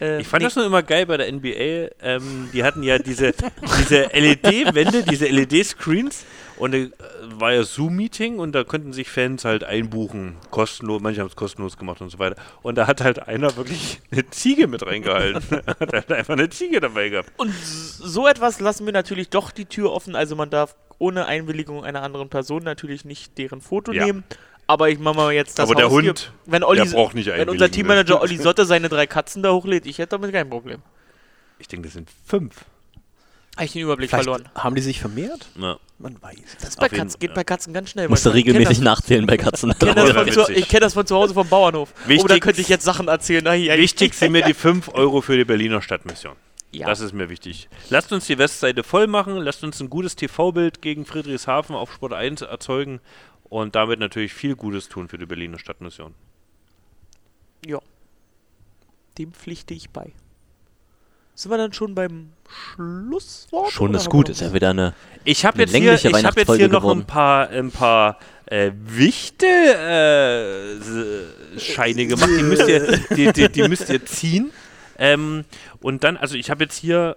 Äh, 0.00 0.20
Ich 0.20 0.28
fand 0.28 0.42
nee, 0.42 0.46
das 0.46 0.56
nur 0.56 0.64
immer 0.66 0.82
geil 0.82 1.06
bei 1.06 1.16
der 1.16 1.30
NBA. 1.32 1.90
Ähm, 2.02 2.48
die 2.52 2.62
hatten 2.64 2.82
ja 2.82 2.98
diese, 2.98 3.32
diese 3.78 4.04
LED-Wände, 4.12 5.02
diese 5.04 5.26
LED-Screens. 5.26 6.24
Und 6.56 6.74
äh, 6.74 6.90
war 7.38 7.52
ja 7.52 7.62
Zoom-Meeting 7.62 8.40
und 8.40 8.50
da 8.52 8.64
konnten 8.64 8.92
sich 8.92 9.08
Fans 9.08 9.44
halt 9.44 9.62
einbuchen. 9.62 10.34
Kostenlos, 10.50 11.00
manche 11.00 11.20
haben 11.20 11.28
es 11.28 11.36
kostenlos 11.36 11.76
gemacht 11.76 12.00
und 12.00 12.10
so 12.10 12.18
weiter. 12.18 12.34
Und 12.62 12.76
da 12.76 12.88
hat 12.88 13.00
halt 13.00 13.28
einer 13.28 13.56
wirklich 13.56 14.00
eine 14.10 14.28
Ziege 14.30 14.66
mit 14.66 14.84
reingehalten. 14.84 15.42
hat 15.66 15.92
halt 15.92 16.12
einfach 16.12 16.32
eine 16.34 16.48
Ziege 16.50 16.80
dabei 16.80 17.10
gehabt. 17.10 17.30
Und 17.36 17.54
so 17.54 18.26
etwas 18.26 18.58
lassen 18.58 18.86
wir 18.86 18.92
natürlich 18.92 19.28
doch 19.30 19.52
die 19.52 19.66
Tür 19.66 19.92
offen. 19.92 20.16
Also 20.16 20.34
man 20.34 20.50
darf 20.50 20.74
ohne 20.98 21.26
Einwilligung 21.26 21.84
einer 21.84 22.02
anderen 22.02 22.28
Person 22.28 22.64
natürlich 22.64 23.04
nicht 23.04 23.38
deren 23.38 23.60
Foto 23.60 23.92
Ja. 23.92 24.04
nehmen. 24.06 24.24
Aber 24.70 24.90
ich 24.90 24.98
mache 24.98 25.16
mal 25.16 25.32
jetzt 25.32 25.58
das 25.58 25.64
Aber 25.68 25.74
der 25.74 25.86
Haus 25.90 26.00
hier- 26.00 26.10
Hund, 26.10 26.32
wenn 26.46 26.62
Olli, 26.62 26.82
der 26.84 26.90
braucht 26.90 27.14
nicht 27.14 27.26
wenn 27.26 27.48
unser. 27.48 27.70
Teammanager 27.70 28.20
Olli 28.20 28.36
Sotte 28.36 28.64
seine 28.66 28.88
drei 28.88 29.06
Katzen 29.06 29.42
da 29.42 29.50
hochlädt, 29.52 29.86
ich 29.86 29.98
hätte 29.98 30.10
damit 30.10 30.30
kein 30.32 30.48
Problem. 30.48 30.82
Ich 31.58 31.66
denke, 31.68 31.86
das 31.88 31.94
sind 31.94 32.08
fünf. 32.26 32.54
Habe 33.56 33.64
ich 33.64 33.72
den 33.72 33.82
Überblick 33.82 34.10
Vielleicht 34.10 34.24
verloren. 34.24 34.48
haben 34.54 34.76
die 34.76 34.82
sich 34.82 35.00
vermehrt? 35.00 35.48
Ja. 35.58 35.78
Man 35.98 36.22
weiß. 36.22 36.36
Das 36.60 36.76
bei 36.76 36.86
Auf 36.86 36.92
jeden- 36.92 37.02
Katzen, 37.04 37.18
geht 37.18 37.30
ja. 37.30 37.34
bei 37.34 37.42
Katzen 37.44 37.72
ganz 37.72 37.90
schnell. 37.90 38.08
Musst 38.08 38.24
du 38.24 38.30
weil 38.30 38.36
ich 38.38 38.44
kenn 38.44 38.52
regelmäßig 38.54 38.76
das- 38.78 38.84
nachzählen 38.84 39.26
bei 39.26 39.36
Katzen. 39.36 39.70
Ich 39.72 39.78
kenne 39.80 39.94
das, 39.94 40.34
zu- 40.34 40.52
ich 40.52 40.68
kenn 40.68 40.80
das 40.80 40.94
von 40.94 41.04
zu 41.06 41.16
Hause 41.16 41.34
vom 41.34 41.48
Bauernhof. 41.48 41.88
oh, 41.96 42.02
da 42.04 42.08
Wichtig- 42.10 42.40
könnte 42.42 42.60
ich 42.60 42.68
jetzt 42.68 42.84
Sachen 42.84 43.08
erzählen. 43.08 43.44
Ai, 43.48 43.68
ai. 43.72 43.78
Wichtig 43.78 44.14
sind 44.14 44.30
mir 44.32 44.42
die 44.44 44.54
5 44.54 44.90
Euro 44.94 45.22
für 45.22 45.36
die 45.36 45.44
Berliner 45.44 45.82
Stadtmission. 45.82 46.36
Ja. 46.70 46.86
Das 46.86 47.00
ist 47.00 47.14
mir 47.14 47.30
wichtig. 47.30 47.68
Lasst 47.88 48.12
uns 48.12 48.26
die 48.26 48.36
Westseite 48.38 48.84
voll 48.84 49.06
machen, 49.06 49.38
lasst 49.38 49.64
uns 49.64 49.80
ein 49.80 49.88
gutes 49.88 50.14
TV-Bild 50.16 50.82
gegen 50.82 51.06
Friedrichshafen 51.06 51.74
auf 51.74 51.92
Sport 51.94 52.12
1 52.12 52.42
erzeugen 52.42 53.00
und 53.48 53.74
damit 53.74 53.98
natürlich 53.98 54.34
viel 54.34 54.56
Gutes 54.56 54.88
tun 54.88 55.08
für 55.08 55.18
die 55.18 55.26
Berliner 55.26 55.58
Stadtmission. 55.58 56.14
Dem 59.18 59.32
pflichte 59.32 59.74
ich 59.74 59.90
bei. 59.90 60.12
Sind 61.34 61.50
wir 61.50 61.58
dann 61.58 61.72
schon 61.72 61.94
beim 61.94 62.30
Schlusswort? 62.48 63.70
Schon 63.70 63.94
ist 63.94 64.08
gut, 64.08 64.26
wir 64.26 64.32
ist 64.32 64.40
ja 64.40 64.52
wieder 64.52 64.70
eine. 64.70 64.94
Ich 65.24 65.44
habe 65.44 65.58
jetzt, 65.58 65.74
hier, 65.74 65.94
ich 65.94 66.04
hab 66.04 66.36
jetzt 66.36 66.54
hier 66.54 66.68
noch 66.68 66.82
geworden. 66.82 67.00
ein 67.00 67.06
paar, 67.06 67.48
ein 67.50 67.70
paar 67.70 68.18
äh, 68.46 68.72
Wichte 68.74 69.46
äh, 69.46 71.58
Scheine 71.58 72.06
gemacht. 72.06 72.30
Die 72.36 72.42
müsst 72.42 72.68
ihr, 72.68 72.98
die, 73.14 73.32
die, 73.32 73.48
die 73.48 73.68
müsst 73.68 73.88
ihr 73.88 74.04
ziehen. 74.04 74.52
Ähm, 74.98 75.44
und 75.80 76.02
dann, 76.02 76.16
also 76.16 76.36
ich 76.36 76.50
habe 76.50 76.64
jetzt 76.64 76.76
hier 76.76 77.16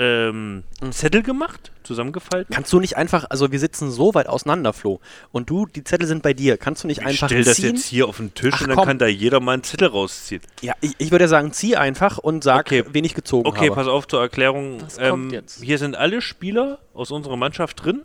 ähm, 0.00 0.64
Zettel 0.92 1.22
gemacht, 1.22 1.72
zusammengefaltet. 1.82 2.54
Kannst 2.54 2.72
du 2.72 2.80
nicht 2.80 2.96
einfach, 2.96 3.26
also 3.28 3.52
wir 3.52 3.58
sitzen 3.58 3.90
so 3.90 4.14
weit 4.14 4.28
auseinander, 4.28 4.72
Flo, 4.72 4.98
und 5.30 5.50
du, 5.50 5.66
die 5.66 5.84
Zettel 5.84 6.06
sind 6.08 6.22
bei 6.22 6.32
dir. 6.32 6.56
Kannst 6.56 6.82
du 6.84 6.88
nicht 6.88 7.00
Ich 7.02 7.06
einfach 7.06 7.28
stell 7.28 7.44
das 7.44 7.56
ziehen? 7.56 7.74
jetzt 7.76 7.84
hier 7.84 8.08
auf 8.08 8.16
den 8.16 8.32
Tisch 8.34 8.54
Ach, 8.56 8.60
und 8.62 8.68
dann 8.68 8.76
komm. 8.78 8.86
kann 8.86 8.98
da 8.98 9.06
jeder 9.06 9.40
mal 9.40 9.52
einen 9.52 9.62
Zettel 9.62 9.88
rausziehen. 9.88 10.40
Ja, 10.62 10.72
ich, 10.80 10.94
ich 10.96 11.10
würde 11.10 11.28
sagen, 11.28 11.52
zieh 11.52 11.76
einfach 11.76 12.16
und 12.18 12.42
sag, 12.42 12.66
Okay. 12.66 12.84
wen 12.90 13.04
ich 13.04 13.14
gezogen 13.14 13.46
Okay, 13.46 13.66
habe. 13.66 13.74
pass 13.74 13.86
auf 13.88 14.08
zur 14.08 14.20
Erklärung. 14.22 14.80
Was 14.82 14.96
kommt 14.96 15.32
jetzt? 15.32 15.62
Hier 15.62 15.76
sind 15.78 15.96
alle 15.96 16.22
Spieler 16.22 16.78
aus 16.94 17.10
unserer 17.10 17.36
Mannschaft 17.36 17.84
drin. 17.84 18.02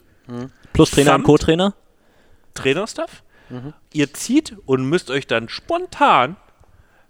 Plus 0.74 0.92
Trainer 0.92 1.16
und 1.16 1.24
Co-Trainer. 1.24 1.74
Trainerstaff. 2.54 3.24
Mhm. 3.50 3.74
Ihr 3.94 4.14
zieht 4.14 4.56
und 4.66 4.86
müsst 4.90 5.12
euch 5.12 5.28
dann 5.28 5.50
spontan, 5.50 6.36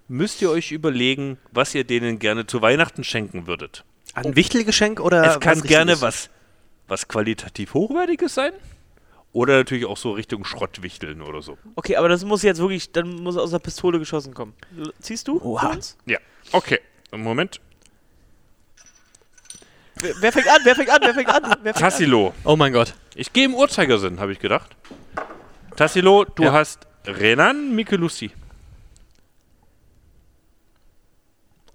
müsst 0.08 0.42
ihr 0.42 0.50
euch 0.52 0.72
überlegen, 0.72 1.38
was 1.52 1.74
ihr 1.74 1.84
denen 1.86 2.20
gerne 2.20 2.46
zu 2.46 2.62
Weihnachten 2.62 3.04
schenken 3.04 3.48
würdet. 3.48 3.84
Ein 4.16 4.36
Wichtelgeschenk 4.36 5.00
oder 5.00 5.24
es 5.36 5.40
kann 5.40 5.60
was 5.60 5.64
gerne 5.68 6.02
was, 6.02 6.30
was 6.88 7.08
qualitativ 7.08 7.74
Hochwertiges 7.74 8.34
sein. 8.34 8.54
Oder 9.34 9.58
natürlich 9.58 9.86
auch 9.86 9.98
so 9.98 10.12
Richtung 10.14 10.46
Schrottwichteln 10.46 11.22
oder 11.22 11.42
so. 11.42 11.58
Okay, 11.76 11.98
aber 11.98 12.08
das 12.08 12.24
muss 12.24 12.42
jetzt 12.42 12.60
wirklich, 12.60 12.94
dann 12.94 13.16
muss 13.22 13.36
aus 13.36 13.52
der 13.52 13.60
Pistole 13.60 14.00
geschossen 14.00 14.34
kommen. 14.34 14.54
Ziehst 15.02 15.28
du? 15.28 15.42
Oha. 15.42 15.78
Ja, 16.06 16.18
okay. 16.54 16.80
Moment. 17.12 17.60
Wer, 19.96 20.14
wer 20.22 20.32
fängt 20.32 20.48
an? 20.48 20.60
Wer 20.64 20.76
fängt 20.76 20.90
an? 20.90 21.00
Wer 21.02 21.14
fängt 21.14 21.30
an? 21.30 21.44
Wer 21.44 21.52
fängt 21.52 21.76
an? 21.76 21.82
Tassilo. 21.82 22.34
Oh 22.46 22.56
mein 22.56 22.72
Gott. 22.74 22.94
Ich 23.16 23.34
gehe 23.34 23.46
im 23.46 23.56
Uhrzeigersinn, 23.56 24.20
habe 24.20 24.32
ich 24.32 24.40
gedacht. 24.40 24.76
Tassilo, 25.76 26.24
du 26.24 26.44
Ja. 26.44 26.54
hast 26.54 26.88
Renan 27.06 27.76
Mikelussi. 27.76 28.32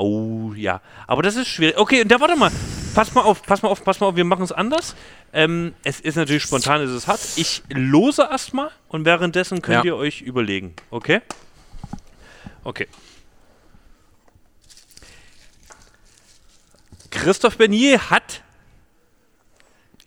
Oh 0.01 0.55
ja, 0.55 0.81
aber 1.07 1.23
das 1.23 1.37
ist 1.37 1.49
schwierig. 1.49 1.77
Okay, 1.77 2.01
und 2.01 2.09
da 2.11 2.19
warte 2.21 2.35
mal. 2.35 2.51
Pass 2.95 3.15
mal 3.15 3.21
auf, 3.21 3.43
pass 3.43 3.63
mal 3.63 3.69
auf, 3.69 3.85
pass 3.85 4.01
mal 4.01 4.07
auf, 4.09 4.17
wir 4.17 4.25
machen 4.25 4.43
es 4.43 4.51
anders. 4.51 4.97
Ähm, 5.33 5.75
es 5.85 6.01
ist 6.01 6.17
natürlich 6.17 6.43
spontan, 6.43 6.81
es 6.81 6.91
ist 6.91 7.07
hart. 7.07 7.21
Ich 7.37 7.63
lose 7.69 8.23
erstmal 8.23 8.71
und 8.89 9.05
währenddessen 9.05 9.61
könnt 9.63 9.85
Ja. 9.85 9.93
ihr 9.93 9.97
euch 9.97 10.23
überlegen. 10.23 10.75
Okay? 10.91 11.21
Okay. 12.65 12.89
Christoph 17.11 17.59
Bernier 17.59 18.11
hat 18.11 18.43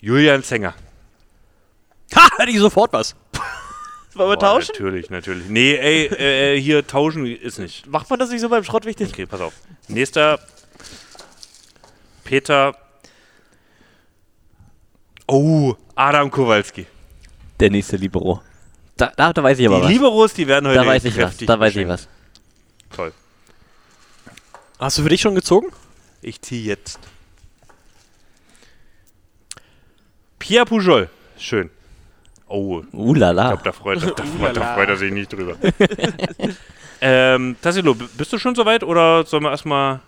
Julian 0.02 0.44
Zenger. 0.44 0.74
Ha, 2.16 2.28
hätte 2.38 2.52
ich 2.52 2.60
sofort 2.60 2.92
was. 2.94 3.16
Wollen 4.16 4.30
wir 4.30 4.40
tauschen? 4.40 4.72
Natürlich, 4.74 5.10
natürlich. 5.10 5.48
Nee, 5.48 5.76
ey, 5.76 6.06
äh, 6.06 6.56
äh, 6.56 6.62
hier 6.62 6.86
tauschen 6.86 7.26
ist 7.26 7.58
nicht. 7.58 7.88
Macht 7.88 8.10
man 8.10 8.20
das 8.20 8.30
nicht 8.30 8.42
so 8.42 8.50
beim 8.50 8.64
Schrottwichteln? 8.64 9.10
Okay, 9.10 9.26
pass 9.26 9.42
auf. 9.42 9.54
Nächster. 9.88 10.40
Peter. 12.24 12.76
Oh, 15.28 15.74
Adam 15.96 16.30
Kowalski. 16.30 16.86
Der 17.60 17.70
nächste 17.70 17.98
Libero. 17.98 18.42
Da, 18.98 19.12
da, 19.16 19.34
da 19.34 19.42
weiß 19.42 19.58
ich 19.58 19.64
Die 19.64 19.68
aber 19.68 19.82
was. 19.82 19.90
Liberos, 19.90 20.34
die 20.34 20.48
werden 20.48 20.68
heute 20.68 20.80
Da 20.80 20.86
weiß 20.86 21.06
ich 21.06 21.16
was. 21.16 21.24
kräftig 21.24 21.48
Da 21.48 21.60
weiß 21.60 21.76
ich 21.76 21.88
was. 21.88 22.08
Toll. 22.96 23.14
Hast 24.80 24.98
du 24.98 25.04
für 25.04 25.10
dich 25.10 25.22
schon 25.22 25.34
gezogen? 25.36 25.68
Ich 26.22 26.42
ziehe 26.42 26.64
jetzt. 26.64 27.00
Pierre 30.40 30.66
Pujol. 30.66 31.10
Schön. 31.38 31.70
Oh, 32.48 32.82
ich 32.88 32.94
Uh 32.94 33.14
la 33.16 33.32
la. 33.32 33.48
glaube, 33.50 33.64
da, 33.64 33.72
freut, 33.72 34.04
da, 34.04 34.12
da, 34.12 34.54
da 34.54 34.74
freut 34.76 34.90
er 34.90 34.98
sich 34.98 35.12
nicht 35.12 35.32
drüber. 35.34 35.56
ähm, 37.02 37.56
Tassilo, 37.62 37.96
bist 37.96 38.32
du 38.34 38.38
schon 38.38 38.54
soweit 38.56 38.84
oder 38.84 39.26
sollen 39.26 39.44
wir 39.44 39.52
erstmal. 39.52 40.02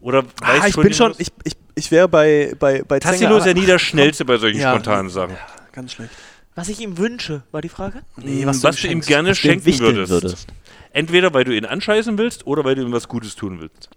Oder 0.00 0.24
weißt 0.24 0.62
Ah, 0.62 0.66
ich 0.68 0.76
bin 0.76 0.94
schon, 0.94 1.10
was? 1.10 1.20
ich, 1.20 1.28
ich, 1.44 1.52
ich 1.74 1.90
wäre 1.90 2.08
bei, 2.08 2.54
bei, 2.58 2.82
bei 2.82 2.98
Tassilo 3.00 3.36
ist 3.38 3.46
ja 3.46 3.54
nie 3.54 3.66
der 3.66 3.78
Schnellste 3.78 4.24
bei 4.24 4.36
solchen 4.38 4.60
Ja. 4.60 4.70
spontanen 4.72 5.10
Sachen. 5.10 5.36
Ganz 5.72 5.92
schlecht. 5.92 6.10
Was 6.54 6.68
ich 6.68 6.80
ihm 6.80 6.96
wünsche, 6.98 7.42
war 7.52 7.60
die 7.60 7.68
Frage? 7.68 8.02
Nee, 8.16 8.44
was, 8.46 8.62
was 8.62 8.76
du 8.76 8.86
ihm 8.86 8.92
ihm 8.92 9.02
schenkst. 9.02 9.08
gerne 9.08 9.30
Was 9.30 9.40
du 9.40 9.48
ihm 9.48 9.60
schenken 9.62 9.80
würdest. 9.80 10.10
würdest. 10.12 10.46
Entweder 10.92 11.32
weil 11.34 11.44
du 11.44 11.54
ihn 11.56 11.64
anscheißen 11.64 12.18
willst 12.18 12.46
oder 12.46 12.64
weil 12.64 12.74
du 12.74 12.82
ihm 12.82 12.92
was 12.92 13.08
Gutes 13.08 13.36
tun 13.36 13.60
willst. 13.60 13.88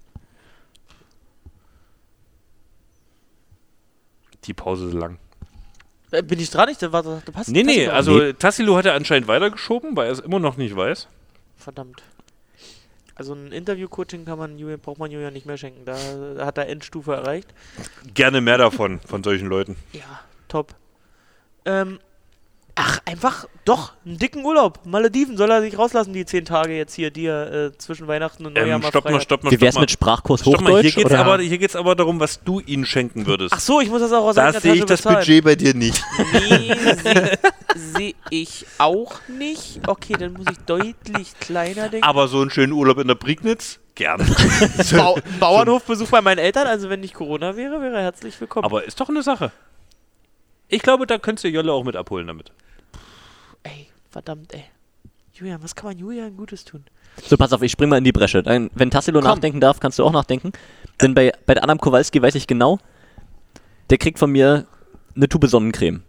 Die 4.45 4.53
Pause 4.53 4.88
ist 4.88 4.93
lang. 4.93 5.18
Äh, 6.14 6.22
Bin 6.22 6.40
ich 6.40 6.49
dran? 6.49 6.69
Ich, 6.69 6.77
da, 6.77 6.91
warte, 6.91 7.22
da 7.26 7.31
passt 7.31 7.49
Nee, 7.49 7.64
nee, 7.64 7.88
also 7.88 8.31
Tassilo 8.34 8.77
hat 8.77 8.85
er 8.85 8.94
anscheinend 8.94 9.27
weitergeschoben, 9.27 9.95
weil 9.95 10.07
er 10.07 10.11
es 10.14 10.19
immer 10.19 10.40
noch 10.40 10.57
nicht 10.57 10.76
weiß. 10.76 11.07
Verdammt. 11.56 12.03
Also 13.15 13.34
ein 13.34 13.52
Interview-Coaching 13.52 14.26
kann 14.26 14.38
man 14.40 14.57
Julian, 14.57 14.80
braucht 14.80 14.98
man 14.99 15.11
Julian 15.11 15.34
nicht 15.34 15.45
mehr 15.45 15.57
schenken. 15.57 15.85
Da 15.85 15.95
hat 16.45 16.57
er 16.57 16.68
Endstufe 16.68 17.14
erreicht. 17.14 17.53
Gerne 18.14 18.41
mehr 18.41 18.57
davon, 18.57 18.99
von 19.02 19.23
solchen 19.23 19.48
Leuten. 19.48 19.76
Ja, 19.91 20.22
top. 20.48 20.76
Ähm, 21.65 21.99
ach, 22.76 23.00
einfach 23.06 23.48
doch, 23.66 23.94
einen 24.06 24.18
dicken 24.18 24.44
Urlaub. 24.44 24.80
Malediven 24.86 25.38
soll 25.38 25.52
er 25.52 25.62
sich 25.62 25.78
rauslassen, 25.78 26.14
die 26.14 26.26
zehn 26.26 26.45
Tage 26.45 26.76
jetzt 26.76 26.94
hier, 26.94 27.12
die 27.12 27.26
er 27.26 27.52
äh, 27.54 27.78
zwischen 27.78 28.08
Weihnachten 28.08 28.45
und 28.45 28.54
Neujahr 28.54 28.76
Ähm, 28.76 28.82
mal 28.82 28.90
stopp 28.90 29.06
mal, 29.06 29.22
stopp 29.22 29.44
mal, 29.44 29.52
Wie 29.52 29.62
wär's 29.62 29.80
mit 29.80 29.91
Sprachkurs 29.91 30.41
Stopp 30.41 30.62
mal, 30.62 30.70
hier 30.70 30.78
Hochdeutsch? 30.78 30.95
geht's, 30.95 31.12
oder? 31.12 31.20
aber, 31.20 31.40
hier 31.40 31.58
geht's 31.58 31.76
aber 31.76 31.95
darum, 31.95 32.20
was 32.20 32.44
du 32.44 32.60
ihnen 32.60 32.86
schenken 32.86 33.26
würdest. 33.26 33.54
Ach 33.56 33.60
so, 33.60 33.80
ich 33.80 33.90
muss 33.90 34.02
das 34.02 34.12
auch 34.12 34.26
aus 34.26 34.36
da 34.36 34.52
sehe 34.54 34.74
ich 34.74 34.86
das 34.86 35.02
bezahlen. 35.02 35.20
Budget 35.20 35.44
bei 35.44 35.56
dir 35.56 35.74
nicht. 35.74 36.04
Nee, 36.34 36.76
sehe 36.95 37.38
seh 37.76 38.16
ich 38.30 38.66
auch 38.78 39.16
nicht. 39.28 39.82
Okay, 39.88 40.16
dann 40.18 40.34
muss 40.34 40.45
ich 40.52 40.58
deutlich 40.60 41.40
kleiner 41.40 41.90
denken. 41.90 42.06
Aber 42.06 42.28
so 42.28 42.41
einen 42.41 42.50
schönen 42.50 42.74
Urlaub 42.74 42.98
in 43.00 43.08
der 43.08 43.16
Prignitz? 43.16 43.80
Gerne. 43.95 44.26
Bau 44.98 45.18
Bauernhofbesuch 45.40 46.10
bei 46.10 46.22
meinen 46.22 46.40
Eltern, 46.40 46.68
also 46.68 46.90
wenn 46.90 47.02
nicht 47.02 47.14
Corona 47.14 47.56
wäre, 47.56 47.82
wäre 47.82 47.98
er 47.98 48.04
herzlich 48.04 48.40
willkommen. 48.41 48.66
aber 48.66 48.84
ist 48.86 49.00
doch 49.00 49.10
eine 49.10 49.22
Sache. 49.22 49.52
Ich 50.74 50.82
glaube, 50.82 51.06
da 51.06 51.20
könntest 51.20 51.44
du 51.44 51.50
Jolle 51.50 51.72
auch 51.72 51.84
mit 51.84 51.95
abholen 51.95 52.26
damit. 52.26 52.52
ey, 53.62 53.88
verdammt, 54.10 54.54
ey. 54.54 54.64
Julian, 55.36 55.62
was 55.62 55.76
kann 55.76 55.90
man 55.90 55.98
Julian 55.98 56.36
Gutes 56.36 56.66
tun? 56.66 56.84
So, 57.28 57.38
pass 57.38 57.54
auf, 57.54 57.62
ich 57.62 57.72
spring 57.72 57.90
mal 57.90 57.98
in 57.98 58.04
die 58.04 58.12
Bresche. 58.12 58.41
Dann, 58.41 58.72
wenn 58.74 58.90
Tassilo 58.90 59.22
nachdenken 59.22 59.60
darf, 59.60 59.80
kannst 59.80 60.00
du 60.00 60.04
auch 60.04 60.12
nachdenken. 60.12 60.52
Denn 61.00 61.14
bei, 61.14 61.32
bei 61.45 61.62
Adam 61.62 61.78
Kowalski 61.78 62.22
weiß 62.22 62.34
ich 62.36 62.48
genau, 62.48 62.80
der 63.91 64.00
kriegt 64.00 64.18
von 64.18 64.32
mir 64.32 64.66
eine 65.16 65.30
Tube 65.30 65.48
Sonnencreme. 65.48 66.02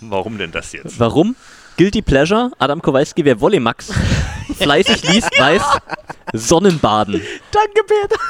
Warum 0.00 0.38
denn 0.38 0.50
das 0.50 0.72
jetzt? 0.72 0.98
Warum? 0.98 1.36
Guilty 1.76 2.02
Pleasure, 2.02 2.50
Adam 2.58 2.82
Kowalski, 2.82 3.24
wer 3.24 3.40
Volleymax 3.40 3.92
fleißig 4.56 5.08
liest, 5.08 5.30
weiß, 5.38 5.62
Sonnenbaden. 6.32 7.22
Danke, 7.52 7.82
Peter. 7.86 8.20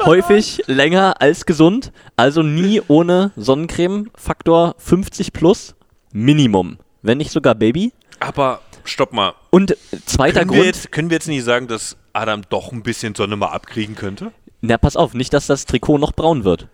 Häufig 0.00 0.62
länger 0.66 1.20
als 1.20 1.46
gesund, 1.46 1.92
also 2.16 2.42
nie 2.42 2.82
ohne 2.88 3.32
Sonnencreme. 3.36 4.10
Faktor 4.16 4.74
50 4.78 5.32
plus 5.32 5.74
Minimum. 6.12 6.78
Wenn 7.02 7.18
nicht 7.18 7.30
sogar 7.30 7.54
Baby. 7.54 7.92
Aber 8.20 8.60
stopp 8.84 9.12
mal. 9.12 9.34
Und 9.50 9.76
zweiter 10.06 10.40
Können 10.40 10.50
wir, 10.50 10.56
Grund, 10.56 10.66
jetzt, 10.66 10.92
können 10.92 11.10
wir 11.10 11.16
jetzt 11.16 11.28
nicht 11.28 11.44
sagen, 11.44 11.68
dass 11.68 11.96
Adam 12.12 12.42
doch 12.48 12.72
ein 12.72 12.82
bisschen 12.82 13.14
Sonne 13.14 13.36
mal 13.36 13.48
abkriegen 13.48 13.94
könnte? 13.94 14.32
na 14.60 14.78
pass 14.78 14.96
auf, 14.96 15.12
nicht, 15.12 15.32
dass 15.34 15.46
das 15.46 15.66
Trikot 15.66 15.98
noch 15.98 16.12
braun 16.12 16.44
wird. 16.44 16.68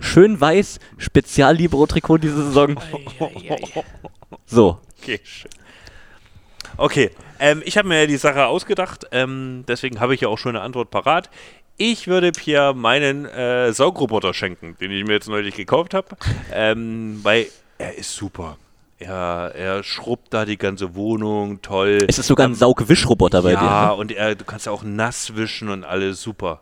Schön 0.00 0.40
weiß, 0.40 0.80
Spezial-Libero-Trikot 0.96 2.18
diese 2.18 2.42
Saison. 2.46 2.76
So, 4.46 4.80
Okay, 5.04 5.20
schön. 5.22 5.50
Okay, 6.78 7.10
ähm, 7.38 7.62
ich 7.66 7.76
habe 7.76 7.88
mir 7.88 8.00
ja 8.00 8.06
die 8.06 8.16
Sache 8.16 8.46
ausgedacht, 8.46 9.06
ähm, 9.12 9.64
deswegen 9.68 10.00
habe 10.00 10.14
ich 10.14 10.22
ja 10.22 10.28
auch 10.28 10.38
schon 10.38 10.56
eine 10.56 10.64
Antwort 10.64 10.90
parat. 10.90 11.28
Ich 11.76 12.06
würde 12.06 12.30
Pierre 12.32 12.74
meinen 12.74 13.24
äh, 13.26 13.72
Saugroboter 13.72 14.32
schenken, 14.32 14.76
den 14.80 14.90
ich 14.92 15.04
mir 15.04 15.14
jetzt 15.14 15.28
neulich 15.28 15.56
gekauft 15.56 15.92
habe, 15.94 16.06
ähm, 16.52 17.18
weil 17.22 17.46
er 17.78 17.96
ist 17.98 18.14
super. 18.14 18.56
Er, 19.00 19.52
er 19.56 19.82
schrubbt 19.82 20.32
da 20.32 20.44
die 20.44 20.56
ganze 20.56 20.94
Wohnung, 20.94 21.60
toll. 21.62 21.98
es 22.06 22.18
ist 22.18 22.28
sogar 22.28 22.46
ein 22.46 22.54
Saugwischroboter 22.54 23.42
bei 23.42 23.50
dir. 23.50 23.54
ja, 23.56 23.88
Ne? 23.88 23.94
und 23.94 24.12
er, 24.12 24.36
du 24.36 24.44
kannst 24.44 24.66
ja 24.66 24.72
auch 24.72 24.84
nass 24.84 25.34
wischen 25.34 25.68
und 25.68 25.82
alles 25.84 26.22
super. 26.22 26.60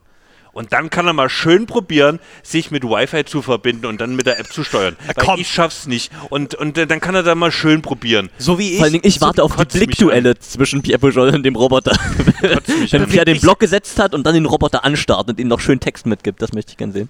Und 0.53 0.73
dann 0.73 0.91
kann 0.91 1.07
er 1.07 1.15
mal 1.15 1.31
schön 1.31 1.67
probieren, 1.67 2.21
sich 2.43 2.71
mit 2.71 2.85
Wi-Fi 2.85 3.25
zu 3.25 3.41
verbinden 3.41 3.87
und 3.87 4.01
dann 4.01 4.15
mit 4.15 4.27
der 4.27 4.39
App 4.39 4.53
zu 4.53 4.65
steuern. 4.65 4.97
Weil 5.07 5.15
komm. 5.25 5.41
ich 5.41 5.49
schaff's 5.49 5.87
nicht. 5.87 6.13
Und, 6.29 6.55
und 6.55 6.77
äh, 6.77 6.87
dann 6.87 7.01
kann 7.01 7.15
er 7.15 7.23
da 7.23 7.35
mal 7.35 7.51
schön 7.51 7.81
probieren. 7.81 8.29
So 8.37 8.59
wie 8.59 8.73
ich. 8.73 8.77
Vor 8.77 8.85
allen 8.85 8.93
Dingen, 8.93 9.07
ich 9.07 9.21
warte 9.23 9.43
auf 9.43 9.57
die 9.57 9.79
Blickduelle 9.79 10.39
zwischen 10.39 10.83
Pierre 10.83 10.99
Pujol 10.99 11.35
und 11.35 11.43
dem 11.43 11.57
Roboter. 11.57 11.93
Wenn. 12.41 13.07
Pierre 13.07 13.25
den 13.25 13.41
Block 13.41 13.61
gesetzt 13.61 13.99
hat 13.99 14.15
und 14.15 14.27
dann 14.27 14.35
den 14.35 14.47
Roboter 14.47 14.85
anstarrt 14.85 15.29
und 15.29 15.41
ihm 15.41 15.49
noch 15.49 15.61
schön 15.61 15.81
Text 15.81 16.05
mitgibt, 16.05 16.43
das 16.43 16.53
möchte 16.53 16.73
ich 16.73 16.77
gern 16.77 16.93
sehen. 16.93 17.09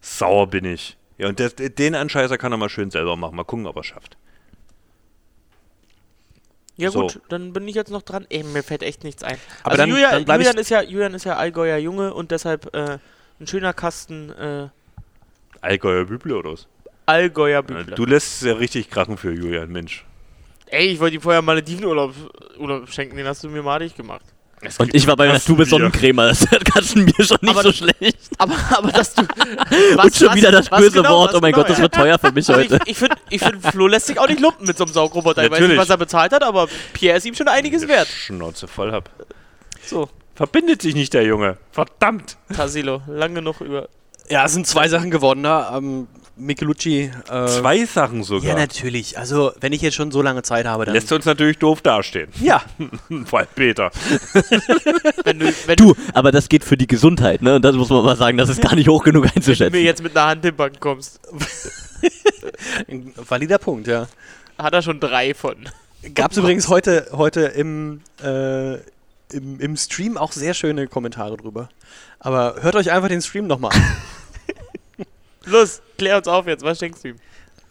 Sauer 0.00 0.48
bin 0.48 0.64
ich. 0.64 0.96
Ja, 1.18 1.28
und 1.28 1.38
der, 1.38 1.50
den 1.50 1.94
Anscheißer 1.94 2.38
kann 2.38 2.52
er 2.52 2.58
mal 2.58 2.68
schön 2.68 2.90
selber 2.90 3.16
machen. 3.16 3.36
Mal 3.36 3.44
gucken, 3.44 3.66
ob 3.66 3.76
er 3.76 3.84
schafft. 3.84 4.16
Ja 6.78 6.90
So. 6.90 7.02
gut, 7.02 7.20
dann 7.28 7.52
bin 7.52 7.68
ich 7.68 7.74
jetzt 7.74 7.90
noch 7.90 8.02
dran. 8.02 8.24
Ey, 8.30 8.42
mir 8.44 8.62
fällt 8.62 8.82
echt 8.82 9.04
nichts 9.04 9.22
ein. 9.22 9.36
Aber 9.62 9.72
also 9.72 9.82
dann- 9.82 9.90
Julian, 9.90 10.24
dann 10.24 10.40
Julian, 10.40 10.56
ist 10.56 10.70
ja, 10.70 10.80
Julian 10.82 11.12
ist 11.12 11.24
ja 11.24 11.36
Allgäuer 11.36 11.76
Junge 11.76 12.14
und 12.14 12.30
deshalb 12.30 12.74
äh, 12.74 12.98
ein 13.40 13.46
schöner 13.46 13.72
Kasten 13.74 14.30
äh, 14.32 14.68
Allgäuer 15.60 16.04
Büble 16.06 16.36
oder 16.36 16.52
was? 16.52 16.66
Allgäuer 17.06 17.58
Äh, 17.60 17.62
Büble. 17.62 17.94
Du 17.96 18.04
lässt 18.06 18.40
es 18.42 18.46
ja 18.48 18.54
richtig 18.54 18.88
krachen 18.90 19.16
für 19.16 19.32
Julian, 19.32 19.70
Mensch. 19.70 20.04
Ey, 20.66 20.86
ich 20.86 21.00
wollte 21.00 21.16
ihm 21.16 21.20
vorher 21.20 21.42
Maledivenurlaub 21.42 22.14
Urlaub 22.58 22.88
schenken, 22.90 23.16
den 23.16 23.26
hast 23.26 23.42
du 23.42 23.48
mir 23.48 23.62
madig 23.62 23.94
gemacht. 23.96 24.24
Und 24.78 24.94
ich 24.94 25.06
war 25.06 25.16
bei 25.16 25.28
einer 25.28 25.40
Tube. 25.40 25.64
Sonnencreme. 25.64 26.18
Das 26.28 26.46
kannst 26.64 26.96
du 26.96 27.00
mir 27.00 27.12
schon 27.18 27.38
nicht 27.40 27.50
Aber 27.50 27.62
so 27.62 27.72
schlecht. 27.72 28.18
Aber, 28.38 28.54
aber 28.70 28.92
dass 28.92 29.14
du. 29.14 29.22
Und 30.02 30.16
schon 30.16 30.34
wieder 30.34 30.50
das 30.50 30.70
was 30.70 30.80
böse 30.80 30.96
genau, 30.98 31.10
Wort. 31.10 31.28
was 31.30 31.36
Oh 31.36 31.40
mein 31.40 31.52
genau, 31.52 31.62
Gott, 31.62 31.70
das 31.70 31.80
wird 31.80 31.94
teuer 31.94 32.18
für 32.18 32.32
mich 32.32 32.48
Also 32.48 32.60
heute. 32.60 32.78
Ich, 32.84 32.90
ich 32.92 32.98
finde, 32.98 33.16
ich 33.30 33.42
find, 33.42 33.62
Flo 33.62 33.86
lässt 33.86 34.06
sich 34.06 34.18
auch 34.18 34.28
nicht 34.28 34.40
lumpen 34.40 34.66
mit 34.66 34.76
so 34.76 34.84
einem 34.84 34.92
Saugroboter. 34.92 35.44
Ich 35.44 35.50
weiß 35.50 35.60
nicht, 35.60 35.76
was 35.76 35.90
er 35.90 35.96
bezahlt 35.96 36.32
hat, 36.32 36.42
aber 36.42 36.68
Pierre 36.92 37.18
ist 37.18 37.26
ihm 37.26 37.34
schon 37.34 37.48
einiges 37.48 37.86
wert. 37.86 38.08
Schnauze 38.08 38.66
voll 38.66 38.92
hab. 38.92 39.10
So, 39.84 40.08
Verbindet 40.38 40.82
sich 40.82 40.94
nicht 40.94 41.14
der 41.14 41.24
Junge. 41.24 41.56
Verdammt. 41.72 42.36
Tassilo, 42.54 43.02
lang 43.08 43.34
genug 43.34 43.60
über. 43.60 43.88
Ja, 44.30 44.44
es 44.44 44.52
sind 44.52 44.68
zwei 44.68 44.86
Sachen 44.86 45.10
geworden 45.10 45.42
da. 45.42 45.76
Ähm, 45.76 46.06
Michelucci. 46.38 47.10
Äh, 47.30 47.46
Zwei 47.46 47.84
Sachen 47.84 48.22
sogar. 48.22 48.50
Ja, 48.50 48.54
natürlich. 48.54 49.18
Also, 49.18 49.52
wenn 49.60 49.72
ich 49.72 49.82
jetzt 49.82 49.94
schon 49.94 50.10
so 50.10 50.22
lange 50.22 50.42
Zeit 50.42 50.66
habe, 50.66 50.84
dann. 50.84 50.94
Lässt 50.94 51.10
uns 51.12 51.24
natürlich 51.24 51.58
doof 51.58 51.80
dastehen. 51.82 52.28
ja, 52.40 52.62
Vor 53.24 53.40
allem 53.40 53.48
Peter. 53.54 53.90
Wenn 55.24 55.38
du, 55.40 55.52
wenn 55.66 55.76
Du, 55.76 55.94
aber 56.14 56.32
das 56.32 56.48
geht 56.48 56.64
für 56.64 56.76
die 56.76 56.86
Gesundheit, 56.86 57.42
ne? 57.42 57.56
Und 57.56 57.62
das 57.62 57.74
muss 57.76 57.90
man 57.90 58.04
mal 58.04 58.16
sagen, 58.16 58.38
das 58.38 58.48
ist 58.48 58.60
gar 58.62 58.74
nicht 58.74 58.88
hoch 58.88 59.04
genug 59.04 59.24
du 59.24 59.28
mir 59.28 59.36
einzuschätzen. 59.36 59.78
jetzt 59.82 60.02
mit 60.02 60.16
einer 60.16 60.28
Hand 60.28 60.44
im 60.44 60.56
Backen 60.56 60.80
kommst, 60.80 61.20
ein 62.88 63.12
valider 63.28 63.58
Punkt, 63.58 63.86
ja. 63.86 64.06
hat 64.56 64.72
er 64.72 64.82
schon 64.82 65.00
drei 65.00 65.34
von. 65.34 65.56
Gab 66.14 66.30
es 66.32 66.36
übrigens 66.38 66.68
heute, 66.68 67.08
heute 67.12 67.40
im, 67.42 68.00
äh, 68.22 68.74
im, 69.32 69.60
im 69.60 69.76
Stream 69.76 70.16
auch 70.16 70.32
sehr 70.32 70.54
schöne 70.54 70.86
Kommentare 70.86 71.36
drüber. 71.36 71.68
Aber 72.20 72.56
hört 72.60 72.76
euch 72.76 72.90
einfach 72.90 73.08
den 73.08 73.20
Stream 73.22 73.46
nochmal 73.46 73.72
an. 73.74 73.82
Los, 75.50 75.82
klär 75.96 76.18
uns 76.18 76.28
auf 76.28 76.46
jetzt, 76.46 76.62
was 76.64 76.78
denkst 76.78 77.02
du 77.02 77.08
ihm? 77.08 77.16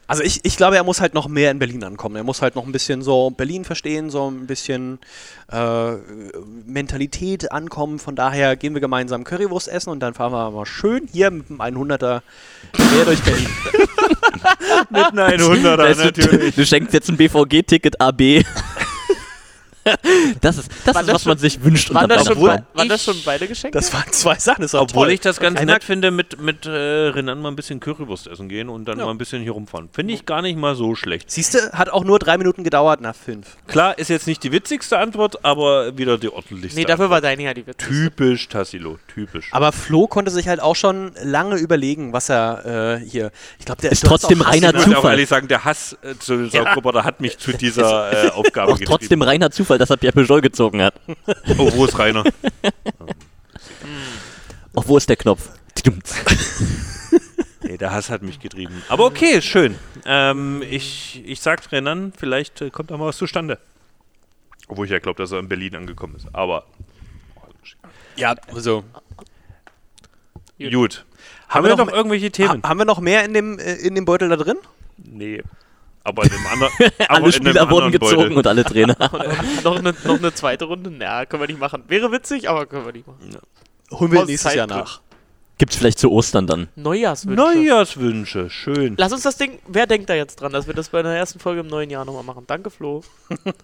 Also 0.09 0.23
ich, 0.23 0.39
ich 0.43 0.55
glaube, 0.55 0.77
er 0.77 0.85
muss 0.85 1.01
halt 1.01 1.13
noch 1.13 1.27
mehr 1.27 1.51
in 1.51 1.59
Berlin 1.59 1.83
ankommen. 1.83 2.15
Er 2.15 2.23
muss 2.23 2.41
halt 2.41 2.55
noch 2.55 2.65
ein 2.65 2.71
bisschen 2.71 3.01
so 3.01 3.29
Berlin 3.29 3.65
verstehen, 3.65 4.09
so 4.09 4.31
ein 4.31 4.47
bisschen 4.47 4.99
äh, 5.51 5.95
Mentalität 6.65 7.51
ankommen. 7.51 7.99
Von 7.99 8.15
daher 8.15 8.55
gehen 8.55 8.73
wir 8.73 8.79
gemeinsam 8.79 9.25
Currywurst 9.25 9.67
essen 9.67 9.89
und 9.89 9.99
dann 9.99 10.13
fahren 10.13 10.31
wir 10.31 10.49
mal 10.51 10.65
schön 10.65 11.09
hier 11.11 11.29
mit 11.29 11.49
dem 11.49 11.59
100er 11.59 12.21
quer 12.71 13.05
durch 13.05 13.21
Berlin. 13.21 13.49
Mit 14.89 15.05
einer 15.05 15.27
100er 15.29 15.77
Weißt 15.77 15.99
du, 15.99 16.03
natürlich. 16.05 16.55
du 16.55 16.65
schenkst 16.65 16.93
jetzt 16.93 17.09
ein 17.09 17.17
BVG-Ticket 17.17 17.99
AB. 17.99 18.43
das 20.41 20.57
ist, 20.57 20.69
das 20.85 20.95
ist 20.95 20.95
das 20.95 20.95
was 20.95 21.07
man 21.07 21.19
schon- 21.19 21.37
sich 21.37 21.63
wünscht. 21.63 21.93
Waren 21.93 22.09
das, 22.09 22.25
schon, 22.27 22.41
waren 22.41 22.89
das 22.89 23.03
schon 23.03 23.15
beide 23.25 23.47
Geschenke? 23.47 23.77
Das 23.77 23.93
waren 23.93 24.11
zwei 24.11 24.35
Sachen, 24.35 24.61
das 24.61 24.73
war 24.73 24.81
Obwohl 24.81 25.05
toll. 25.07 25.13
ich 25.13 25.19
das 25.21 25.39
ganz 25.39 25.57
Okay. 25.57 25.65
nett 25.65 25.83
finde, 25.83 26.11
mit, 26.11 26.39
mit 26.41 26.65
äh, 26.65 26.69
Renan 26.69 27.41
mal 27.41 27.49
ein 27.49 27.55
bisschen 27.55 27.79
Currywurst 27.79 28.27
essen 28.27 28.49
gehen 28.49 28.69
und 28.69 28.85
dann 28.85 28.99
Ja. 28.99 29.05
mal 29.05 29.11
ein 29.11 29.17
bisschen 29.17 29.41
hier 29.41 29.51
rumfahren. 29.53 29.89
Finde 29.91 30.13
ich 30.13 30.25
gar 30.25 30.41
nicht 30.41 30.57
mal 30.57 30.75
so 30.75 30.95
schlecht. 30.95 31.29
Siehst 31.31 31.53
du, 31.55 31.59
hat 31.73 31.89
auch 31.89 32.03
nur 32.03 32.19
drei 32.19 32.37
Minuten 32.37 32.63
gedauert, 32.63 33.01
nach 33.01 33.15
fünf. 33.15 33.57
Klar, 33.67 33.97
ist 33.97 34.09
jetzt 34.09 34.27
nicht 34.27 34.43
die 34.43 34.51
witzigste 34.51 34.97
Antwort, 34.99 35.43
aber 35.45 35.97
wieder 35.97 36.17
die 36.17 36.29
ordentlichste. 36.29 36.79
nee, 36.79 36.85
dafür 36.85 37.05
Antwort. 37.05 37.11
war 37.11 37.21
deine 37.21 37.43
ja 37.43 37.53
die 37.53 37.65
Witze. 37.67 37.87
Typisch 37.87 38.47
Tassilo, 38.49 38.97
typisch. 39.13 39.49
Aber 39.51 39.71
Flo 39.71 40.07
konnte 40.07 40.31
sich 40.31 40.47
halt 40.47 40.59
auch 40.61 40.75
schon 40.75 41.11
lange 41.23 41.55
überlegen, 41.57 42.13
was 42.13 42.29
er 42.29 42.97
äh, 43.01 43.05
hier. 43.05 43.31
Ich 43.59 43.65
glaube, 43.65 43.81
der 43.81 43.91
Ist 43.91 44.03
trotzdem 44.05 44.41
reiner 44.41 44.69
ich 44.69 44.75
muss 44.75 44.83
auch 44.83 44.95
Zufall. 45.01 45.11
ehrlich 45.11 45.29
sagen, 45.29 45.47
der 45.47 45.63
Hass 45.65 45.97
äh, 46.01 46.15
zu 46.19 46.35
dem 46.37 46.49
Saugroboter 46.49 47.03
hat 47.03 47.21
mich 47.21 47.37
zu 47.37 47.51
dieser 47.57 48.25
äh, 48.25 48.29
Aufgabe 48.31 48.73
Auch 48.73 48.79
trotzdem 48.85 49.21
reiner 49.21 49.51
Zufall, 49.51 49.76
dass 49.77 49.89
er 49.89 49.97
Pierre 49.97 50.13
Peugeot 50.13 50.41
gezogen 50.41 50.81
hat. 50.81 50.95
Oh, 51.57 51.71
wo 51.73 51.85
ist 51.85 51.97
Rainer? 51.97 52.23
Auch 54.75 54.87
wo 54.87 54.97
ist 54.97 55.09
der 55.09 55.15
Knopf? 55.15 55.49
Nee, 57.61 57.77
der 57.77 57.91
Hass 57.91 58.09
hat 58.09 58.21
mich 58.21 58.39
getrieben. 58.39 58.81
Aber 58.87 59.05
okay, 59.05 59.41
schön. 59.41 59.75
Ähm, 60.05 60.63
ich, 60.69 61.21
ich 61.25 61.41
sag's 61.41 61.71
Renan, 61.71 62.13
vielleicht 62.15 62.61
äh, 62.61 62.69
kommt 62.69 62.91
da 62.91 62.97
mal 62.97 63.07
was 63.07 63.17
zustande. 63.17 63.59
Obwohl 64.67 64.85
ich 64.85 64.91
ja 64.91 64.99
glaube, 64.99 65.21
dass 65.21 65.31
er 65.31 65.39
in 65.39 65.49
Berlin 65.49 65.75
angekommen 65.75 66.15
ist. 66.15 66.27
Aber 66.33 66.65
Ja, 68.15 68.35
so. 68.53 68.83
gut. 70.71 71.05
Haben, 71.49 71.65
wir 71.65 71.71
wir 71.71 71.77
noch 71.77 71.87
noch 71.87 71.93
irgendwelche 71.93 72.31
Themen? 72.31 72.61
Ha 72.63 72.69
haben 72.69 72.77
wir 72.77 72.85
noch 72.85 72.99
mehr 72.99 73.23
in 73.25 73.33
dem, 73.33 73.59
äh, 73.59 73.75
in 73.75 73.95
dem 73.95 74.05
Beutel 74.05 74.29
da 74.29 74.37
drin? 74.37 74.57
nee. 74.97 75.41
Aber 76.07 76.23
in 76.23 76.31
einem 76.31 76.47
anderen. 76.47 76.73
aber 76.99 77.11
Alle 77.11 77.31
Spieler 77.33 77.69
wurden 77.69 77.91
gezogen 77.91 78.15
Beutel. 78.15 78.37
und 78.37 78.47
alle 78.47 78.63
Trainer. 78.63 78.95
noch, 79.63 79.77
eine, 79.77 79.93
noch 80.05 80.17
eine 80.17 80.33
zweite 80.33 80.63
Runde? 80.63 80.89
Na, 80.89 81.25
können 81.25 81.43
wir 81.43 81.47
nicht 81.47 81.59
machen. 81.59 81.83
Wäre 81.89 82.09
witzig, 82.13 82.47
aber 82.49 82.65
können 82.65 82.85
wir 82.85 82.93
nicht 82.93 83.05
machen. 83.05 83.37
Holen 83.91 84.11
wir 84.13 84.21
Aus 84.21 84.27
nächstes 84.27 84.53
Jahr 84.53 84.69
Zeitgründen. 84.69 84.85
nach. 84.93 85.01
Gibt's 85.57 85.75
vielleicht 85.75 85.99
zu 85.99 86.09
Ostern 86.09 86.47
dann. 86.47 86.69
Neujahrswünsche. 86.77 87.35
Neujahrswünsche, 87.35 88.49
schön. 88.49 88.95
Lass 88.97 89.11
uns 89.11 89.23
das 89.23 89.35
Ding, 89.35 89.59
wer 89.67 89.85
denkt 89.85 90.09
da 90.09 90.13
jetzt 90.13 90.39
dran, 90.39 90.53
dass 90.53 90.67
wir 90.67 90.73
das 90.73 90.89
bei 90.89 91.01
der 91.01 91.11
ersten 91.13 91.39
Folge 91.39 91.59
im 91.61 91.67
neuen 91.67 91.89
Jahr 91.89 92.05
nochmal 92.05 92.23
machen? 92.23 92.45
Danke, 92.47 92.69
Flo. 92.69 93.03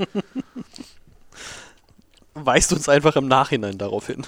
Weist 2.33 2.73
uns 2.73 2.89
einfach 2.89 3.15
im 3.15 3.27
Nachhinein 3.29 3.77
darauf 3.77 4.07
hin. 4.07 4.25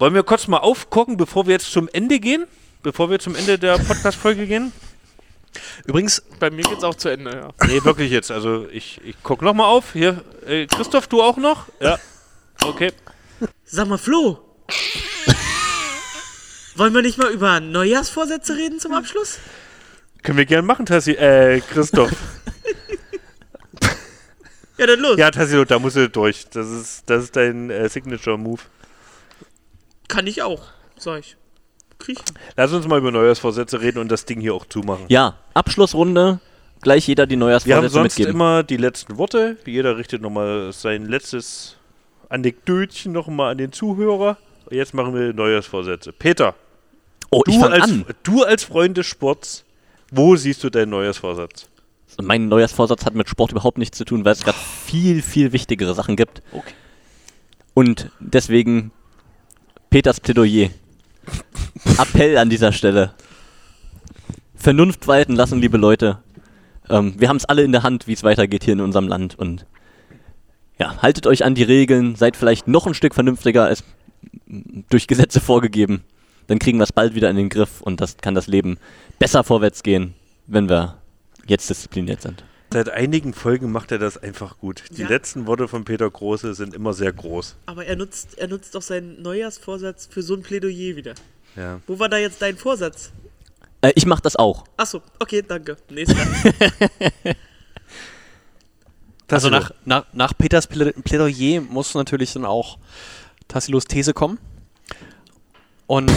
Wollen 0.00 0.14
wir 0.14 0.24
kurz 0.24 0.48
mal 0.48 0.58
aufgucken, 0.58 1.16
bevor 1.16 1.46
wir 1.46 1.52
jetzt 1.52 1.70
zum 1.70 1.88
Ende 1.92 2.18
gehen? 2.18 2.46
Bevor 2.82 3.08
wir 3.08 3.20
zum 3.20 3.36
Ende 3.36 3.58
der 3.58 3.78
Podcast-Folge 3.78 4.46
gehen? 4.46 4.72
Übrigens, 5.86 6.22
Bei 6.40 6.50
mir 6.50 6.62
geht's 6.62 6.84
auch 6.84 6.94
zu 6.94 7.08
Ende, 7.08 7.30
ja. 7.30 7.66
Nee, 7.66 7.84
wirklich 7.84 8.10
jetzt. 8.10 8.30
Also 8.30 8.66
ich, 8.70 9.00
ich 9.04 9.16
guck 9.22 9.42
noch 9.42 9.54
mal 9.54 9.66
auf. 9.66 9.92
Hier, 9.92 10.24
äh, 10.46 10.66
Christoph, 10.66 11.06
du 11.06 11.22
auch 11.22 11.36
noch? 11.36 11.66
Ja. 11.80 11.98
Okay. 12.62 12.92
Sag 13.64 13.88
mal, 13.88 13.98
Flo. 13.98 14.40
Wollen 16.76 16.94
wir 16.94 17.02
nicht 17.02 17.18
mal 17.18 17.30
über 17.30 17.60
Neujahrsvorsätze 17.60 18.56
reden 18.56 18.80
zum 18.80 18.94
Abschluss? 18.94 19.38
Können 20.22 20.38
wir 20.38 20.46
gerne 20.46 20.66
machen, 20.66 20.86
Tassi. 20.86 21.12
Äh, 21.12 21.60
Christoph. 21.60 22.10
Ja, 24.76 24.86
dann 24.86 24.98
los. 24.98 25.16
ja, 25.18 25.30
Tassilo, 25.30 25.64
da 25.64 25.78
musst 25.78 25.96
du 25.96 26.08
durch. 26.08 26.46
Das 26.50 26.68
ist, 26.68 27.04
das 27.06 27.24
ist 27.24 27.36
dein 27.36 27.70
äh, 27.70 27.88
Signature-Move. 27.88 28.60
Kann 30.08 30.26
ich 30.26 30.42
auch, 30.42 30.64
sag 30.96 31.20
ich. 31.20 31.36
Krieg. 32.04 32.18
ich. 32.18 32.34
Lass 32.56 32.72
uns 32.72 32.86
mal 32.86 32.98
über 32.98 33.10
Neujahrsvorsätze 33.10 33.80
reden 33.80 33.98
und 33.98 34.10
das 34.10 34.24
Ding 34.24 34.40
hier 34.40 34.54
auch 34.54 34.66
zumachen. 34.66 35.06
Ja, 35.08 35.38
Abschlussrunde. 35.54 36.40
Gleich 36.80 37.06
jeder 37.08 37.26
die 37.26 37.36
Wir 37.36 37.40
haben 37.40 37.40
Neujahrsvorsätze 37.40 37.92
sonst 37.94 38.18
mitgeben. 38.18 38.34
immer 38.34 38.62
die 38.62 38.76
letzten 38.76 39.16
Worte. 39.16 39.56
Jeder 39.64 39.96
richtet 39.96 40.20
nochmal 40.20 40.72
sein 40.72 41.06
letztes 41.06 41.76
Anekdötchen 42.28 43.12
nochmal 43.12 43.52
an 43.52 43.58
den 43.58 43.72
Zuhörer. 43.72 44.36
Jetzt 44.70 44.92
machen 44.92 45.14
wir 45.14 45.32
Neujahrsvorsätze. 45.32 46.12
Peter, 46.12 46.54
oh, 47.30 47.42
ich 47.46 47.54
du 47.54 47.60
fang 47.60 47.72
als, 47.72 47.84
an. 47.84 48.04
du 48.22 48.42
als 48.42 48.64
Freund 48.64 48.96
des 48.96 49.06
Sports, 49.06 49.64
wo 50.10 50.36
siehst 50.36 50.62
du 50.64 50.70
deinen 50.70 50.90
Neujahrsvorsatz? 50.90 51.68
Mein 52.22 52.48
Neujahrsvorsatz 52.48 53.04
hat 53.06 53.14
mit 53.14 53.28
Sport 53.28 53.52
überhaupt 53.52 53.78
nichts 53.78 53.98
zu 53.98 54.04
tun, 54.04 54.24
weil 54.24 54.32
es 54.32 54.44
gerade 54.44 54.58
viel, 54.58 55.22
viel 55.22 55.52
wichtigere 55.52 55.94
Sachen 55.94 56.16
gibt. 56.16 56.42
Okay. 56.52 56.74
Und 57.72 58.10
deswegen 58.20 58.92
Peters 59.90 60.20
Plädoyer. 60.20 60.70
Appell 61.98 62.36
an 62.38 62.50
dieser 62.50 62.72
Stelle. 62.72 63.12
Vernunft 64.54 65.06
walten 65.06 65.34
lassen, 65.34 65.60
liebe 65.60 65.76
Leute. 65.76 66.18
Ähm, 66.88 67.14
wir 67.18 67.28
haben 67.28 67.36
es 67.36 67.44
alle 67.44 67.62
in 67.62 67.72
der 67.72 67.82
Hand, 67.82 68.06
wie 68.06 68.12
es 68.12 68.22
weitergeht 68.22 68.64
hier 68.64 68.72
in 68.74 68.80
unserem 68.80 69.08
Land. 69.08 69.38
Und 69.38 69.66
ja, 70.78 71.02
haltet 71.02 71.26
euch 71.26 71.44
an 71.44 71.54
die 71.54 71.62
Regeln, 71.62 72.16
seid 72.16 72.36
vielleicht 72.36 72.66
noch 72.68 72.86
ein 72.86 72.94
Stück 72.94 73.14
vernünftiger 73.14 73.64
als 73.64 73.84
durch 74.90 75.06
Gesetze 75.06 75.40
vorgegeben. 75.40 76.02
Dann 76.46 76.58
kriegen 76.58 76.78
wir 76.78 76.84
es 76.84 76.92
bald 76.92 77.14
wieder 77.14 77.30
in 77.30 77.36
den 77.36 77.48
Griff 77.48 77.80
und 77.80 78.00
das 78.00 78.18
kann 78.18 78.34
das 78.34 78.46
Leben 78.46 78.78
besser 79.18 79.44
vorwärts 79.44 79.82
gehen, 79.82 80.14
wenn 80.46 80.68
wir 80.68 80.98
jetzt 81.46 81.70
diszipliniert 81.70 82.22
sind. 82.22 82.44
Seit 82.72 82.90
einigen 82.90 83.34
Folgen 83.34 83.70
macht 83.70 83.92
er 83.92 83.98
das 83.98 84.18
einfach 84.18 84.58
gut. 84.58 84.82
Die 84.96 85.02
Ja. 85.02 85.08
letzten 85.08 85.46
Worte 85.46 85.68
von 85.68 85.84
Peter 85.84 86.10
Große 86.10 86.54
sind 86.54 86.74
immer 86.74 86.92
sehr 86.92 87.12
groß. 87.12 87.56
Aber 87.66 87.86
er 87.86 87.94
nutzt, 87.96 88.36
er 88.36 88.48
nutzt 88.48 88.74
doch 88.74 88.82
seinen 88.82 89.22
Neujahrsvorsatz 89.22 90.08
für 90.10 90.22
so 90.22 90.34
ein 90.34 90.42
Plädoyer 90.42 90.96
wieder. 90.96 91.14
Ja. 91.56 91.80
Wo 91.86 91.98
war 91.98 92.08
da 92.08 92.18
jetzt 92.18 92.40
dein 92.42 92.56
Vorsatz? 92.56 93.12
Äh, 93.80 93.92
ich 93.94 94.06
mache 94.06 94.22
das 94.22 94.36
auch. 94.36 94.64
Achso, 94.76 95.02
okay, 95.18 95.42
danke. 95.42 95.76
Nächster. 95.90 96.16
also 99.28 99.50
nach, 99.50 99.70
nach, 99.84 100.04
nach 100.12 100.32
Peters 100.36 100.68
Plä- 100.70 100.94
Plädoyer 101.02 101.60
muss 101.60 101.94
natürlich 101.94 102.32
dann 102.32 102.44
auch 102.44 102.78
Tassilos 103.48 103.84
These 103.84 104.14
kommen. 104.14 104.38
Und, 105.86 106.10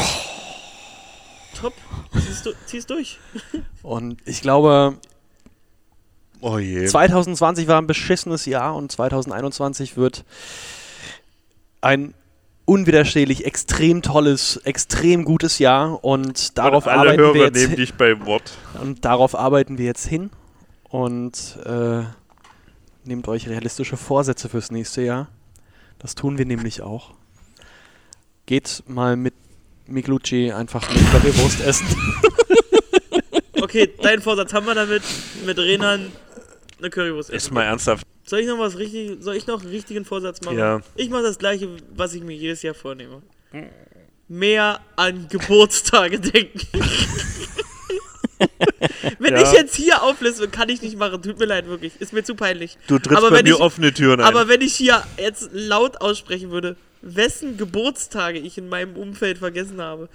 Top. 1.60 1.74
Ziehst, 2.14 2.46
du, 2.46 2.54
ziehst 2.66 2.90
durch. 2.90 3.20
und 3.84 4.22
ich 4.26 4.42
glaube, 4.42 4.98
Oh 6.42 6.60
je. 6.60 6.86
2020 6.86 7.68
war 7.68 7.82
ein 7.82 7.88
beschissenes 7.88 8.46
Jahr 8.46 8.76
und 8.76 8.92
2021 8.92 9.98
wird 9.98 10.24
ein 11.82 12.14
unwiderstehlich 12.68 13.46
extrem 13.46 14.02
tolles, 14.02 14.58
extrem 14.58 15.24
gutes 15.24 15.58
Jahr 15.58 16.04
und 16.04 16.58
darauf 16.58 16.86
alle 16.86 17.00
arbeiten 17.00 17.22
Hörer 17.22 17.34
wir 17.34 17.44
jetzt 17.46 17.56
nehmen 17.56 17.70
hin, 17.70 17.78
dich 17.78 17.94
beim 17.94 18.26
Wort. 18.26 18.58
und 18.82 19.06
darauf 19.06 19.36
arbeiten 19.36 19.78
wir 19.78 19.86
jetzt 19.86 20.06
hin 20.06 20.30
und 20.90 21.58
äh, 21.66 22.04
nehmt 23.06 23.28
euch 23.30 23.48
realistische 23.48 23.96
Vorsätze 23.96 24.50
fürs 24.50 24.70
nächste 24.70 25.02
Jahr. 25.02 25.30
Das 25.98 26.14
tun 26.14 26.38
wir 26.38 26.46
nämlich 26.46 26.82
auch. 26.82 27.14
Geht 28.46 28.84
mal 28.86 29.16
mit 29.16 29.34
Miglucci 29.86 30.52
einfach 30.52 30.88
mit 30.94 31.10
Currywurst 31.12 31.62
essen. 31.62 31.88
Okay, 33.60 33.92
deinen 34.02 34.22
Vorsatz 34.22 34.54
haben 34.54 34.68
wir 34.68 34.76
damit. 34.76 35.02
Mit 35.46 35.58
Renan 35.58 36.12
eine 36.80 36.90
Currywurst 36.90 37.30
Ist 37.30 37.46
essen. 37.46 37.54
mal 37.54 37.64
ernsthaft. 37.64 38.06
Soll 38.26 38.40
ich 38.40 38.48
noch 38.48 38.60
was 38.60 38.78
richtig, 38.78 39.18
soll 39.22 39.36
ich 39.36 39.48
noch 39.48 39.62
einen 39.62 39.70
richtigen 39.72 40.04
Vorsatz 40.06 40.42
machen? 40.42 40.58
Ja. 40.58 40.82
Ich 40.96 41.10
mache 41.10 41.24
das 41.24 41.38
gleiche, 41.40 41.70
was 41.96 42.14
ich 42.14 42.22
mir 42.24 42.36
jedes 42.36 42.62
Jahr 42.62 42.74
vornehme. 42.74 43.22
Mehr 44.28 44.82
an 44.98 45.28
Geburtstage 45.30 46.20
denken. 46.34 46.60
wenn 49.20 49.34
Ja. 49.36 49.42
ich 49.42 49.52
jetzt 49.54 49.76
hier 49.76 50.04
aufliste, 50.04 50.48
kann 50.50 50.70
ich 50.70 50.82
nicht 50.82 50.98
machen. 50.98 51.22
Tut 51.22 51.40
mir 51.40 51.46
leid, 51.46 51.68
wirklich. 51.68 51.94
Ist 52.00 52.14
mir 52.14 52.24
zu 52.24 52.36
peinlich. 52.36 52.78
Du 52.88 53.00
trittst 53.00 53.18
Aber 53.18 53.32
bei 53.32 53.42
mir 53.44 53.56
ich- 53.56 53.60
offene 53.62 53.94
Türen 53.94 54.20
ein. 54.20 54.26
Aber 54.26 54.48
wenn 54.48 54.62
ich 54.62 54.76
hier 54.76 55.04
jetzt 55.18 55.50
laut 55.54 56.02
aussprechen 56.02 56.52
würde, 56.52 56.76
wessen 57.02 57.58
Geburtstage 57.58 58.40
ich 58.40 58.58
in 58.58 58.70
meinem 58.70 58.96
Umfeld 58.96 59.38
vergessen 59.38 59.82
habe, 59.82 60.10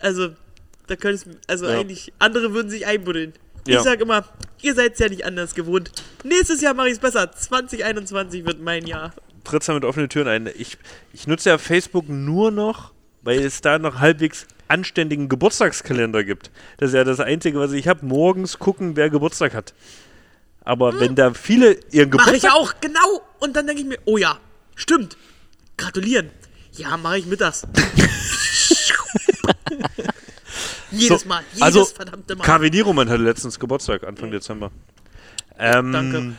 also, 0.00 0.30
da 0.88 0.96
könnte 0.96 1.30
es, 1.30 1.36
also 1.48 1.66
Ja. 1.66 1.78
eigentlich, 1.78 2.12
andere 2.18 2.52
würden 2.52 2.68
sich 2.70 2.86
einbuddeln. 2.86 3.32
Ja. 3.66 3.78
Ich 3.78 3.84
sag 3.84 4.00
immer, 4.00 4.24
ihr 4.60 4.74
seid 4.74 4.98
ja 4.98 5.08
nicht 5.08 5.24
anders 5.24 5.54
gewohnt. 5.54 5.92
Nächstes 6.24 6.60
Jahr 6.60 6.74
mache 6.74 6.88
ich 6.88 6.94
es 6.94 6.98
besser. 6.98 7.30
2021 7.30 8.44
wird 8.44 8.60
mein 8.60 8.86
Jahr. 8.86 9.12
trittst 9.44 9.68
da 9.68 9.74
mit 9.74 9.84
offenen 9.84 10.08
Türen 10.08 10.28
ein. 10.28 10.50
Ich, 10.56 10.78
ich 11.12 11.26
nutze 11.26 11.50
ja 11.50 11.58
Facebook 11.58 12.08
nur 12.08 12.50
noch, 12.50 12.92
weil 13.22 13.40
es 13.40 13.60
da 13.60 13.78
noch 13.78 14.00
halbwegs 14.00 14.46
anständigen 14.68 15.28
Geburtstagskalender 15.28 16.24
gibt. 16.24 16.50
Das 16.78 16.88
ist 16.90 16.94
ja 16.94 17.04
das 17.04 17.20
Einzige, 17.20 17.58
was 17.60 17.72
ich 17.72 17.86
habe. 17.86 18.04
Morgens 18.04 18.58
gucken, 18.58 18.96
wer 18.96 19.10
Geburtstag 19.10 19.54
hat. 19.54 19.74
Aber 20.64 20.98
wenn 21.00 21.14
da 21.14 21.34
viele 21.34 21.74
ihren 21.90 22.10
Mache 22.10 22.36
ich 22.36 22.42
Geburtstag... 22.42 22.52
auch, 22.52 22.74
genau. 22.80 23.22
Und 23.40 23.54
dann 23.54 23.66
denke 23.66 23.82
ich 23.82 23.88
mir, 23.88 23.98
oh 24.04 24.16
ja, 24.16 24.38
stimmt. 24.74 25.16
Gratulieren. 25.76 26.30
Ja, 26.72 26.96
mache 26.96 27.18
ich 27.18 27.26
mittags. 27.26 27.66
jedes 30.92 31.22
So, 31.22 31.28
Mal, 31.28 31.42
jedes 31.52 31.62
also, 31.62 31.84
verdammte 31.84 32.36
Mal. 32.36 32.44
KW 32.44 32.70
Nieroman 32.70 33.08
hatte 33.08 33.22
letztens 33.22 33.58
Geburtstag, 33.58 34.04
Anfang 34.04 34.30
Dezember. 34.30 34.70
Ähm, 35.58 35.92
Danke. 35.92 36.32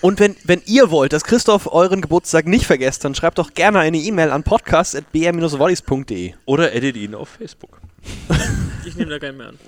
Und 0.00 0.20
wenn, 0.20 0.36
wenn 0.44 0.62
ihr 0.66 0.90
wollt, 0.90 1.12
dass 1.12 1.24
Christoph 1.24 1.72
euren 1.72 2.00
Geburtstag 2.00 2.46
nicht 2.46 2.66
vergesst, 2.66 3.04
dann 3.04 3.14
schreibt 3.14 3.38
doch 3.38 3.52
gerne 3.52 3.80
eine 3.80 3.98
E-Mail 3.98 4.30
an 4.30 4.42
podcast.br-volleys.de. 4.42 6.34
Oder 6.46 6.72
edit 6.72 6.96
ihn 6.96 7.14
auf 7.14 7.28
Facebook. 7.30 7.80
Ich 8.86 8.96
nehme 8.96 9.10
da 9.10 9.18
keinen 9.18 9.36
mehr 9.36 9.48
an. 9.48 9.58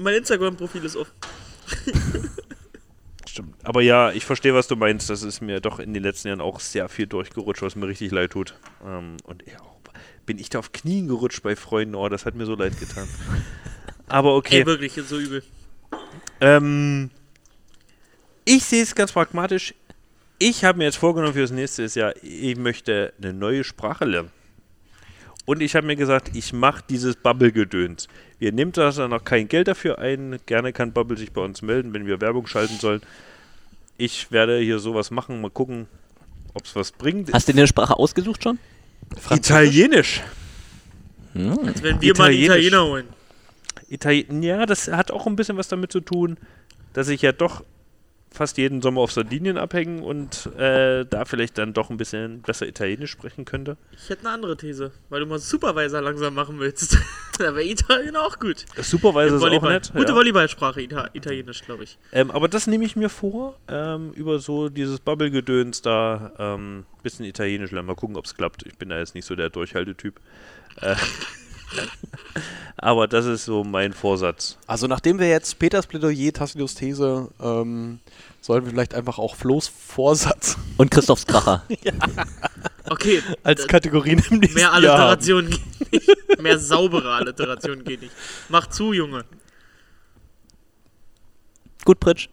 Mein 0.00 0.14
Instagram-Profil 0.14 0.84
ist 0.84 0.96
offen. 0.96 1.12
Stimmt. 3.28 3.54
Aber 3.62 3.80
ja, 3.80 4.10
ich 4.10 4.24
verstehe, 4.24 4.52
was 4.52 4.66
du 4.66 4.74
meinst. 4.74 5.08
Das 5.10 5.22
ist 5.22 5.40
mir 5.40 5.60
doch 5.60 5.78
in 5.78 5.94
den 5.94 6.02
letzten 6.02 6.28
Jahren 6.28 6.40
auch 6.40 6.58
sehr 6.58 6.88
viel 6.88 7.06
durchgerutscht, 7.06 7.62
was 7.62 7.76
mir 7.76 7.86
richtig 7.86 8.10
leid 8.10 8.32
tut. 8.32 8.54
Ähm, 8.84 9.16
und 9.24 9.44
ja, 9.46 9.58
bin 10.26 10.38
ich 10.38 10.50
da 10.50 10.58
auf 10.58 10.72
Knien 10.72 11.08
gerutscht 11.08 11.42
bei 11.42 11.56
Freunden. 11.56 11.94
Oh, 11.94 12.08
das 12.08 12.26
hat 12.26 12.34
mir 12.34 12.44
so 12.44 12.54
leid 12.54 12.78
getan. 12.78 13.08
Aber 14.08 14.34
okay. 14.34 14.60
Ey, 14.60 14.66
wirklich, 14.66 14.96
ist 14.96 15.08
so 15.08 15.18
übel. 15.18 15.42
Ähm, 16.40 17.10
ich 18.44 18.64
sehe 18.64 18.82
es 18.82 18.94
ganz 18.94 19.12
pragmatisch. 19.12 19.74
Ich 20.38 20.64
habe 20.64 20.78
mir 20.78 20.84
jetzt 20.84 20.98
vorgenommen 20.98 21.32
für 21.32 21.40
das 21.40 21.50
nächste 21.50 21.86
Jahr, 21.98 22.12
ich 22.22 22.56
möchte 22.56 23.14
eine 23.18 23.32
neue 23.32 23.64
Sprache 23.64 24.04
lernen. 24.04 24.30
Und 25.46 25.62
ich 25.62 25.76
habe 25.76 25.86
mir 25.86 25.96
gesagt, 25.96 26.32
ich 26.34 26.52
mache 26.52 26.82
dieses 26.90 27.16
Bubble-Gedöns. 27.16 28.08
Wir 28.38 28.52
nehmen 28.52 28.72
das 28.72 28.96
dann 28.96 29.10
noch 29.10 29.24
kein 29.24 29.48
Geld 29.48 29.68
dafür 29.68 29.98
ein. 29.98 30.38
Gerne 30.44 30.72
kann 30.72 30.92
Bubble 30.92 31.16
sich 31.16 31.32
bei 31.32 31.40
uns 31.40 31.62
melden, 31.62 31.94
wenn 31.94 32.06
wir 32.06 32.20
Werbung 32.20 32.46
schalten 32.48 32.76
sollen. 32.78 33.00
Ich 33.96 34.30
werde 34.30 34.58
hier 34.58 34.80
sowas 34.80 35.10
machen, 35.10 35.40
mal 35.40 35.50
gucken, 35.50 35.86
ob 36.52 36.64
es 36.64 36.74
was 36.74 36.92
bringt. 36.92 37.32
Hast 37.32 37.48
du 37.48 37.52
dir 37.52 37.60
eine 37.60 37.68
Sprache 37.68 37.96
ausgesucht 37.96 38.42
schon? 38.42 38.58
Italienisch. 39.30 40.22
Als 41.34 41.82
wenn 41.82 42.00
wir 42.00 42.16
mal. 42.16 42.32
Italiener 42.32 42.84
holen. 42.84 43.06
Italien, 43.88 44.42
ja, 44.42 44.66
das 44.66 44.88
hat 44.88 45.10
auch 45.10 45.26
ein 45.26 45.36
bisschen 45.36 45.56
was 45.56 45.68
damit 45.68 45.92
zu 45.92 46.00
tun, 46.00 46.38
dass 46.92 47.08
ich 47.08 47.22
ja 47.22 47.32
doch 47.32 47.64
fast 48.30 48.58
jeden 48.58 48.82
Sommer 48.82 49.00
auf 49.00 49.12
Sardinien 49.12 49.56
abhängen 49.56 50.02
und 50.02 50.46
äh, 50.58 51.04
da 51.06 51.24
vielleicht 51.24 51.58
dann 51.58 51.72
doch 51.72 51.90
ein 51.90 51.96
bisschen 51.96 52.42
besser 52.42 52.66
Italienisch 52.66 53.10
sprechen 53.10 53.44
könnte. 53.44 53.76
Ich 53.92 54.08
hätte 54.08 54.26
eine 54.26 54.34
andere 54.34 54.56
These, 54.56 54.92
weil 55.08 55.20
du 55.20 55.26
mal 55.26 55.38
Supervisor 55.38 56.02
langsam 56.02 56.34
machen 56.34 56.58
willst. 56.58 56.98
da 57.38 57.54
wäre 57.54 57.64
Italien 57.64 58.16
auch 58.16 58.38
gut. 58.38 58.66
Supervisor 58.76 59.36
ist 59.36 59.42
auch 59.42 59.68
nett. 59.68 59.92
Gute 59.94 60.08
ja. 60.08 60.14
Volleyballsprache, 60.14 60.82
Ita 60.82 61.08
Italienisch, 61.14 61.62
glaube 61.62 61.84
ich. 61.84 61.98
ähm, 62.12 62.30
aber 62.30 62.48
das 62.48 62.66
nehme 62.66 62.84
ich 62.84 62.96
mir 62.96 63.08
vor, 63.08 63.56
ähm, 63.68 64.12
über 64.12 64.38
so 64.38 64.68
dieses 64.68 65.00
Bubble-Gedöns 65.00 65.82
da 65.82 66.32
ähm, 66.38 66.84
bisschen 67.06 67.24
Italienisch 67.24 67.70
lernen. 67.70 67.86
Mal 67.86 67.94
gucken, 67.94 68.16
ob 68.16 68.24
es 68.24 68.34
klappt. 68.34 68.66
Ich 68.66 68.76
bin 68.76 68.88
da 68.88 68.98
jetzt 68.98 69.14
nicht 69.14 69.24
so 69.24 69.36
der 69.36 69.48
Durchhaltetyp. 69.48 70.20
Äh, 70.80 70.96
aber 72.76 73.08
das 73.08 73.26
ist 73.26 73.44
so 73.44 73.64
mein 73.64 73.92
Vorsatz. 73.92 74.58
Also 74.66 74.86
nachdem 74.86 75.18
wir 75.18 75.28
jetzt 75.28 75.58
Peters 75.58 75.86
Plädoyer, 75.86 76.32
Tassilos 76.32 76.74
These, 76.74 77.28
ähm, 77.40 78.00
sollten 78.40 78.66
wir 78.66 78.72
vielleicht 78.72 78.94
einfach 78.94 79.18
auch 79.18 79.34
Flo's 79.34 79.68
Vorsatz 79.68 80.56
Und 80.76 80.90
Christophs 80.90 81.26
Kracher. 81.26 81.64
Okay, 82.88 83.20
als 83.42 83.64
äh, 83.64 83.66
Kategorie 83.66 84.12
im 84.12 84.38
nächsten 84.38 84.54
mehr 84.54 84.62
Jahr. 84.62 84.74
Alliteration 84.74 85.50
geht 85.50 85.92
nicht. 85.92 86.40
Mehr 86.40 86.56
saubere 86.56 87.14
Alliteration 87.14 87.82
geht 87.82 88.02
nicht. 88.02 88.12
Mach 88.48 88.68
zu, 88.68 88.92
Junge. 88.92 89.24
Gut, 91.84 91.98
Pritsch. 91.98 92.28